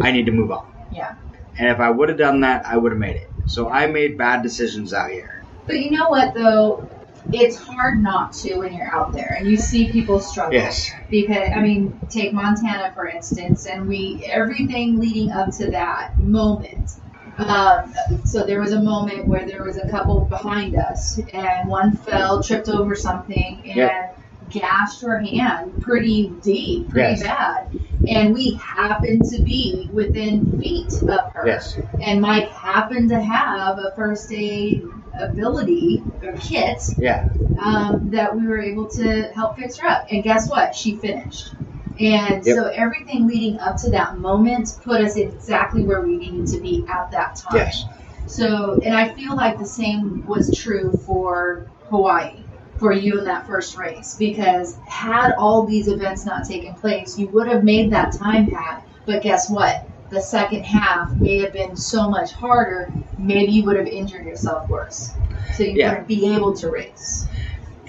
I 0.02 0.12
need 0.12 0.26
to 0.28 0.32
move 0.32 0.52
on." 0.52 0.72
Yeah. 0.92 1.16
And 1.58 1.70
if 1.70 1.80
I 1.80 1.90
would 1.90 2.10
have 2.10 2.18
done 2.18 2.42
that, 2.42 2.66
I 2.66 2.78
would 2.78 2.92
have 2.92 3.00
made 3.00 3.16
it. 3.16 3.30
So 3.46 3.70
I 3.70 3.88
made 3.88 4.18
bad 4.18 4.42
decisions 4.44 4.94
out 4.94 5.12
here. 5.12 5.44
But 5.66 5.80
you 5.80 5.92
know 5.92 6.10
what 6.10 6.34
though? 6.34 6.90
It's 7.34 7.58
hard 7.58 8.04
not 8.04 8.34
to 8.34 8.60
when 8.60 8.74
you're 8.74 8.94
out 8.94 9.12
there 9.12 9.36
and 9.38 9.50
you 9.50 9.58
see 9.58 9.92
people 9.92 10.20
struggle. 10.20 10.54
Yes. 10.54 10.92
Because 11.10 11.50
I 11.56 11.60
mean, 11.60 12.00
take 12.10 12.34
Montana 12.34 12.92
for 12.94 13.08
instance, 13.08 13.66
and 13.66 13.88
we 13.88 14.24
everything 14.26 15.00
leading 15.00 15.32
up 15.32 15.52
to 15.58 15.72
that 15.72 16.20
moment. 16.20 16.92
Um, 17.38 17.94
so 18.24 18.46
there 18.46 18.60
was 18.62 18.72
a 18.72 18.82
moment 18.82 19.28
where 19.28 19.46
there 19.46 19.64
was 19.64 19.78
a 19.78 19.88
couple 19.90 20.22
behind 20.26 20.76
us, 20.76 21.20
and 21.34 21.68
one 21.70 21.96
fell, 21.98 22.42
tripped 22.42 22.70
over 22.70 22.96
something, 22.96 23.62
and 23.66 23.76
Yeah. 23.76 24.10
gashed 24.50 25.02
her 25.02 25.20
hand 25.20 25.82
pretty 25.82 26.30
deep, 26.42 26.90
pretty 26.90 27.20
Yes. 27.20 27.24
bad. 27.24 27.68
And 28.08 28.34
we 28.34 28.54
happened 28.64 29.24
to 29.32 29.42
be 29.42 29.90
within 29.92 30.60
feet 30.62 30.94
of 31.10 31.34
her 31.34 31.48
Yes. 31.48 31.78
and 32.02 32.22
Mike 32.22 32.50
happened 32.52 33.10
to 33.10 33.20
have 33.20 33.80
a 33.80 33.92
first 33.96 34.32
aid 34.32 34.84
ability 35.20 36.04
or 36.24 36.34
kit 36.34 36.84
Yeah. 37.00 37.28
um, 37.60 38.10
that 38.12 38.36
we 38.36 38.46
were 38.48 38.60
able 38.60 38.86
to 38.90 39.24
help 39.34 39.58
fix 39.58 39.78
her 39.78 39.88
up. 39.88 40.06
And 40.12 40.24
guess 40.24 40.50
what? 40.50 40.76
She 40.76 40.96
finished. 40.98 41.56
And 42.00 42.46
Yep. 42.46 42.56
so 42.56 42.66
everything 42.74 43.28
leading 43.28 43.60
up 43.60 43.78
to 43.78 43.90
that 43.92 44.18
moment 44.18 44.78
put 44.84 45.02
us 45.02 45.16
exactly 45.16 45.84
where 45.84 46.02
we 46.02 46.18
needed 46.18 46.48
to 46.48 46.60
be 46.60 46.86
at 46.90 47.12
that 47.12 47.36
time. 47.36 47.56
Yes. 47.56 47.86
So, 48.28 48.80
and 48.84 48.96
I 48.96 49.10
feel 49.10 49.36
like 49.36 49.58
the 49.60 49.66
same 49.66 50.26
was 50.26 50.56
true 50.58 50.92
for 51.06 51.68
Hawaii, 51.90 52.44
for 52.78 52.92
you 52.92 53.20
in 53.20 53.26
that 53.26 53.46
first 53.48 53.78
race, 53.78 54.16
because 54.18 54.78
had 54.88 55.34
all 55.38 55.66
these 55.66 55.88
events 55.88 56.26
not 56.26 56.46
taken 56.48 56.74
place, 56.76 57.18
you 57.18 57.28
would 57.28 57.48
have 57.48 57.64
made 57.64 57.92
that 57.92 58.12
time, 58.14 58.48
Pat. 58.48 58.86
But 59.06 59.22
guess 59.22 59.50
what? 59.50 59.88
The 60.10 60.22
second 60.22 60.64
half 60.64 61.12
may 61.16 61.40
have 61.40 61.54
been 61.54 61.76
so 61.76 62.10
much 62.10 62.32
harder. 62.34 62.92
Maybe 63.18 63.52
you 63.54 63.64
would 63.66 63.78
have 63.78 63.88
injured 63.88 64.26
yourself 64.26 64.68
worse. 64.70 65.12
So 65.56 65.64
you 65.64 65.74
Yeah. 65.76 65.90
wouldn't 65.90 66.08
be 66.08 66.34
able 66.36 66.54
to 66.58 66.70
race. 66.70 67.28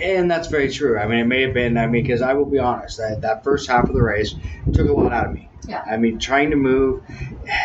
And 0.01 0.31
that's 0.31 0.49
very 0.49 0.71
true. 0.71 0.99
I 0.99 1.07
mean, 1.07 1.19
it 1.21 1.27
may 1.27 1.43
have 1.43 1.55
been, 1.55 1.79
I 1.79 1.87
mean, 1.87 2.03
because 2.03 2.23
I 2.23 2.35
will 2.35 2.47
be 2.47 2.59
honest, 2.59 2.99
that, 2.99 3.23
that 3.23 3.45
first 3.45 3.69
half 3.69 3.89
of 3.89 3.95
the 3.95 4.03
race 4.03 4.35
took 4.73 4.89
a 4.89 4.93
lot 4.93 5.13
out 5.13 5.27
of 5.27 5.33
me. 5.33 5.49
Yeah. 5.67 5.83
I 5.91 5.97
mean, 5.97 6.19
trying 6.19 6.51
to 6.51 6.57
move, 6.57 7.03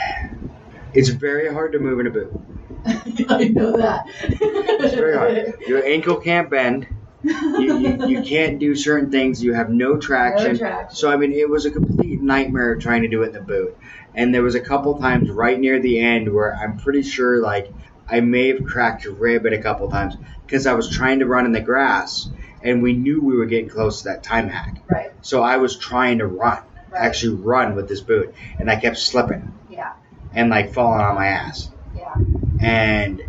it's 0.94 1.10
very 1.10 1.52
hard 1.52 1.74
to 1.74 1.80
move 1.80 2.00
in 2.00 2.08
a 2.08 2.12
boot. 2.12 2.34
I 2.86 3.50
know 3.50 3.78
that. 3.78 4.06
It's 4.24 4.96
very 4.96 5.16
hard. 5.16 5.62
Your 5.68 5.86
ankle 5.86 6.18
can't 6.18 6.50
bend. 6.50 6.88
You, 7.24 7.78
you, 7.78 8.08
you 8.08 8.24
can't 8.24 8.60
do 8.60 8.76
certain 8.76 9.12
things. 9.12 9.44
You 9.44 9.54
have 9.54 9.70
no 9.70 9.98
traction. 9.98 10.54
No 10.54 10.58
traction. 10.58 10.96
So, 10.96 11.12
I 11.12 11.18
mean, 11.18 11.34
it 11.34 11.48
was 11.48 11.66
a 11.66 11.72
complete 11.72 12.22
nightmare 12.22 12.78
trying 12.78 13.04
to 13.04 13.08
do 13.08 13.22
it 13.24 13.28
in 13.28 13.34
the 13.34 13.42
boot. 13.42 13.78
And 14.16 14.34
there 14.34 14.42
was 14.42 14.56
a 14.56 14.62
couple 14.62 15.00
times 15.00 15.30
right 15.30 15.60
near 15.60 15.80
the 15.80 16.00
end 16.00 16.34
where 16.34 16.56
I'm 16.56 16.78
pretty 16.78 17.04
sure, 17.04 17.40
like, 17.42 17.72
I 18.12 18.20
may 18.20 18.50
have 18.50 18.66
cracked 18.66 19.06
a 19.06 19.12
rib 19.12 19.46
at 19.48 19.54
a 19.54 19.62
couple 19.62 19.90
times 19.90 20.16
because 20.46 20.68
I 20.68 20.74
was 20.74 20.90
trying 20.90 21.20
to 21.20 21.26
run 21.26 21.46
in 21.46 21.52
the 21.54 21.62
grass 21.62 22.30
and 22.64 22.84
we 22.84 22.94
knew 22.94 23.22
we 23.22 23.36
were 23.38 23.46
getting 23.46 23.70
close 23.70 24.02
to 24.04 24.10
that 24.10 24.22
time 24.24 24.50
hack. 24.50 24.78
Right. 24.90 25.12
So 25.22 25.42
I 25.42 25.58
was 25.58 25.78
trying 25.78 26.20
to 26.20 26.28
run, 26.28 26.60
Right. 26.92 27.00
actually 27.06 27.36
run 27.38 27.76
with 27.76 27.88
this 27.88 28.02
boot, 28.02 28.36
and 28.60 28.70
I 28.70 28.76
kept 28.76 28.98
slipping 28.98 29.54
Yeah. 29.70 29.94
and 30.34 30.50
like 30.50 30.74
falling 30.74 31.02
on 31.02 31.16
my 31.16 31.28
ass. 31.28 31.70
Yeah. 31.96 32.14
And 32.60 33.22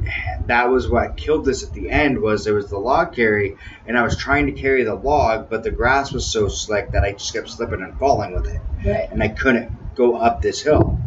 that 0.46 0.68
was 0.68 0.88
what 0.90 1.16
killed 1.16 1.44
this 1.44 1.62
at 1.62 1.72
the 1.72 1.88
end 1.90 2.20
was 2.20 2.44
there 2.44 2.54
was 2.54 2.68
the 2.68 2.78
log 2.78 3.14
carry, 3.14 3.56
and 3.86 3.96
I 3.96 4.02
was 4.02 4.16
trying 4.16 4.46
to 4.46 4.52
carry 4.52 4.82
the 4.84 4.94
log, 4.94 5.48
but 5.48 5.62
the 5.62 5.70
grass 5.70 6.12
was 6.12 6.26
so 6.26 6.48
slick 6.48 6.90
that 6.92 7.04
I 7.04 7.12
just 7.12 7.32
kept 7.32 7.48
slipping 7.48 7.80
and 7.82 7.96
falling 7.98 8.34
with 8.34 8.46
it, 8.48 8.60
Right. 8.84 9.08
and 9.10 9.22
I 9.22 9.28
couldn't 9.28 9.94
go 9.94 10.16
up 10.16 10.42
this 10.42 10.60
hill. 10.60 10.98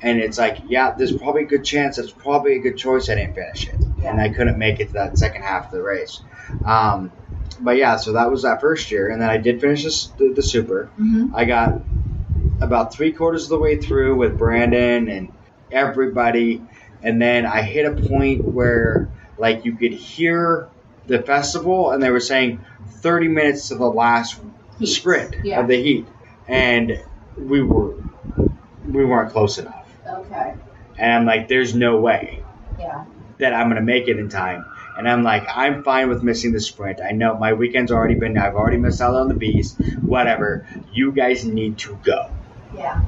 And 0.00 0.20
it's 0.20 0.38
like, 0.38 0.58
yeah, 0.68 0.92
there's 0.96 1.12
probably 1.12 1.42
a 1.42 1.46
good 1.46 1.64
chance. 1.64 1.98
It's 1.98 2.12
probably 2.12 2.54
a 2.56 2.60
good 2.60 2.76
choice 2.76 3.08
I 3.10 3.16
didn't 3.16 3.34
finish 3.34 3.66
it, 3.68 3.84
Yeah. 4.00 4.12
and 4.12 4.20
I 4.20 4.28
couldn't 4.28 4.58
make 4.58 4.78
it 4.80 4.88
to 4.88 4.92
that 4.94 5.18
second 5.18 5.42
half 5.42 5.66
of 5.66 5.72
the 5.72 5.82
race. 5.82 6.20
Um, 6.64 7.10
but 7.60 7.76
yeah, 7.76 7.96
so 7.96 8.12
that 8.12 8.30
was 8.30 8.42
that 8.42 8.60
first 8.60 8.90
year, 8.92 9.08
and 9.10 9.20
then 9.20 9.28
I 9.28 9.38
did 9.38 9.60
finish 9.60 9.82
this, 9.82 10.06
the, 10.18 10.32
the 10.32 10.42
super. 10.42 10.86
hmm 10.96 11.32
I 11.34 11.44
got 11.44 11.82
about 12.60 12.92
three 12.94 13.12
quarters 13.12 13.44
of 13.44 13.48
the 13.50 13.58
way 13.58 13.76
through 13.80 14.16
with 14.16 14.38
Brandon 14.38 15.08
and 15.08 15.32
everybody, 15.72 16.62
and 17.02 17.20
then 17.20 17.46
I 17.46 17.62
hit 17.62 17.86
a 17.86 17.94
point 18.08 18.44
where 18.44 19.08
like 19.36 19.64
you 19.64 19.72
could 19.76 19.92
hear 19.92 20.68
the 21.06 21.22
festival, 21.22 21.90
and 21.90 22.02
they 22.02 22.10
were 22.10 22.20
saying 22.20 22.64
30 22.88 23.28
minutes 23.28 23.68
to 23.68 23.74
the 23.76 23.86
last 23.86 24.40
Heat. 24.78 24.86
sprint 24.86 25.36
Yeah. 25.42 25.60
of 25.60 25.68
the 25.68 25.82
heat, 25.82 26.06
and 26.46 27.02
we 27.36 27.62
were 27.62 27.94
we 28.86 29.04
weren't 29.04 29.30
close 29.32 29.58
enough, 29.58 29.77
Okay. 30.18 30.54
and 30.98 31.12
I'm 31.12 31.24
like, 31.26 31.48
there's 31.48 31.74
no 31.74 32.00
way 32.00 32.42
Yeah. 32.78 33.04
that 33.38 33.52
I'm 33.54 33.68
gonna 33.68 33.80
make 33.82 34.08
it 34.08 34.18
in 34.18 34.28
time. 34.28 34.64
And 34.96 35.08
I'm 35.08 35.22
like, 35.22 35.46
I'm 35.54 35.84
fine 35.84 36.08
with 36.08 36.24
missing 36.24 36.52
the 36.52 36.60
sprint. 36.60 37.00
I 37.00 37.12
know 37.12 37.38
my 37.38 37.52
weekend's 37.52 37.92
already 37.92 38.16
been, 38.16 38.36
I've 38.36 38.56
already 38.56 38.78
missed 38.78 39.00
out 39.00 39.14
on 39.14 39.28
the 39.28 39.34
beast, 39.34 39.80
whatever. 40.02 40.66
You 40.92 41.12
guys 41.12 41.44
need 41.44 41.78
to 41.78 41.96
go. 42.02 42.30
Yeah. 42.76 43.00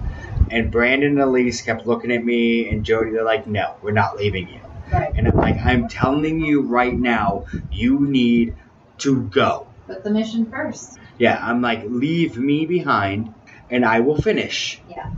And 0.52 0.70
Brandon 0.70 1.11
and 1.12 1.20
Elise 1.20 1.62
kept 1.62 1.86
looking 1.88 2.12
at 2.12 2.24
me 2.24 2.68
and 2.68 2.84
Jody, 2.84 3.11
they're 3.11 3.24
like, 3.24 3.46
no, 3.48 3.74
we're 3.82 3.90
not 3.90 4.16
leaving 4.16 4.48
you. 4.48 4.61
Right. 4.92 5.12
And 5.16 5.26
I'm 5.26 5.36
like, 5.36 5.56
I'm 5.64 5.88
telling 5.88 6.40
you 6.40 6.62
right 6.62 6.96
now, 6.96 7.46
you 7.72 7.98
need 8.00 8.54
to 8.98 9.22
go. 9.24 9.66
Put 9.88 10.04
the 10.04 10.11
mission 10.11 10.48
first. 10.50 10.98
Yeah, 11.18 11.38
I'm 11.44 11.61
like, 11.61 11.82
leave 11.86 12.36
me 12.36 12.66
behind 12.66 13.34
and 13.68 13.84
I 13.84 14.00
will 14.00 14.20
finish. 14.20 14.80
Yeah. 14.88 15.11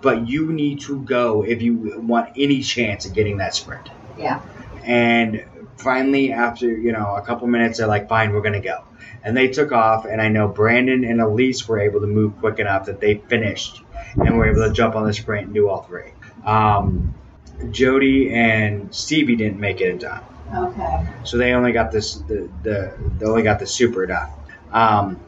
But 0.00 0.28
you 0.28 0.52
need 0.52 0.80
to 0.82 1.00
go 1.02 1.42
if 1.44 1.62
you 1.62 2.00
want 2.00 2.30
any 2.36 2.62
chance 2.62 3.06
of 3.06 3.12
getting 3.12 3.38
that 3.38 3.54
sprint. 3.54 3.88
Yeah. 4.18 4.40
And 4.82 5.44
finally, 5.76 6.32
after, 6.32 6.66
you 6.66 6.92
know, 6.92 7.14
a 7.16 7.22
couple 7.22 7.46
minutes, 7.46 7.78
they're 7.78 7.86
like, 7.86 8.08
fine, 8.08 8.32
we're 8.32 8.40
going 8.42 8.54
to 8.54 8.60
go. 8.60 8.84
And 9.22 9.36
they 9.36 9.48
took 9.48 9.72
off, 9.72 10.06
and 10.06 10.20
I 10.20 10.28
know 10.28 10.48
Brandon 10.48 11.04
and 11.04 11.20
Elise 11.20 11.68
were 11.68 11.78
able 11.78 12.00
to 12.00 12.06
move 12.06 12.38
quick 12.38 12.58
enough 12.58 12.86
that 12.86 13.00
they 13.00 13.16
finished 13.28 13.82
and 14.16 14.36
were 14.38 14.50
able 14.50 14.66
to 14.66 14.72
jump 14.72 14.94
on 14.96 15.06
the 15.06 15.12
sprint 15.12 15.46
and 15.46 15.54
do 15.54 15.68
all 15.68 15.82
three. 15.82 16.12
Um, 16.44 17.14
Jody 17.70 18.32
and 18.32 18.94
Stevie 18.94 19.36
didn't 19.36 19.60
make 19.60 19.82
it 19.82 19.90
in 19.90 19.98
time, 19.98 20.24
Okay. 20.54 21.06
so 21.24 21.36
they 21.36 21.52
only 21.52 21.72
got 21.72 21.92
this 21.92 22.14
the, 22.14 22.48
the 22.62 22.94
they 23.18 23.26
only 23.26 23.42
got 23.42 23.58
the 23.58 23.66
super 23.66 24.06
done. 24.06 24.30
Um, 24.72 25.20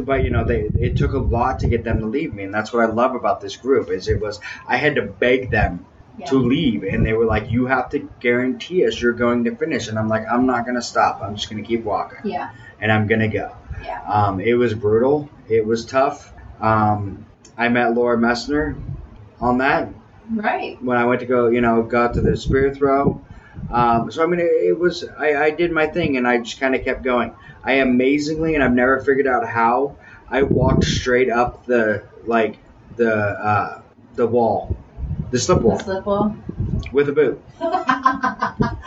but 0.00 0.24
you 0.24 0.30
know, 0.30 0.44
they 0.44 0.70
it 0.78 0.96
took 0.96 1.12
a 1.12 1.18
lot 1.18 1.60
to 1.60 1.68
get 1.68 1.84
them 1.84 2.00
to 2.00 2.06
leave 2.06 2.32
me, 2.34 2.44
and 2.44 2.54
that's 2.54 2.72
what 2.72 2.82
I 2.84 2.92
love 2.92 3.14
about 3.14 3.40
this 3.40 3.56
group 3.56 3.90
is 3.90 4.08
it 4.08 4.20
was 4.20 4.40
I 4.66 4.76
had 4.76 4.94
to 4.96 5.02
beg 5.02 5.50
them 5.50 5.86
Yeah. 6.18 6.26
to 6.30 6.36
leave 6.36 6.82
and 6.84 7.06
they 7.06 7.14
were 7.14 7.24
like 7.24 7.50
you 7.50 7.66
have 7.66 7.88
to 7.90 7.98
guarantee 8.20 8.86
us 8.86 9.00
you're 9.00 9.14
going 9.16 9.44
to 9.44 9.56
finish 9.56 9.88
and 9.88 9.98
i'm 9.98 10.10
like 10.10 10.24
i'm 10.30 10.44
not 10.44 10.66
going 10.66 10.74
to 10.76 10.82
stop 10.82 11.22
i'm 11.22 11.34
just 11.36 11.48
going 11.50 11.62
to 11.62 11.66
keep 11.66 11.84
walking 11.84 12.18
Yeah. 12.24 12.50
and 12.80 12.92
i'm 12.92 13.06
going 13.06 13.22
to 13.22 13.28
go 13.28 13.48
Yeah. 13.82 14.02
um, 14.06 14.38
it 14.38 14.52
was 14.52 14.74
brutal 14.74 15.30
it 15.48 15.64
was 15.64 15.86
tough 15.86 16.30
um, 16.60 17.24
i 17.56 17.68
met 17.70 17.94
laura 17.94 18.18
messner 18.18 18.76
on 19.40 19.58
that 19.64 19.88
Right. 20.30 20.76
when 20.82 20.98
i 20.98 21.04
went 21.06 21.20
to 21.20 21.26
go 21.26 21.48
you 21.48 21.62
know 21.62 21.82
got 21.82 22.12
to 22.14 22.20
the 22.20 22.36
spear 22.36 22.74
throw 22.74 23.24
um, 23.72 24.10
so 24.10 24.22
i 24.22 24.26
mean 24.26 24.40
it, 24.40 24.44
it 24.44 24.78
was 24.78 25.04
I, 25.18 25.34
I 25.44 25.50
did 25.50 25.72
my 25.72 25.86
thing 25.86 26.16
and 26.16 26.26
i 26.26 26.38
just 26.38 26.60
kind 26.60 26.74
of 26.74 26.84
kept 26.84 27.02
going 27.02 27.34
i 27.64 27.74
amazingly 27.74 28.54
and 28.54 28.62
i've 28.62 28.72
never 28.72 29.00
figured 29.00 29.26
out 29.26 29.46
how 29.46 29.96
i 30.28 30.42
walked 30.42 30.84
straight 30.84 31.30
up 31.30 31.66
the 31.66 32.04
like 32.26 32.58
the 32.96 33.12
uh, 33.14 33.82
the 34.14 34.26
wall 34.26 34.76
the 35.30 35.38
slip 35.38 35.62
wall 35.62 35.78
The 35.78 35.84
slip 35.84 36.06
wall. 36.06 36.36
with 36.92 37.08
a 37.08 37.12
boot 37.12 37.42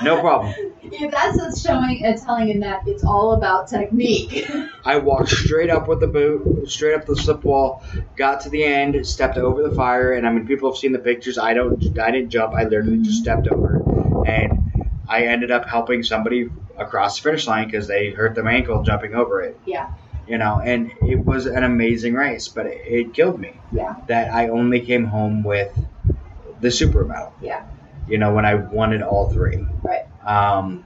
no 0.04 0.20
problem 0.22 0.54
Yeah, 0.92 1.10
that's 1.10 1.36
what's 1.40 1.62
showing 1.62 2.06
and 2.06 2.16
telling 2.22 2.50
in 2.50 2.60
that 2.60 2.84
it's 2.88 3.04
all 3.04 3.34
about 3.34 3.68
technique. 3.68 4.48
I 4.86 4.98
walked 4.98 5.30
straight 5.30 5.72
up 5.72 5.88
with 5.88 6.00
the 6.00 6.08
boot, 6.08 6.70
straight 6.70 6.94
up 6.94 7.06
the 7.08 7.16
slip 7.16 7.44
wall, 7.44 7.84
got 8.16 8.42
to 8.42 8.50
the 8.50 8.64
end, 8.64 9.06
stepped 9.08 9.38
over 9.38 9.68
the 9.68 9.76
fire, 9.76 10.14
and 10.14 10.28
I 10.28 10.32
mean, 10.32 10.46
people 10.46 10.70
have 10.72 10.78
seen 10.78 10.92
the 10.92 11.00
pictures. 11.00 11.40
I 11.40 11.56
don't, 11.56 11.98
I 12.00 12.12
didn't 12.12 12.30
jump. 12.30 12.54
I 12.54 12.66
literally 12.66 13.00
just 13.00 13.20
stepped 13.20 13.48
over, 13.48 13.78
and 14.28 14.65
I 15.08 15.26
ended 15.28 15.52
up 15.52 15.68
helping 15.68 16.04
somebody 16.04 16.50
across 16.78 17.18
the 17.18 17.24
finish 17.24 17.48
line 17.48 17.66
because 17.68 17.88
they 17.88 18.10
hurt 18.12 18.36
their 18.36 18.48
ankle 18.48 18.84
jumping 18.84 19.14
over 19.16 19.42
it. 19.42 19.60
Yeah. 19.66 19.94
You 20.28 20.38
know, 20.40 20.60
and 20.64 20.92
it 21.02 21.24
was 21.24 21.46
an 21.46 21.64
amazing 21.64 22.16
race, 22.16 22.48
but 22.48 22.66
it, 22.66 22.82
it 22.86 23.14
killed 23.14 23.40
me 23.40 23.54
Yeah. 23.72 23.96
that 24.08 24.34
I 24.34 24.50
only 24.50 24.82
came 24.82 25.06
home 25.06 25.44
with 25.44 25.72
the 26.62 26.72
super 26.72 27.06
medal. 27.06 27.34
Yeah. 27.42 27.66
You 28.08 28.18
know, 28.18 28.34
when 28.34 28.46
I 28.46 28.56
wanted 28.56 29.02
all 29.04 29.30
three. 29.30 29.66
Right. 29.84 30.06
Um, 30.26 30.86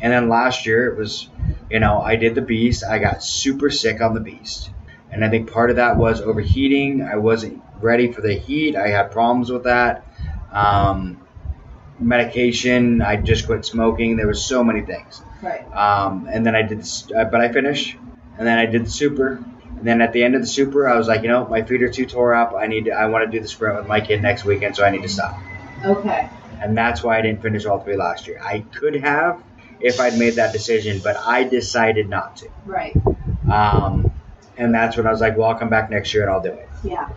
and 0.00 0.12
then 0.12 0.28
last 0.28 0.64
year 0.66 0.90
it 0.92 0.96
was, 0.96 1.28
you 1.70 1.80
know, 1.80 2.00
I 2.00 2.16
did 2.16 2.34
the 2.34 2.42
beast. 2.42 2.84
I 2.84 2.98
got 2.98 3.22
super 3.22 3.68
sick 3.70 4.00
on 4.00 4.14
the 4.14 4.20
beast, 4.20 4.70
and 5.10 5.24
I 5.24 5.28
think 5.30 5.50
part 5.50 5.70
of 5.70 5.76
that 5.76 5.96
was 5.96 6.20
overheating. 6.20 7.02
I 7.02 7.16
wasn't 7.16 7.62
ready 7.80 8.12
for 8.12 8.20
the 8.20 8.34
heat. 8.34 8.76
I 8.76 8.88
had 8.88 9.10
problems 9.10 9.50
with 9.50 9.64
that. 9.64 10.06
Um, 10.52 11.20
medication. 12.00 13.02
I 13.02 13.16
just 13.16 13.46
quit 13.46 13.64
smoking. 13.64 14.16
There 14.16 14.26
was 14.26 14.44
so 14.44 14.62
many 14.64 14.82
things. 14.82 15.22
Right. 15.42 15.64
Um, 15.74 16.28
and 16.30 16.44
then 16.44 16.54
I 16.54 16.62
did, 16.62 16.86
uh, 17.16 17.24
but 17.24 17.40
I 17.40 17.52
finished, 17.52 17.96
and 18.38 18.46
then 18.46 18.58
I 18.58 18.66
did 18.66 18.86
the 18.86 18.90
super. 18.90 19.42
And 19.76 19.86
then 19.86 20.00
at 20.00 20.12
the 20.12 20.24
end 20.24 20.34
of 20.34 20.40
the 20.40 20.46
super, 20.46 20.88
I 20.88 20.96
was 20.96 21.06
like, 21.06 21.22
you 21.22 21.28
know, 21.28 21.46
my 21.46 21.62
feet 21.62 21.82
are 21.82 21.88
too 21.90 22.06
tore 22.06 22.34
up. 22.34 22.54
I 22.54 22.66
need 22.66 22.86
to, 22.86 22.90
I 22.90 23.06
want 23.06 23.24
to 23.24 23.30
do 23.30 23.40
the 23.40 23.48
sprint 23.48 23.76
with 23.76 23.86
my 23.86 24.00
kid 24.00 24.22
next 24.22 24.44
weekend, 24.44 24.74
so 24.74 24.84
I 24.84 24.90
need 24.90 25.02
to 25.02 25.08
stop. 25.08 25.38
Okay. 25.84 26.28
and 26.60 26.76
that's 26.76 27.02
why 27.04 27.18
I 27.18 27.22
didn't 27.22 27.42
finish 27.42 27.64
all 27.66 27.78
three 27.80 27.96
last 27.96 28.26
year. 28.26 28.40
I 28.42 28.60
could 28.60 28.96
have 28.96 29.40
if 29.80 30.00
I'd 30.00 30.18
made 30.18 30.34
that 30.34 30.52
decision, 30.52 31.00
but 31.04 31.16
I 31.16 31.44
decided 31.44 32.08
not 32.08 32.36
to. 32.38 32.48
Right. 32.66 32.96
Um, 33.50 34.10
and 34.56 34.74
that's 34.74 34.96
when 34.96 35.06
I 35.06 35.10
was 35.12 35.20
like, 35.20 35.36
well, 35.36 35.50
I'll 35.50 35.58
come 35.58 35.68
back 35.68 35.88
next 35.90 36.12
year 36.12 36.24
and 36.24 36.32
I'll 36.32 36.42
do 36.42 36.50
it. 36.50 36.68
Yeah. 36.82 37.08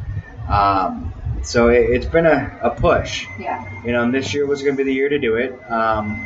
Um, 0.48 1.12
so 1.44 1.70
it, 1.70 1.90
it's 1.90 2.06
been 2.06 2.26
a, 2.26 2.60
a 2.62 2.70
push, 2.72 3.28
Yeah. 3.40 3.84
you 3.84 3.92
know, 3.92 4.04
and 4.04 4.14
this 4.14 4.34
year 4.34 4.46
was 4.46 4.62
going 4.62 4.76
to 4.76 4.84
be 4.84 4.90
the 4.90 4.94
year 4.94 5.10
to 5.10 5.20
do 5.20 5.36
it. 5.36 5.52
Um, 5.72 6.26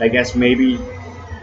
I 0.00 0.08
guess 0.08 0.34
maybe 0.34 0.78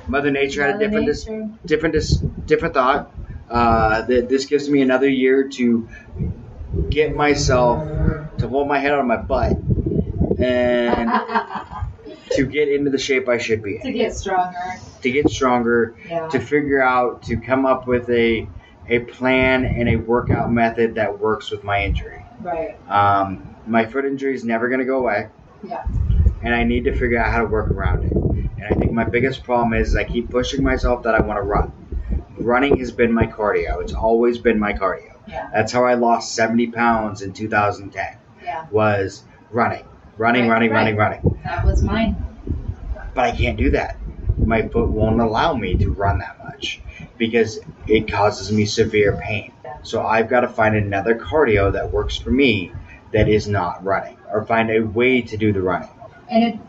Mother 0.07 0.31
Nature 0.31 0.63
had 0.65 0.75
a 0.75 0.79
different, 0.79 1.05
dis- 1.05 1.29
different, 1.65 1.93
dis- 1.93 2.17
different 2.45 2.73
thought. 2.73 3.11
Uh, 3.49 4.03
that 4.03 4.29
this 4.29 4.45
gives 4.45 4.69
me 4.69 4.81
another 4.81 5.09
year 5.09 5.47
to 5.49 5.89
get 6.89 7.15
myself 7.15 7.87
to 8.37 8.47
hold 8.47 8.67
my 8.67 8.77
head 8.77 8.91
out 8.91 8.99
of 8.99 9.05
my 9.07 9.17
butt 9.17 9.57
and 10.39 11.09
to 12.31 12.45
get 12.45 12.67
into 12.69 12.91
the 12.91 12.97
shape 12.99 13.27
I 13.27 13.37
should 13.39 13.63
be 13.63 13.77
in, 13.77 13.81
to 13.81 13.91
get 13.91 14.13
stronger. 14.15 14.55
to 15.01 15.11
get 15.11 15.29
stronger, 15.29 15.95
Yeah. 16.07 16.27
to 16.29 16.39
figure 16.39 16.81
out, 16.81 17.23
to 17.23 17.37
come 17.37 17.65
up 17.65 17.87
with 17.87 18.09
a 18.09 18.47
a 18.87 18.99
plan 18.99 19.65
and 19.65 19.87
a 19.89 19.95
workout 19.97 20.51
method 20.51 20.95
that 20.95 21.19
works 21.19 21.51
with 21.51 21.63
my 21.63 21.83
injury. 21.85 22.18
Right. 22.39 22.77
Um, 22.89 23.55
my 23.67 23.85
foot 23.85 24.05
injury 24.05 24.33
is 24.33 24.43
never 24.43 24.67
going 24.69 24.79
to 24.79 24.85
go 24.85 24.97
away, 24.99 25.27
Yeah. 25.63 25.83
and 26.41 26.53
I 26.55 26.63
need 26.63 26.85
to 26.85 26.93
figure 26.97 27.19
out 27.19 27.31
how 27.31 27.39
to 27.39 27.45
work 27.47 27.69
around 27.71 28.05
it. 28.05 28.13
And 28.13 28.65
I 28.69 28.75
think 28.75 28.91
my 28.91 29.03
biggest 29.03 29.43
problem 29.43 29.73
is 29.73 29.95
I 29.95 30.03
keep 30.03 30.29
pushing 30.29 30.63
myself 30.63 31.03
that 31.03 31.15
I 31.15 31.21
want 31.21 31.37
to 31.37 31.43
run. 31.43 31.71
Running 32.37 32.77
has 32.79 32.91
been 32.91 33.11
my 33.11 33.25
cardio. 33.27 33.81
It's 33.81 33.93
always 33.93 34.37
been 34.37 34.59
my 34.59 34.73
cardio. 34.73 35.13
Yeah. 35.27 35.49
That's 35.53 35.71
how 35.71 35.83
I 35.85 35.93
lost 35.95 36.33
70 36.35 36.67
pounds 36.67 37.21
in 37.21 37.33
2010. 37.33 38.17
Yeah. 38.43 38.65
Was 38.71 39.23
running, 39.51 39.85
running, 40.17 40.43
Right, 40.47 40.53
running, 40.53 40.71
right. 40.71 40.95
running, 40.95 40.95
running. 40.97 41.39
That 41.43 41.65
was 41.65 41.83
mine. 41.83 42.15
But 43.13 43.25
I 43.25 43.31
can't 43.35 43.57
do 43.57 43.71
that. 43.71 43.97
My 44.37 44.67
foot 44.67 44.89
won't 44.89 45.19
allow 45.19 45.53
me 45.53 45.75
to 45.75 45.91
run 45.91 46.19
that 46.19 46.37
much 46.43 46.81
because 47.17 47.59
it 47.87 48.09
causes 48.09 48.51
me 48.51 48.65
severe 48.65 49.17
pain. 49.21 49.51
So 49.83 50.05
I've 50.05 50.29
got 50.29 50.41
to 50.41 50.47
find 50.47 50.75
another 50.75 51.15
cardio 51.15 51.71
that 51.73 51.91
works 51.91 52.17
for 52.17 52.31
me 52.31 52.71
that 53.11 53.27
is 53.27 53.47
not 53.47 53.83
running, 53.83 54.17
or 54.31 54.45
find 54.45 54.69
a 54.69 54.81
way 54.81 55.21
to 55.21 55.37
do 55.37 55.51
the 55.51 55.61
running. 55.61 55.89
And 56.29 56.43
it, 56.43 56.59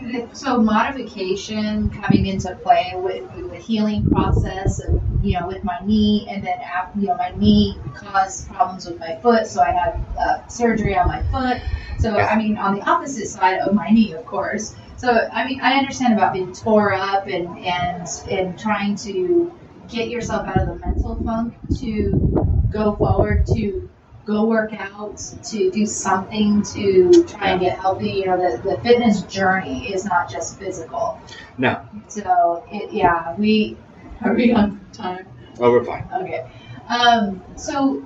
it, 0.00 0.36
so 0.36 0.58
modification 0.58 1.88
coming 1.90 2.26
into 2.26 2.54
play 2.56 2.92
with, 2.96 3.32
with 3.34 3.50
the 3.50 3.58
healing 3.58 4.10
process 4.10 4.80
of, 4.80 5.00
you 5.22 5.38
know, 5.38 5.46
with 5.46 5.62
my 5.62 5.78
knee 5.84 6.26
and 6.28 6.44
then 6.44 6.58
after, 6.60 6.98
you 6.98 7.06
know, 7.06 7.16
my 7.16 7.30
knee 7.36 7.78
caused 7.94 8.48
problems 8.48 8.86
with 8.86 8.98
my 8.98 9.16
foot. 9.22 9.46
So 9.46 9.62
I 9.62 9.70
had 9.70 10.04
uh, 10.18 10.46
surgery 10.48 10.96
on 10.96 11.06
my 11.06 11.22
foot. 11.30 11.62
So, 12.00 12.16
I 12.16 12.36
mean, 12.36 12.58
on 12.58 12.74
the 12.74 12.82
opposite 12.90 13.28
side 13.28 13.60
of 13.60 13.72
my 13.72 13.90
knee, 13.90 14.14
of 14.14 14.26
course. 14.26 14.74
So, 14.96 15.28
I 15.32 15.46
mean, 15.46 15.60
I 15.60 15.74
understand 15.74 16.14
about 16.14 16.32
being 16.32 16.52
tore 16.52 16.92
up 16.92 17.28
and, 17.28 17.56
and, 17.58 18.08
and 18.28 18.58
trying 18.58 18.96
to 18.96 19.56
get 19.88 20.08
yourself 20.08 20.46
out 20.46 20.58
of 20.62 20.68
the 20.68 20.76
mental 20.86 21.16
funk 21.24 21.54
to 21.80 22.66
go 22.72 22.96
forward 22.96 23.46
to 23.46 23.88
go 24.24 24.46
work 24.46 24.72
out, 24.72 25.18
to 25.44 25.70
do 25.70 25.84
something 25.84 26.62
to 26.62 27.24
try 27.28 27.50
and 27.50 27.60
get 27.60 27.78
healthy. 27.78 28.10
You 28.10 28.26
know, 28.26 28.36
the, 28.38 28.56
the 28.70 28.78
fitness 28.80 29.20
journey 29.22 29.92
is 29.92 30.04
not 30.06 30.30
just 30.30 30.58
physical. 30.58 31.20
No, 31.58 31.86
So, 32.08 32.64
it, 32.72 32.90
yeah, 32.92 33.34
we 33.36 33.76
are 34.24 34.32
we 34.32 34.52
on 34.52 34.80
time? 34.92 35.26
oh, 35.60 35.70
we're 35.70 35.84
fine. 35.84 36.08
Okay. 36.14 36.46
Um, 36.88 37.42
so 37.56 38.04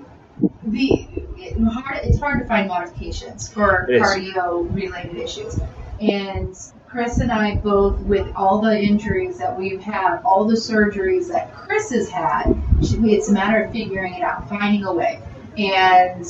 the 0.66 1.09
it, 1.36 1.56
hard, 1.62 2.00
it's 2.02 2.18
hard 2.18 2.40
to 2.40 2.46
find 2.46 2.66
modifications 2.68 3.48
for 3.48 3.86
It 3.88 3.96
is. 3.96 4.02
cardio 4.02 4.74
related 4.74 5.16
issues. 5.16 5.60
And 6.00 6.56
Chris 6.90 7.19
and 7.19 7.31
I 7.31 7.56
both, 7.56 7.98
with 8.01 8.27
all 8.35 8.60
the 8.60 8.81
injuries 8.81 9.39
that 9.39 9.59
we've 9.59 9.81
had, 9.81 10.20
all 10.24 10.47
the 10.47 10.55
surgeries 10.55 11.28
that 11.28 11.55
Chris 11.55 11.90
has 11.90 12.09
had, 12.09 12.55
it's 12.81 13.28
a 13.28 13.32
matter 13.32 13.62
of 13.62 13.73
figuring 13.73 14.15
it 14.15 14.23
out, 14.23 14.48
finding 14.48 14.85
a 14.85 14.93
way. 14.93 15.20
And 15.59 16.27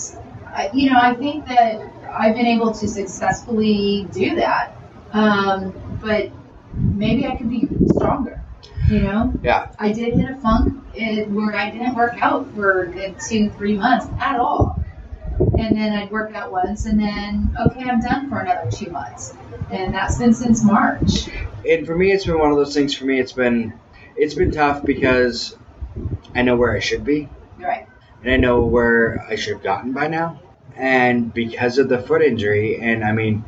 you 0.73 0.91
know, 0.91 0.99
I 1.01 1.15
think 1.15 1.47
that 1.47 1.81
I've 2.11 2.35
been 2.35 2.47
able 2.47 2.73
to 2.73 2.89
successfully 2.89 4.09
do 4.13 4.35
that. 4.37 4.77
Um, 5.13 5.73
but 6.03 6.31
maybe 6.75 7.27
I 7.27 7.37
could 7.37 7.51
be 7.51 7.69
stronger. 7.95 8.43
You 8.91 9.01
know, 9.03 9.33
Yeah, 9.43 9.71
I 9.79 9.93
did 9.93 10.15
hit 10.15 10.31
a 10.31 10.37
funk 10.37 10.83
where 11.29 11.55
I 11.55 11.71
didn't 11.71 11.95
work 11.95 12.15
out 12.23 12.53
for 12.55 12.85
a 12.85 12.91
good 12.91 13.17
two, 13.21 13.51
three 13.51 13.77
months 13.77 14.07
at 14.19 14.41
all. 14.41 14.83
And 15.39 15.77
then 15.77 15.93
I'd 15.93 16.11
work 16.11 16.35
out 16.35 16.51
once, 16.51 16.87
and 16.87 16.99
then, 16.99 17.55
okay, 17.61 17.85
I'm 17.85 18.01
done 18.01 18.29
for 18.29 18.41
another 18.41 18.71
two 18.71 18.91
months. 18.91 19.35
And 19.71 19.93
that's 19.95 20.19
been 20.19 20.33
since 20.35 20.65
March. 20.65 21.29
and 21.69 21.87
for 21.87 21.95
me, 21.97 22.13
it's 22.13 22.25
been 22.25 22.39
one 22.39 22.51
of 22.51 22.57
those 22.57 22.75
things. 22.75 22.95
For 22.95 23.05
me, 23.05 23.19
it's 23.21 23.33
been 23.33 23.75
it's 24.17 24.35
been 24.35 24.51
tough 24.51 24.85
because 24.85 25.57
I 26.35 26.43
know 26.43 26.57
where 26.57 26.73
I 26.75 26.81
should 26.81 27.05
be, 27.05 27.29
Right. 27.59 27.87
and 28.23 28.33
I 28.33 28.37
know 28.37 28.65
where 28.65 29.25
I 29.29 29.37
should 29.37 29.55
have 29.55 29.63
gotten 29.63 29.93
by 29.93 30.09
now. 30.09 30.41
And 30.77 31.33
because 31.33 31.79
of 31.79 31.89
the 31.89 31.99
foot 31.99 32.23
injury, 32.23 32.79
and 32.81 33.05
I 33.05 33.13
mean, 33.13 33.45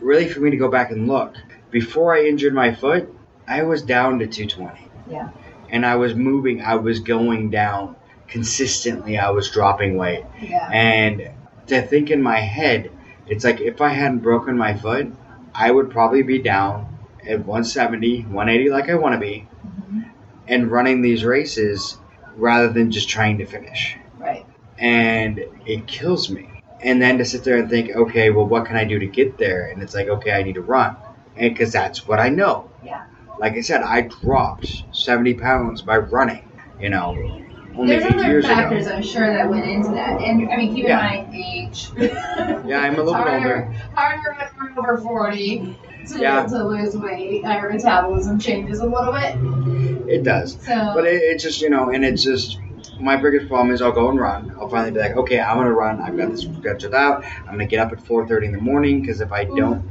really 0.00 0.28
for 0.28 0.40
me 0.40 0.50
to 0.50 0.56
go 0.56 0.70
back 0.70 0.90
and 0.90 1.06
look, 1.08 1.34
before 1.70 2.14
I 2.14 2.24
injured 2.24 2.54
my 2.54 2.74
foot, 2.74 3.12
I 3.46 3.62
was 3.62 3.82
down 3.82 4.18
to 4.20 4.26
220. 4.26 4.90
Yeah. 5.10 5.30
And 5.70 5.84
I 5.84 5.96
was 5.96 6.14
moving, 6.14 6.62
I 6.62 6.76
was 6.76 7.00
going 7.00 7.50
down 7.50 7.96
consistently, 8.28 9.18
I 9.18 9.30
was 9.30 9.50
dropping 9.50 9.96
weight. 9.96 10.24
Yeah. 10.40 10.68
And 10.70 11.30
to 11.66 11.82
think 11.82 12.10
in 12.10 12.22
my 12.22 12.38
head, 12.38 12.90
it's 13.26 13.44
like 13.44 13.60
if 13.60 13.80
I 13.80 13.88
hadn't 13.88 14.18
broken 14.18 14.56
my 14.56 14.74
foot, 14.74 15.12
I 15.54 15.70
would 15.70 15.90
probably 15.90 16.22
be 16.22 16.40
down 16.40 16.98
at 17.26 17.38
170, 17.40 18.22
180 18.22 18.70
like 18.70 18.88
I 18.88 18.94
want 18.94 19.14
to 19.14 19.20
be, 19.20 19.46
Mhm. 19.66 20.04
and 20.48 20.70
running 20.70 21.02
these 21.02 21.24
races 21.24 21.98
rather 22.36 22.68
than 22.68 22.90
just 22.90 23.08
trying 23.08 23.38
to 23.38 23.46
finish. 23.46 23.96
Right. 24.18 24.44
And 24.78 25.44
it 25.66 25.86
kills 25.86 26.28
me. 26.30 26.48
And 26.80 27.00
then 27.00 27.18
to 27.18 27.24
sit 27.24 27.44
there 27.44 27.56
and 27.56 27.70
think, 27.70 27.94
okay, 27.94 28.30
well, 28.30 28.46
what 28.46 28.66
can 28.66 28.76
I 28.76 28.84
do 28.84 28.98
to 28.98 29.06
get 29.06 29.38
there? 29.38 29.70
And 29.72 29.82
it's 29.82 29.94
like, 29.94 30.08
okay, 30.08 30.32
I 30.32 30.42
need 30.42 30.56
to 30.56 30.60
run. 30.62 30.96
And 31.36 31.54
because 31.54 31.72
that's 31.72 32.06
what 32.06 32.18
I 32.20 32.28
know. 32.28 32.68
Yeah. 32.84 33.04
Like 33.38 33.54
I 33.54 33.62
said, 33.62 33.82
I 33.82 34.02
dropped 34.02 34.84
70 34.92 35.34
pounds 35.34 35.82
by 35.82 35.96
running, 35.98 36.44
you 36.80 36.90
know, 36.90 37.40
only 37.76 37.96
There's 37.96 38.12
other 38.12 38.26
years 38.26 38.46
factors, 38.46 38.86
ago. 38.86 38.96
I'm 38.96 39.02
sure, 39.02 39.26
that 39.32 39.48
went 39.48 39.66
into 39.66 39.90
that. 39.90 40.20
And 40.20 40.50
I 40.50 40.56
mean, 40.56 40.74
keep 40.74 40.84
Yeah. 40.84 41.14
in 41.14 41.32
mind 41.32 41.34
age. 41.34 41.90
Yeah, 42.66 42.80
I'm 42.80 42.94
a 42.94 43.02
little 43.02 43.22
bit 43.22 43.32
older. 43.32 43.72
Harder 43.94 44.50
when 44.56 44.74
we're 44.74 44.92
over 44.92 45.02
40 45.02 45.76
to, 46.08 46.18
Yeah. 46.18 46.46
to 46.46 46.64
lose 46.64 46.96
weight. 46.96 47.44
Our 47.44 47.70
metabolism 47.70 48.38
changes 48.38 48.80
a 48.80 48.86
little 48.86 49.12
bit. 49.12 50.08
It 50.08 50.22
does. 50.22 50.58
So, 50.64 50.92
But 50.94 51.06
it, 51.06 51.22
it's 51.22 51.42
just, 51.42 51.60
you 51.60 51.70
know, 51.70 51.90
and 51.90 52.04
it's 52.04 52.22
just, 52.22 52.58
my 53.00 53.16
biggest 53.16 53.48
problem 53.48 53.74
is 53.74 53.82
I'll 53.82 53.92
go 53.92 54.08
and 54.08 54.18
run. 54.18 54.54
I'll 54.58 54.68
finally 54.68 54.92
be 54.92 55.00
like, 55.00 55.16
okay, 55.16 55.40
I'm 55.40 55.56
going 55.56 55.66
to 55.66 55.72
run. 55.74 56.00
I've 56.00 56.16
got 56.16 56.30
this 56.30 56.42
scheduled 56.42 56.94
out. 56.94 57.24
I'm 57.40 57.46
going 57.46 57.58
to 57.60 57.66
get 57.66 57.80
up 57.80 57.92
at 57.92 57.98
4.30 57.98 58.44
in 58.46 58.52
the 58.52 58.60
morning 58.60 59.00
because 59.00 59.20
if 59.20 59.32
I 59.32 59.44
mm. 59.44 59.56
don't, 59.56 59.90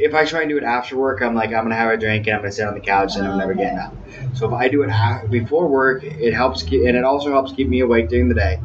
if 0.00 0.14
I 0.14 0.24
try 0.24 0.40
and 0.40 0.48
do 0.48 0.56
it 0.56 0.64
after 0.64 0.96
work, 0.96 1.22
I'm 1.22 1.34
like, 1.34 1.48
I'm 1.50 1.64
going 1.64 1.70
to 1.70 1.76
have 1.76 1.90
a 1.90 1.96
drink 1.96 2.26
and 2.26 2.36
I'm 2.36 2.42
to 2.42 2.52
sit 2.52 2.66
on 2.66 2.74
the 2.74 2.80
couch 2.80 3.16
and 3.16 3.26
I'm 3.26 3.38
never 3.38 3.54
getting 3.54 3.78
up. 3.78 3.94
So 4.34 4.46
if 4.46 4.52
I 4.52 4.68
do 4.68 4.82
it 4.82 5.30
before 5.30 5.68
work, 5.68 6.02
it 6.04 6.32
helps, 6.32 6.62
keep, 6.62 6.86
and 6.86 6.96
it 6.96 7.04
also 7.04 7.30
helps 7.30 7.52
keep 7.52 7.68
me 7.68 7.80
awake 7.80 8.08
during 8.08 8.28
the 8.28 8.34
day. 8.34 8.60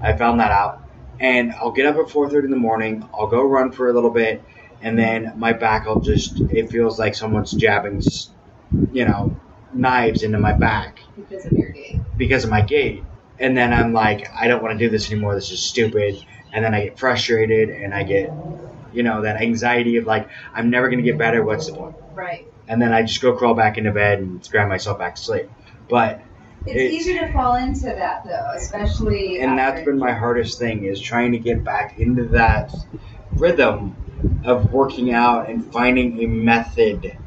I 0.00 0.16
found 0.16 0.40
that 0.40 0.50
out. 0.50 0.82
And 1.20 1.52
I'll 1.52 1.70
get 1.70 1.86
up 1.86 1.96
at 1.96 2.06
4.30 2.12 2.44
in 2.44 2.50
the 2.50 2.56
morning. 2.56 3.08
I'll 3.14 3.28
go 3.28 3.42
run 3.42 3.72
for 3.72 3.88
a 3.88 3.92
little 3.92 4.10
bit. 4.10 4.42
And 4.82 4.98
then 4.98 5.32
my 5.36 5.52
back 5.52 5.86
will 5.86 6.00
just, 6.00 6.40
it 6.40 6.70
feels 6.70 6.98
like 6.98 7.14
someone's 7.14 7.52
jabbing, 7.52 8.02
you 8.92 9.04
know, 9.06 9.34
knives 9.72 10.22
into 10.22 10.38
my 10.38 10.52
back 10.52 11.00
because 11.16 11.46
of 11.46 11.52
your 11.52 11.70
gait. 11.70 12.00
because 12.16 12.44
of 12.44 12.50
my 12.50 12.60
gait. 12.60 13.02
And 13.38 13.56
then 13.56 13.72
I'm 13.72 13.92
like, 13.92 14.28
I 14.34 14.46
don't 14.46 14.62
want 14.62 14.78
to 14.78 14.84
do 14.84 14.90
this 14.90 15.10
anymore. 15.10 15.34
This 15.34 15.50
is 15.50 15.60
stupid. 15.60 16.24
And 16.52 16.64
then 16.64 16.74
I 16.74 16.84
get 16.84 16.98
frustrated 16.98 17.70
and 17.70 17.94
I 17.94 18.02
get, 18.02 18.30
you 18.94 19.02
know, 19.02 19.22
that 19.22 19.40
anxiety 19.40 19.96
of 19.96 20.06
like, 20.06 20.28
I'm 20.52 20.70
never 20.70 20.88
going 20.88 21.02
to 21.02 21.08
get 21.10 21.18
better. 21.18 21.42
What's 21.44 21.66
the 21.66 21.74
point? 21.74 21.96
Right. 22.14 22.46
And 22.68 22.80
then 22.80 22.92
I 22.92 23.02
just 23.02 23.20
go 23.20 23.34
crawl 23.34 23.54
back 23.54 23.76
into 23.78 23.90
bed 23.92 24.20
and 24.20 24.44
scram 24.44 24.68
myself 24.68 24.98
back 24.98 25.16
to 25.16 25.22
sleep. 25.22 25.50
But, 25.88 26.20
It's 26.66 26.76
It- 26.76 26.92
easy 26.92 27.18
to 27.18 27.30
fall 27.32 27.56
into 27.56 27.86
that, 27.86 28.24
though, 28.24 28.50
especially. 28.56 29.40
and 29.40 29.58
that's 29.58 29.84
been 29.84 29.98
my 29.98 30.12
hardest 30.12 30.58
thing 30.58 30.84
is 30.84 30.98
trying 30.98 31.32
to 31.32 31.38
get 31.38 31.62
back 31.62 31.98
into 32.00 32.24
that 32.28 32.74
rhythm 33.32 33.94
of 34.44 34.72
working 34.72 35.12
out 35.12 35.50
and 35.50 35.70
finding 35.72 36.22
a 36.22 36.26
method 36.26 37.18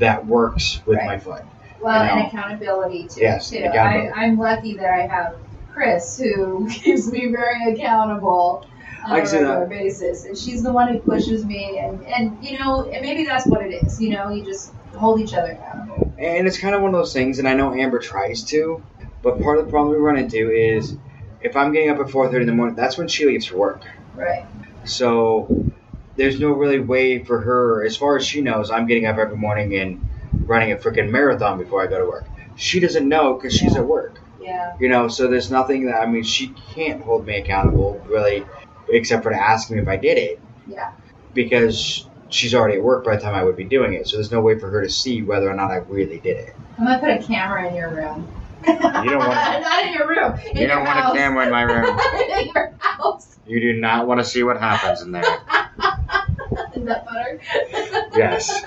that 0.00 0.26
works 0.26 0.80
with 0.84 0.98
my 0.98 1.18
foot. 1.18 1.42
Well, 1.80 2.02
you 2.04 2.10
know. 2.10 2.16
and 2.18 2.26
accountability 2.26 3.06
too. 3.08 3.20
Yes, 3.20 3.50
too. 3.50 3.58
accountability. 3.58 4.08
I, 4.12 4.24
I'm 4.24 4.38
lucky 4.38 4.76
that 4.78 4.90
I 4.92 5.06
have 5.06 5.36
Chris, 5.72 6.18
who 6.18 6.68
keeps 6.72 7.10
me 7.10 7.26
very 7.28 7.72
accountable 7.72 8.66
on 9.04 9.12
I 9.12 9.18
a 9.18 9.22
regular 9.22 9.60
that. 9.60 9.68
basis, 9.68 10.24
and 10.24 10.36
she's 10.36 10.62
the 10.62 10.72
one 10.72 10.92
who 10.92 10.98
pushes 11.00 11.44
me. 11.44 11.78
And 11.78 12.02
and 12.04 12.44
you 12.44 12.58
know, 12.58 12.88
and 12.90 13.02
maybe 13.02 13.24
that's 13.24 13.46
what 13.46 13.62
it 13.64 13.72
is. 13.74 14.00
You 14.00 14.10
know, 14.10 14.30
you 14.30 14.44
just 14.44 14.72
hold 14.96 15.20
each 15.20 15.34
other 15.34 15.52
accountable. 15.52 16.14
And 16.18 16.46
it's 16.46 16.58
kind 16.58 16.74
of 16.74 16.82
one 16.82 16.94
of 16.94 17.00
those 17.00 17.12
things, 17.12 17.38
and 17.38 17.48
I 17.48 17.54
know 17.54 17.72
Amber 17.74 17.98
tries 17.98 18.44
to, 18.44 18.82
but 19.22 19.40
part 19.42 19.58
of 19.58 19.64
the 19.66 19.70
problem 19.70 19.94
we 19.94 20.00
run 20.00 20.16
into 20.18 20.50
is 20.50 20.96
if 21.40 21.56
I'm 21.56 21.72
getting 21.72 21.90
up 21.90 21.98
at 21.98 22.06
4:30 22.06 22.40
in 22.42 22.46
the 22.46 22.52
morning, 22.54 22.76
that's 22.76 22.96
when 22.98 23.08
she 23.08 23.26
leaves 23.26 23.46
for 23.46 23.56
work. 23.56 23.82
Right. 24.14 24.46
So 24.84 25.66
there's 26.16 26.38
no 26.40 26.50
really 26.52 26.80
way 26.80 27.18
for 27.24 27.40
her, 27.40 27.84
as 27.84 27.96
far 27.96 28.16
as 28.16 28.26
she 28.26 28.42
knows, 28.42 28.70
I'm 28.70 28.86
getting 28.86 29.06
up 29.06 29.16
every 29.16 29.36
morning 29.36 29.74
and 29.76 30.06
running 30.46 30.72
a 30.72 30.76
freaking 30.76 31.10
marathon 31.10 31.58
before 31.58 31.82
I 31.82 31.86
go 31.86 31.98
to 31.98 32.04
work. 32.06 32.26
She 32.56 32.80
doesn't 32.80 33.08
know 33.08 33.34
because 33.34 33.54
she's 33.56 33.74
Yeah. 33.74 33.80
at 33.80 33.86
work. 33.86 34.18
Yeah. 34.40 34.72
You 34.78 34.88
know, 34.88 35.08
so 35.08 35.28
there's 35.28 35.50
nothing 35.50 35.86
that 35.86 35.96
I 36.02 36.06
mean, 36.06 36.22
she 36.24 36.48
can't 36.74 37.00
hold 37.02 37.26
me 37.26 37.38
accountable 37.38 38.04
really, 38.08 38.44
except 38.92 39.22
for 39.22 39.30
to 39.30 39.36
ask 39.36 39.70
me 39.70 39.78
if 39.80 39.88
I 39.88 39.96
did 39.96 40.18
it 40.18 40.40
Yeah. 40.66 40.92
because 41.34 42.06
she's 42.28 42.54
already 42.54 42.76
at 42.76 42.82
work 42.82 43.04
by 43.04 43.16
the 43.16 43.22
time 43.22 43.34
I 43.34 43.42
would 43.44 43.56
be 43.56 43.64
doing 43.64 43.94
it. 43.94 44.06
So 44.08 44.16
there's 44.16 44.30
no 44.32 44.40
way 44.40 44.58
for 44.58 44.70
her 44.70 44.82
to 44.82 44.90
see 44.90 45.22
whether 45.22 45.50
or 45.50 45.54
not 45.54 45.70
I 45.70 45.76
really 45.76 46.18
did 46.20 46.36
it. 46.38 46.54
I'm 46.78 46.84
gonna 46.86 46.98
put 46.98 47.10
a 47.10 47.18
camera 47.26 47.68
in 47.68 47.74
your 47.74 47.90
room. 47.90 48.28
You 48.66 48.74
don't 48.78 49.18
want- 49.18 49.32
Not 49.62 49.84
in 49.86 49.92
your 49.94 50.08
room. 50.08 50.38
In 50.50 50.56
You 50.56 50.60
your 50.62 50.68
don't 50.68 50.84
want 50.84 50.98
a 50.98 51.18
camera 51.18 51.44
in 51.46 51.50
my 51.50 51.62
room. 51.62 51.98
in 52.38 52.50
your 52.54 52.72
house. 52.78 53.36
You 53.46 53.60
do 53.60 53.80
not 53.80 54.06
want 54.06 54.20
to 54.20 54.24
see 54.24 54.42
what 54.44 54.58
happens 54.60 55.02
in 55.02 55.10
there. 55.12 55.22
Is 56.74 56.84
that 56.86 57.04
butter. 57.06 57.40
Yes. 58.16 58.62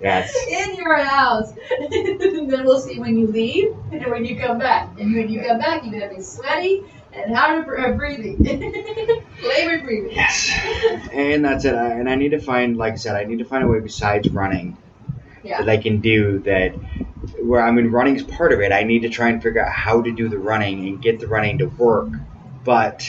Yes. 0.00 0.34
in 0.48 0.76
your 0.76 0.96
house. 0.96 1.52
then 1.78 2.64
we'll 2.64 2.80
see 2.80 2.98
when 2.98 3.16
you 3.18 3.26
leave 3.26 3.74
and 3.92 4.06
when 4.10 4.24
you 4.24 4.38
come 4.38 4.58
back. 4.58 4.88
And 4.98 5.14
when 5.14 5.28
you 5.28 5.40
come 5.42 5.58
back, 5.58 5.84
you're 5.84 5.98
gonna 6.00 6.12
be 6.14 6.22
sweaty 6.22 6.82
and 7.12 7.34
hard 7.36 7.66
br- 7.66 7.78
uh, 7.78 7.92
breathing, 7.92 8.38
labored 9.42 9.84
breathing. 9.84 10.12
Yes. 10.12 10.50
And 11.12 11.44
that's 11.44 11.64
it. 11.64 11.74
I, 11.74 11.92
and 11.92 12.08
I 12.08 12.14
need 12.14 12.30
to 12.30 12.40
find, 12.40 12.76
like 12.76 12.94
I 12.94 12.96
said, 12.96 13.16
I 13.16 13.24
need 13.24 13.38
to 13.38 13.44
find 13.44 13.64
a 13.64 13.66
way 13.68 13.80
besides 13.80 14.28
running 14.30 14.76
Yeah. 15.42 15.58
that 15.62 15.68
I 15.68 15.76
can 15.78 16.00
do 16.00 16.38
that. 16.40 16.74
Where 17.42 17.60
I 17.60 17.70
mean, 17.70 17.90
running 17.90 18.16
is 18.16 18.22
part 18.22 18.52
of 18.52 18.60
it. 18.60 18.72
I 18.72 18.82
need 18.84 19.00
to 19.02 19.08
try 19.08 19.28
and 19.28 19.42
figure 19.42 19.64
out 19.64 19.72
how 19.72 20.02
to 20.02 20.10
do 20.12 20.28
the 20.28 20.38
running 20.38 20.86
and 20.88 21.02
get 21.02 21.20
the 21.20 21.26
running 21.26 21.58
to 21.58 21.66
work. 21.66 22.08
But 22.64 23.06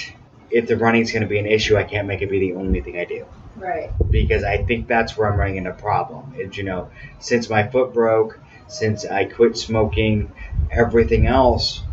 if 0.49 0.67
the 0.67 0.77
running 0.77 1.01
is 1.01 1.11
going 1.11 1.23
to 1.23 1.29
be 1.29 1.39
an 1.39 1.45
issue, 1.45 1.77
I 1.77 1.83
can't 1.83 2.07
make 2.07 2.21
it 2.21 2.29
be 2.29 2.39
the 2.39 2.53
only 2.55 2.81
thing 2.81 2.97
I 2.97 3.05
do. 3.05 3.25
Right. 3.55 3.91
because 4.09 4.43
I 4.43 4.63
think 4.63 4.87
that's 4.87 5.15
where 5.17 5.31
I'm 5.31 5.37
running 5.37 5.57
into 5.57 5.69
a 5.71 5.73
problem. 5.73 6.33
Is 6.37 6.57
you 6.57 6.63
know, 6.63 6.89
since 7.19 7.49
my 7.49 7.67
foot 7.67 7.93
broke, 7.93 8.39
since 8.67 9.05
I 9.05 9.25
quit 9.25 9.57
smoking, 9.57 10.31
everything 10.71 11.27
else, 11.27 11.83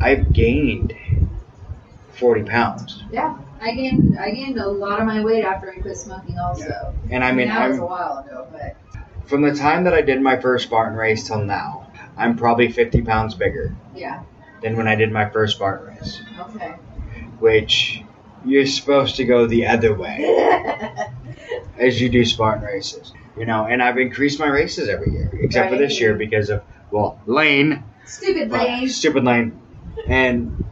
I've 0.00 0.32
gained 0.32 0.94
forty 2.18 2.42
pounds. 2.42 3.02
Yeah. 3.10 3.36
I 3.60 3.72
gained 3.72 4.18
I 4.18 4.30
gained 4.30 4.58
a 4.58 4.68
lot 4.68 5.00
of 5.00 5.06
my 5.06 5.24
weight 5.24 5.44
after 5.44 5.72
I 5.72 5.78
quit 5.78 5.96
smoking 5.96 6.38
also. 6.38 6.94
And 7.10 7.24
I 7.24 7.32
mean, 7.32 7.48
that 7.48 7.70
was 7.70 7.78
a 7.78 7.84
while 7.84 8.18
ago, 8.18 8.46
but 8.52 8.76
from 9.26 9.42
the 9.42 9.54
time 9.54 9.84
that 9.84 9.94
I 9.94 10.02
did 10.02 10.20
my 10.20 10.38
first 10.40 10.66
Spartan 10.66 10.96
race 10.96 11.26
till 11.26 11.42
now, 11.42 11.90
I'm 12.16 12.36
probably 12.36 12.70
fifty 12.70 13.02
pounds 13.02 13.34
bigger 13.34 13.74
yeah. 13.94 14.22
than 14.62 14.76
when 14.76 14.86
I 14.86 14.94
did 14.94 15.10
my 15.10 15.28
first 15.30 15.56
Spartan 15.56 15.96
race, 15.96 16.20
Okay. 16.38 16.74
which 17.38 18.02
you're 18.44 18.66
supposed 18.66 19.16
to 19.16 19.24
go 19.24 19.46
the 19.46 19.66
other 19.66 19.94
way 19.94 20.18
as 21.78 22.00
you 22.00 22.08
do 22.08 22.24
Spartan 22.24 22.64
races. 22.64 23.12
You 23.36 23.46
know, 23.46 23.66
and 23.66 23.82
I've 23.82 23.98
increased 23.98 24.38
my 24.38 24.46
races 24.48 24.88
every 24.88 25.12
year, 25.12 25.30
except 25.40 25.70
for 25.70 25.78
this 25.78 26.00
year 26.00 26.14
because 26.14 26.50
of 26.50 26.62
well, 26.90 27.20
Lane. 27.26 27.82
Stupid 28.04 28.50
lane. 28.50 28.88
stupid 28.88 29.24
lane, 29.24 29.60
and 30.06 30.64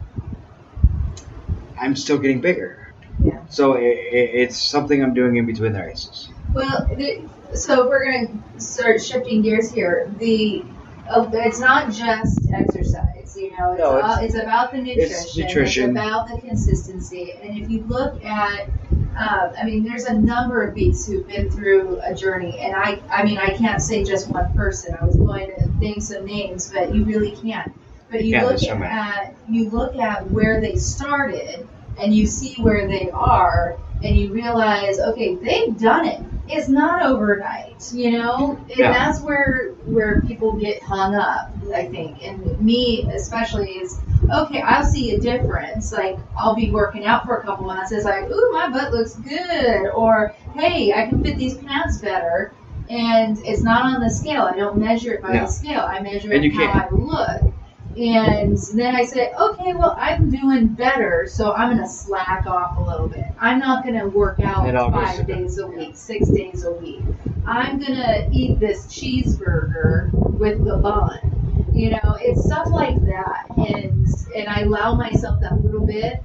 I'm 1.79 1.95
still 1.95 2.17
getting 2.17 2.41
bigger. 2.41 2.93
Yeah. 3.23 3.45
So 3.47 3.73
it, 3.73 3.83
it, 3.83 4.29
it's 4.33 4.57
something 4.57 5.03
I'm 5.03 5.13
doing 5.13 5.37
in 5.37 5.45
between 5.45 5.73
the 5.73 5.81
races. 5.81 6.29
Well, 6.53 6.87
the, 6.95 7.27
so 7.53 7.87
we're 7.87 8.03
going 8.11 8.43
to 8.55 8.59
start 8.61 9.01
shifting 9.01 9.41
gears 9.41 9.71
here. 9.71 10.11
The 10.17 10.63
uh, 11.09 11.29
it's 11.33 11.59
not 11.59 11.91
just 11.91 12.49
exercise, 12.51 13.35
you 13.37 13.55
know. 13.57 13.73
It's, 13.73 13.79
No, 13.79 14.01
all, 14.01 14.17
it's 14.19 14.35
about 14.35 14.71
the 14.71 14.79
nutrition. 14.79 15.11
it's 15.11 15.37
nutrition. 15.37 15.91
about 15.91 16.29
the 16.29 16.39
consistency. 16.39 17.33
And 17.33 17.57
if 17.57 17.69
you 17.69 17.83
look 17.83 18.23
at, 18.25 18.67
um, 19.15 19.51
I 19.55 19.63
mean, 19.65 19.83
there's 19.83 20.05
a 20.05 20.13
number 20.13 20.63
of 20.63 20.73
beats 20.73 21.05
who've 21.05 21.27
been 21.27 21.51
through 21.51 21.99
a 22.03 22.15
journey, 22.15 22.57
and 22.59 22.75
I, 22.75 23.01
I 23.09 23.23
mean, 23.23 23.37
I 23.37 23.55
can't 23.55 23.81
say 23.81 24.03
just 24.03 24.29
one 24.29 24.51
person. 24.53 24.95
I 24.99 25.05
was 25.05 25.15
going 25.15 25.51
to 25.55 25.69
name 25.77 25.99
some 25.99 26.25
names, 26.25 26.71
but 26.73 26.93
you 26.93 27.05
really 27.05 27.35
can't. 27.35 27.71
But 28.15 28.25
you 28.25 28.39
look 28.41 28.63
at 28.63 29.35
you 29.49 29.69
look 29.69 29.95
at 29.97 30.31
where 30.31 30.61
they 30.61 30.75
started, 30.77 31.67
and 31.99 32.15
you 32.15 32.25
see 32.25 32.55
where 32.61 32.87
they 32.87 33.09
are, 33.11 33.77
and 34.03 34.15
you 34.15 34.33
realize, 34.33 34.99
okay, 34.99 35.35
they've 35.35 35.77
done 35.77 36.07
it. 36.07 36.21
It's 36.47 36.69
not 36.69 37.01
overnight, 37.03 37.91
you 37.93 38.11
know. 38.11 38.57
And 38.69 38.77
Yeah. 38.77 38.91
that's 38.93 39.21
where 39.21 39.71
where 39.85 40.21
people 40.21 40.53
get 40.53 40.81
hung 40.81 41.15
up, 41.15 41.51
I 41.73 41.85
think, 41.87 42.25
and 42.25 42.59
me 42.59 43.07
especially 43.13 43.71
is 43.71 43.99
okay. 44.31 44.61
I'll 44.61 44.85
see 44.85 45.15
a 45.15 45.19
difference. 45.19 45.91
Like 45.91 46.17
I'll 46.37 46.55
be 46.55 46.71
working 46.71 47.05
out 47.05 47.25
for 47.25 47.37
a 47.37 47.43
couple 47.43 47.65
months. 47.65 47.91
It's 47.91 48.05
like, 48.05 48.29
ooh, 48.29 48.51
my 48.53 48.69
butt 48.69 48.93
looks 48.93 49.15
good, 49.15 49.87
or 49.93 50.33
hey, 50.53 50.93
I 50.93 51.07
can 51.09 51.23
fit 51.23 51.37
these 51.37 51.57
pants 51.57 51.97
better. 51.99 52.53
And 52.87 53.39
it's 53.43 53.63
not 53.63 53.83
on 53.85 53.99
the 53.99 54.09
scale. 54.11 54.43
I 54.43 54.55
don't 54.55 54.77
measure 54.77 55.13
it 55.13 55.21
by 55.23 55.33
No. 55.33 55.41
the 55.41 55.47
scale. 55.47 55.81
I 55.81 55.99
measure 56.01 56.31
And 56.31 56.45
it 56.45 56.53
you 56.53 56.59
how 56.59 56.71
can't. 56.71 56.93
I 56.93 56.95
look. 56.95 57.53
And 57.97 58.57
then 58.73 58.95
I 58.95 59.05
say, 59.05 59.31
okay, 59.39 59.73
well, 59.73 59.95
I'm 59.97 60.29
doing 60.29 60.67
better, 60.67 61.27
so 61.27 61.53
I'm 61.53 61.69
going 61.69 61.81
to 61.81 61.89
slack 61.89 62.45
off 62.45 62.77
a 62.77 62.81
little 62.81 63.07
bit. 63.07 63.23
I'm 63.39 63.59
not 63.59 63.85
going 63.85 63.97
to 63.97 64.07
work 64.07 64.41
out 64.41 64.67
It 64.67 64.75
all 64.75 64.91
goes 64.91 65.01
five 65.03 65.27
days 65.27 65.57
a 65.59 65.67
week, 65.67 65.95
six 65.95 66.27
days 66.27 66.65
a 66.65 66.73
week. 66.73 67.01
I'm 67.47 67.79
going 67.79 67.95
to 67.95 68.27
eat 68.33 68.59
this 68.59 68.85
cheeseburger 68.87 70.11
with 70.13 70.65
the 70.65 70.77
bun. 70.77 71.71
You 71.73 71.91
know, 71.91 72.17
it's 72.19 72.43
stuff 72.45 72.67
like 72.69 72.99
that. 73.05 73.45
And, 73.57 74.05
and 74.35 74.47
I 74.49 74.61
allow 74.61 74.95
myself 74.95 75.39
that 75.41 75.63
little 75.63 75.85
bit, 75.85 76.21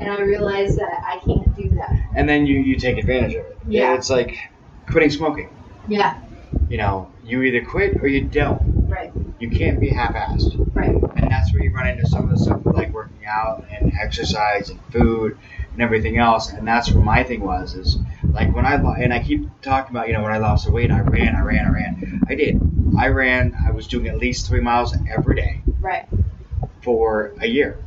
and 0.00 0.10
I 0.10 0.20
realize 0.22 0.74
that 0.76 1.02
I 1.06 1.18
can't 1.24 1.54
do 1.56 1.68
that. 1.70 2.10
And 2.16 2.28
then 2.28 2.46
you, 2.46 2.58
you 2.58 2.76
take 2.76 2.98
advantage 2.98 3.34
of 3.34 3.44
it. 3.46 3.58
Yeah. 3.68 3.94
It's 3.94 4.10
like 4.10 4.36
quitting 4.90 5.10
smoking. 5.10 5.50
Yeah, 5.88 6.20
You 6.68 6.78
know, 6.78 7.10
you 7.24 7.42
either 7.42 7.64
quit 7.64 8.02
or 8.02 8.06
you 8.08 8.22
don't. 8.24 8.71
Right, 9.02 9.12
You 9.38 9.50
can't 9.50 9.80
be 9.80 9.88
half-assed. 9.90 10.74
right. 10.74 10.94
And 11.16 11.30
that's 11.30 11.52
where 11.52 11.62
you 11.62 11.70
run 11.72 11.88
into 11.88 12.06
some 12.06 12.24
of 12.24 12.30
the 12.30 12.38
stuff 12.38 12.62
with 12.64 12.74
like 12.76 12.92
working 12.92 13.24
out 13.26 13.64
and 13.70 13.92
exercise 14.00 14.70
and 14.70 14.80
food 14.92 15.38
and 15.72 15.82
everything 15.82 16.18
else. 16.18 16.50
And 16.52 16.66
that's 16.66 16.92
where 16.92 17.02
my 17.04 17.22
thing 17.24 17.40
was 17.40 17.74
is 17.74 17.98
like 18.30 18.54
when 18.54 18.64
I 18.66 18.74
and 18.74 19.12
I 19.12 19.22
keep 19.22 19.48
talking 19.62 19.94
about 19.94 20.08
you 20.08 20.14
know 20.14 20.22
when 20.22 20.32
I 20.32 20.38
lost 20.38 20.66
the 20.66 20.72
weight 20.72 20.90
I 20.90 21.00
ran 21.00 21.34
I 21.36 21.40
ran 21.42 21.66
I 21.66 21.70
ran 21.70 22.22
I 22.28 22.34
did 22.34 22.60
I 22.98 23.08
ran 23.08 23.54
I 23.66 23.70
was 23.72 23.86
doing 23.86 24.06
at 24.08 24.18
least 24.18 24.48
three 24.48 24.60
miles 24.60 24.94
every 25.10 25.36
day 25.36 25.60
Right. 25.80 26.06
for 26.82 27.32
a 27.40 27.46
year 27.46 27.78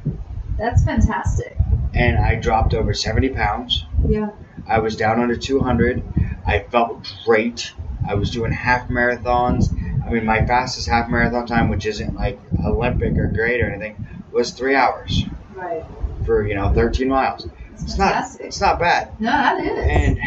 That's 0.57 0.83
fantastic. 0.83 1.55
and 1.93 2.17
I 2.17 2.35
dropped 2.35 2.73
over 2.73 2.93
70 2.93 3.29
pounds. 3.29 3.85
Yeah. 4.07 4.29
I 4.67 4.79
was 4.79 4.95
down 4.95 5.19
under 5.19 5.35
200. 5.35 6.03
I 6.45 6.59
felt 6.59 7.11
great. 7.25 7.71
I 8.07 8.15
was 8.15 8.29
doing 8.31 8.51
half 8.51 8.87
marathons. 8.89 9.65
I 10.05 10.11
mean, 10.11 10.25
my 10.25 10.45
fastest 10.45 10.87
half 10.87 11.09
marathon 11.09 11.47
time, 11.47 11.69
which 11.69 11.85
isn't 11.85 12.15
like 12.15 12.39
Olympic 12.63 13.17
or 13.17 13.27
great 13.27 13.61
or 13.61 13.69
anything, 13.69 14.07
was 14.31 14.51
three 14.51 14.75
hours 14.75 15.23
Right. 15.53 15.83
for 16.25 16.45
you 16.45 16.55
know 16.55 16.71
13 16.73 17.07
miles. 17.07 17.47
It's 17.73 17.83
It's 17.83 17.97
not. 17.97 18.25
It's 18.39 18.61
not 18.61 18.79
bad. 18.79 19.19
No, 19.19 19.31
that 19.31 19.59
is. 19.63 19.87
And 19.89 20.19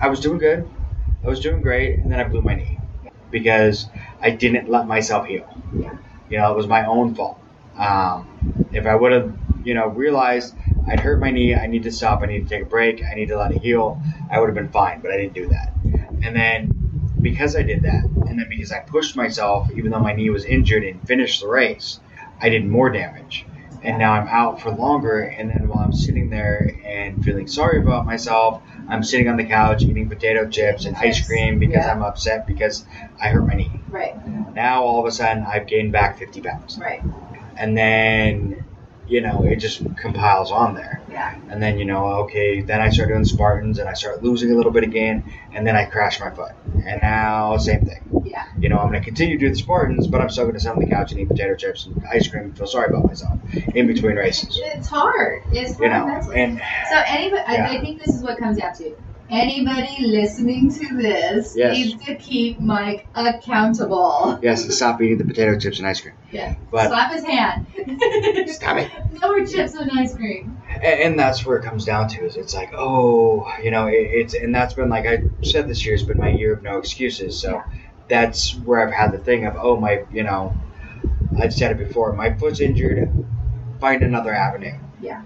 I 0.00 0.08
was 0.08 0.20
doing 0.20 0.38
good. 0.38 0.68
I 1.24 1.28
was 1.28 1.40
doing 1.40 1.60
great, 1.60 1.98
and 1.98 2.10
then 2.10 2.20
I 2.20 2.24
blew 2.24 2.42
my 2.42 2.54
knee 2.54 2.78
because 3.30 3.86
I 4.20 4.30
didn't 4.30 4.68
let 4.68 4.86
myself 4.86 5.26
heal. 5.26 5.46
Yeah. 5.76 5.96
You 6.30 6.38
know, 6.38 6.52
it 6.52 6.56
was 6.56 6.66
my 6.66 6.86
own 6.86 7.14
fault. 7.14 7.40
Um, 7.76 8.68
if 8.72 8.86
I 8.86 8.94
would 8.94 9.12
have, 9.12 9.36
you 9.64 9.74
know, 9.74 9.88
realized 9.88 10.54
I'd 10.86 11.00
hurt 11.00 11.20
my 11.20 11.30
knee, 11.30 11.54
I 11.54 11.66
need 11.66 11.82
to 11.84 11.90
stop, 11.92 12.22
I 12.22 12.26
need 12.26 12.48
to 12.48 12.48
take 12.48 12.62
a 12.62 12.68
break, 12.68 13.02
I 13.04 13.14
need 13.14 13.26
to 13.28 13.36
let 13.36 13.52
it 13.52 13.60
heal, 13.60 14.00
I 14.30 14.38
would 14.40 14.46
have 14.46 14.54
been 14.54 14.70
fine. 14.70 15.00
But 15.00 15.10
I 15.10 15.16
didn't 15.16 15.34
do 15.34 15.48
that. 15.48 15.74
And 16.22 16.34
then 16.36 16.77
because 17.22 17.56
I 17.56 17.62
did 17.62 17.82
that, 17.82 18.04
and 18.26 18.38
then 18.38 18.46
because 18.48 18.72
I 18.72 18.80
pushed 18.80 19.16
myself, 19.16 19.70
even 19.76 19.90
though 19.90 20.00
my 20.00 20.12
knee 20.12 20.30
was 20.30 20.44
injured 20.44 20.84
and 20.84 21.06
finished 21.06 21.40
the 21.40 21.48
race, 21.48 22.00
I 22.40 22.48
did 22.48 22.66
more 22.66 22.90
damage. 22.90 23.46
And 23.82 23.98
now 23.98 24.12
I'm 24.12 24.26
out 24.26 24.60
for 24.60 24.70
longer. 24.70 25.20
And 25.20 25.48
then 25.48 25.68
while 25.68 25.78
I'm 25.78 25.92
sitting 25.92 26.30
there 26.30 26.68
and 26.84 27.22
feeling 27.24 27.46
sorry 27.46 27.80
about 27.80 28.06
myself, 28.06 28.60
I'm 28.88 29.04
sitting 29.04 29.28
on 29.28 29.36
the 29.36 29.44
couch 29.44 29.82
eating 29.82 30.08
potato 30.08 30.48
chips 30.48 30.84
and 30.84 30.96
ice 30.96 31.24
cream 31.24 31.60
because 31.60 31.84
Yeah. 31.84 31.92
I'm 31.92 32.02
upset 32.02 32.46
because 32.46 32.84
I 33.22 33.28
hurt 33.28 33.46
my 33.46 33.54
knee. 33.54 33.80
Right. 33.88 34.16
Now 34.52 34.82
all 34.82 34.98
of 35.00 35.06
a 35.06 35.12
sudden 35.12 35.44
I've 35.44 35.68
gained 35.68 35.92
back 35.92 36.18
50 36.18 36.40
pounds. 36.40 36.76
Right. 36.78 37.02
And 37.56 37.76
then, 37.78 38.64
you 39.08 39.20
know, 39.20 39.42
it 39.44 39.56
just 39.56 39.82
compiles 39.96 40.52
on 40.52 40.74
there. 40.74 41.02
Yeah. 41.10 41.34
And 41.50 41.62
then, 41.62 41.78
you 41.78 41.84
know, 41.84 42.04
okay, 42.24 42.60
then 42.60 42.80
I 42.80 42.90
start 42.90 43.08
doing 43.08 43.24
Spartans 43.24 43.78
and 43.78 43.88
I 43.88 43.94
start 43.94 44.22
losing 44.22 44.52
a 44.52 44.54
little 44.54 44.70
bit 44.72 44.84
again. 44.84 45.24
And 45.52 45.66
then 45.66 45.74
I 45.76 45.86
crash 45.86 46.20
my 46.20 46.30
foot. 46.30 46.52
And 46.84 47.00
now, 47.02 47.56
same 47.56 47.86
thing. 47.86 48.22
Yeah. 48.24 48.44
You 48.58 48.68
know, 48.68 48.76
I'm 48.76 48.88
going 48.90 49.00
to 49.00 49.04
continue 49.04 49.38
to 49.38 49.46
do 49.46 49.50
the 49.50 49.56
Spartans, 49.58 50.06
but 50.06 50.20
I'm 50.20 50.28
still 50.28 50.44
going 50.44 50.54
to 50.54 50.60
sit 50.60 50.70
on 50.70 50.78
the 50.78 50.86
couch 50.86 51.10
and 51.12 51.20
eat 51.20 51.28
potato 51.28 51.54
chips 51.56 51.86
and 51.86 52.04
ice 52.12 52.28
cream 52.28 52.44
and 52.44 52.56
feel 52.58 52.66
sorry 52.66 52.88
about 52.90 53.06
myself 53.06 53.38
in 53.74 53.86
between 53.86 54.16
races. 54.16 54.60
It's 54.62 54.86
hard. 54.88 55.42
It's 55.52 55.72
hard 55.78 55.82
You 55.82 55.88
know, 55.88 56.06
mentally. 56.06 56.36
and 56.36 56.60
so 56.90 57.02
anybody, 57.06 57.42
Yeah. 57.50 57.66
I, 57.70 57.76
I 57.76 57.80
think 57.80 58.04
this 58.04 58.14
is 58.14 58.22
what 58.22 58.38
comes 58.38 58.58
down 58.58 58.74
to. 58.76 58.94
Anybody 59.30 60.06
listening 60.06 60.72
to 60.72 60.96
this 60.96 61.54
Yes. 61.54 61.76
needs 61.76 62.04
to 62.06 62.14
keep 62.14 62.60
Mike 62.60 63.06
accountable. 63.14 64.38
Yes, 64.42 64.64
and 64.64 64.72
stop 64.72 65.02
eating 65.02 65.18
the 65.18 65.24
potato 65.24 65.58
chips 65.58 65.78
and 65.78 65.86
ice 65.86 66.00
cream. 66.00 66.14
Yeah. 66.32 66.54
But 66.70 66.88
Slap 66.88 67.12
his 67.12 67.24
hand. 67.24 67.66
Stop 68.48 68.78
it. 68.78 68.90
No 69.20 69.28
more 69.36 69.44
chips 69.46 69.74
and 69.74 69.90
ice 69.98 70.14
cream. 70.14 70.60
and, 70.70 70.84
and 70.84 71.18
that's 71.18 71.44
where 71.44 71.58
it 71.58 71.64
comes 71.64 71.84
down 71.84 72.08
to 72.08 72.24
is 72.24 72.36
it's 72.36 72.54
like 72.54 72.72
oh 72.74 73.46
you 73.62 73.70
know 73.70 73.86
it, 73.86 73.94
it's 73.94 74.34
and 74.34 74.54
that's 74.54 74.74
been 74.74 74.88
like 74.88 75.06
I 75.06 75.24
said 75.42 75.68
this 75.68 75.84
year 75.84 75.94
has 75.94 76.02
been 76.04 76.18
my 76.18 76.30
year 76.30 76.54
of 76.54 76.62
no 76.62 76.78
excuses. 76.78 77.38
So 77.40 77.62
that's 78.08 78.54
where 78.56 78.86
I've 78.86 78.94
had 78.94 79.12
the 79.12 79.18
thing 79.18 79.44
of 79.44 79.56
oh 79.58 79.78
my 79.78 80.04
you 80.10 80.22
know 80.22 80.54
I've 81.38 81.52
said 81.52 81.70
it 81.72 81.78
before 81.78 82.12
my 82.14 82.32
foot's 82.34 82.60
injured. 82.60 83.10
Find 83.80 84.02
another 84.02 84.32
avenue. 84.34 84.78
Yeah. 85.00 85.22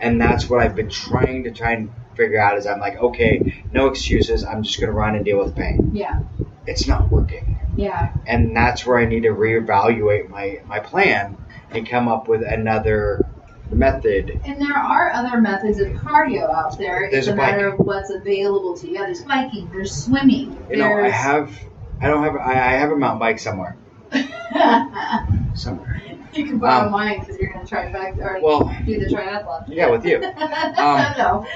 And 0.00 0.20
that's 0.20 0.48
what 0.48 0.60
I've 0.60 0.74
been 0.76 0.88
trying 0.90 1.44
to 1.44 1.50
try 1.50 1.72
and 1.72 1.90
figure 2.14 2.40
out 2.40 2.56
is 2.56 2.66
I'm 2.66 2.80
like 2.80 2.96
okay 2.96 3.64
no 3.72 3.86
excuses. 3.88 4.44
I'm 4.44 4.62
just 4.62 4.80
gonna 4.80 4.92
run 4.92 5.14
and 5.14 5.24
deal 5.24 5.38
with 5.38 5.54
pain. 5.54 5.90
Yeah. 5.92 6.22
It's 6.66 6.86
not 6.86 7.10
working. 7.10 7.58
Yeah. 7.76 8.14
and 8.26 8.56
that's 8.56 8.86
where 8.86 8.98
I 8.98 9.04
need 9.04 9.24
to 9.24 9.30
reevaluate 9.30 10.28
my 10.28 10.60
my 10.66 10.80
plan 10.80 11.36
and 11.70 11.88
come 11.88 12.06
up 12.08 12.28
with 12.28 12.42
another 12.42 13.26
method. 13.70 14.40
And 14.44 14.60
there 14.60 14.76
are 14.76 15.10
other 15.10 15.40
methods 15.40 15.80
of 15.80 15.88
cardio 15.94 16.52
out 16.54 16.78
there. 16.78 17.08
There's 17.10 17.26
it's 17.26 17.32
a, 17.32 17.36
matter 17.36 17.66
of 17.68 17.78
what's 17.78 18.10
available 18.10 18.76
to 18.76 18.86
you. 18.86 18.94
Yeah, 18.94 19.06
there's 19.06 19.22
biking, 19.22 19.70
there's 19.70 20.04
swimming. 20.04 20.56
You 20.70 20.76
know, 20.76 20.92
I 20.92 21.08
have 21.08 21.58
I 22.00 22.08
don't 22.08 22.22
have 22.22 22.36
I, 22.36 22.52
I 22.52 22.72
have 22.78 22.90
a 22.90 22.96
mountain 22.96 23.18
bike 23.18 23.38
somewhere 23.38 23.76
somewhere. 25.54 26.02
you 26.38 26.44
can 26.46 26.58
borrow 26.58 26.86
Um, 26.86 26.92
mine 26.92 27.20
because 27.20 27.38
you're 27.38 27.52
going 27.52 27.64
to 27.64 27.68
try 27.68 27.90
back 27.92 28.16
or 28.18 28.38
Well, 28.42 28.74
do 28.84 28.98
the 28.98 29.06
triathlon. 29.06 29.64
yeah, 29.68 29.88
with 29.90 30.04
you. 30.04 30.18
Um, 30.76 31.14
no. 31.16 31.46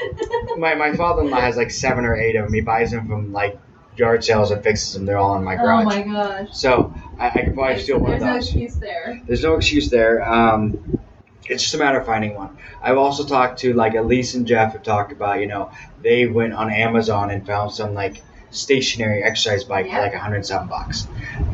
My 0.57 0.75
my 0.75 0.95
father-in-law 0.95 1.41
has 1.41 1.57
like 1.57 1.71
seven 1.71 2.05
or 2.05 2.17
eight 2.17 2.37
of 2.37 2.45
them. 2.47 2.55
He 2.55 2.61
buys 2.61 2.91
them 2.93 3.07
from 3.09 3.33
like 3.33 3.59
yard 3.97 4.23
sales 4.25 4.51
and 4.53 4.63
fixes 4.63 4.95
them. 4.95 5.05
They're 5.07 5.19
all 5.19 5.37
in 5.37 5.43
my 5.45 5.57
garage. 5.57 5.83
oh 5.83 5.85
my 5.87 6.03
gosh. 6.03 6.49
So 6.53 6.95
I, 7.19 7.29
I 7.29 7.43
could 7.45 7.55
probably 7.55 7.79
steal 7.83 7.99
one 7.99 8.15
of 8.15 8.21
those. 8.21 8.29
There's 8.29 8.55
no 8.55 8.61
excuse 8.63 8.75
there. 8.77 9.23
There's 9.27 9.43
no 9.43 9.55
excuse 9.57 9.91
there. 9.91 10.23
Um, 10.33 10.99
it's 11.47 11.63
just 11.63 11.75
a 11.75 11.79
matter 11.79 11.99
of 11.99 12.07
finding 12.07 12.35
one. 12.35 12.57
I've 12.83 12.99
also 12.99 13.25
talked 13.25 13.59
to 13.61 13.73
like 13.75 13.95
Elise 13.95 14.35
and 14.35 14.47
Jeff 14.47 14.73
have 14.75 14.83
talked 14.83 15.13
about, 15.13 15.41
you 15.41 15.47
know, 15.47 15.71
they 16.03 16.27
went 16.27 16.53
on 16.53 16.71
Amazon 16.73 17.31
and 17.31 17.45
found 17.47 17.73
some 17.73 17.95
like 17.95 18.23
stationary 18.51 19.23
exercise 19.25 19.65
bike 19.65 19.87
Yeah. 19.87 19.97
for 19.97 20.03
like 20.03 20.13
107 20.13 20.69
bucks. 20.69 21.09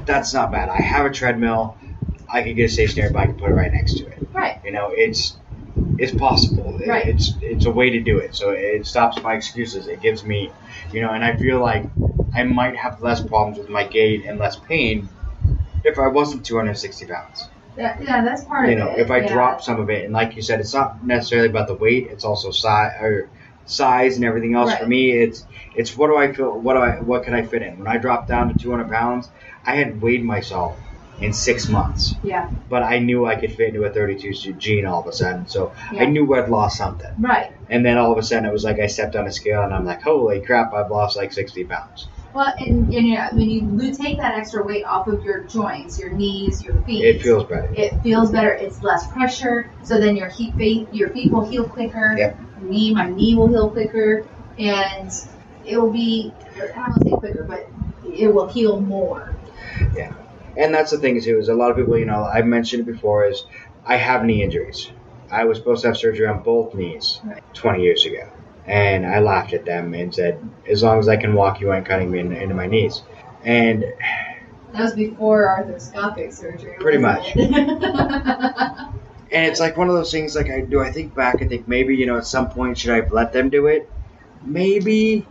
That's 0.05 0.35
not 0.35 0.53
bad. 0.53 0.69
I 0.69 0.77
have 0.81 1.07
a 1.07 1.11
treadmill. 1.11 1.77
I 2.35 2.43
could 2.43 2.57
get 2.57 2.65
a 2.65 2.69
stationary 2.69 3.13
bike 3.13 3.29
and 3.31 3.39
put 3.39 3.51
it 3.51 3.55
right 3.55 3.73
next 3.73 3.95
to 3.99 4.07
it. 4.07 4.19
Right. 4.33 4.61
You 4.65 4.73
know, 4.73 4.91
it's 4.93 5.39
it's 5.99 6.15
possible. 6.15 6.81
Right. 6.87 7.07
It's 7.07 7.33
it's 7.41 7.67
a 7.67 7.71
way 7.71 7.91
to 7.91 8.01
do 8.01 8.19
it. 8.19 8.35
So 8.35 8.51
it 8.51 8.87
stops 8.87 9.23
my 9.23 9.35
excuses. 9.35 9.87
It 9.87 10.01
gives 10.01 10.25
me, 10.25 10.53
you 10.93 11.01
know, 11.03 11.11
and 11.11 11.25
I 11.25 11.37
feel 11.37 11.61
like 11.61 11.85
I 12.35 12.43
might 12.45 12.77
have 12.77 13.01
less 13.01 13.23
problems 13.23 13.59
with 13.59 13.69
my 13.69 13.85
gait 13.87 14.25
and 14.27 14.39
less 14.39 14.57
pain 14.57 15.09
if 15.85 15.99
I 15.99 16.09
wasn't 16.09 16.45
260 16.47 17.07
pounds 17.07 17.49
That, 17.77 18.03
yeah, 18.03 18.25
that's 18.25 18.45
part 18.45 18.69
you 18.69 18.75
of 18.75 18.79
know, 18.79 18.87
it. 18.87 18.91
You 18.93 18.97
know, 18.99 19.05
if 19.05 19.11
I 19.11 19.19
yeah. 19.19 19.33
drop 19.33 19.63
some 19.63 19.81
of 19.81 19.91
it, 19.91 20.05
and 20.05 20.13
like 20.13 20.37
you 20.37 20.43
said, 20.43 20.61
it's 20.61 20.75
not 20.75 21.05
necessarily 21.05 21.49
about 21.49 21.69
the 21.69 21.75
weight; 21.77 22.09
it's 22.11 22.25
also 22.25 22.51
size 22.51 22.93
or 23.01 23.31
size 23.67 24.17
and 24.17 24.25
everything 24.25 24.55
else. 24.55 24.75
For 24.75 24.87
me, 24.87 25.13
it's 25.13 25.47
it's 25.75 25.97
what 25.97 26.09
do 26.09 26.17
I 26.17 26.33
feel? 26.33 26.59
What 26.59 26.75
do 26.75 26.81
I? 26.81 27.01
What 27.01 27.25
can 27.25 27.35
I 27.35 27.43
fit 27.43 27.63
in? 27.63 27.79
When 27.79 27.87
I 27.89 27.99
dropped 27.99 28.29
down 28.29 28.49
to 28.49 28.55
200 28.55 28.91
pounds, 28.91 29.31
I 29.65 29.77
had 29.77 30.01
weighed 30.01 30.25
myself 30.25 30.79
in 31.21 31.33
six 31.33 31.69
months, 31.69 32.17
Yeah. 32.23 32.49
but 32.69 32.83
I 32.83 32.99
knew 32.99 33.25
I 33.27 33.37
could 33.37 33.53
fit 33.53 33.69
into 33.69 33.85
a 33.85 33.91
32 33.91 34.55
jean 34.55 34.85
all 34.87 35.01
of 35.01 35.07
a 35.07 35.13
sudden. 35.13 35.47
So 35.47 35.73
I 35.93 36.07
knew 36.07 36.35
I'd 36.35 36.49
lost 36.49 36.77
something, 36.77 37.11
Right. 37.19 37.53
and 37.71 37.85
then 37.87 37.99
all 37.99 38.13
of 38.13 38.19
a 38.19 38.23
sudden 38.23 38.45
it 38.47 38.53
was 38.53 38.65
like 38.65 38.81
I 38.81 38.87
stepped 38.87 39.15
on 39.17 39.27
a 39.27 39.33
scale, 39.33 39.63
and 39.63 39.73
I'm 39.73 39.85
like, 39.85 40.03
holy 40.03 40.41
crap, 40.41 40.73
I've 40.75 40.91
lost 40.91 41.17
like 41.17 41.33
60 41.33 41.65
pounds. 41.65 42.09
Well, 42.35 42.53
and, 42.59 42.93
and 42.93 43.07
you 43.07 43.15
know, 43.15 43.29
when 43.33 43.49
you 43.49 43.95
take 43.95 44.19
that 44.19 44.35
extra 44.35 44.65
weight 44.65 44.85
off 44.85 45.07
of 45.07 45.23
your 45.23 45.45
joints, 45.45 46.01
your 46.01 46.11
knees, 46.11 46.65
your 46.65 46.75
feet, 46.83 47.05
It 47.05 47.23
feels 47.23 47.45
better. 47.45 47.73
it 47.77 48.01
feels 48.03 48.33
better. 48.33 48.51
It's 48.51 48.83
less 48.83 49.07
pressure, 49.13 49.71
so 49.85 50.01
then 50.01 50.17
your 50.17 50.29
heat 50.29 50.53
feet, 50.57 50.89
your 50.93 51.11
feet 51.11 51.31
will 51.31 51.49
heal 51.49 51.69
quicker. 51.69 52.17
Yep. 52.19 52.39
Me, 52.63 52.93
my 52.93 53.09
knee 53.09 53.37
will 53.37 53.47
heal 53.47 53.71
quicker, 53.71 54.27
and 54.59 55.13
it 55.65 55.79
will 55.81 55.93
be. 55.93 56.33
I 56.57 56.67
don't 56.67 56.77
want 56.77 57.03
to 57.05 57.11
say 57.11 57.17
quicker, 57.19 57.45
but 57.45 57.69
it 58.13 58.35
will 58.35 58.49
heal 58.49 58.81
more. 58.81 59.33
And 60.57 60.75
that's 60.75 60.91
the 60.91 60.99
thing 60.99 61.21
too 61.21 61.39
is 61.39 61.49
a 61.49 61.55
lot 61.55 61.71
of 61.71 61.77
people 61.77 61.99
you 61.99 62.05
know 62.05 62.25
i've 62.25 62.47
mentioned 62.47 62.87
it 62.87 62.93
before 62.93 63.27
is 63.27 63.45
i 63.87 63.97
have 63.97 64.25
knee 64.25 64.43
injuries. 64.43 64.91
I 65.31 65.45
was 65.45 65.59
supposed 65.59 65.83
to 65.83 65.89
have 65.89 65.97
surgery 65.97 66.27
on 66.27 66.43
both 66.43 66.75
knees 66.75 67.21
20 67.55 67.83
years 67.83 68.05
ago. 68.05 68.31
And 68.67 69.05
i 69.07 69.19
laughed 69.19 69.53
at 69.53 69.65
them 69.65 69.95
and 69.95 70.15
said 70.15 70.39
as 70.69 70.83
long 70.83 70.99
as 70.99 71.09
i 71.09 71.17
can 71.17 71.35
walk 71.35 71.61
you 71.61 71.73
ain't 71.73 71.87
cutting 71.87 72.11
me 72.11 72.21
in, 72.21 72.33
into 72.33 72.55
my 72.55 72.67
knees. 72.67 73.03
And 73.43 73.85
That 74.73 74.83
was 74.83 74.95
before 74.95 75.47
arthroscopic 75.47 76.33
surgery. 76.33 76.77
Pretty 76.79 76.99
wasn't 76.99 77.37
and 79.35 79.45
it's 79.47 79.61
like 79.61 79.77
one 79.77 79.89
of 79.89 79.95
those 79.95 80.13
things 80.13 80.37
like 80.37 80.51
i 80.51 80.61
do 80.61 80.81
i 80.81 80.91
think 80.91 81.15
back 81.15 81.43
i 81.43 81.47
think 81.47 81.67
maybe 81.67 81.97
you 81.97 82.07
know 82.07 82.17
at 82.17 82.27
some 82.27 82.49
point 82.49 82.79
should 82.79 82.91
i 82.93 82.97
have 82.97 83.13
let 83.13 83.33
them 83.33 83.51
do 83.51 83.67
it? 83.67 83.91
Maybe. 84.45 85.27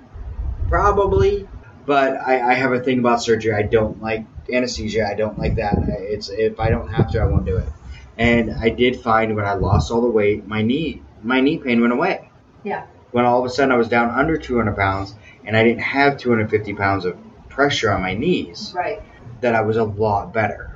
Probably. 0.70 1.48
But 1.86 2.16
I, 2.16 2.52
I 2.52 2.54
have 2.56 2.72
a 2.72 2.80
thing 2.80 3.00
about 3.00 3.22
surgery 3.22 3.54
i 3.54 3.64
don't 3.64 4.02
like 4.02 4.26
anesthesia 4.52 5.08
i 5.08 5.14
don't 5.14 5.38
like 5.38 5.56
that 5.56 5.76
it's 5.88 6.30
if 6.30 6.60
i 6.60 6.70
don't 6.70 6.90
have 6.90 7.10
to 7.12 7.20
i 7.20 7.26
won't 7.26 7.46
do 7.46 7.58
it 7.58 7.70
and 8.18 8.52
i 8.56 8.70
did 8.70 9.00
find 9.00 9.36
when 9.36 9.46
i 9.46 9.54
lost 9.54 9.92
all 9.92 10.02
the 10.02 10.10
weight 10.10 10.48
my 10.48 10.62
knee 10.62 11.02
my 11.22 11.40
knee 11.40 11.58
pain 11.58 11.80
went 11.82 11.94
away 11.94 12.30
Yeah. 12.64 12.86
when 13.12 13.26
all 13.26 13.40
of 13.40 13.46
a 13.46 13.50
sudden 13.50 13.72
i 13.72 13.78
was 13.78 13.88
down 13.88 14.10
under 14.10 14.38
200 14.38 14.76
pounds 14.76 15.16
and 15.46 15.56
i 15.56 15.64
didn't 15.64 15.82
have 15.82 16.18
250 16.18 16.74
pounds 16.74 17.06
of 17.06 17.18
pressure 17.54 17.92
on 17.92 18.02
my 18.02 18.14
knees 18.16 18.74
right. 18.76 19.02
that 19.42 19.56
I 19.56 19.62
was 19.62 19.78
a 19.78 19.84
lot 19.84 20.34
better. 20.34 20.76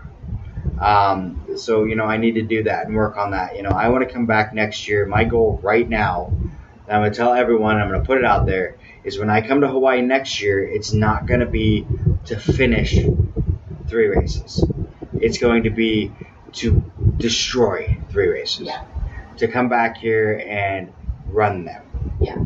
Um, 0.79 1.43
so 1.57 1.85
you 1.85 1.95
know, 1.95 2.05
I 2.05 2.17
need 2.17 2.33
to 2.33 2.43
do 2.43 2.63
that 2.63 2.85
and 2.85 2.95
work 2.95 3.17
on 3.17 3.31
that. 3.31 3.55
You 3.55 3.63
know, 3.63 3.71
I 3.71 3.89
want 3.89 4.07
to 4.07 4.13
come 4.13 4.27
back 4.27 4.53
next 4.53 4.87
year. 4.87 5.05
My 5.05 5.23
goal 5.23 5.59
right 5.63 5.87
now, 5.89 6.31
I'm 6.87 7.01
gonna 7.01 7.11
tell 7.11 7.33
everyone, 7.33 7.77
I'm 7.77 7.89
gonna 7.89 8.05
put 8.05 8.19
it 8.19 8.25
out 8.25 8.45
there, 8.45 8.75
is 9.03 9.17
when 9.17 9.29
I 9.29 9.41
come 9.45 9.61
to 9.61 9.67
Hawaii 9.67 10.01
next 10.01 10.39
year, 10.41 10.63
it's 10.63 10.93
not 10.93 11.25
gonna 11.25 11.47
be 11.47 11.87
to 12.25 12.39
finish 12.39 12.95
three 13.87 14.07
races. 14.07 14.63
It's 15.19 15.37
going 15.37 15.63
to 15.63 15.69
be 15.69 16.11
to 16.53 16.83
destroy 17.17 17.97
three 18.09 18.27
races. 18.27 18.67
Yeah. 18.67 18.83
To 19.37 19.47
come 19.47 19.69
back 19.69 19.97
here 19.97 20.43
and 20.47 20.93
run 21.27 21.65
them. 21.65 21.83
Yeah. 22.19 22.37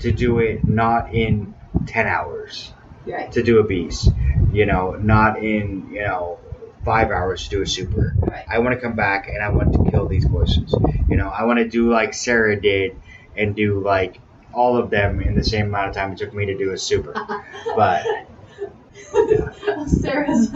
To 0.00 0.12
do 0.12 0.38
it 0.38 0.66
not 0.66 1.14
in 1.14 1.54
ten 1.86 2.06
hours 2.06 2.72
Right. 3.06 3.32
to 3.32 3.42
do 3.42 3.58
a 3.58 3.64
beast. 3.64 4.10
You 4.52 4.66
know, 4.66 4.92
not 4.92 5.42
in 5.42 5.90
you 5.92 6.02
know 6.04 6.38
five 6.84 7.10
hours 7.10 7.44
to 7.44 7.50
do 7.50 7.62
a 7.62 7.66
super. 7.66 8.14
Right. 8.18 8.44
I 8.48 8.58
want 8.60 8.74
to 8.74 8.80
come 8.80 8.94
back 8.96 9.28
and 9.28 9.42
I 9.42 9.48
want 9.50 9.72
to 9.72 9.90
kill 9.90 10.06
these 10.08 10.24
voices. 10.24 10.74
You 11.08 11.16
know, 11.16 11.28
I 11.28 11.44
want 11.44 11.58
to 11.58 11.68
do 11.68 11.90
like 11.90 12.14
Sarah 12.14 12.60
did 12.60 12.96
and 13.36 13.54
do 13.56 13.80
like 13.80 14.20
all 14.52 14.76
of 14.76 14.90
them 14.90 15.20
in 15.20 15.34
the 15.34 15.44
same 15.44 15.66
amount 15.66 15.88
of 15.90 15.94
time 15.94 16.12
it 16.12 16.18
took 16.18 16.32
me 16.34 16.46
to 16.46 16.56
do 16.56 16.72
a 16.72 16.78
super. 16.78 17.14
But 17.76 18.04
Sarah's, 19.86 20.50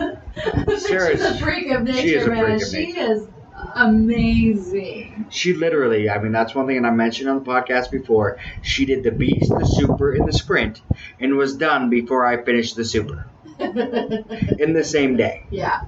Sarah's- 0.83 1.21
she's 1.21 1.21
a 1.23 1.39
freak 1.39 1.71
of 1.71 1.83
nature, 1.83 2.01
she 2.01 2.15
is 2.15 2.27
man. 2.29 2.51
of 2.53 2.63
she 2.63 2.87
nature. 2.93 3.13
is 3.13 3.29
amazing. 3.75 5.27
she 5.31 5.55
literally, 5.55 6.11
I 6.11 6.19
mean, 6.19 6.33
that's 6.33 6.55
one 6.55 6.67
thing 6.67 6.81
that 6.83 6.89
I 6.89 6.93
mentioned 6.93 7.29
on 7.29 7.39
the 7.43 7.45
podcast 7.45 7.91
before. 7.91 8.39
She 8.63 8.85
did 8.85 9.03
the 9.05 9.11
beast, 9.13 9.51
the 9.51 9.65
super, 9.65 10.13
and 10.13 10.27
the 10.27 10.33
sprint, 10.33 10.81
and 11.21 11.37
was 11.37 11.57
done 11.57 11.91
before 11.91 12.27
I 12.27 12.43
finished 12.45 12.77
the 12.77 12.85
super 12.85 13.27
in 13.59 14.73
the 14.73 14.85
same 14.85 15.17
day. 15.17 15.47
yeah. 15.51 15.83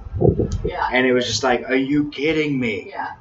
Yeah. 0.63 0.87
And 0.91 1.05
it 1.05 1.13
was 1.13 1.27
just 1.27 1.43
like, 1.43 1.63
are 1.69 1.75
you 1.75 2.09
kidding 2.09 2.59
me? 2.59 2.87
Yeah. 2.89 3.11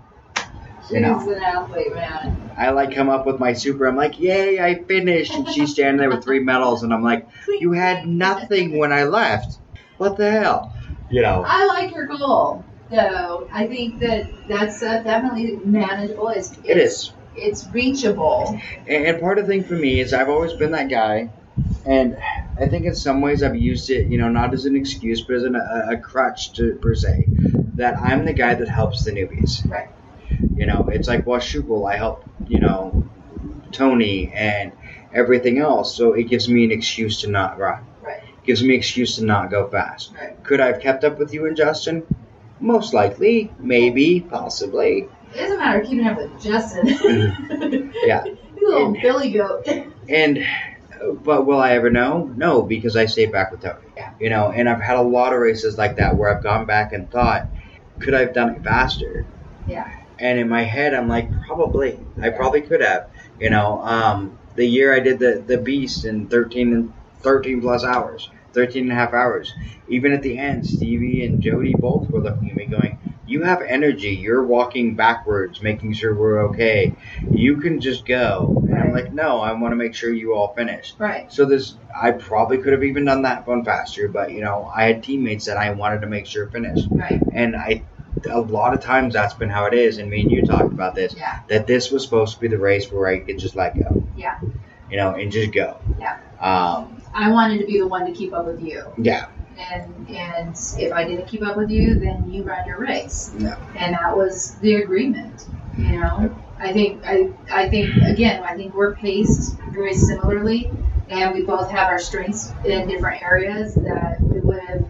She's 0.85 0.93
You 0.97 1.01
know. 1.01 1.19
an 1.19 1.43
athlete, 1.43 1.94
man. 1.94 2.51
I 2.56 2.70
like 2.70 2.94
come 2.94 3.09
up 3.09 3.27
with 3.27 3.40
my 3.40 3.52
super. 3.52 3.86
I'm 3.86 3.97
like, 3.97 4.19
yay, 4.20 4.61
I 4.61 4.82
finished. 4.85 5.35
And 5.35 5.48
she's 5.48 5.73
standing 5.73 5.97
there 5.97 6.11
with 6.11 6.24
three 6.24 6.40
medals, 6.44 6.82
and 6.82 6.93
I'm 6.93 7.02
like, 7.02 7.27
you 7.59 7.73
had 7.73 8.06
nothing 8.06 8.78
when 8.78 8.93
I 8.93 9.05
left. 9.05 9.59
What 9.97 10.16
the 10.16 10.31
hell? 10.31 10.73
You 11.11 11.23
know, 11.23 11.44
I 11.47 11.66
like 11.66 11.94
your 11.94 12.06
goal, 12.06 12.65
though. 12.90 13.48
I 13.52 13.66
think 13.66 14.01
that 14.01 14.27
that's 14.48 14.82
uh, 14.82 15.02
definitely 15.02 15.56
manageable. 15.65 16.28
It's, 16.28 16.51
it's, 16.51 16.61
it 16.65 16.77
is. 16.77 17.12
It's 17.36 17.66
reachable. 17.69 18.59
And, 18.86 19.06
and 19.06 19.20
part 19.20 19.39
of 19.39 19.47
the 19.47 19.52
thing 19.52 19.65
for 19.65 19.74
me 19.74 20.01
is 20.01 20.12
I've 20.12 20.28
always 20.28 20.52
been 20.52 20.73
that 20.73 20.89
guy, 20.89 21.31
and 21.86 22.16
I 22.61 22.66
think 22.66 22.86
in 22.86 22.94
some 22.94 23.20
ways 23.20 23.43
I've 23.43 23.56
used 23.56 23.90
it, 23.90 24.09
you 24.09 24.19
know, 24.19 24.28
not 24.28 24.55
as 24.55 24.65
an 24.65 24.77
excuse, 24.77 25.23
but 25.23 25.36
as 25.36 25.44
an, 25.44 25.56
a, 25.56 25.94
a 25.94 25.97
crutch 25.98 26.52
to 26.55 26.74
per 26.77 26.94
se, 26.94 27.28
that 27.77 27.98
I'm 27.98 28.24
the 28.24 28.32
guy 28.32 28.55
that 28.55 28.69
helps 28.69 29.05
the 29.05 29.11
newbies. 29.12 29.69
Right. 29.69 29.89
You 30.56 30.66
know, 30.66 30.88
it's 30.90 31.09
like 31.09 31.24
Washougal, 31.24 31.90
I 31.90 31.96
help, 31.96 32.24
you 32.46 32.60
know, 32.60 33.09
Tony 33.72 34.32
and 34.32 34.72
everything 35.12 35.59
else, 35.59 35.96
so 35.96 36.12
it 36.12 36.24
gives 36.24 36.48
me 36.48 36.64
an 36.64 36.70
excuse 36.70 37.20
to 37.22 37.28
not 37.28 37.59
run. 37.59 37.84
Right. 38.02 38.22
Gives 38.44 38.62
me 38.62 38.74
an 38.74 38.78
excuse 38.78 39.16
to 39.16 39.24
not 39.24 39.51
go 39.51 39.68
fast. 39.68 40.12
Right. 40.14 40.42
Could 40.44 40.60
I 40.60 40.66
have 40.66 40.80
kept 40.80 41.05
up 41.05 41.18
with 41.18 41.32
you 41.32 41.46
and 41.46 41.56
Justin? 41.56 42.05
Most 42.60 42.94
likely, 42.94 43.52
maybe, 43.59 44.20
possibly. 44.20 45.09
It 45.34 45.38
doesn't 45.38 45.59
matter 45.59 45.80
keeping 45.80 46.06
up 46.06 46.16
with 46.16 46.42
Justin. 46.42 47.92
Yeah. 48.05 48.24
A 48.64 48.64
little 48.64 48.92
billy 48.92 49.30
goat. 49.30 49.68
And 50.09 50.46
but 51.22 51.46
will 51.46 51.60
I 51.60 51.72
ever 51.72 51.90
know? 51.90 52.30
No, 52.36 52.62
because 52.62 52.96
I 52.96 53.06
stayed 53.06 53.32
back 53.32 53.51
with 53.51 53.60
Tony. 53.60 53.78
Yeah. 53.96 54.14
You 54.18 54.30
know, 54.30 54.51
and 54.51 54.68
I've 54.68 54.80
had 54.80 54.96
a 54.96 55.02
lot 55.02 55.32
of 55.32 55.40
races 55.40 55.76
like 55.76 55.96
that 55.96 56.16
where 56.16 56.34
I've 56.34 56.42
gone 56.42 56.66
back 56.66 56.92
and 56.92 57.10
thought, 57.10 57.48
could 57.98 58.14
I 58.14 58.20
have 58.20 58.32
done 58.32 58.51
it 58.51 58.62
faster? 58.62 59.26
Yeah. 59.66 59.92
And 60.19 60.39
in 60.39 60.49
my 60.49 60.62
head, 60.62 60.95
I'm 60.95 61.09
like, 61.09 61.31
probably. 61.47 61.99
I 62.20 62.31
probably 62.31 62.62
could 62.62 62.81
have. 62.81 63.11
You 63.41 63.51
know, 63.51 63.81
um, 63.82 64.39
the 64.55 64.65
year 64.66 64.95
I 64.95 65.01
did 65.01 65.19
the, 65.19 65.43
the 65.45 65.59
Beast 65.59 66.05
in 66.05 66.28
13, 66.28 66.73
and 66.73 66.93
13 67.23 67.61
plus 67.61 67.85
hours, 67.85 68.31
13 68.53 68.85
and 68.85 68.93
a 68.93 68.95
half 68.95 69.12
hours. 69.12 69.53
Even 69.89 70.12
at 70.12 70.23
the 70.23 70.39
end, 70.39 70.66
Stevie 70.66 71.24
and 71.24 71.43
Jody 71.43 71.74
both 71.74 72.11
were 72.11 72.20
looking 72.20 72.51
at 72.51 72.57
me 72.57 72.66
going, 72.66 72.99
you 73.27 73.43
have 73.43 73.62
energy. 73.62 74.11
You're 74.11 74.45
walking 74.45 74.95
backwards, 74.97 75.62
making 75.62 75.95
sure 75.95 76.15
we're 76.15 76.49
okay. 76.51 76.95
You 77.32 77.57
can 77.57 77.81
just 77.81 78.05
go. 78.05 78.62
And 78.69 78.78
I'm 78.78 78.93
like, 78.93 79.12
no, 79.12 79.41
I 79.41 79.53
want 79.53 79.73
to 79.73 79.77
make 79.77 79.95
sure 79.95 80.12
you 80.12 80.35
all 80.35 80.55
finish. 80.55 80.95
Right. 80.99 81.32
So 81.32 81.45
this, 81.47 81.74
I 81.99 82.12
probably 82.12 82.59
could 82.59 82.73
have 82.73 82.85
even 82.85 83.07
done 83.07 83.23
that 83.23 83.47
one 83.47 83.65
faster, 83.65 84.09
but 84.09 84.32
you 84.32 84.43
know, 84.43 84.70
I 84.74 84.85
had 84.85 85.03
teammates 85.03 85.47
that 85.47 85.57
I 85.57 85.70
wanted 85.70 86.03
to 86.03 86.07
make 86.07 86.27
sure 86.27 86.49
finished, 86.49 86.86
Right. 86.91 87.20
and 87.32 87.57
I, 87.57 87.82
a 88.31 88.41
lot 88.41 88.73
of 88.74 88.81
times 88.81 89.15
that's 89.15 89.35
been 89.35 89.51
how 89.51 89.66
it 89.66 89.74
is. 89.74 89.99
And 89.99 90.11
me 90.11 90.23
and 90.23 90.31
you 90.31 90.43
talked 90.43 90.73
about 90.73 90.95
this 90.95 91.15
Yeah. 91.16 91.41
that 91.49 91.66
this 91.66 91.91
was 91.91 92.03
supposed 92.05 92.35
to 92.35 92.41
be 92.41 92.49
the 92.49 92.59
race 92.59 92.91
where 92.91 93.07
I 93.09 93.19
could 93.20 93.39
just 93.39 93.57
let 93.57 93.78
go, 93.78 94.03
Yeah. 94.16 94.39
you 94.91 94.97
know, 94.97 95.15
and 95.15 95.31
just 95.31 95.53
go. 95.53 95.77
Yeah. 95.99 96.16
Um, 96.41 97.01
I 97.15 97.31
wanted 97.31 97.59
to 97.61 97.66
be 97.66 97.78
the 97.78 97.86
one 97.86 98.07
to 98.07 98.12
keep 98.12 98.32
up 98.32 98.47
with 98.47 98.62
you. 98.62 98.85
yeah. 98.99 99.27
And 99.57 100.09
and 100.11 100.57
if 100.78 100.93
I 100.93 101.05
didn't 101.05 101.28
keep 101.28 101.43
up 101.47 101.57
with 101.57 101.70
you, 101.70 101.95
then 101.95 102.28
you 102.28 102.43
ran 102.43 102.66
your 102.66 102.78
race. 102.78 103.32
Yeah. 103.39 103.57
And 103.77 103.95
that 103.95 104.16
was 104.16 104.57
the 104.57 104.77
agreement. 104.77 105.47
You 105.78 106.01
know? 106.01 106.35
I 106.59 106.73
think 106.73 107.03
I 107.07 107.31
I 107.53 107.69
think 107.69 107.95
again, 108.03 108.43
I 108.43 108.57
think 108.57 108.74
we're 108.74 108.95
paced 108.97 109.57
very 109.73 109.95
similarly 109.95 110.70
and 111.09 111.35
we 111.35 111.43
both 111.43 111.70
have 111.70 111.86
our 111.89 111.99
strengths 112.01 112.53
in 112.65 112.89
different 112.89 113.23
areas 113.23 113.74
that 113.77 114.20
we 114.20 114.41
would 114.41 114.85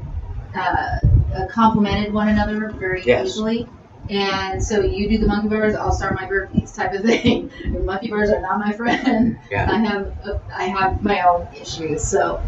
have 0.55 0.75
uh, 0.79 0.99
uh, 1.35 1.47
complemented 1.49 2.13
one 2.13 2.29
another 2.29 2.73
very 2.79 3.03
Yes. 3.05 3.29
easily. 3.29 3.71
And 4.09 4.63
so 4.63 4.83
you 4.83 5.09
do 5.09 5.19
the 5.19 5.27
monkey 5.27 5.49
bars, 5.49 5.75
I'll 5.75 5.93
start 5.93 6.15
my 6.15 6.27
burpees 6.29 6.75
type 6.77 6.93
of 6.93 7.03
thing. 7.03 7.51
The 7.73 7.81
monkey 7.85 8.09
bars 8.11 8.31
are 8.31 8.41
not 8.41 8.59
my 8.59 8.73
friend. 8.73 9.39
Yeah. 9.51 9.67
I 9.71 9.79
have 9.79 10.07
uh, 10.25 10.33
I 10.55 10.65
have 10.65 11.03
my 11.03 11.23
own 11.23 11.47
issues. 11.55 12.07
So, 12.11 12.45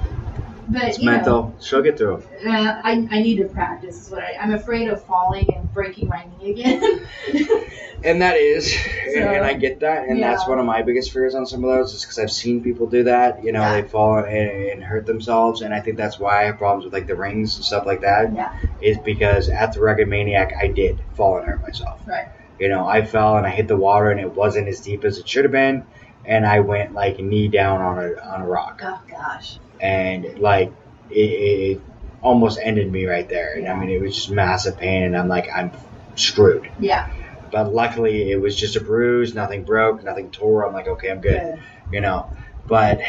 but 0.69 0.83
It's 0.85 0.99
you 0.99 1.07
know, 1.07 1.13
mental. 1.13 1.55
She'll 1.61 1.83
get 1.83 1.97
through. 1.99 2.17
uh, 2.47 2.81
I, 2.85 3.07
I 3.11 3.23
need 3.23 3.37
to 3.37 3.45
practice. 3.49 4.03
Is 4.07 4.11
what 4.11 4.23
I, 4.23 4.37
I'm 4.41 4.53
afraid 4.55 4.89
of 4.89 5.05
falling 5.05 5.47
and 5.55 5.73
breaking 5.73 6.09
my 6.09 6.27
knee 6.41 6.51
again. 6.53 7.07
And 8.05 8.21
that 8.21 8.37
is, 8.37 8.73
and, 9.07 9.15
So, 9.15 9.21
and 9.21 9.45
I 9.45 9.55
get 9.55 9.81
that, 9.81 10.07
and 10.07 10.23
that's 10.23 10.47
one 10.47 10.59
of 10.59 10.67
my 10.67 10.83
biggest 10.83 11.13
fears 11.13 11.35
on 11.35 11.47
some 11.47 11.65
of 11.65 11.71
those, 11.75 11.95
is 11.95 12.03
because 12.03 12.19
I've 12.19 12.31
seen 12.31 12.63
people 12.63 12.87
do 12.87 13.05
that. 13.05 13.43
You 13.43 13.53
know, 13.53 13.61
Yeah. 13.63 13.81
they 13.81 13.89
fall 13.89 14.19
and, 14.19 14.29
and 14.29 14.85
hurt 14.85 15.07
themselves, 15.07 15.63
and 15.63 15.73
I 15.73 15.81
think 15.81 15.97
that's 15.97 16.19
why 16.19 16.43
I 16.43 16.45
have 16.45 16.59
problems 16.59 16.85
with 16.85 16.93
like 16.93 17.07
the 17.07 17.17
rings 17.17 17.57
and 17.57 17.65
stuff 17.65 17.87
like 17.87 18.03
that. 18.03 18.35
Yeah. 18.35 18.55
Is 18.83 18.99
because 18.99 19.49
at 19.49 19.73
the 19.73 19.81
Rugged 19.81 20.09
Maniac, 20.09 20.53
I 20.61 20.69
did 20.69 21.01
fall 21.15 21.39
and 21.39 21.47
hurt 21.49 21.63
myself. 21.63 22.01
right. 22.07 22.29
You 22.61 22.69
know, 22.69 22.87
I 22.87 23.03
fell 23.05 23.39
and 23.39 23.47
I 23.47 23.51
hit 23.51 23.67
the 23.67 23.77
water, 23.79 24.11
and 24.11 24.21
it 24.21 24.33
wasn't 24.35 24.69
as 24.69 24.81
deep 24.81 25.03
as 25.05 25.17
it 25.19 25.27
should 25.27 25.45
have 25.47 25.53
been, 25.53 25.85
and 26.27 26.47
I 26.47 26.61
went 26.61 26.93
like 26.93 27.19
knee 27.19 27.49
down 27.49 27.81
on 27.81 27.99
a 27.99 28.13
on 28.21 28.43
a 28.43 28.47
rock, 28.47 28.83
Oh 28.85 29.01
gosh. 29.09 29.59
And 29.81 30.39
like 30.39 30.73
it, 31.11 31.15
it 31.15 31.81
almost 32.23 32.59
ended 32.63 32.91
me 32.91 33.07
right 33.07 33.29
there. 33.29 33.55
And 33.55 33.69
I 33.69 33.75
mean, 33.75 33.91
it 33.91 34.01
was 34.01 34.15
just 34.15 34.31
massive 34.31 34.77
pain, 34.79 35.05
and 35.05 35.17
I'm 35.17 35.29
like, 35.29 35.49
I'm 35.55 35.73
screwed. 36.17 36.71
Yeah. 36.79 37.13
But 37.53 37.73
luckily, 37.73 38.31
it 38.31 38.41
was 38.41 38.57
just 38.57 38.77
a 38.77 38.81
bruise. 38.81 39.35
Nothing 39.35 39.65
broke. 39.65 40.03
Nothing 40.03 40.31
tore. 40.31 40.67
I'm 40.67 40.73
like, 40.73 40.89
okay, 40.89 41.11
I'm 41.11 41.21
good. 41.21 41.61
You 41.93 42.01
know. 42.01 42.31
But 42.67 43.01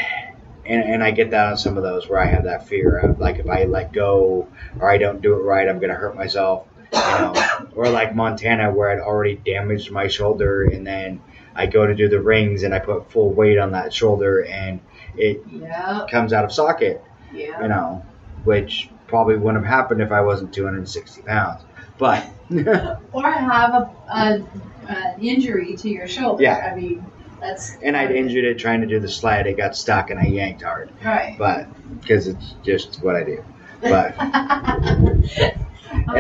and 0.66 0.84
and 0.84 1.04
I 1.04 1.12
get 1.12 1.32
that 1.32 1.48
on 1.48 1.58
some 1.58 1.78
of 1.78 1.84
those 1.84 2.08
where 2.08 2.20
I 2.20 2.26
have 2.26 2.44
that 2.44 2.68
fear 2.68 2.98
of 2.98 3.20
like 3.20 3.40
if 3.40 3.50
I 3.50 3.64
let 3.64 3.92
go 3.92 4.48
or 4.80 4.90
I 4.90 4.98
don't 4.98 5.22
do 5.22 5.34
it 5.34 5.40
right, 5.40 5.68
I'm 5.68 5.80
gonna 5.80 5.96
hurt 5.96 6.16
myself. 6.16 6.68
You 6.94 7.00
know. 7.00 7.68
or 7.76 7.90
like 7.90 8.16
Montana 8.16 8.72
where 8.72 8.92
I'd 8.92 9.00
already 9.00 9.36
damaged 9.36 9.92
my 9.92 10.08
shoulder 10.08 10.64
and 10.66 10.86
then 10.86 11.22
I 11.56 11.66
go 11.66 11.88
to 11.88 11.96
do 11.96 12.08
the 12.08 12.22
rings 12.22 12.64
and 12.64 12.74
I 12.74 12.80
put 12.80 13.12
full 13.12 13.34
weight 13.34 13.58
on 13.58 13.72
that 13.72 13.92
shoulder 13.92 14.46
and 14.46 14.80
it 15.18 15.42
Yep. 15.52 16.10
comes 16.10 16.34
out 16.34 16.46
of 16.46 16.52
socket. 16.52 17.04
Yeah. 17.34 17.62
You 17.62 17.68
know, 17.68 18.06
which 18.44 18.90
probably 19.08 19.38
wouldn't 19.38 19.64
have 19.66 19.74
happened 19.74 20.02
if 20.02 20.12
I 20.12 20.22
wasn't 20.22 20.54
260 20.54 21.22
pounds. 21.24 21.62
But 21.98 22.26
Or 23.12 23.32
have 23.32 23.74
a, 23.74 23.92
a 24.10 24.44
an 24.88 25.22
injury 25.22 25.76
to 25.78 25.90
your 25.90 26.08
shoulder. 26.08 26.44
Yeah. 26.44 26.72
I 26.72 26.76
mean, 26.80 27.06
that's. 27.42 27.76
And 27.84 27.98
I'd 27.98 28.12
injured 28.12 28.46
it 28.46 28.58
trying 28.58 28.82
to 28.82 28.88
do 28.88 29.00
the 29.00 29.10
slide. 29.10 29.48
It 29.48 29.58
got 29.58 29.76
stuck 29.76 30.10
and 30.10 30.20
I 30.20 30.26
yanked 30.28 30.62
hard. 30.62 30.92
Right. 31.04 31.36
But 31.38 31.68
because 32.02 32.28
it's 32.28 32.56
just 32.64 33.04
what 33.04 33.16
I 33.16 33.24
do. 33.24 33.44
But 33.82 34.16
and 34.20 35.26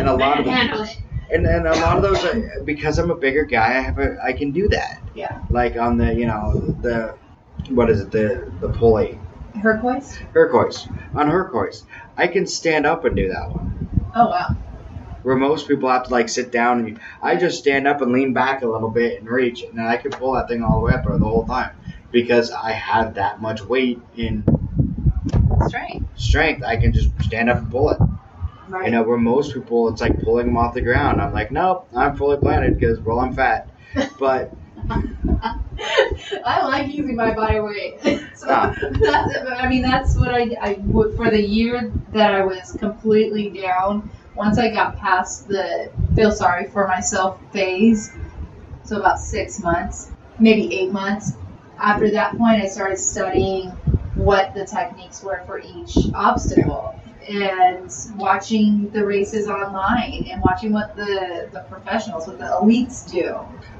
a 0.07 0.13
lot 0.13 0.39
of 0.39 0.45
them- 0.45 0.53
handle 0.53 0.81
it. 0.83 0.97
and 1.31 1.45
and 1.45 1.67
a 1.67 1.75
lot 1.79 1.97
of 1.97 2.03
those 2.03 2.23
uh, 2.23 2.61
because 2.65 2.99
I'm 2.99 3.11
a 3.11 3.15
bigger 3.15 3.45
guy, 3.45 3.77
I 3.77 3.81
have 3.81 3.99
a 3.99 4.17
I 4.23 4.33
can 4.33 4.51
do 4.51 4.67
that. 4.69 5.01
Yeah. 5.15 5.41
Like 5.49 5.75
on 5.77 5.97
the 5.97 6.13
you 6.13 6.25
know 6.25 6.53
the 6.81 7.15
what 7.69 7.89
is 7.89 8.01
it 8.01 8.11
the 8.11 8.51
the 8.61 8.69
pulley 8.69 9.19
Herc 9.61 9.81
Hoist? 9.81 10.19
Hercois 10.33 10.87
on 11.15 11.29
Herc 11.29 11.51
Hoist, 11.51 11.85
I 12.15 12.27
can 12.27 12.45
stand 12.45 12.85
up 12.85 13.05
and 13.05 13.15
do 13.15 13.29
that 13.29 13.49
one. 13.51 14.11
Oh 14.15 14.29
wow. 14.29 14.55
Where 15.23 15.35
most 15.35 15.67
people 15.67 15.89
have 15.89 16.03
to 16.03 16.11
like 16.11 16.29
sit 16.29 16.51
down 16.51 16.85
and 16.85 16.99
I 17.21 17.35
just 17.35 17.59
stand 17.59 17.87
up 17.87 18.01
and 18.01 18.11
lean 18.11 18.33
back 18.33 18.61
a 18.61 18.67
little 18.67 18.89
bit 18.89 19.19
and 19.19 19.29
reach, 19.29 19.63
and 19.63 19.77
then 19.77 19.85
I 19.85 19.97
can 19.97 20.11
pull 20.11 20.33
that 20.33 20.47
thing 20.47 20.63
all 20.63 20.79
the 20.79 20.85
way 20.85 20.93
up 20.93 21.03
there 21.03 21.17
the 21.17 21.25
whole 21.25 21.45
time 21.45 21.71
because 22.11 22.51
I 22.51 22.71
have 22.71 23.15
that 23.15 23.41
much 23.41 23.61
weight 23.61 23.99
in 24.15 24.43
Strength. 25.67 26.05
strength. 26.15 26.63
I 26.63 26.77
can 26.77 26.93
just 26.93 27.09
stand 27.21 27.49
up 27.49 27.57
and 27.57 27.69
pull 27.71 27.89
it. 27.89 27.99
Right. 28.69 28.85
You 28.85 28.91
know, 28.91 29.03
where 29.03 29.17
most 29.17 29.53
people, 29.53 29.89
it's 29.89 30.01
like 30.01 30.21
pulling 30.23 30.47
them 30.47 30.57
off 30.57 30.73
the 30.73 30.81
ground. 30.81 31.21
I'm 31.21 31.33
like, 31.33 31.51
nope, 31.51 31.87
I'm 31.95 32.15
fully 32.15 32.37
planted 32.37 32.79
because, 32.79 32.99
well, 32.99 33.19
I'm 33.19 33.33
fat. 33.33 33.69
But 34.19 34.53
I 36.45 36.63
like 36.63 36.93
using 36.93 37.15
my 37.15 37.33
body 37.33 37.59
weight. 37.59 37.99
so 38.35 38.47
that's, 38.47 39.37
I 39.47 39.67
mean, 39.67 39.81
that's 39.81 40.15
what 40.15 40.33
I, 40.33 40.55
I 40.61 40.75
for 41.15 41.29
the 41.29 41.41
year 41.41 41.91
that 42.13 42.33
I 42.33 42.45
was 42.45 42.75
completely 42.79 43.49
down. 43.49 44.09
Once 44.35 44.57
I 44.57 44.71
got 44.71 44.97
past 44.97 45.47
the 45.47 45.91
feel 46.15 46.31
sorry 46.31 46.69
for 46.69 46.87
myself 46.87 47.39
phase, 47.51 48.11
so 48.83 48.99
about 48.99 49.19
six 49.19 49.59
months, 49.59 50.11
maybe 50.39 50.73
eight 50.73 50.91
months. 50.91 51.33
After 51.79 52.09
that 52.11 52.37
point, 52.37 52.61
I 52.61 52.67
started 52.67 52.97
studying 52.97 53.69
what 54.15 54.53
the 54.53 54.65
techniques 54.65 55.21
were 55.21 55.43
for 55.45 55.59
each 55.59 55.97
obstacle 56.13 56.99
and 57.27 57.91
watching 58.15 58.89
the 58.91 59.05
races 59.05 59.47
online 59.47 60.27
and 60.31 60.41
watching 60.41 60.71
what 60.71 60.95
the, 60.95 61.49
the 61.51 61.59
professionals, 61.69 62.27
what 62.27 62.37
the 62.39 62.45
elites 62.45 63.09
do. 63.11 63.33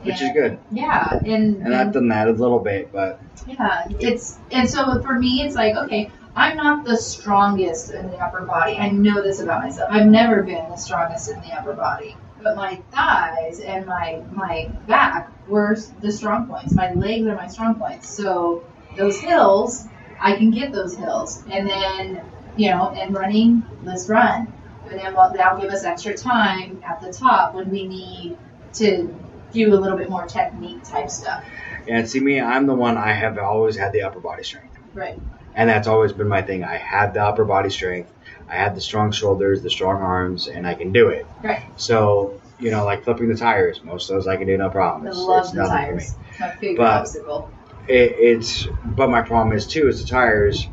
which 0.04 0.22
is 0.22 0.32
good. 0.34 0.60
Yeah, 0.72 1.20
and, 1.26 1.58
And 1.58 1.76
I've 1.76 1.94
done 1.94 2.10
that 2.10 2.28
a 2.28 2.32
little 2.32 2.60
bit, 2.60 2.92
but 2.92 3.20
yeah, 3.46 3.88
it's 4.00 4.38
and 4.52 4.70
so 4.70 5.02
for 5.02 5.18
me, 5.18 5.42
it's 5.42 5.56
like 5.56 5.76
okay, 5.76 6.12
I'm 6.36 6.58
not 6.58 6.86
the 6.86 6.98
strongest 6.98 7.92
in 7.92 8.10
the 8.12 8.18
upper 8.18 8.46
body. 8.46 8.78
I 8.78 8.90
know 8.90 9.22
this 9.22 9.40
about 9.40 9.64
myself. 9.64 9.90
I've 9.92 10.08
never 10.08 10.44
been 10.44 10.70
the 10.70 10.76
strongest 10.76 11.30
in 11.30 11.40
the 11.42 11.54
upper 11.54 11.74
body, 11.74 12.16
but 12.44 12.56
my 12.56 12.76
thighs 12.92 13.60
and 13.60 13.86
my 13.86 14.22
my 14.32 14.70
back 14.88 15.32
were 15.48 15.78
the 16.02 16.12
strong 16.12 16.48
points. 16.48 16.74
My 16.74 16.94
legs 16.94 17.26
are 17.28 17.36
my 17.36 17.48
strong 17.48 17.76
points. 17.76 18.10
So 18.10 18.66
those 18.98 19.20
hills, 19.20 19.86
I 20.20 20.36
can 20.36 20.52
get 20.52 20.72
those 20.72 20.96
hills, 20.96 21.44
and 21.50 21.70
then 21.70 22.22
you 22.58 22.70
know, 22.72 22.90
and 22.90 23.14
running, 23.16 23.64
let's 23.84 24.10
run. 24.10 24.52
And 24.90 25.00
then 25.00 25.14
well, 25.14 25.34
that'll 25.34 25.60
give 25.60 25.72
us 25.72 25.84
extra 25.84 26.16
time 26.16 26.82
at 26.86 27.02
the 27.02 27.12
top 27.12 27.54
when 27.54 27.70
we 27.70 27.88
need 27.88 28.38
to 28.74 29.14
do 29.52 29.74
a 29.74 29.78
little 29.78 29.98
bit 29.98 30.10
more 30.10 30.26
technique 30.26 30.84
type 30.84 31.10
stuff. 31.10 31.44
and 31.88 32.10
see 32.10 32.20
me, 32.20 32.40
I'm 32.42 32.68
the 32.68 32.76
one 32.76 32.98
I 32.98 33.14
have 33.14 33.38
always 33.38 33.76
had 33.78 33.92
the 33.94 34.02
upper 34.04 34.20
body 34.20 34.44
strength. 34.44 34.78
Right. 34.94 35.20
And 35.56 35.70
that's 35.70 35.88
always 35.88 36.14
been 36.14 36.28
my 36.28 36.42
thing. 36.42 36.64
I 36.64 36.78
had 36.78 37.14
the 37.14 37.24
upper 37.24 37.46
body 37.46 37.70
strength. 37.70 38.12
I 38.50 38.56
had 38.56 38.76
the 38.76 38.82
strong 38.82 39.12
shoulders, 39.12 39.62
the 39.62 39.70
strong 39.70 40.02
arms, 40.02 40.48
and 40.48 40.66
I 40.68 40.74
can 40.74 40.92
do 40.94 41.10
it. 41.10 41.26
Right. 41.44 41.64
So, 41.76 42.40
you 42.60 42.72
know, 42.72 42.86
like 42.86 43.04
flipping 43.04 43.28
the 43.30 43.36
tires, 43.38 43.84
most 43.84 44.10
of 44.10 44.16
those 44.16 44.28
I 44.28 44.38
can 44.38 44.48
do 44.48 44.58
no 44.58 44.70
problem. 44.70 45.08
I 45.08 45.12
love 45.12 45.46
it's 45.46 45.54
the 45.54 45.66
tires. 45.66 46.16
My 46.40 46.52
favorite 46.52 46.78
But- 46.78 47.02
obstacle. 47.02 47.52
It, 47.90 48.16
it's, 48.20 48.68
but 48.86 49.10
my 49.10 49.22
problem 49.22 49.56
is 49.56 49.66
too, 49.66 49.88
is 49.88 50.02
the 50.02 50.08
tires, 50.10 50.68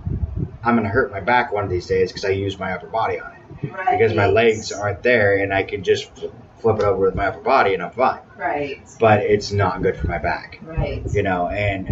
I'm 0.65 0.74
going 0.74 0.85
to 0.85 0.91
hurt 0.91 1.11
my 1.11 1.20
back 1.20 1.53
one 1.53 1.65
of 1.65 1.70
these 1.70 1.86
days 1.86 2.11
because 2.11 2.24
I 2.24 2.31
use 2.31 2.59
my 2.59 2.73
upper 2.73 2.86
body 2.86 3.20
on 3.20 3.32
it. 3.32 3.73
Right. 3.73 3.99
Because 3.99 4.15
my 4.15 4.27
legs 4.27 4.73
aren't 4.73 5.03
there 5.03 5.36
and 5.43 5.53
I 5.53 5.62
can 5.62 5.82
just 5.85 6.11
flip 6.59 6.77
it 6.78 6.82
over 6.85 6.97
with 6.99 7.15
my 7.15 7.27
upper 7.27 7.41
body 7.41 7.74
and 7.74 7.82
I'm 7.82 7.91
fine. 7.93 8.20
Right. 8.36 8.81
But 8.99 9.20
it's 9.20 9.53
not 9.53 9.82
good 9.82 9.97
for 9.97 10.07
my 10.07 10.19
back. 10.19 10.59
Right. 10.62 11.03
you 11.12 11.23
know, 11.23 11.49
and 11.49 11.89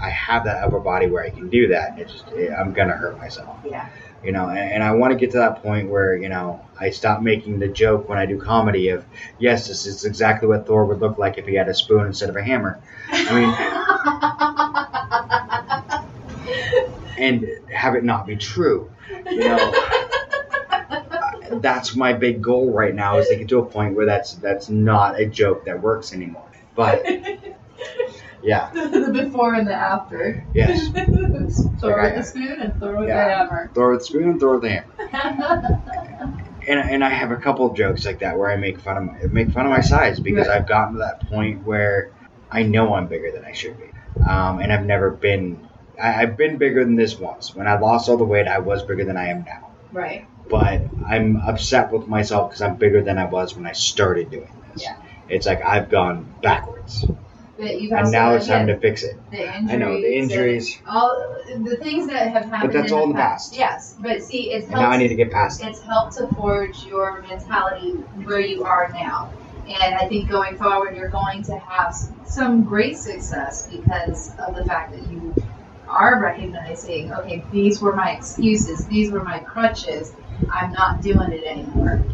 I 0.00 0.08
have 0.10 0.44
that 0.44 0.64
upper 0.64 0.80
body 0.80 1.06
where 1.06 1.22
I 1.22 1.30
can 1.30 1.48
do 1.50 1.68
that. 1.68 1.92
And 1.92 2.00
it 2.00 2.08
just, 2.08 2.26
it, 2.28 2.50
I'm 2.50 2.72
gonna 2.72 2.94
hurt 2.94 3.18
myself, 3.18 3.58
Yeah. 3.64 3.88
you 4.24 4.32
know, 4.32 4.48
and, 4.48 4.58
and 4.58 4.82
I 4.82 4.92
want 4.92 5.12
to 5.12 5.18
get 5.18 5.32
to 5.32 5.38
that 5.38 5.62
point 5.62 5.90
where, 5.90 6.16
you 6.16 6.28
know, 6.30 6.64
I 6.80 6.90
stop 6.90 7.20
making 7.22 7.58
the 7.58 7.68
joke 7.68 8.08
when 8.08 8.18
I 8.18 8.24
do 8.26 8.38
comedy 8.40 8.88
of, 8.90 9.04
yes, 9.38 9.68
this 9.68 9.86
is 9.86 10.04
exactly 10.06 10.48
what 10.48 10.66
Thor 10.66 10.84
would 10.86 11.00
look 11.00 11.18
like 11.18 11.36
if 11.38 11.46
he 11.46 11.54
had 11.54 11.68
a 11.68 11.74
spoon 11.74 12.06
instead 12.06 12.28
of 12.30 12.36
a 12.36 12.42
hammer. 12.42 12.80
I 13.10 13.40
mean, 16.00 16.05
and 17.18 17.46
have 17.72 17.94
it 17.94 18.04
not 18.04 18.26
be 18.26 18.36
true. 18.36 18.90
You 19.26 19.40
know, 19.40 19.72
that's 21.60 21.94
my 21.96 22.12
big 22.12 22.42
goal 22.42 22.72
right 22.72 22.94
now 22.94 23.18
is 23.18 23.28
to 23.28 23.36
get 23.36 23.48
to 23.48 23.58
a 23.60 23.66
point 23.66 23.94
where 23.94 24.06
that's 24.06 24.34
that's 24.34 24.68
not 24.68 25.18
a 25.20 25.26
joke 25.26 25.64
that 25.66 25.80
works 25.80 26.12
anymore. 26.12 26.50
But 26.74 27.04
yeah, 28.42 28.70
the 28.74 29.10
before 29.12 29.54
and 29.54 29.66
the 29.66 29.74
after. 29.74 30.44
yes, 30.54 30.88
throw 31.80 31.92
Okay. 31.92 32.02
with 32.02 32.16
the 32.16 32.22
spoon 32.22 32.60
and 32.60 32.78
throw 32.78 33.00
with 33.00 33.08
Yeah. 33.08 33.28
the 33.28 33.34
hammer. 33.34 33.70
throw 33.74 33.90
with 33.92 34.00
the 34.00 34.04
spoon 34.04 34.30
and 34.30 34.40
throw 34.40 34.58
with 34.58 34.62
the 34.62 34.70
hammer. 34.70 35.82
And, 36.68 36.80
and 36.80 37.04
I 37.04 37.10
have 37.10 37.30
a 37.30 37.36
couple 37.36 37.64
of 37.64 37.76
jokes 37.76 38.04
like 38.04 38.18
that 38.18 38.36
where 38.36 38.50
I 38.50 38.56
make 38.56 38.80
fun 38.80 38.96
of 38.96 39.04
my 39.04 39.18
make 39.30 39.52
fun 39.52 39.66
of 39.66 39.70
my 39.70 39.80
size 39.82 40.18
because 40.18 40.48
Right. 40.48 40.56
I've 40.60 40.66
gotten 40.66 40.94
to 40.94 40.98
that 40.98 41.20
point 41.28 41.64
where 41.64 42.10
I 42.50 42.64
know 42.64 42.92
I'm 42.94 43.06
bigger 43.06 43.30
than 43.30 43.44
I 43.44 43.52
should 43.52 43.78
be, 43.78 43.92
um, 44.26 44.58
and 44.58 44.72
I've 44.72 44.84
never 44.84 45.10
been. 45.10 45.65
I, 46.00 46.22
I've 46.22 46.36
been 46.36 46.56
bigger 46.58 46.84
than 46.84 46.96
this 46.96 47.18
once. 47.18 47.54
When 47.54 47.66
I 47.66 47.78
lost 47.78 48.08
all 48.08 48.16
the 48.16 48.24
weight, 48.24 48.46
I 48.48 48.58
was 48.58 48.82
bigger 48.82 49.04
than 49.04 49.16
I 49.16 49.28
am 49.28 49.44
now. 49.44 49.70
right. 49.92 50.26
But 50.48 50.82
I'm 51.04 51.38
upset 51.38 51.90
with 51.90 52.06
myself 52.06 52.50
because 52.50 52.62
I'm 52.62 52.76
bigger 52.76 53.02
than 53.02 53.18
I 53.18 53.24
was 53.24 53.56
when 53.56 53.66
I 53.66 53.72
started 53.72 54.30
doing 54.30 54.48
this. 54.72 54.84
Yeah. 54.84 54.96
It's 55.28 55.44
like 55.44 55.60
I've 55.64 55.90
gone 55.90 56.32
backwards, 56.40 57.04
But 57.58 57.80
you've 57.80 57.90
and 57.90 58.12
now 58.12 58.34
it's 58.34 58.46
time 58.46 58.68
to 58.68 58.78
fix 58.78 59.02
it. 59.02 59.18
the 59.32 59.38
injuries. 59.38 59.70
I 59.72 59.76
know 59.76 60.00
the 60.00 60.16
injuries, 60.16 60.78
All 60.88 61.36
the 61.48 61.76
things 61.78 62.06
that 62.06 62.28
have 62.30 62.44
happened. 62.44 62.72
But 62.72 62.78
that's 62.78 62.92
in 62.92 62.96
all 62.96 63.06
the 63.06 63.10
in 63.10 63.16
the 63.16 63.20
past. 63.22 63.56
Yes, 63.56 63.96
but 63.98 64.22
see, 64.22 64.52
it's 64.52 64.66
and 64.68 64.76
now 64.76 64.90
I 64.90 64.98
need 64.98 65.08
to 65.08 65.16
get 65.16 65.32
past 65.32 65.60
it. 65.60 65.66
It's 65.66 65.80
helped 65.80 66.16
to 66.18 66.28
forge 66.36 66.84
your 66.84 67.22
mentality 67.22 67.90
where 68.22 68.38
you 68.38 68.62
are 68.62 68.88
now. 68.92 69.32
And 69.66 69.96
I 69.96 70.06
think 70.06 70.30
going 70.30 70.56
forward, 70.56 70.96
you're 70.96 71.08
going 71.08 71.42
to 71.42 71.58
have 71.58 71.92
some 72.24 72.62
great 72.62 72.96
success 72.98 73.66
because 73.66 74.30
of 74.38 74.54
the 74.54 74.64
fact 74.64 74.92
that 74.92 75.10
you 75.10 75.34
are 75.88 76.20
recognizing, 76.20 77.12
okay, 77.12 77.44
these 77.52 77.80
were 77.80 77.94
my 77.94 78.12
excuses, 78.12 78.86
these 78.86 79.10
were 79.10 79.22
my 79.24 79.38
crutches. 79.40 80.12
I'm 80.50 80.72
not 80.72 81.00
doing 81.02 81.32
it 81.32 81.44
anymore. 81.44 82.04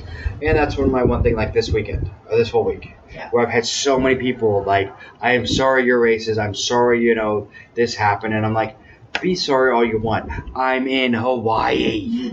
And 0.40 0.56
that's 0.56 0.76
one 0.76 0.86
of 0.86 0.92
my 0.92 1.02
one 1.02 1.22
thing 1.22 1.34
like 1.36 1.52
this 1.52 1.70
weekend 1.70 2.10
or 2.30 2.36
this 2.36 2.50
whole 2.50 2.64
week, 2.64 2.94
Yeah. 3.12 3.28
where 3.30 3.44
I've 3.46 3.52
had 3.52 3.66
so 3.66 3.98
many 3.98 4.16
people 4.16 4.62
like, 4.64 4.92
"I 5.20 5.32
am 5.32 5.46
sorry 5.46 5.84
you're 5.84 6.00
racist. 6.00 6.38
I'm 6.42 6.54
sorry 6.54 7.00
you 7.02 7.14
know 7.14 7.48
this 7.74 7.94
happened," 7.94 8.34
and 8.34 8.44
I'm 8.46 8.54
like, 8.54 8.76
"Be 9.20 9.34
sorry 9.34 9.72
all 9.72 9.84
you 9.84 9.98
want. 10.00 10.30
I'm 10.54 10.86
in 10.86 11.12
Hawaii. 11.14 12.30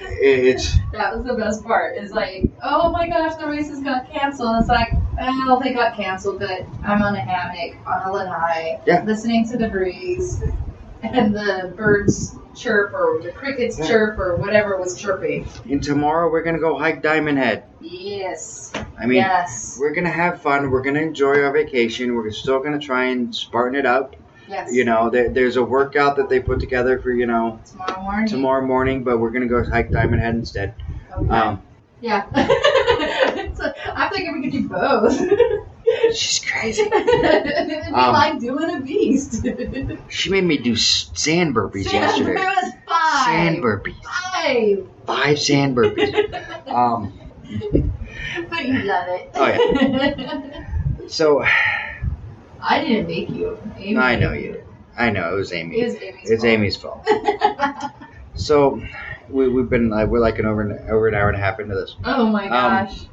it's 0.00 0.76
that 0.92 1.14
was 1.16 1.24
the 1.24 1.34
best 1.34 1.62
part. 1.64 1.96
Is 1.96 2.12
like, 2.12 2.50
oh 2.62 2.90
my 2.90 3.08
gosh, 3.08 3.36
the 3.36 3.46
race 3.46 3.70
is 3.70 3.80
got 3.80 4.10
canceled. 4.10 4.56
It's 4.60 4.68
like, 4.68 4.92
well, 5.20 5.60
they 5.60 5.72
got 5.72 5.94
canceled, 5.96 6.38
but 6.40 6.64
I'm 6.84 7.02
on 7.02 7.14
a 7.14 7.20
hammock 7.20 7.76
on 7.86 8.08
a 8.08 8.12
lanai, 8.12 8.80
Yeah. 8.86 9.02
listening 9.04 9.46
to 9.48 9.56
the 9.56 9.68
breeze 9.68 10.42
and 11.02 11.34
the 11.34 11.72
birds 11.76 12.36
chirp 12.54 12.92
or 12.92 13.20
the 13.22 13.30
crickets 13.30 13.78
Yeah. 13.78 13.86
chirp 13.86 14.18
or 14.18 14.36
whatever 14.36 14.76
was 14.76 14.96
chirping. 15.00 15.46
and 15.70 15.82
tomorrow 15.82 16.30
we're 16.30 16.42
gonna 16.42 16.58
go 16.58 16.76
hike 16.78 17.02
Diamond 17.02 17.38
Head. 17.38 17.62
Yes. 17.80 18.72
I 18.98 19.06
mean, 19.06 19.18
yes. 19.18 19.78
we're 19.80 19.94
gonna 19.94 20.10
have 20.10 20.42
fun. 20.42 20.70
We're 20.70 20.82
gonna 20.82 21.00
enjoy 21.00 21.42
our 21.42 21.52
vacation. 21.52 22.14
We're 22.14 22.30
still 22.30 22.60
gonna 22.60 22.78
try 22.78 23.06
and 23.06 23.34
spartan 23.34 23.78
it 23.78 23.86
up. 23.86 24.16
Yes. 24.48 24.72
You 24.72 24.84
know, 24.84 25.08
there, 25.10 25.28
there's 25.28 25.56
a 25.56 25.62
workout 25.62 26.16
that 26.16 26.28
they 26.28 26.40
put 26.40 26.58
together 26.60 26.98
for 26.98 27.12
you 27.12 27.26
know 27.26 27.60
tomorrow 27.70 28.02
morning. 28.02 28.26
tomorrow 28.26 28.66
morning, 28.66 29.04
but 29.04 29.18
we're 29.18 29.30
gonna 29.30 29.46
go 29.46 29.62
hike 29.64 29.90
Diamond 29.90 30.20
Head 30.20 30.34
instead. 30.34 30.74
Okay. 31.16 31.28
Um, 31.30 31.62
yeah. 32.00 32.24
so, 34.24 34.28
I'm 34.32 34.40
we 34.40 34.50
could 34.50 34.62
do 34.62 34.68
both. 34.68 35.18
she's 36.16 36.40
crazy. 36.44 36.82
It'd 36.92 37.68
be 37.68 37.74
Um, 37.92 38.12
like 38.12 38.38
doing 38.40 38.76
a 38.76 38.80
beast. 38.80 39.46
She 40.08 40.30
made 40.30 40.44
me 40.44 40.56
do 40.58 40.72
s- 40.72 41.10
sand 41.14 41.54
burpees 41.54 41.92
yesterday. 41.92 42.32
It 42.40 42.44
was 42.44 42.72
five. 42.88 43.24
Sand 43.26 43.56
burpees. 43.62 43.96
Five. 44.04 44.86
Five 45.06 45.38
sand 45.38 45.76
burpees. 45.76 46.46
Um, 46.70 47.12
but 48.48 48.64
you 48.64 48.82
love 48.84 49.06
it. 49.08 49.30
Oh, 49.34 49.46
yeah. 49.46 50.64
so 51.08 51.42
I 52.62 52.84
didn't 52.84 53.08
make 53.08 53.28
you. 53.30 53.58
Amy 53.76 53.96
I 53.96 54.14
know 54.14 54.32
you 54.32 54.52
did. 54.52 54.64
I 54.96 55.10
know 55.10 55.34
it 55.34 55.36
was 55.36 55.52
Amy. 55.52 55.80
It 55.80 55.84
was 55.84 55.94
Amy's 55.96 56.30
it's 56.30 56.42
fault. 56.76 57.06
Amy's 57.08 57.36
fault. 57.56 57.92
So 58.36 58.80
we, 59.28 59.48
we've 59.48 59.68
been 59.68 59.88
like 59.90 60.08
we're 60.08 60.20
like 60.20 60.38
an 60.38 60.46
over 60.46 60.60
an, 60.62 60.88
over 60.90 61.08
an 61.08 61.14
hour 61.14 61.28
and 61.28 61.36
a 61.36 61.40
half 61.40 61.58
into 61.58 61.74
this. 61.74 61.96
oh 62.04 62.26
my 62.26 62.44
Um, 62.44 62.86
gosh. 62.86 63.06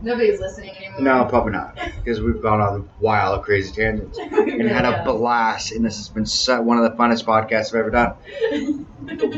Nobody's 0.00 0.40
listening 0.40 0.76
anymore. 0.76 1.00
No, 1.00 1.24
probably 1.24 1.52
not, 1.52 1.76
because 1.96 2.20
we've 2.20 2.40
gone 2.40 2.60
on 2.60 2.88
wild, 3.00 3.44
crazy 3.44 3.72
tangents 3.72 4.18
and 4.18 4.62
had 4.68 4.84
a 4.84 5.02
blast. 5.04 5.72
And 5.72 5.84
this 5.84 5.96
has 5.96 6.08
been 6.08 6.26
so, 6.26 6.60
one 6.62 6.78
of 6.78 6.84
the 6.84 6.96
funnest 6.96 7.24
podcasts 7.24 7.68
I've 7.74 7.80
ever 7.80 7.90
done. 7.90 8.14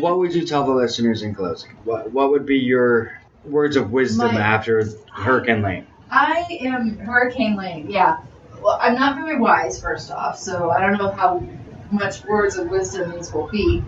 What 0.00 0.18
would 0.18 0.34
you 0.34 0.44
tell 0.44 0.64
the 0.64 0.72
listeners 0.72 1.22
in 1.22 1.34
closing? 1.34 1.70
What 1.84 2.10
What 2.12 2.30
would 2.30 2.44
be 2.44 2.56
your 2.58 3.12
words 3.44 3.76
of 3.76 3.90
wisdom 3.90 4.34
My- 4.34 4.40
after 4.40 4.84
Hurricane 5.14 5.62
Lane? 5.62 5.86
I 6.10 6.44
am 6.62 6.98
Hurricane 6.98 7.56
Lane. 7.56 7.88
Yeah. 7.88 8.16
Well, 8.60 8.78
I'm 8.80 8.94
not 8.94 9.16
very 9.16 9.38
wise, 9.38 9.80
first 9.80 10.10
off, 10.10 10.38
so 10.38 10.70
I 10.70 10.80
don't 10.80 10.98
know 10.98 11.12
how 11.12 11.42
much 11.92 12.24
words 12.24 12.56
of 12.56 12.68
wisdom 12.68 13.12
these 13.12 13.32
will 13.32 13.48
be. 13.48 13.82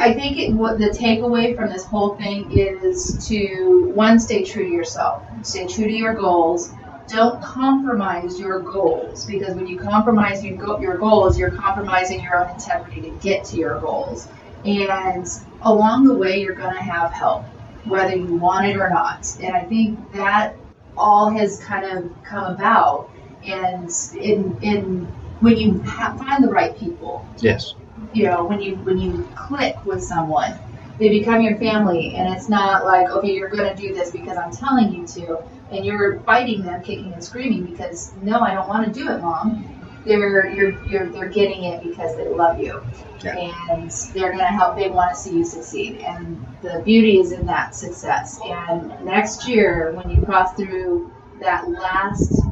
I 0.00 0.14
think 0.14 0.38
it, 0.38 0.52
what 0.52 0.78
the 0.78 0.88
takeaway 0.88 1.54
from 1.54 1.68
this 1.68 1.84
whole 1.84 2.14
thing 2.16 2.50
is 2.58 3.28
to 3.28 3.90
one, 3.94 4.18
stay 4.18 4.44
true 4.44 4.64
to 4.64 4.70
yourself, 4.70 5.22
stay 5.42 5.66
true 5.66 5.84
to 5.84 5.92
your 5.92 6.14
goals. 6.14 6.72
Don't 7.08 7.42
compromise 7.42 8.38
your 8.38 8.60
goals 8.60 9.26
because 9.26 9.56
when 9.56 9.66
you 9.66 9.78
compromise 9.78 10.44
your, 10.44 10.56
go- 10.56 10.80
your 10.80 10.96
goals, 10.96 11.38
you're 11.38 11.50
compromising 11.50 12.22
your 12.22 12.36
own 12.44 12.54
integrity 12.54 13.02
to 13.02 13.10
get 13.20 13.44
to 13.46 13.56
your 13.56 13.80
goals. 13.80 14.28
And 14.64 15.26
along 15.62 16.06
the 16.06 16.14
way, 16.14 16.40
you're 16.40 16.54
going 16.54 16.74
to 16.74 16.82
have 16.82 17.12
help, 17.12 17.44
whether 17.84 18.14
you 18.16 18.34
want 18.36 18.66
it 18.66 18.76
or 18.76 18.88
not. 18.90 19.26
And 19.42 19.54
I 19.56 19.64
think 19.64 20.12
that 20.12 20.56
all 20.96 21.30
has 21.30 21.58
kind 21.64 21.84
of 21.84 22.10
come 22.24 22.54
about. 22.54 23.10
And 23.44 23.90
in, 24.18 24.56
in 24.62 25.04
when 25.40 25.56
you 25.56 25.82
ha- 25.82 26.16
find 26.16 26.44
the 26.44 26.48
right 26.48 26.76
people, 26.78 27.26
Yes. 27.38 27.74
You 28.12 28.24
know, 28.24 28.44
when 28.44 28.60
you 28.60 28.76
when 28.76 28.98
you 28.98 29.30
click 29.34 29.84
with 29.84 30.02
someone, 30.02 30.58
they 30.98 31.08
become 31.08 31.40
your 31.42 31.56
family, 31.58 32.14
and 32.16 32.32
it's 32.34 32.48
not 32.48 32.84
like 32.84 33.08
okay, 33.10 33.32
you're 33.32 33.48
going 33.48 33.74
to 33.74 33.80
do 33.80 33.94
this 33.94 34.10
because 34.10 34.36
I'm 34.36 34.52
telling 34.52 34.92
you 34.92 35.06
to, 35.06 35.38
and 35.70 35.84
you're 35.84 36.20
fighting 36.20 36.62
them, 36.62 36.82
kicking 36.82 37.12
and 37.12 37.22
screaming 37.22 37.64
because 37.64 38.12
no, 38.22 38.40
I 38.40 38.54
don't 38.54 38.68
want 38.68 38.86
to 38.86 38.92
do 38.92 39.08
it, 39.10 39.20
mom. 39.20 39.66
They're 40.04 40.50
you're, 40.50 40.84
you're 40.88 41.06
they're 41.10 41.28
getting 41.28 41.64
it 41.64 41.82
because 41.82 42.16
they 42.16 42.26
love 42.28 42.58
you, 42.58 42.82
Yeah. 43.22 43.36
and 43.36 43.90
they're 44.14 44.32
going 44.32 44.38
to 44.38 44.44
help. 44.46 44.76
They 44.76 44.88
want 44.90 45.10
to 45.10 45.16
see 45.16 45.36
you 45.36 45.44
succeed, 45.44 46.00
and 46.00 46.44
the 46.62 46.82
beauty 46.84 47.18
is 47.18 47.32
in 47.32 47.46
that 47.46 47.74
success. 47.74 48.38
And 48.44 48.92
next 49.04 49.46
year, 49.46 49.92
when 49.94 50.08
you 50.10 50.22
cross 50.22 50.54
through 50.54 51.12
that 51.40 51.70
last 51.70 52.42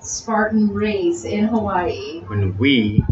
Spartan 0.00 0.68
race 0.70 1.24
in 1.24 1.44
Hawaii, 1.44 2.20
When 2.26 2.56
we 2.58 3.04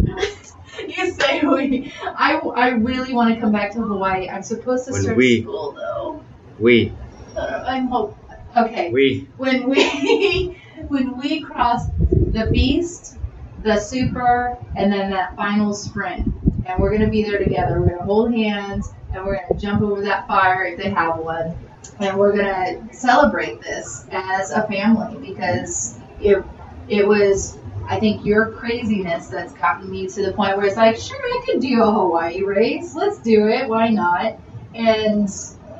you 0.99 1.11
say 1.13 1.41
we. 1.43 1.93
I, 2.03 2.37
I 2.37 2.69
really 2.71 3.13
want 3.15 3.35
to 3.35 3.41
come 3.41 3.53
back 3.53 3.73
to 3.73 3.83
Hawaii. 3.83 4.29
I'm 4.29 4.43
supposed 4.43 4.87
to 4.87 4.93
When 4.93 5.03
start 5.03 5.17
we- 5.17 5.43
school 5.43 5.73
though. 5.73 6.23
we 6.59 6.93
Uh, 7.37 7.65
I'm 7.67 7.89
hope. 7.89 8.17
Okay. 8.57 8.91
we 8.93 9.29
When 9.37 9.69
we 9.69 10.59
when 10.89 11.17
we 11.19 11.41
cross 11.41 11.87
the 12.33 12.47
beast, 12.53 13.17
the 13.63 13.79
super, 13.79 14.57
and 14.77 14.93
then 14.93 15.11
that 15.11 15.37
final 15.37 15.73
sprint, 15.75 16.27
and 16.67 16.81
we're 16.81 16.93
gonna 16.93 17.11
be 17.11 17.23
there 17.23 17.39
together. 17.39 17.81
We're 17.81 17.91
gonna 17.91 18.05
hold 18.05 18.35
hands, 18.35 18.93
and 19.13 19.25
we're 19.25 19.37
gonna 19.37 19.59
jump 19.59 19.83
over 19.83 20.03
that 20.03 20.27
fire 20.29 20.65
if 20.65 20.79
they 20.79 20.91
have 20.91 21.19
one, 21.19 21.55
and 22.01 22.19
we're 22.19 22.37
gonna 22.37 22.93
celebrate 22.93 23.61
this 23.63 24.07
as 24.11 24.51
a 24.51 24.67
family 24.67 25.17
because 25.27 25.99
it 26.21 26.45
it 26.89 27.07
was 27.07 27.57
I 27.93 28.01
think 28.01 28.25
your 28.25 28.53
craziness 28.53 29.29
that's 29.29 29.53
gotten 29.53 29.91
me 29.91 30.09
to 30.09 30.23
the 30.25 30.33
point 30.33 30.57
where 30.57 30.65
it's 30.65 30.79
like, 30.79 30.97
sure, 30.97 31.19
I 31.19 31.43
could 31.45 31.61
do 31.61 31.83
a 31.83 31.93
Hawaii 31.93 32.43
race. 32.43 32.95
Let's 32.95 33.19
do 33.21 33.49
it. 33.49 33.69
Why 33.69 33.91
not? 33.91 34.39
And 34.75 35.29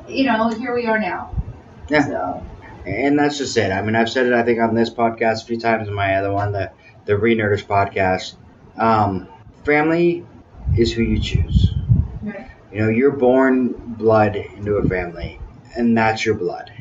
you 0.07 0.25
know, 0.25 0.49
here 0.49 0.75
we 0.75 0.85
are 0.85 0.99
now. 0.99 1.35
Yeah. 1.89 2.05
So 2.05 2.47
And 2.85 3.17
that's 3.17 3.39
just 3.39 3.57
it. 3.57 3.71
I 3.71 3.81
mean, 3.81 3.95
I've 3.95 4.11
said 4.11 4.27
it, 4.27 4.33
I 4.33 4.43
think, 4.43 4.59
on 4.59 4.75
this 4.75 4.91
podcast 4.91 5.41
a 5.41 5.45
few 5.45 5.59
times, 5.59 5.87
and 5.87 5.95
my 5.95 6.15
other 6.15 6.31
one, 6.31 6.51
the 6.51 6.71
the 7.05 7.13
Renerders 7.13 7.65
podcast. 7.65 8.35
Um, 8.77 9.27
family 9.65 10.23
is 10.75 10.93
who 10.93 11.01
you 11.01 11.19
choose. 11.19 11.71
Right. 12.21 12.47
You 12.71 12.79
know, 12.81 12.89
you're 12.89 13.17
born 13.17 13.73
blood 13.73 14.35
into 14.35 14.75
a 14.75 14.87
family, 14.87 15.39
and 15.75 15.97
that's 15.97 16.23
your 16.27 16.35
blood. 16.35 16.71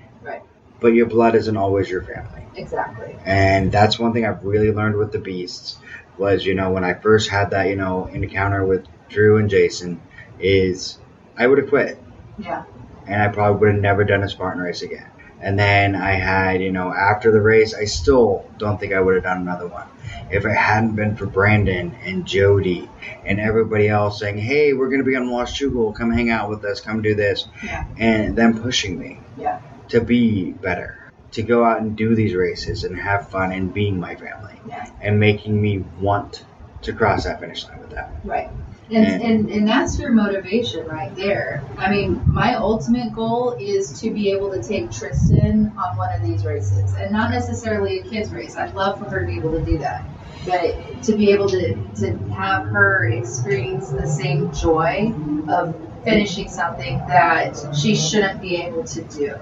But 0.82 0.94
your 0.94 1.06
blood 1.06 1.34
isn't 1.36 1.56
always 1.56 1.88
your 1.88 2.02
family, 2.02 2.42
exactly. 2.56 3.16
and 3.24 3.70
that's 3.72 3.98
one 3.98 4.12
thing 4.12 4.26
I've 4.26 4.44
really 4.44 4.72
learned 4.72 4.96
with 4.96 5.12
the 5.12 5.18
Beasts. 5.20 5.78
Was 6.18 6.44
you 6.44 6.54
know 6.54 6.70
when 6.72 6.84
I 6.84 6.92
first 6.94 7.30
had 7.30 7.50
that 7.50 7.68
you 7.68 7.76
know 7.76 8.06
encounter 8.06 8.66
with 8.66 8.84
Drew 9.08 9.38
and 9.38 9.48
Jason, 9.48 10.00
is 10.38 10.98
I 11.38 11.46
would 11.46 11.58
have 11.58 11.68
quit 11.68 11.98
Yeah. 12.38 12.64
and 13.06 13.22
I 13.22 13.28
probably 13.28 13.60
would 13.60 13.72
have 13.74 13.80
never 13.82 14.04
done 14.04 14.22
a 14.22 14.28
Spartan 14.28 14.60
race 14.62 14.82
again. 14.82 15.06
And 15.40 15.58
then 15.58 15.96
I 15.96 16.12
had, 16.12 16.62
you 16.62 16.70
know, 16.70 16.92
after 16.92 17.32
the 17.32 17.40
race, 17.40 17.74
I 17.74 17.86
still 17.86 18.48
don't 18.58 18.78
think 18.78 18.92
I 18.92 19.00
would 19.00 19.14
have 19.16 19.24
done 19.24 19.40
another 19.40 19.66
one 19.66 19.88
if 20.30 20.44
it 20.44 20.54
hadn't 20.54 20.94
been 20.94 21.16
for 21.16 21.26
Brandon 21.26 21.96
and 22.04 22.24
Jody 22.24 22.88
and 23.24 23.40
everybody 23.40 23.88
else 23.88 24.20
saying, 24.20 24.38
"Hey, 24.38 24.72
we're 24.72 24.86
going 24.88 25.00
to 25.00 25.04
be 25.04 25.16
on 25.16 25.26
Washougal. 25.28 25.94
Come 25.96 26.12
hang 26.12 26.30
out 26.30 26.48
with 26.50 26.64
us. 26.64 26.80
Come 26.80 27.02
do 27.02 27.14
this," 27.16 27.48
Yeah. 27.64 27.84
and 27.98 28.36
them 28.36 28.60
pushing 28.62 28.98
me 28.98 29.18
Yeah. 29.36 29.58
To 29.88 30.00
be 30.00 30.52
better, 30.52 31.10
to 31.32 31.42
go 31.42 31.64
out 31.64 31.80
and 31.80 31.96
do 31.96 32.14
these 32.14 32.34
races 32.34 32.84
and 32.84 32.96
have 32.98 33.28
fun 33.30 33.52
and 33.52 33.72
being 33.72 33.98
my 33.98 34.14
family, 34.16 34.60
and 35.00 35.18
making 35.18 35.60
me 35.60 35.84
want 36.00 36.44
to 36.82 36.92
cross 36.92 37.24
that 37.24 37.40
finish 37.40 37.66
line 37.66 37.80
with 37.80 37.90
them. 37.90 38.06
Right. 38.24 38.48
And, 38.90 39.06
And- 39.06 39.22
and 39.22 39.50
and 39.50 39.68
that's 39.68 39.98
your 39.98 40.12
motivation 40.12 40.86
right 40.86 41.14
there. 41.16 41.62
I 41.78 41.90
mean, 41.90 42.20
my 42.28 42.54
ultimate 42.56 43.14
goal 43.14 43.56
is 43.58 44.00
to 44.00 44.10
be 44.10 44.30
able 44.32 44.50
to 44.52 44.62
take 44.62 44.90
Tristan 44.90 45.72
on 45.78 45.96
one 45.96 46.12
of 46.12 46.22
these 46.22 46.44
races, 46.44 46.92
and 46.94 47.12
not 47.12 47.30
necessarily 47.30 48.00
a 48.00 48.02
kids 48.02 48.30
race. 48.32 48.56
I'd 48.56 48.74
love 48.74 48.98
for 48.98 49.08
her 49.08 49.20
to 49.20 49.26
be 49.26 49.36
able 49.38 49.52
to 49.52 49.64
do 49.64 49.78
that, 49.78 50.04
but 50.44 51.02
to 51.04 51.16
be 51.16 51.30
able 51.30 51.48
to 51.50 51.74
to 52.00 52.18
have 52.34 52.66
her 52.66 53.06
experience 53.08 53.90
the 53.90 54.06
same 54.06 54.52
joy 54.52 55.14
of 55.48 55.74
finishing 56.04 56.48
something 56.48 56.98
that 57.08 57.56
she 57.74 57.94
shouldn't 57.94 58.42
be 58.42 58.56
able 58.56 58.82
to 58.84 59.02
do. 59.02 59.36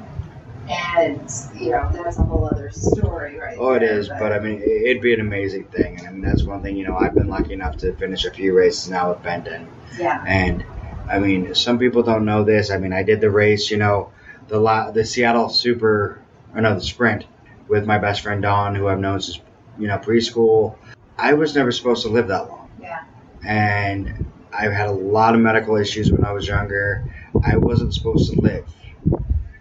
And 0.70 1.28
you 1.55 1.72
know 1.72 1.90
that's 1.92 2.18
a 2.18 2.24
whole 2.24 2.47
other 2.48 2.70
story, 2.70 3.36
right? 3.38 3.56
Oh, 3.59 3.72
it 3.72 3.82
is, 3.82 4.09
but 4.09 4.32
I 4.32 4.38
mean, 4.38 4.60
it- 4.62 4.90
it'd 4.90 5.02
be 5.02 5.12
an 5.12 5.20
amazing 5.20 5.64
thing, 5.64 5.98
and 5.98 6.06
I 6.06 6.10
mean, 6.12 6.20
that's 6.22 6.44
one 6.47 6.62
thing. 6.62 6.76
You 6.76 6.84
know, 6.84 6.97
I've 6.97 7.14
been 7.14 7.28
lucky 7.28 7.55
enough 7.55 7.76
to 7.78 7.92
finish 7.94 8.24
a 8.24 8.30
few 8.30 8.55
races 8.56 8.88
now 8.90 9.10
with 9.10 9.22
Benton, 9.22 9.66
yeah, 9.98 10.22
and 10.26 10.64
I 11.09 11.18
mean, 11.18 11.55
some 11.55 11.78
people 11.78 12.02
don't 12.05 12.24
know 12.24 12.44
this. 12.44 12.70
I 12.70 12.78
mean, 12.78 12.92
I 12.92 13.02
did 13.02 13.20
the 13.20 13.30
race, 13.30 13.70
you 13.70 13.78
know, 13.78 14.10
the 14.48 14.60
la- 14.60 14.90
the 14.92 15.05
Seattle 15.05 15.48
Super, 15.48 16.20
or 16.55 16.60
no, 16.60 16.74
the 16.74 16.80
Sprint, 16.80 17.24
with 17.68 17.84
my 17.84 17.98
best 17.98 18.20
friend 18.22 18.40
Don, 18.42 18.74
who 18.76 18.86
I've 18.86 19.01
known 19.01 19.20
since 19.20 19.40
you 19.78 19.88
know 19.88 19.98
preschool. 19.98 20.76
I 21.18 21.34
was 21.34 21.55
never 21.56 21.72
supposed 21.72 22.02
to 22.05 22.09
live 22.10 22.28
that 22.28 22.48
long, 22.48 22.68
yeah, 22.80 23.01
and 23.44 24.14
I've 24.52 24.72
had 24.72 24.86
a 24.88 24.92
lot 24.92 25.34
of 25.34 25.40
medical 25.40 25.76
issues 25.76 26.12
when 26.12 26.22
I 26.22 26.32
was 26.32 26.47
younger. 26.47 27.02
I 27.42 27.56
wasn't 27.56 27.92
supposed 27.94 28.30
to 28.32 28.38
live, 28.40 28.66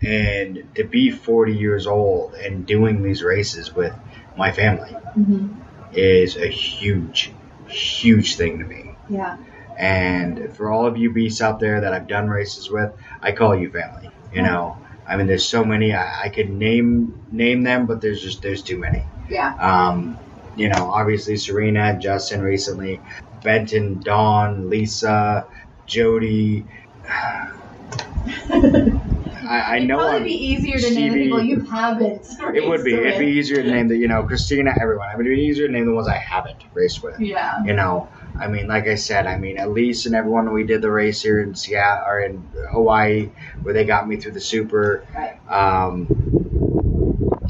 and 0.01 0.69
to 0.75 0.83
be 0.83 1.11
40 1.11 1.55
years 1.55 1.87
old 1.87 2.33
and 2.35 2.65
doing 2.65 3.03
these 3.03 3.21
races 3.21 3.73
with 3.73 3.93
my 4.37 4.51
family 4.51 4.91
hmm 5.13 5.47
is 5.91 6.37
a 6.37 6.47
huge, 6.47 7.31
huge 7.67 8.35
thing 8.35 8.59
to 8.59 8.65
me. 8.65 8.95
yeah, 9.09 9.37
And 9.77 10.55
for 10.55 10.71
all 10.71 10.85
of 10.85 10.97
you 10.97 11.11
beasts 11.11 11.41
out 11.41 11.59
there 11.59 11.81
that 11.81 11.93
I've 11.93 12.07
done 12.07 12.27
races 12.29 12.69
with, 12.69 12.93
I 13.21 13.31
call 13.31 13.55
you 13.55 13.71
family. 13.71 14.11
You 14.31 14.43
know, 14.43 14.77
I 15.07 15.17
mean, 15.17 15.25
there's 15.25 15.47
so 15.47 15.63
many. 15.63 15.93
I, 15.93 16.25
I 16.25 16.29
could 16.29 16.51
name 16.51 17.23
name 17.31 17.63
them, 17.63 17.87
but 17.87 18.01
there's 18.01 18.21
just 18.21 18.43
there's 18.43 18.61
too 18.61 18.77
many. 18.77 19.03
yeah. 19.27 19.55
Um, 19.59 20.19
you 20.55 20.69
know, 20.69 20.91
obviously 20.91 21.37
Serena, 21.37 21.97
Justin 21.99 22.41
recently, 22.41 23.01
Benton, 23.43 23.99
Dawn, 24.01 24.69
Lisa, 24.69 25.47
Jody. 25.87 26.67
I, 29.49 29.59
I 29.59 29.75
It'd 29.77 29.87
know 29.87 29.97
probably 29.97 30.17
I'm, 30.17 30.23
be 30.25 30.45
easier 30.45 30.77
to 30.77 30.93
name 30.93 31.11
the 31.11 31.23
people 31.23 31.41
you 31.41 31.61
haven't. 31.61 32.27
it 32.55 32.69
would 32.69 32.83
be. 32.83 32.93
raced 32.93 33.07
It'd 33.07 33.19
be 33.19 33.31
easier 33.31 33.63
to 33.63 33.71
name 33.71 33.87
the, 33.87 33.97
you 33.97 34.07
know, 34.07 34.21
Christina, 34.21 34.75
everyone. 34.79 35.09
I 35.09 35.17
mean, 35.17 35.25
it'd 35.25 35.37
be 35.37 35.43
easier 35.43 35.65
to 35.65 35.73
name 35.73 35.87
the 35.87 35.91
ones 35.91 36.07
I 36.07 36.17
haven't 36.17 36.63
raced 36.75 37.01
with. 37.01 37.19
Yeah. 37.19 37.63
You 37.63 37.73
know, 37.73 38.09
I 38.39 38.47
mean, 38.47 38.67
like 38.67 38.87
I 38.87 38.93
said, 38.93 39.25
I 39.25 39.39
mean, 39.39 39.57
Elise 39.57 40.05
and 40.05 40.13
everyone, 40.13 40.53
we 40.53 40.65
did 40.65 40.83
the 40.83 40.91
race 40.91 41.23
here 41.23 41.41
in 41.41 41.55
Seattle 41.55 42.05
or 42.05 42.19
in 42.19 42.47
Hawaii 42.71 43.31
where 43.63 43.73
they 43.73 43.85
got 43.85 44.07
me 44.07 44.17
through 44.17 44.33
the 44.33 44.39
super. 44.39 45.03
Right. 45.15 45.39
Um, 45.49 46.05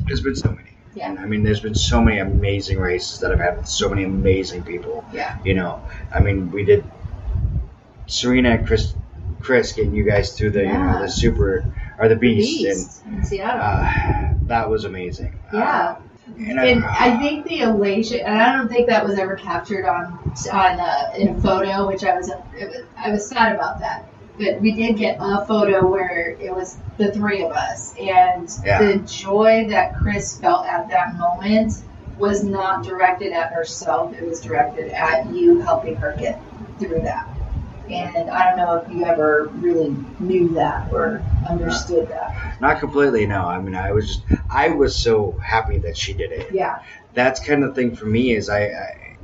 there's 0.06 0.22
been 0.22 0.38
so 0.38 0.52
many. 0.52 0.70
Yeah. 0.96 1.10
And 1.10 1.20
I 1.20 1.26
mean, 1.26 1.44
there's 1.44 1.60
been 1.60 1.76
so 1.76 2.02
many 2.02 2.20
amazing 2.20 2.80
races 2.80 3.20
that 3.20 3.34
I've 3.34 3.40
had 3.40 3.58
with 3.58 3.68
so 3.68 3.90
many 3.90 4.06
amazing 4.06 4.64
people. 4.64 5.04
Yeah. 5.12 5.38
You 5.44 5.54
know, 5.54 5.84
I 6.14 6.22
mean, 6.22 6.50
we 6.50 6.64
did 6.64 6.90
Serena 8.08 8.52
and 8.52 8.66
Chris, 8.66 8.94
Chris 9.42 9.74
getting 9.74 9.94
you 9.94 10.06
guys 10.06 10.38
through 10.38 10.52
the, 10.52 10.62
you 10.62 10.72
know, 10.72 11.02
the 11.02 11.10
super 11.10 11.66
or 12.00 12.08
the 12.08 12.16
beast. 12.16 12.64
Beast 12.64 13.06
in 13.06 13.24
Seattle. 13.26 13.62
uh, 13.62 14.34
that 14.48 14.70
was 14.70 14.86
amazing. 14.86 15.38
Yeah. 15.54 15.96
Um, 15.98 16.10
and, 16.38 16.60
and 16.60 16.84
uh, 16.84 16.94
I 17.00 17.18
think 17.18 17.48
the 17.48 17.62
elation, 17.62 18.20
and 18.22 18.40
I 18.42 18.56
don't 18.58 18.68
think 18.70 18.88
that 18.88 19.04
was 19.06 19.18
ever 19.18 19.36
captured 19.36 19.86
on 19.86 20.14
on 20.54 20.80
uh, 20.80 21.12
in 21.18 21.30
a 21.30 21.42
photo, 21.42 21.88
which 21.88 22.04
I 22.04 22.16
was, 22.16 22.30
it 22.30 22.70
was 22.70 22.84
I 22.98 23.10
was 23.12 23.28
sad 23.28 23.56
about 23.56 23.80
that. 23.80 24.06
But 24.38 24.62
we 24.62 24.72
did 24.72 24.96
get 24.98 25.18
a 25.20 25.46
photo 25.46 25.86
where 25.86 26.30
it 26.40 26.56
was 26.56 26.78
the 26.98 27.12
three 27.12 27.44
of 27.44 27.52
us, 27.52 27.94
and 28.00 28.50
Yeah. 28.64 28.82
the 28.82 29.00
joy 29.00 29.66
that 29.70 29.96
Chris 29.98 30.40
felt 30.40 30.66
at 30.66 30.88
that 30.90 31.16
moment 31.18 31.74
was 32.18 32.44
not 32.44 32.86
directed 32.86 33.34
at 33.34 33.52
herself; 33.52 34.14
it 34.14 34.26
was 34.26 34.40
directed 34.40 34.92
at 34.92 35.26
you 35.34 35.60
helping 35.62 35.96
her 35.96 36.16
get 36.18 36.42
through 36.80 37.02
that. 37.02 37.28
And 37.92 38.30
I 38.30 38.50
don't 38.50 38.58
know 38.58 38.76
if 38.76 38.92
you 38.92 39.06
ever 39.06 39.50
really 39.56 39.96
knew 40.20 40.50
that 40.50 40.92
or 40.92 41.24
understood 41.50 42.08
that. 42.10 42.62
Not 42.62 42.80
completely, 42.80 43.26
no. 43.26 43.42
I 43.42 43.60
mean, 43.60 43.76
I 43.76 43.92
was 43.92 44.08
just, 44.08 44.22
I 44.50 44.70
was 44.70 44.96
so 44.96 45.32
happy 45.44 45.78
that 45.80 45.98
she 45.98 46.14
did 46.14 46.32
it. 46.32 46.52
Yeah, 46.54 46.84
That's 47.14 47.40
kind 47.40 47.64
of 47.64 47.74
the 47.74 47.82
thing 47.82 47.96
for 47.96 48.06
me 48.06 48.36
is 48.36 48.50
I, 48.50 48.66
I, 48.66 49.18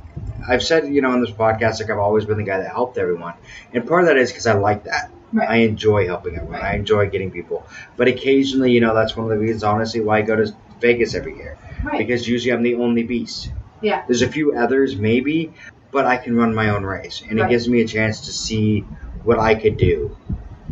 I've 0.48 0.62
said, 0.62 0.88
you 0.88 1.00
know, 1.00 1.10
on 1.10 1.20
this 1.20 1.30
podcast, 1.30 1.80
like 1.80 1.90
I've 1.90 1.98
always 1.98 2.24
been 2.24 2.38
the 2.38 2.44
guy 2.44 2.58
that 2.58 2.70
helped 2.70 2.98
everyone. 2.98 3.34
And 3.72 3.86
part 3.86 4.02
of 4.02 4.08
that 4.08 4.16
is 4.16 4.30
because 4.30 4.46
I 4.46 4.54
like 4.54 4.84
that. 4.84 5.10
Right. 5.32 5.48
I 5.48 5.56
enjoy 5.56 6.06
helping 6.06 6.36
everyone. 6.36 6.60
I 6.62 6.74
enjoy 6.76 7.08
getting 7.10 7.30
people. 7.30 7.66
But 7.96 8.08
occasionally, 8.08 8.72
you 8.72 8.80
know, 8.80 8.94
that's 8.94 9.16
one 9.16 9.24
of 9.24 9.30
the 9.30 9.38
reasons, 9.38 9.64
honestly, 9.64 10.00
why 10.00 10.18
I 10.18 10.22
go 10.22 10.36
to 10.36 10.52
Vegas 10.80 11.14
every 11.14 11.36
year. 11.36 11.58
right. 11.82 11.98
Because 11.98 12.26
usually 12.28 12.52
I'm 12.52 12.62
the 12.62 12.76
only 12.76 13.02
beast. 13.02 13.50
Yeah. 13.82 14.04
There's 14.06 14.22
a 14.22 14.28
few 14.28 14.56
others, 14.56 14.96
maybe, 14.96 15.52
but 15.90 16.04
I 16.06 16.16
can 16.16 16.36
run 16.36 16.54
my 16.54 16.70
own 16.70 16.84
race. 16.84 17.22
And 17.28 17.38
Right. 17.38 17.46
it 17.46 17.50
gives 17.50 17.68
me 17.68 17.80
a 17.82 17.86
chance 17.86 18.26
to 18.26 18.32
see 18.32 18.82
what 19.24 19.38
I 19.38 19.54
could 19.54 19.76
do 19.76 20.16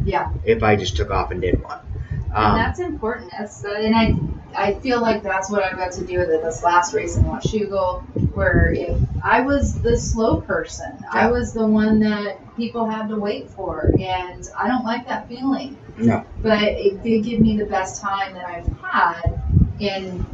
yeah. 0.05 0.31
if 0.45 0.63
I 0.63 0.77
just 0.77 0.97
took 0.97 1.11
off 1.11 1.31
and 1.31 1.41
did 1.41 1.63
one. 1.63 1.79
and 2.11 2.47
Um, 2.47 2.57
that's 2.57 2.81
important. 2.81 3.31
That's 3.39 3.65
and 3.65 3.95
I 3.95 4.15
I 4.57 4.75
feel 4.75 5.01
like 5.01 5.23
that's 5.23 5.51
what 5.51 5.65
I've 5.65 5.77
got 5.77 5.93
to 5.93 6.05
do 6.05 6.19
with 6.19 6.31
it, 6.31 6.43
this 6.43 6.63
last 6.63 6.95
race 6.95 7.17
in 7.17 7.25
Washougal, 7.25 8.03
where 8.35 8.73
if 8.73 8.97
I 9.23 9.41
was 9.41 9.81
the 9.81 9.97
slow 9.99 10.41
person, 10.43 10.93
I 11.11 11.31
was 11.31 11.53
the 11.53 11.67
one 11.67 11.99
that 12.01 12.39
people 12.57 12.89
had 12.89 13.09
to 13.09 13.17
wait 13.17 13.51
for, 13.51 13.93
and 13.99 14.47
I 14.57 14.69
don't 14.69 14.85
like 14.85 15.07
that 15.09 15.29
feeling. 15.29 15.77
No. 15.97 16.25
But 16.43 16.63
it 16.63 17.03
did 17.03 17.25
give 17.25 17.41
me 17.41 17.57
the 17.57 17.67
best 17.67 18.01
time 18.01 18.35
that 18.35 18.47
I've 18.47 18.69
had 18.81 19.41
in 19.81 20.25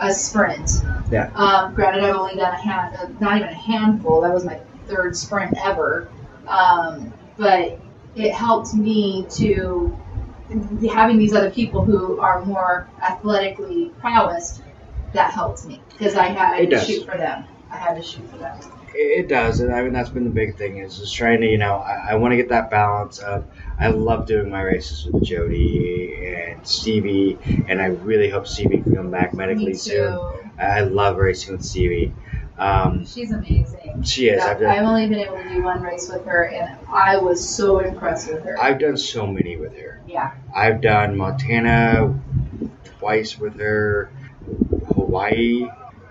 a 0.00 0.12
sprint. 0.12 0.70
Yeah. 1.10 1.30
Um, 1.34 1.74
granted, 1.74 2.04
I've 2.04 2.16
only 2.16 2.36
done 2.36 2.52
a 2.54 2.56
hand, 2.56 2.96
uh, 2.96 3.06
not 3.20 3.36
even 3.38 3.48
a 3.48 3.54
handful. 3.54 4.20
That 4.20 4.32
was 4.32 4.44
my 4.44 4.60
third 4.86 5.16
sprint 5.16 5.54
ever. 5.64 6.08
Um, 6.46 7.12
but 7.36 7.78
it 8.16 8.32
helped 8.32 8.74
me 8.74 9.26
to 9.30 9.96
having 10.90 11.18
these 11.18 11.34
other 11.34 11.50
people 11.50 11.84
who 11.84 12.18
are 12.20 12.44
more 12.44 12.88
athletically 13.02 13.90
prowessed. 14.00 14.62
That 15.14 15.32
helped 15.32 15.64
me 15.64 15.80
because 15.90 16.14
I 16.16 16.26
had 16.26 16.60
It 16.60 16.66
to 16.66 16.70
does. 16.76 16.86
shoot 16.86 17.04
for 17.06 17.16
them. 17.16 17.44
I 17.70 17.76
had 17.76 17.94
to 17.96 18.02
shoot 18.02 18.28
for 18.30 18.36
them. 18.38 18.58
It 18.94 19.28
does, 19.28 19.60
and 19.60 19.74
I 19.74 19.82
mean 19.82 19.92
that's 19.92 20.08
been 20.08 20.24
the 20.24 20.30
big 20.30 20.56
thing 20.56 20.78
is 20.78 20.98
just 20.98 21.14
trying 21.14 21.40
to, 21.42 21.46
you 21.46 21.58
know, 21.58 21.76
I, 21.76 22.10
I 22.10 22.14
want 22.16 22.32
to 22.32 22.36
get 22.36 22.48
that 22.50 22.70
balance 22.70 23.18
of. 23.18 23.44
I 23.80 23.88
love 23.88 24.26
doing 24.26 24.50
my 24.50 24.62
races 24.62 25.06
with 25.06 25.22
Jody 25.22 26.24
and 26.26 26.66
Stevie, 26.66 27.38
and 27.68 27.80
I 27.80 27.86
really 27.86 28.28
hope 28.28 28.46
Stevie 28.46 28.82
can 28.82 28.94
come 28.94 29.10
back 29.10 29.34
medically 29.34 29.66
Me 29.66 29.74
soon. 29.74 30.18
I 30.58 30.80
love 30.80 31.16
racing 31.16 31.52
with 31.52 31.64
Stevie. 31.64 32.12
Um, 32.58 33.06
She's 33.06 33.30
amazing. 33.30 34.02
she 34.02 34.30
is. 34.30 34.42
I've 34.42 34.60
I've 34.62 34.82
only 34.84 35.06
been 35.08 35.20
able 35.20 35.36
to 35.36 35.48
do 35.48 35.62
one 35.62 35.80
race 35.80 36.10
with 36.12 36.24
her, 36.24 36.44
and 36.48 36.76
I 36.88 37.16
was 37.18 37.46
so 37.48 37.78
impressed 37.78 38.32
with 38.32 38.42
her. 38.42 38.60
I've 38.60 38.80
done 38.80 38.96
so 38.96 39.26
many 39.28 39.56
with 39.56 39.76
her. 39.78 40.00
yeah, 40.08 40.32
I've 40.52 40.80
done 40.80 41.16
Montana 41.16 42.18
twice 42.98 43.38
with 43.38 43.60
her, 43.60 44.10
Hawaii. 44.94 45.68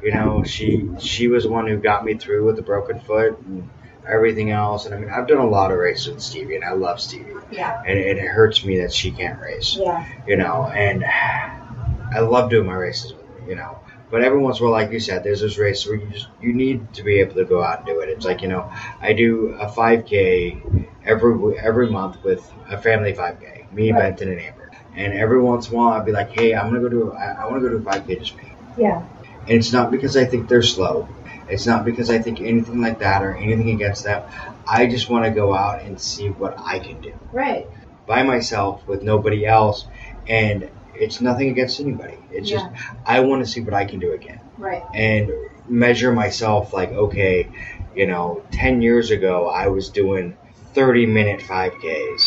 You 0.07 0.13
know, 0.13 0.41
she 0.45 0.89
she 0.99 1.27
was 1.27 1.43
the 1.43 1.49
one 1.49 1.67
who 1.67 1.75
got 1.75 2.05
me 2.05 2.13
through 2.13 2.45
with 2.45 2.55
the 2.55 2.61
broken 2.61 2.97
foot 3.01 3.37
and 3.39 3.69
everything 4.07 4.51
else. 4.51 4.85
And 4.85 4.95
I 4.95 4.99
mean, 4.99 5.09
I've 5.09 5.27
done 5.27 5.39
a 5.39 5.45
lot 5.45 5.69
of 5.69 5.77
races 5.77 6.07
with 6.07 6.21
Stevie, 6.23 6.55
and 6.55 6.63
I 6.63 6.71
love 6.71 7.01
Stevie. 7.01 7.33
yeah, 7.51 7.83
and, 7.85 7.99
and 7.99 8.17
it 8.17 8.25
hurts 8.25 8.63
me 8.63 8.79
that 8.79 8.93
she 8.93 9.11
can't 9.11 9.37
race. 9.41 9.75
yeah, 9.77 10.05
You 10.25 10.37
know, 10.37 10.63
and 10.65 11.03
I 11.03 12.19
love 12.19 12.49
doing 12.49 12.67
my 12.67 12.75
races 12.75 13.11
with 13.13 13.25
her. 13.27 13.49
You 13.49 13.55
know, 13.55 13.79
but 14.09 14.23
every 14.23 14.39
once 14.39 14.59
in 14.59 14.65
a 14.65 14.69
while, 14.69 14.79
like 14.81 14.93
you 14.93 14.99
said, 15.01 15.25
there's 15.25 15.41
this 15.41 15.57
race 15.57 15.85
where 15.85 15.95
you 15.95 16.07
just 16.07 16.29
you 16.41 16.53
need 16.53 16.93
to 16.93 17.03
be 17.03 17.19
able 17.19 17.35
to 17.35 17.43
go 17.43 17.61
out 17.61 17.79
and 17.79 17.87
do 17.87 17.99
it. 17.99 18.07
It's 18.07 18.23
like 18.25 18.41
you 18.41 18.47
know, 18.47 18.71
I 19.01 19.11
do 19.11 19.57
a 19.59 19.67
5K 19.67 20.87
every 21.03 21.57
every 21.59 21.89
month 21.89 22.23
with 22.23 22.49
a 22.69 22.77
family 22.81 23.11
5K, 23.13 23.73
me, 23.73 23.91
Right. 23.91 23.99
Benton, 24.17 24.29
and 24.29 24.39
Amber. 24.39 24.71
And 24.95 25.13
every 25.13 25.41
once 25.41 25.67
in 25.67 25.73
a 25.73 25.77
while, 25.77 25.89
I'd 25.99 26.05
be 26.05 26.13
like, 26.13 26.31
hey, 26.31 26.55
I'm 26.55 26.69
gonna 26.69 26.79
go 26.79 26.87
do 26.87 27.11
I, 27.11 27.41
I 27.41 27.45
want 27.47 27.61
to 27.61 27.69
go 27.69 27.77
do 27.77 27.85
a 27.85 27.91
5K 27.91 28.19
just 28.19 28.37
me. 28.37 28.43
yeah, 28.77 29.03
And 29.47 29.57
it's 29.57 29.71
not 29.71 29.91
because 29.91 30.17
I 30.17 30.25
think 30.25 30.49
they're 30.49 30.61
slow. 30.61 31.07
It's 31.49 31.65
not 31.65 31.85
because 31.85 32.09
I 32.09 32.19
think 32.19 32.41
anything 32.41 32.81
like 32.81 32.99
that 32.99 33.23
or 33.23 33.35
anything 33.35 33.69
against 33.69 34.03
them. 34.03 34.23
I 34.67 34.87
just 34.87 35.09
want 35.09 35.23
to 35.25 35.31
go 35.31 35.53
out 35.53 35.81
and 35.81 35.99
see 35.99 36.29
what 36.29 36.59
I 36.59 36.79
can 36.79 36.99
do 36.99 37.13
right, 37.31 37.65
by 38.05 38.23
myself 38.23 38.85
with 38.85 39.01
nobody 39.01 39.45
else 39.45 39.85
and 40.27 40.69
it's 40.93 41.21
nothing 41.21 41.49
against 41.49 41.79
anybody. 41.79 42.17
It's 42.31 42.49
just 42.49 42.65
I 43.05 43.21
want 43.21 43.45
to 43.45 43.49
see 43.49 43.61
what 43.61 43.73
I 43.73 43.85
can 43.85 43.99
do 43.99 44.11
again 44.11 44.41
Right. 44.57 44.83
and 44.93 45.31
measure 45.69 46.11
myself 46.11 46.73
like 46.73 46.89
okay, 46.91 47.49
you 47.95 48.07
know, 48.07 48.43
10 48.51 48.81
years 48.81 49.11
ago 49.11 49.47
I 49.47 49.67
was 49.67 49.89
doing 49.89 50.35
30 50.73 51.05
minute 51.05 51.39
5Ks. 51.39 52.21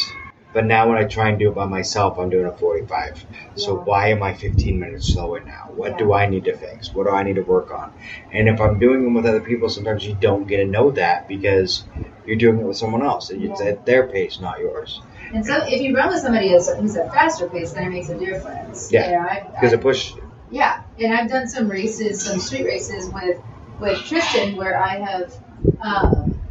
But 0.52 0.66
now 0.66 0.88
when 0.88 0.98
I 0.98 1.04
try 1.04 1.28
and 1.28 1.38
do 1.38 1.48
it 1.50 1.54
by 1.54 1.66
myself, 1.66 2.18
I'm 2.18 2.28
doing 2.30 2.46
a 2.46 2.52
45. 2.52 3.24
So 3.54 3.76
Yeah. 3.76 3.84
why 3.84 4.08
am 4.08 4.22
I 4.22 4.34
15 4.34 4.80
minutes 4.80 5.06
slower 5.06 5.40
now? 5.40 5.70
What 5.74 5.92
Yeah. 5.92 5.98
do 5.98 6.12
I 6.12 6.26
need 6.26 6.44
to 6.44 6.54
fix? 6.56 6.94
What 6.94 7.04
do 7.06 7.10
I 7.10 7.22
need 7.22 7.36
to 7.36 7.42
work 7.42 7.70
on? 7.72 7.90
And 8.32 8.48
if 8.48 8.60
I'm 8.60 8.78
doing 8.78 9.04
them 9.04 9.14
with 9.14 9.26
other 9.26 9.40
people, 9.40 9.68
sometimes 9.68 10.06
you 10.06 10.14
don't 10.14 10.46
get 10.46 10.58
to 10.58 10.66
know 10.66 10.90
that 10.92 11.28
because 11.28 11.84
you're 12.26 12.36
doing 12.36 12.58
it 12.58 12.64
with 12.64 12.76
someone 12.76 13.02
else. 13.02 13.30
It's 13.30 13.60
Yeah. 13.60 13.68
at 13.68 13.86
their 13.86 14.06
pace, 14.06 14.40
not 14.40 14.60
yours. 14.60 15.00
And 15.32 15.46
so 15.46 15.64
if 15.64 15.80
you 15.80 15.94
run 15.96 16.08
with 16.08 16.20
somebody 16.20 16.50
who's, 16.52 16.68
at 16.96 17.12
faster 17.14 17.48
pace, 17.48 17.72
then 17.72 17.84
it 17.84 17.90
makes 17.90 18.08
a 18.08 18.18
difference. 18.18 18.90
Yeah. 18.92 19.06
You 19.06 19.16
know, 19.16 19.50
Because 19.52 19.72
it 19.72 19.80
pushes 19.80 20.16
you. 20.16 20.22
Yeah, 20.50 20.80
and 20.98 21.14
I've 21.14 21.30
done 21.30 21.46
some 21.46 21.68
races, 21.68 22.22
some 22.22 22.40
street 22.40 22.64
races 22.64 23.08
with 23.12 23.38
with 23.78 23.98
Tristan, 24.04 24.56
where 24.56 24.76
I 24.82 24.96
have 24.98 25.32
um, 25.80 26.42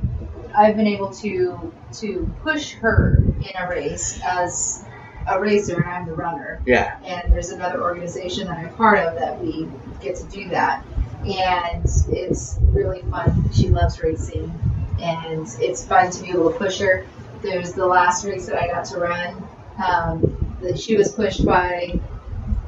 I've 0.57 0.75
been 0.77 0.87
able 0.87 1.09
to 1.15 1.73
to 1.93 2.33
push 2.41 2.75
her 2.75 3.21
in 3.41 3.51
a 3.57 3.69
race 3.69 4.19
as 4.23 4.85
a 5.27 5.39
racer, 5.39 5.75
and 5.75 5.85
I'm 5.85 6.05
the 6.07 6.13
runner. 6.13 6.61
Yeah. 6.65 6.97
And 7.03 7.31
there's 7.33 7.49
another 7.49 7.81
organization 7.81 8.47
that 8.47 8.57
I'm 8.57 8.73
part 8.75 8.99
of 8.99 9.15
that 9.15 9.39
we 9.41 9.67
get 10.01 10.15
to 10.17 10.25
do 10.25 10.49
that, 10.49 10.85
and 11.25 11.85
it's 12.09 12.57
really 12.61 13.01
fun. 13.03 13.49
She 13.53 13.69
loves 13.69 14.01
racing, 14.01 14.51
and 14.99 15.47
it's 15.59 15.85
fun 15.85 16.11
to 16.11 16.23
be 16.23 16.29
able 16.29 16.51
to 16.51 16.57
push 16.57 16.79
her. 16.79 17.05
There's 17.41 17.73
the 17.73 17.85
last 17.85 18.25
race 18.25 18.47
that 18.47 18.61
I 18.61 18.67
got 18.67 18.85
to 18.85 18.99
run. 18.99 19.47
Um, 19.85 20.57
that 20.61 20.79
she 20.79 20.97
was 20.97 21.11
pushed 21.11 21.45
by 21.45 21.99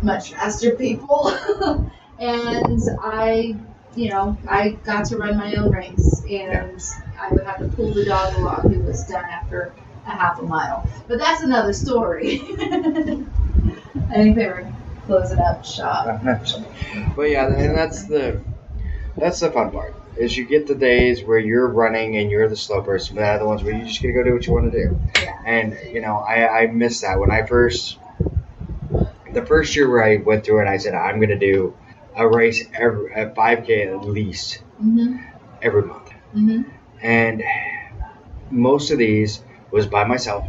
much 0.01 0.31
faster 0.31 0.75
people. 0.75 1.29
and 2.19 2.81
I, 3.01 3.55
you 3.95 4.09
know, 4.09 4.37
I 4.47 4.69
got 4.83 5.05
to 5.05 5.17
run 5.17 5.37
my 5.37 5.55
own 5.55 5.71
race, 5.71 6.23
and 6.29 6.81
I 7.19 7.29
would 7.31 7.45
have 7.45 7.59
to 7.59 7.67
pull 7.75 7.93
the 7.93 8.05
dog 8.05 8.35
along 8.37 8.73
who 8.73 8.79
was 8.81 9.05
done 9.05 9.25
after 9.25 9.73
a 10.05 10.09
half 10.11 10.39
a 10.39 10.43
mile. 10.43 10.87
But 11.07 11.19
that's 11.19 11.43
another 11.43 11.73
story. 11.73 12.41
I 14.09 14.13
think 14.13 14.35
they 14.35 14.47
were 14.47 14.67
closing 15.05 15.39
up 15.39 15.65
shop. 15.65 16.21
But 17.15 17.23
yeah, 17.29 17.47
and 17.47 17.75
that's 17.75 18.05
the 18.05 18.41
that's 19.17 19.39
the 19.39 19.51
fun 19.51 19.71
part. 19.71 19.95
Is 20.17 20.35
you 20.37 20.45
get 20.45 20.67
the 20.67 20.75
days 20.75 21.23
where 21.23 21.39
you're 21.39 21.67
running 21.69 22.17
and 22.17 22.29
you're 22.31 22.49
the 22.49 22.55
slow 22.57 22.81
person, 22.81 23.15
but 23.15 23.39
the 23.39 23.45
ones 23.45 23.63
where 23.63 23.73
you 23.75 23.85
just 23.85 24.01
gotta 24.01 24.13
go 24.13 24.23
do 24.23 24.33
what 24.33 24.45
you 24.45 24.53
want 24.53 24.71
to 24.71 24.77
do. 24.85 24.99
Yeah. 25.21 25.41
And 25.45 25.77
you 25.93 26.01
know, 26.01 26.17
I 26.17 26.63
I 26.63 26.67
miss 26.67 27.01
that 27.01 27.19
when 27.19 27.31
I 27.31 27.43
first 27.45 27.97
the 29.33 29.45
first 29.45 29.75
year 29.75 29.89
where 29.89 30.03
I 30.03 30.17
went 30.17 30.45
through 30.45 30.61
it, 30.61 30.67
I 30.67 30.77
said 30.77 30.93
I'm 30.93 31.19
gonna 31.19 31.37
do 31.37 31.75
a 32.15 32.27
race 32.27 32.67
every 32.73 33.13
a 33.13 33.29
5K 33.33 33.87
at 33.87 34.05
least 34.05 34.61
hmm 34.79 35.17
every 35.61 35.83
month, 35.83 36.09
hmm 36.33 36.61
and 37.01 37.43
most 38.49 38.91
of 38.91 38.97
these 38.97 39.43
was 39.71 39.87
by 39.87 40.03
myself. 40.03 40.45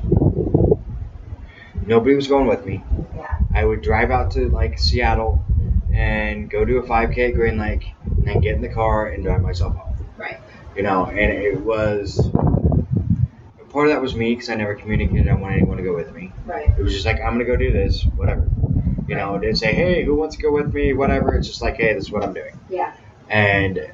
Nobody 1.86 2.14
was 2.14 2.26
going 2.26 2.46
with 2.46 2.64
me. 2.66 2.82
Yeah. 3.16 3.38
I 3.54 3.64
would 3.64 3.82
drive 3.82 4.10
out 4.10 4.32
to 4.32 4.48
like 4.48 4.78
Seattle 4.78 5.44
and 5.92 6.48
go 6.50 6.64
do 6.64 6.78
a 6.78 6.82
5K 6.82 7.28
at 7.28 7.34
Green 7.34 7.58
Lake, 7.58 7.92
and 8.04 8.26
then 8.26 8.40
get 8.40 8.54
in 8.54 8.62
the 8.62 8.68
car 8.68 9.08
and 9.08 9.22
drive 9.22 9.42
myself 9.42 9.76
home. 9.76 10.06
Right. 10.16 10.40
You 10.76 10.82
know, 10.82 11.06
and 11.06 11.18
it 11.18 11.60
was 11.60 12.30
part 13.72 13.86
of 13.88 13.94
that 13.94 14.02
was 14.02 14.14
me 14.14 14.34
because 14.34 14.50
I 14.50 14.54
never 14.54 14.74
communicated. 14.74 15.28
I 15.28 15.34
wanted 15.34 15.56
anyone 15.56 15.78
to 15.78 15.82
go 15.82 15.94
with 15.94 16.12
me. 16.12 16.30
Right. 16.44 16.68
It 16.78 16.82
was 16.82 16.92
just 16.92 17.06
like 17.06 17.20
I'm 17.20 17.32
gonna 17.32 17.44
go 17.44 17.56
do 17.56 17.72
this, 17.72 18.04
whatever. 18.16 18.48
You 19.08 19.16
know, 19.16 19.38
didn't 19.38 19.56
say, 19.56 19.74
hey, 19.74 20.04
who 20.04 20.14
wants 20.14 20.36
to 20.36 20.42
go 20.42 20.52
with 20.52 20.72
me, 20.72 20.92
whatever. 20.92 21.34
It's 21.34 21.48
just 21.48 21.62
like, 21.62 21.76
hey, 21.76 21.94
this 21.94 22.04
is 22.04 22.10
what 22.10 22.22
I'm 22.22 22.32
doing. 22.32 22.58
Yeah. 22.68 22.94
And 23.28 23.90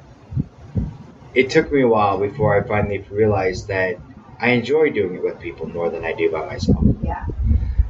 it 1.33 1.49
took 1.49 1.71
me 1.71 1.81
a 1.81 1.87
while 1.87 2.19
before 2.19 2.55
I 2.55 2.67
finally 2.67 2.99
realized 3.09 3.67
that 3.69 3.97
I 4.39 4.51
enjoy 4.51 4.89
doing 4.91 5.15
it 5.15 5.23
with 5.23 5.39
people 5.39 5.67
more 5.67 5.89
than 5.89 6.05
I 6.05 6.13
do 6.13 6.31
by 6.31 6.45
myself. 6.45 6.83
Yeah. 7.01 7.25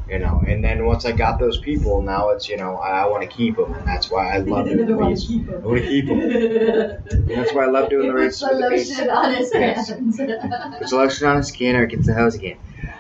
You 0.10 0.18
know, 0.18 0.42
and 0.48 0.64
then 0.64 0.86
once 0.86 1.06
I 1.06 1.12
got 1.12 1.38
those 1.40 1.60
people, 1.60 2.02
now 2.02 2.30
it's 2.30 2.50
you 2.50 2.58
know 2.58 2.78
I, 2.78 3.04
I 3.04 3.06
want 3.08 3.22
to 3.22 3.28
keep 3.30 3.56
them, 3.58 3.74
and 3.76 3.88
that's 3.88 4.10
why 4.10 4.34
I 4.34 4.38
love 4.40 4.68
doing 4.68 4.86
the 4.88 4.96
race. 4.96 5.30
I 5.32 5.68
want 5.68 5.82
to 5.84 5.88
keep 5.88 6.08
them. 6.08 6.20
And 6.20 7.30
that's 7.30 7.54
why 7.54 7.66
I 7.66 7.68
love 7.68 7.90
doing 7.90 8.08
the 8.08 8.14
He 8.14 8.20
race 8.26 8.42
with 8.42 8.98
the 8.98 9.16
on 9.16 9.34
his 9.36 9.52
Yes. 9.54 9.90
hands. 9.90 10.20
Puts 10.80 10.92
lotion 10.94 11.28
on 11.28 11.38
his 11.38 11.48
skin 11.50 11.76
or 11.76 11.86
gets 11.86 12.08
the 12.08 12.16
hose 12.16 12.34
again. 12.36 12.58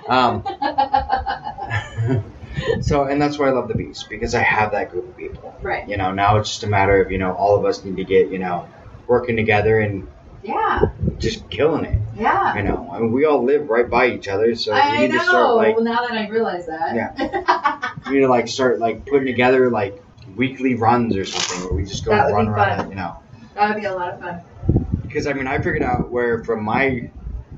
Um, 0.07 0.43
so, 2.81 3.05
and 3.05 3.21
that's 3.21 3.37
why 3.39 3.47
I 3.47 3.51
love 3.51 3.67
the 3.67 3.75
beast 3.75 4.07
because 4.09 4.35
I 4.35 4.41
have 4.41 4.71
that 4.71 4.91
group 4.91 5.07
of 5.09 5.17
people. 5.17 5.55
right. 5.61 5.87
You 5.87 5.97
know, 5.97 6.11
now 6.11 6.37
it's 6.37 6.49
just 6.49 6.63
a 6.63 6.67
matter 6.67 7.01
of 7.01 7.11
you 7.11 7.17
know 7.17 7.33
all 7.33 7.55
of 7.57 7.65
us 7.65 7.83
need 7.83 7.97
to 7.97 8.03
get 8.03 8.29
you 8.29 8.39
know 8.39 8.67
working 9.07 9.35
together 9.35 9.79
and 9.79 10.07
Yeah. 10.43 10.89
just 11.17 11.49
killing 11.49 11.85
it. 11.85 12.01
Yeah. 12.19 12.37
I 12.55 12.61
know, 12.61 12.89
I 12.91 12.99
mean, 12.99 13.11
we 13.13 13.25
all 13.25 13.43
live 13.43 13.69
right 13.69 13.89
by 13.89 14.07
each 14.07 14.27
other, 14.27 14.53
so 14.55 14.73
we 14.73 14.79
I 14.79 14.97
need 15.01 15.11
know. 15.11 15.19
to 15.19 15.23
start 15.23 15.55
like 15.55 15.75
well, 15.75 15.85
now 15.85 16.01
that 16.07 16.11
I 16.11 16.27
realize 16.27 16.67
that. 16.67 16.95
Yeah. 16.95 17.91
we 18.07 18.15
need 18.15 18.21
to 18.21 18.27
like 18.27 18.47
start 18.47 18.79
like 18.79 19.05
putting 19.05 19.25
together 19.25 19.69
like 19.69 20.03
weekly 20.35 20.75
runs 20.75 21.15
or 21.15 21.25
something 21.25 21.65
where 21.65 21.73
we 21.77 21.85
just 21.85 22.03
go 22.05 22.11
run 22.11 22.47
around 22.47 22.85
it, 22.85 22.89
you 22.89 22.95
know. 22.95 23.17
that 23.55 23.73
would 23.73 23.81
be 23.81 23.87
a 23.87 23.93
lot 23.93 24.13
of 24.13 24.19
fun. 24.19 24.41
Because 25.01 25.27
I 25.27 25.33
mean, 25.33 25.47
I 25.47 25.57
figured 25.57 25.81
out 25.81 26.09
where 26.11 26.43
from 26.43 26.63
my 26.63 27.09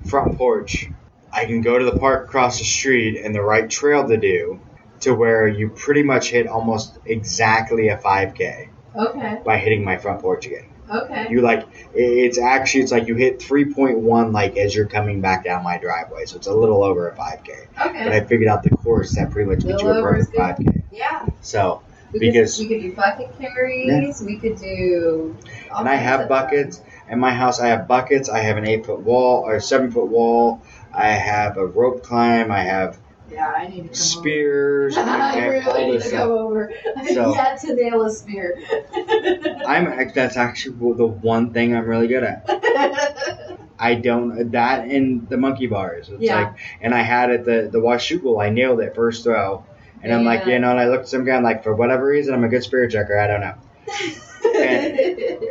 front 0.05 0.37
porch, 0.37 0.87
I 1.33 1.45
can 1.45 1.61
go 1.61 1.77
to 1.79 1.85
the 1.85 1.97
park 1.97 2.27
across 2.27 2.59
the 2.59 2.65
street 2.65 3.19
and 3.23 3.33
the 3.33 3.41
right 3.41 3.69
trail 3.69 4.07
to 4.07 4.17
do, 4.17 4.59
to 5.01 5.13
where 5.13 5.47
you 5.47 5.69
pretty 5.69 6.03
much 6.03 6.29
hit 6.29 6.47
almost 6.47 6.97
exactly 7.05 7.87
a 7.89 7.97
5K 7.97 8.69
Okay. 8.95 9.37
by 9.43 9.57
hitting 9.57 9.83
my 9.83 9.97
front 9.97 10.21
porch 10.21 10.45
again. 10.45 10.65
Okay. 10.91 11.27
You 11.29 11.41
like 11.41 11.67
it's 11.93 12.37
actually 12.37 12.83
it's 12.83 12.91
like 12.91 13.07
you 13.07 13.15
hit 13.15 13.39
3.1 13.39 14.33
like 14.33 14.57
as 14.57 14.75
you're 14.75 14.85
coming 14.87 15.21
back 15.21 15.43
down 15.45 15.63
my 15.63 15.77
driveway, 15.77 16.25
so 16.25 16.35
it's 16.37 16.47
a 16.47 16.53
little 16.53 16.83
over 16.83 17.07
a 17.09 17.15
5K. 17.15 17.49
Okay. 17.87 18.03
But 18.03 18.13
I 18.13 18.21
figured 18.21 18.47
out 18.49 18.63
the 18.63 18.71
course 18.71 19.15
that 19.15 19.31
pretty 19.31 19.49
much 19.49 19.65
gets 19.65 19.81
you 19.81 19.89
a 19.89 20.01
perfect 20.01 20.35
5K. 20.35 20.83
Yeah. 20.91 21.25
So 21.41 21.81
We 22.13 22.19
Because- 22.19 22.57
could, 22.57 22.67
we 22.67 22.75
could 22.75 22.81
do 22.81 22.93
bucket 22.95 23.39
carries. 23.39 24.21
We 24.21 24.37
could 24.37 24.57
do. 24.59 25.35
and 25.75 25.87
I 25.87 25.95
have 25.95 26.27
buckets. 26.27 26.81
In 27.09 27.19
my 27.19 27.31
house, 27.31 27.59
I 27.61 27.67
have 27.67 27.87
buckets. 27.87 28.29
I 28.29 28.39
have 28.39 28.57
an 28.57 28.65
eight 28.67 28.85
foot 28.85 28.99
wall 28.99 29.43
or 29.45 29.59
seven 29.61 29.91
foot 29.91 30.07
wall. 30.07 30.61
I 30.93 31.07
have 31.09 31.55
a 31.57 31.65
rope 31.65 32.03
climb. 32.03 32.51
I 32.51 32.63
have. 32.63 32.97
Yeah, 33.31 33.53
I 33.57 33.67
need 33.67 33.83
to 33.83 33.87
come 33.87 33.93
spears. 33.95 34.97
over. 34.97 35.09
I 35.09 35.39
I 35.39 35.45
really 35.47 35.91
need 35.91 36.01
to 36.01 36.09
come 36.11 36.31
over. 36.31 36.71
So- 37.07 37.33
yet 37.33 37.59
to 37.61 37.73
nail 37.75 38.03
a 38.03 38.11
spear. 38.11 38.59
I'm 39.67 40.11
that's 40.13 40.37
actually 40.37 40.93
the 40.95 41.07
one 41.07 41.53
thing 41.53 41.75
I'm 41.75 41.85
really 41.85 42.07
good 42.07 42.23
at. 42.23 42.45
I 43.79 43.95
don't 43.95 44.51
that 44.51 44.85
and 44.85 45.27
the 45.29 45.37
monkey 45.37 45.65
bars. 45.67 46.09
It's 46.09 46.21
Yeah. 46.21 46.35
like, 46.41 46.53
and 46.81 46.93
I 46.93 47.01
had 47.01 47.31
it 47.31 47.45
the 47.45 47.69
the 47.71 47.79
Washougal. 47.79 48.43
I 48.43 48.49
nailed 48.49 48.79
it 48.81 48.93
first 48.93 49.23
throw, 49.23 49.63
and 50.03 50.13
I'm 50.13 50.23
like, 50.23 50.45
you 50.45 50.59
know, 50.59 50.69
and 50.71 50.79
I 50.79 50.87
looked 50.87 51.03
at 51.03 51.09
some 51.09 51.25
guy 51.25 51.35
and 51.35 51.43
like 51.43 51.63
for 51.63 51.73
whatever 51.73 52.05
reason 52.05 52.33
I'm 52.33 52.43
a 52.43 52.49
good 52.49 52.63
spear 52.63 52.87
chucker. 52.87 53.17
I 53.17 53.27
don't 53.27 53.41
know. 53.41 53.55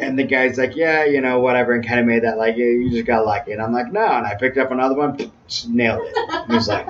And 0.00 0.18
the 0.18 0.24
guy's 0.24 0.58
like, 0.58 0.76
yeah, 0.76 1.04
you 1.04 1.20
know, 1.20 1.40
whatever, 1.40 1.72
and 1.72 1.86
kind 1.86 2.00
of 2.00 2.06
made 2.06 2.22
that 2.24 2.38
like, 2.38 2.56
yeah, 2.56 2.64
you 2.66 2.90
just 2.90 3.06
got 3.06 3.24
lucky. 3.26 3.52
And 3.52 3.60
I'm 3.62 3.72
like, 3.72 3.92
no. 3.92 4.04
And 4.04 4.26
I 4.26 4.34
picked 4.34 4.58
up 4.58 4.70
another 4.70 4.94
one, 4.94 5.16
nailed 5.68 6.02
it. 6.04 6.14
And 6.16 6.52
he's 6.52 6.68
like, 6.68 6.86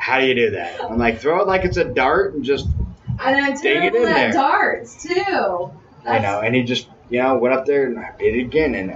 how 0.00 0.18
do 0.18 0.26
you 0.26 0.34
do 0.34 0.50
that? 0.52 0.82
I'm 0.82 0.98
like, 0.98 1.20
throw 1.20 1.40
it 1.40 1.46
like 1.46 1.64
it's 1.64 1.76
a 1.76 1.84
dart 1.84 2.34
and 2.34 2.42
just, 2.42 2.66
and 3.22 3.36
I'm 3.36 3.60
Dig 3.60 3.84
it 3.84 3.94
in 3.94 4.02
there. 4.02 4.32
darts 4.32 5.02
too. 5.02 5.70
That's- 6.04 6.22
know, 6.22 6.40
and 6.40 6.54
he 6.54 6.62
just, 6.62 6.88
you 7.10 7.22
know, 7.22 7.36
went 7.36 7.54
up 7.54 7.66
there 7.66 7.86
and 7.86 7.98
I 7.98 8.12
did 8.18 8.34
it 8.34 8.40
again. 8.40 8.74
And 8.74 8.92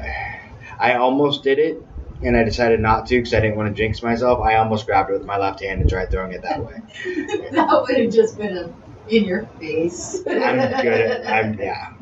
I 0.78 0.94
almost 0.94 1.42
did 1.42 1.58
it, 1.58 1.82
and 2.22 2.36
I 2.36 2.42
decided 2.44 2.80
not 2.80 3.06
to 3.08 3.16
because 3.16 3.34
I 3.34 3.40
didn't 3.40 3.56
want 3.56 3.68
to 3.68 3.74
jinx 3.74 4.02
myself. 4.02 4.40
I 4.40 4.56
almost 4.56 4.86
grabbed 4.86 5.10
it 5.10 5.12
with 5.12 5.26
my 5.26 5.36
left 5.36 5.60
hand 5.60 5.80
and 5.82 5.90
tried 5.90 6.10
throwing 6.10 6.32
it 6.32 6.42
that 6.42 6.64
way. 6.64 6.80
that 7.52 7.82
would 7.86 7.98
have 7.98 8.12
just 8.12 8.38
been 8.38 8.56
a, 8.56 8.74
in 9.08 9.24
your 9.24 9.46
face. 9.60 10.16
I'm 10.26 10.56
good 10.56 10.86
at, 10.86 11.26
I'm, 11.26 11.54
yeah. 11.60 11.92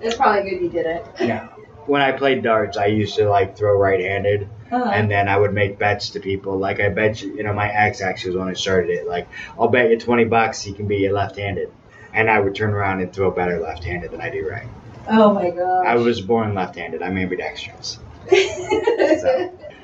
It's 0.00 0.16
probably 0.16 0.50
good 0.50 0.62
you 0.62 0.68
did 0.68 0.86
it. 0.86 1.06
Yeah. 1.20 1.46
When 1.86 2.02
I 2.02 2.12
played 2.12 2.42
darts, 2.42 2.76
I 2.76 2.86
used 2.86 3.16
to 3.16 3.28
like 3.28 3.56
throw 3.56 3.76
right-handed. 3.78 4.48
Uh-huh. 4.70 4.90
and 4.90 5.10
then 5.10 5.28
I 5.28 5.36
would 5.36 5.52
make 5.52 5.78
bets 5.78 6.10
to 6.10 6.20
people. 6.20 6.56
Like 6.58 6.78
I 6.80 6.88
bet 6.90 7.22
you, 7.22 7.34
you 7.34 7.42
know, 7.42 7.52
my 7.52 7.68
ex 7.68 8.00
actually 8.00 8.30
was 8.32 8.38
when 8.40 8.48
I 8.48 8.52
started 8.54 8.90
it. 8.90 9.06
Like 9.06 9.28
I'll 9.58 9.68
bet 9.68 9.90
you 9.90 9.98
twenty 9.98 10.24
bucks 10.24 10.62
he 10.62 10.72
can 10.72 10.86
be 10.86 11.08
left-handed, 11.08 11.72
and 12.14 12.30
I 12.30 12.38
would 12.40 12.54
turn 12.54 12.70
around 12.70 13.00
and 13.00 13.12
throw 13.12 13.30
better 13.30 13.58
left-handed 13.58 14.10
than 14.12 14.20
I 14.20 14.30
do 14.30 14.48
right. 14.48 14.68
oh 15.08 15.34
my 15.34 15.50
god! 15.50 15.86
I 15.86 15.96
was 15.96 16.20
born 16.20 16.54
left-handed. 16.54 17.02
I'm 17.02 17.18
ambidextrous. 17.18 17.98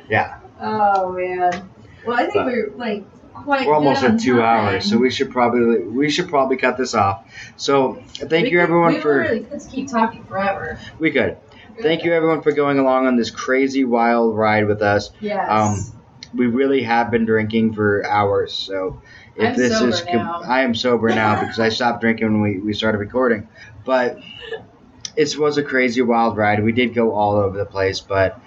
Yeah, 0.08 0.38
oh 0.60 1.10
man. 1.12 1.68
Well, 2.06 2.16
I 2.16 2.22
think 2.24 2.34
But- 2.34 2.46
we're 2.46 2.70
like 2.76 3.04
quite. 3.34 3.66
we're 3.66 3.74
almost 3.74 4.04
at 4.04 4.20
two 4.20 4.36
time. 4.36 4.44
hours, 4.44 4.88
so 4.88 4.96
we 4.98 5.10
should 5.10 5.30
probably 5.32 5.80
we 5.80 6.08
should 6.10 6.28
probably 6.28 6.56
cut 6.56 6.76
this 6.76 6.94
off. 6.94 7.24
So 7.56 7.94
thank 8.14 8.30
We 8.30 8.36
you 8.52 8.58
could- 8.58 8.62
everyone 8.62 8.94
we 8.94 9.00
for 9.00 9.18
Really 9.18 9.40
could 9.40 9.62
keep 9.68 9.88
talking 9.90 10.22
forever. 10.24 10.78
we 11.00 11.10
could 11.10 11.36
thank 11.82 12.04
you 12.04 12.12
everyone 12.12 12.42
for 12.42 12.52
going 12.52 12.78
along 12.78 13.06
on 13.06 13.16
this 13.16 13.30
crazy 13.30 13.84
wild 13.84 14.36
ride 14.36 14.66
with 14.66 14.82
us. 14.82 15.10
Yes. 15.20 15.46
Um, 15.50 16.00
we 16.34 16.46
really 16.46 16.82
have 16.82 17.10
been 17.10 17.24
drinking 17.24 17.74
for 17.74 18.04
hours. 18.06 18.52
So 18.52 19.00
if 19.36 19.50
I'm 19.50 19.56
this 19.56 19.80
is, 19.80 20.00
co- 20.02 20.12
now. 20.12 20.42
I 20.46 20.62
am 20.62 20.74
sober 20.74 21.08
now 21.08 21.40
because 21.40 21.58
I 21.60 21.68
stopped 21.70 22.00
drinking 22.00 22.32
when 22.32 22.42
we, 22.42 22.58
we 22.58 22.72
started 22.74 22.98
recording. 22.98 23.48
But 23.84 24.18
it 25.16 25.36
was 25.38 25.56
a 25.56 25.62
crazy 25.62 26.02
wild 26.02 26.36
ride. 26.36 26.62
We 26.62 26.72
did 26.72 26.94
go 26.94 27.12
all 27.12 27.36
over 27.36 27.56
the 27.56 27.64
place, 27.64 28.00
but 28.00 28.38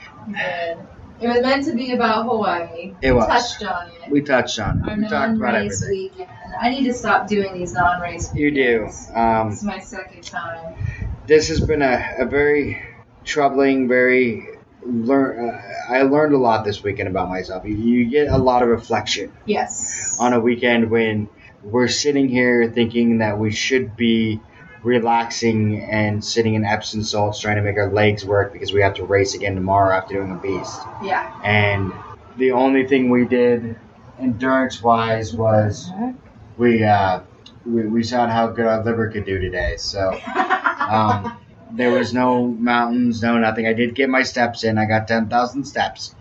it 1.21 1.27
was 1.27 1.41
meant 1.41 1.65
to 1.65 1.73
be 1.73 1.93
about 1.93 2.25
Hawaii. 2.25 2.93
It 3.01 3.11
We 3.11 3.17
was. 3.17 3.27
touched 3.27 3.63
on 3.63 3.87
it. 3.89 4.11
we 4.11 4.21
touched 4.21 4.59
on 4.59 4.87
Our. 4.87 4.95
We 4.97 5.07
talked 5.07 5.35
about 5.37 5.55
everything. 5.55 5.89
weekend. 5.89 6.29
I 6.59 6.69
need 6.69 6.83
to 6.85 6.93
stop 6.93 7.27
doing 7.27 7.53
these 7.53 7.73
non-race. 7.73 8.33
You 8.33 8.51
do. 8.51 8.89
Um, 9.15 9.49
This 9.49 9.59
is 9.59 9.63
my 9.65 9.79
second 9.79 10.23
time. 10.23 10.75
this 11.27 11.47
has 11.49 11.61
been 11.61 11.81
a, 11.81 12.15
a 12.19 12.25
very 12.25 12.81
troubling, 13.23 13.87
very 13.87 14.47
learn. 14.83 15.49
Uh, 15.49 15.61
I 15.93 16.03
learned 16.03 16.33
a 16.33 16.37
lot 16.37 16.65
this 16.65 16.83
weekend 16.83 17.09
about 17.09 17.29
myself. 17.29 17.65
You, 17.65 17.75
you 17.75 18.05
get 18.09 18.27
a 18.27 18.37
lot 18.37 18.61
of 18.63 18.69
reflection 18.69 19.31
Yes. 19.45 20.17
on 20.19 20.33
a 20.33 20.39
weekend 20.39 20.89
when 20.89 21.29
we're 21.63 21.87
sitting 21.87 22.29
here 22.29 22.71
thinking 22.71 23.17
that 23.19 23.37
we 23.37 23.51
should 23.51 23.95
be 23.97 24.39
relaxing 24.83 25.81
and 25.81 26.23
sitting 26.23 26.53
in 26.53 26.63
Epsom 26.63 27.03
salts 27.03 27.41
trying 27.41 27.57
to 27.57 27.61
make 27.61 27.77
our 27.77 27.91
legs 27.91 28.23
work 28.23 28.53
because 28.53 28.71
we 28.71 28.81
have 28.81 28.93
to 28.95 29.03
race 29.03 29.33
again 29.35 29.55
tomorrow 29.55 29.93
after 29.93 30.13
doing 30.15 30.31
a 30.31 30.35
beast. 30.35 30.79
Yeah. 31.03 31.29
And 31.43 31.91
the 32.37 32.51
only 32.51 32.87
thing 32.87 33.09
we 33.09 33.25
did 33.25 33.75
endurance 34.19 34.81
wise 34.81 35.33
was 35.33 35.91
we, 36.57 36.83
uh, 36.83 37.21
we 37.65 37.87
we 37.87 38.03
saw 38.03 38.27
how 38.27 38.47
good 38.47 38.65
our 38.65 38.83
liver 38.83 39.09
could 39.09 39.25
do 39.25 39.37
today. 39.39 39.75
So 39.77 40.11
um, 40.79 41.37
there 41.71 41.91
was 41.91 42.13
no 42.13 42.47
mountains, 42.47 43.21
no 43.21 43.37
nothing. 43.37 43.67
I 43.67 43.73
did 43.73 43.95
get 43.95 44.09
my 44.09 44.23
steps 44.23 44.63
in. 44.63 44.77
I 44.77 44.85
got 44.85 45.07
ten 45.07 45.29
thousand 45.29 45.65
steps, 45.65 46.15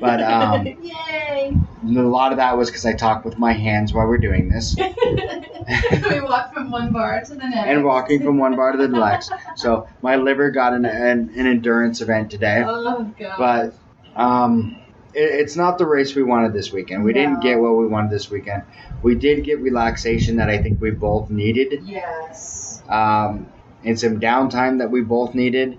but 0.00 0.22
um, 0.22 0.66
Yay! 0.82 1.56
a 1.86 1.86
lot 2.00 2.32
of 2.32 2.38
that 2.38 2.56
was 2.56 2.70
because 2.70 2.86
I 2.86 2.94
talked 2.94 3.24
with 3.26 3.38
my 3.38 3.52
hands 3.52 3.92
while 3.92 4.06
we're 4.06 4.16
doing 4.18 4.48
this, 4.48 4.74
we 6.10 6.20
walked 6.20 6.54
from 6.54 6.70
one 6.70 6.92
bar 6.92 7.20
to 7.22 7.34
the 7.34 7.36
next. 7.36 7.68
and 7.68 7.84
walking 7.84 8.22
from 8.22 8.38
one 8.38 8.56
bar 8.56 8.72
to 8.72 8.78
the 8.78 8.88
next. 8.88 9.30
So 9.56 9.86
my 10.00 10.16
liver 10.16 10.50
got 10.50 10.72
an 10.72 10.84
an, 10.86 11.32
an 11.36 11.46
endurance 11.46 12.00
event 12.00 12.30
today, 12.30 12.62
Oh 12.66 13.12
god. 13.18 13.36
but 14.16 14.20
um, 14.20 14.76
it, 15.12 15.40
it's 15.40 15.56
not 15.56 15.76
the 15.78 15.86
race 15.86 16.14
we 16.14 16.22
wanted 16.22 16.52
this 16.54 16.72
weekend. 16.72 17.04
We 17.04 17.12
didn't 17.12 17.40
get 17.40 17.58
what 17.58 17.76
we 17.76 17.86
wanted 17.86 18.10
this 18.10 18.30
weekend. 18.30 18.62
We 19.02 19.14
did 19.14 19.44
get 19.44 19.60
relaxation 19.60 20.36
that 20.36 20.48
I 20.48 20.62
think 20.62 20.80
we 20.80 20.90
both 20.90 21.28
needed. 21.30 21.82
yes. 21.84 22.82
um, 22.88 23.46
and 23.84 23.98
some 23.98 24.20
downtime 24.20 24.78
that 24.78 24.90
we 24.90 25.02
both 25.02 25.34
needed, 25.34 25.78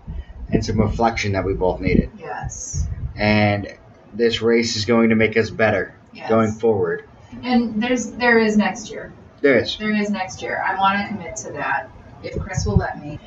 and 0.52 0.64
some 0.66 0.80
reflection 0.80 1.34
that 1.34 1.44
we 1.46 1.54
both 1.54 1.80
needed. 1.80 2.10
Yes. 2.20 2.88
And 3.16 3.68
this 4.14 4.42
race 4.42 4.76
is 4.76 4.86
going 4.86 5.10
to 5.10 5.16
make 5.16 5.38
us 5.38 5.50
better 5.50 5.96
Yes. 6.14 6.30
going 6.30 6.52
forward. 6.54 7.04
And 7.44 7.82
there's 7.84 8.12
there 8.12 8.40
is 8.40 8.56
next 8.58 8.90
year. 8.90 9.12
There 9.42 9.58
is. 9.58 9.78
There 9.78 9.94
is 9.94 10.10
next 10.10 10.42
year. 10.42 10.64
I 10.66 10.80
want 10.80 11.02
to 11.02 11.08
commit 11.14 11.36
to 11.38 11.52
that 11.54 11.90
if 12.24 12.40
Chris 12.40 12.66
will 12.66 12.78
let 12.78 13.04
me. 13.04 13.20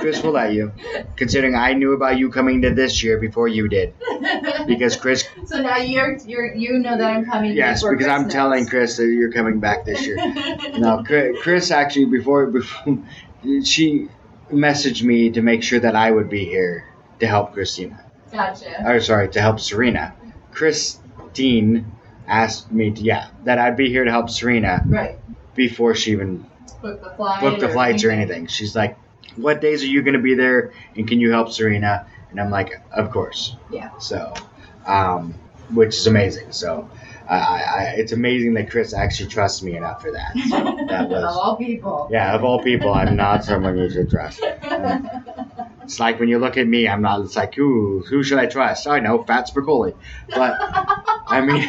Chris 0.00 0.22
will 0.22 0.32
let 0.32 0.52
you, 0.52 0.72
considering 1.16 1.54
I 1.54 1.74
knew 1.74 1.92
about 1.92 2.16
you 2.18 2.30
coming 2.30 2.62
to 2.62 2.70
this 2.74 3.02
year 3.04 3.18
before 3.18 3.48
you 3.48 3.68
did. 3.68 3.94
Because 4.66 4.96
Chris, 4.96 5.28
so 5.44 5.60
now 5.60 5.76
you're 5.76 6.16
you're 6.26 6.54
you 6.54 6.78
know 6.78 6.96
that 6.96 7.12
I'm 7.14 7.24
coming. 7.26 7.52
yes, 7.52 7.82
because 7.86 8.06
I'm 8.06 8.22
Chris 8.24 8.32
telling. 8.32 8.66
Chris 8.66 8.96
that 8.96 9.06
you're 9.06 9.30
coming 9.32 9.60
back 9.60 9.84
this 9.84 10.06
year. 10.06 10.16
No, 10.78 11.02
Chris, 11.04 11.36
Chris 11.42 11.70
actually 11.70 12.06
before 12.06 12.46
before 12.46 12.98
she 13.64 14.08
messaged 14.50 15.02
me 15.02 15.30
to 15.30 15.42
make 15.42 15.62
sure 15.62 15.80
that 15.80 15.96
I 15.96 16.10
would 16.10 16.28
be 16.28 16.44
here 16.44 16.86
to 17.20 17.26
help 17.26 17.52
Christina. 17.52 18.04
Gotcha. 18.30 18.82
or 18.86 18.98
sorry, 19.00 19.28
to 19.30 19.40
help 19.42 19.60
Serena. 19.60 20.14
Christine 20.52 21.92
asked 22.26 22.72
me 22.72 22.90
to, 22.90 23.02
yeah, 23.02 23.28
that 23.44 23.58
I'd 23.58 23.76
be 23.76 23.88
here 23.90 24.04
to 24.04 24.10
help 24.10 24.30
Serena 24.30 24.82
Right. 24.86 25.18
before 25.54 25.94
she 25.94 26.12
even 26.12 26.46
Book 26.80 27.02
the 27.02 27.10
flight. 27.10 27.40
booked 27.40 27.60
the 27.60 27.68
flights 27.68 28.04
or 28.04 28.10
anything. 28.10 28.46
She's 28.46 28.74
like, 28.74 28.96
what 29.36 29.60
days 29.60 29.82
are 29.82 29.86
you 29.86 30.02
going 30.02 30.14
to 30.14 30.20
be 30.20 30.34
there 30.34 30.72
and 30.96 31.06
can 31.06 31.20
you 31.20 31.30
help 31.30 31.52
Serena? 31.52 32.06
And 32.30 32.40
I'm 32.40 32.50
like, 32.50 32.72
of 32.90 33.10
course. 33.10 33.56
Yeah. 33.70 33.90
So, 33.98 34.32
um, 34.86 35.34
which 35.72 35.94
is 35.94 36.06
amazing. 36.06 36.52
So, 36.52 36.90
I, 37.28 37.36
I, 37.36 37.94
it's 37.96 38.12
amazing 38.12 38.54
that 38.54 38.70
Chris 38.70 38.92
actually 38.94 39.28
trusts 39.30 39.62
me 39.62 39.76
enough 39.76 40.02
for 40.02 40.12
that. 40.12 40.32
So 40.50 40.56
that 40.88 41.04
of 41.04 41.10
was, 41.10 41.36
all 41.36 41.56
people. 41.56 42.08
yeah, 42.10 42.34
of 42.34 42.44
all 42.44 42.62
people, 42.62 42.92
I'm 42.92 43.16
not 43.16 43.44
someone 43.44 43.76
you 43.78 43.90
should 43.90 44.10
trust. 44.10 44.42
It's 45.84 45.98
like 45.98 46.20
when 46.20 46.28
you 46.28 46.38
look 46.38 46.56
at 46.56 46.66
me, 46.66 46.86
I'm 46.86 47.02
not. 47.02 47.20
It's 47.22 47.34
like, 47.36 47.54
who 47.54 48.04
who 48.08 48.22
should 48.22 48.38
I 48.38 48.46
trust? 48.46 48.86
I 48.86 49.00
know, 49.00 49.24
Fat 49.24 49.48
Spicoli. 49.48 49.94
But 50.28 50.56
I 51.26 51.40
mean, 51.40 51.68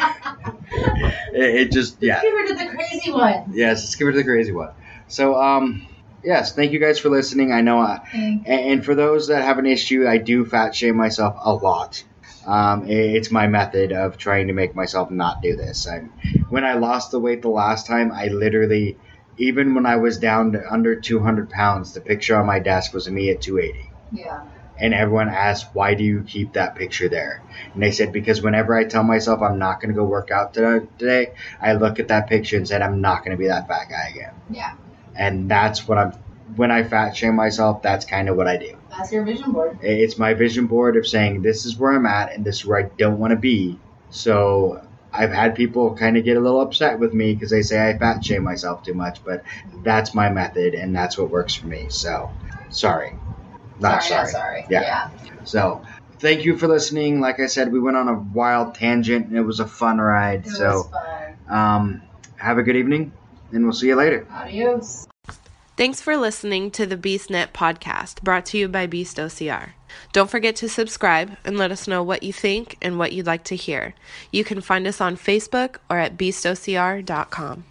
it, 1.34 1.54
it 1.56 1.72
just 1.72 2.00
yeah, 2.00 2.22
Give 2.22 2.32
her 2.32 2.46
to 2.46 2.54
the 2.54 2.66
crazy 2.70 3.10
one. 3.10 3.50
yes. 3.52 3.82
Let's 3.82 3.94
give 3.96 4.08
it 4.08 4.12
to 4.12 4.18
the 4.18 4.24
crazy 4.24 4.52
one. 4.52 4.70
So 5.08 5.34
um, 5.34 5.86
yes, 6.22 6.54
thank 6.54 6.70
you 6.72 6.78
guys 6.78 6.98
for 7.00 7.08
listening. 7.10 7.52
I 7.52 7.60
know, 7.60 7.80
I, 7.80 8.00
and 8.46 8.84
for 8.84 8.94
those 8.94 9.26
that 9.28 9.42
have 9.42 9.58
an 9.58 9.66
issue, 9.66 10.06
I 10.06 10.18
do 10.18 10.44
fat 10.44 10.74
shame 10.76 10.96
myself 10.96 11.34
a 11.42 11.52
lot. 11.52 12.04
Um, 12.46 12.88
it's 12.88 13.30
my 13.30 13.46
method 13.46 13.92
of 13.92 14.18
trying 14.18 14.48
to 14.48 14.52
make 14.52 14.74
myself 14.74 15.10
not 15.10 15.42
do 15.42 15.56
this. 15.56 15.86
I, 15.88 16.00
when 16.48 16.64
I 16.64 16.74
lost 16.74 17.10
the 17.10 17.20
weight 17.20 17.42
the 17.42 17.48
last 17.48 17.86
time, 17.86 18.12
I 18.12 18.26
literally, 18.28 18.96
even 19.38 19.74
when 19.74 19.86
I 19.86 19.96
was 19.96 20.18
down 20.18 20.52
to 20.52 20.72
under 20.72 21.00
200 21.00 21.50
pounds, 21.50 21.92
the 21.92 22.00
picture 22.00 22.36
on 22.36 22.46
my 22.46 22.58
desk 22.58 22.92
was 22.92 23.08
me 23.08 23.30
at 23.30 23.40
280 23.42 23.90
Yeah. 24.12 24.42
and 24.78 24.92
everyone 24.92 25.28
asked 25.28 25.68
why 25.72 25.94
do 25.94 26.02
you 26.04 26.22
keep 26.22 26.54
that 26.54 26.74
picture 26.74 27.08
there 27.08 27.42
and 27.72 27.82
they 27.82 27.92
said 27.92 28.12
because 28.12 28.42
whenever 28.42 28.74
i 28.76 28.84
tell 28.84 29.04
myself 29.04 29.40
i'm 29.40 29.58
not 29.58 29.80
going 29.80 29.88
to 29.88 29.94
go 29.94 30.04
work 30.04 30.30
out 30.32 30.52
today, 30.52 30.86
today 30.98 31.32
i 31.60 31.72
look 31.74 32.00
at 32.00 32.08
that 32.08 32.28
picture 32.28 32.56
and 32.56 32.66
said 32.66 32.82
i'm 32.82 33.00
not 33.00 33.24
going 33.24 33.30
to 33.30 33.40
be 33.40 33.46
that 33.46 33.68
fat 33.68 33.88
guy 33.88 34.08
again 34.10 34.34
Yeah. 34.50 34.74
and 35.16 35.48
that's 35.48 35.86
what 35.86 35.98
i'm 35.98 36.12
when 36.56 36.70
i 36.70 36.82
fat 36.82 37.16
shame 37.16 37.34
myself 37.34 37.82
that's 37.82 38.04
kind 38.04 38.28
of 38.28 38.36
what 38.36 38.46
i 38.46 38.56
do 38.56 38.76
That's 38.90 39.12
your 39.12 39.24
vision 39.24 39.52
board. 39.52 39.78
it's 39.82 40.18
my 40.18 40.34
vision 40.34 40.66
board 40.66 40.96
of 40.96 41.06
saying 41.06 41.42
this 41.42 41.64
is 41.64 41.76
where 41.76 41.92
i'm 41.92 42.06
at 42.06 42.32
and 42.34 42.44
this 42.44 42.56
is 42.56 42.66
where 42.66 42.78
i 42.78 42.88
don't 42.98 43.18
want 43.18 43.32
to 43.32 43.38
be 43.38 43.78
so 44.10 44.86
i've 45.12 45.32
had 45.32 45.54
people 45.54 45.94
kind 45.96 46.16
of 46.16 46.24
get 46.24 46.36
a 46.36 46.40
little 46.40 46.60
upset 46.60 46.98
with 46.98 47.12
me 47.14 47.34
because 47.34 47.50
they 47.50 47.62
say 47.62 47.88
i 47.88 47.96
fat 47.98 48.24
shame 48.24 48.42
myself 48.42 48.82
too 48.82 48.94
much 48.94 49.22
but 49.24 49.42
that's 49.82 50.14
my 50.14 50.28
method 50.30 50.74
and 50.74 50.94
that's 50.94 51.16
what 51.18 51.30
works 51.30 51.54
for 51.54 51.66
me 51.66 51.86
so 51.88 52.30
sorry 52.70 53.14
not 53.80 54.02
sorry, 54.02 54.22
not 54.22 54.30
sorry. 54.30 54.66
Yeah. 54.70 54.82
yeah. 54.82 55.10
so, 55.44 55.82
thank 56.18 56.44
you 56.44 56.56
for 56.56 56.68
listening. 56.68 57.20
Like 57.20 57.40
I 57.40 57.46
said, 57.46 57.72
we 57.72 57.80
went 57.80 57.96
on 57.96 58.08
a 58.08 58.14
wild 58.14 58.74
tangent 58.74 59.26
and 59.26 59.36
it 59.36 59.42
was 59.42 59.60
a 59.60 59.66
fun 59.66 59.98
ride. 59.98 60.40
It 60.40 60.46
was 60.46 60.56
so, 60.56 60.82
fun. 60.84 61.36
um, 61.48 62.02
have 62.36 62.58
a 62.58 62.62
good 62.62 62.76
evening 62.76 63.12
and 63.52 63.64
we'll 63.64 63.72
see 63.72 63.88
you 63.88 63.96
later. 63.96 64.26
Adios. 64.30 65.06
Thanks 65.76 66.00
for 66.00 66.16
listening 66.16 66.70
to 66.72 66.86
the 66.86 66.96
BeastNet 66.96 67.48
podcast 67.48 68.22
brought 68.22 68.46
to 68.46 68.58
you 68.58 68.68
by 68.68 68.86
Beast 68.86 69.16
OCR. 69.16 69.70
Don't 70.12 70.30
forget 70.30 70.54
to 70.56 70.68
subscribe 70.68 71.36
and 71.44 71.58
let 71.58 71.72
us 71.72 71.88
know 71.88 72.00
what 72.00 72.22
you 72.22 72.32
think 72.32 72.76
and 72.80 72.96
what 72.96 73.12
you'd 73.12 73.26
like 73.26 73.42
to 73.44 73.56
hear. 73.56 73.94
You 74.30 74.44
can 74.44 74.60
find 74.60 74.86
us 74.86 75.00
on 75.00 75.16
Facebook 75.16 75.78
or 75.90 75.98
at 75.98 76.16
beastocr.com. 76.16 77.64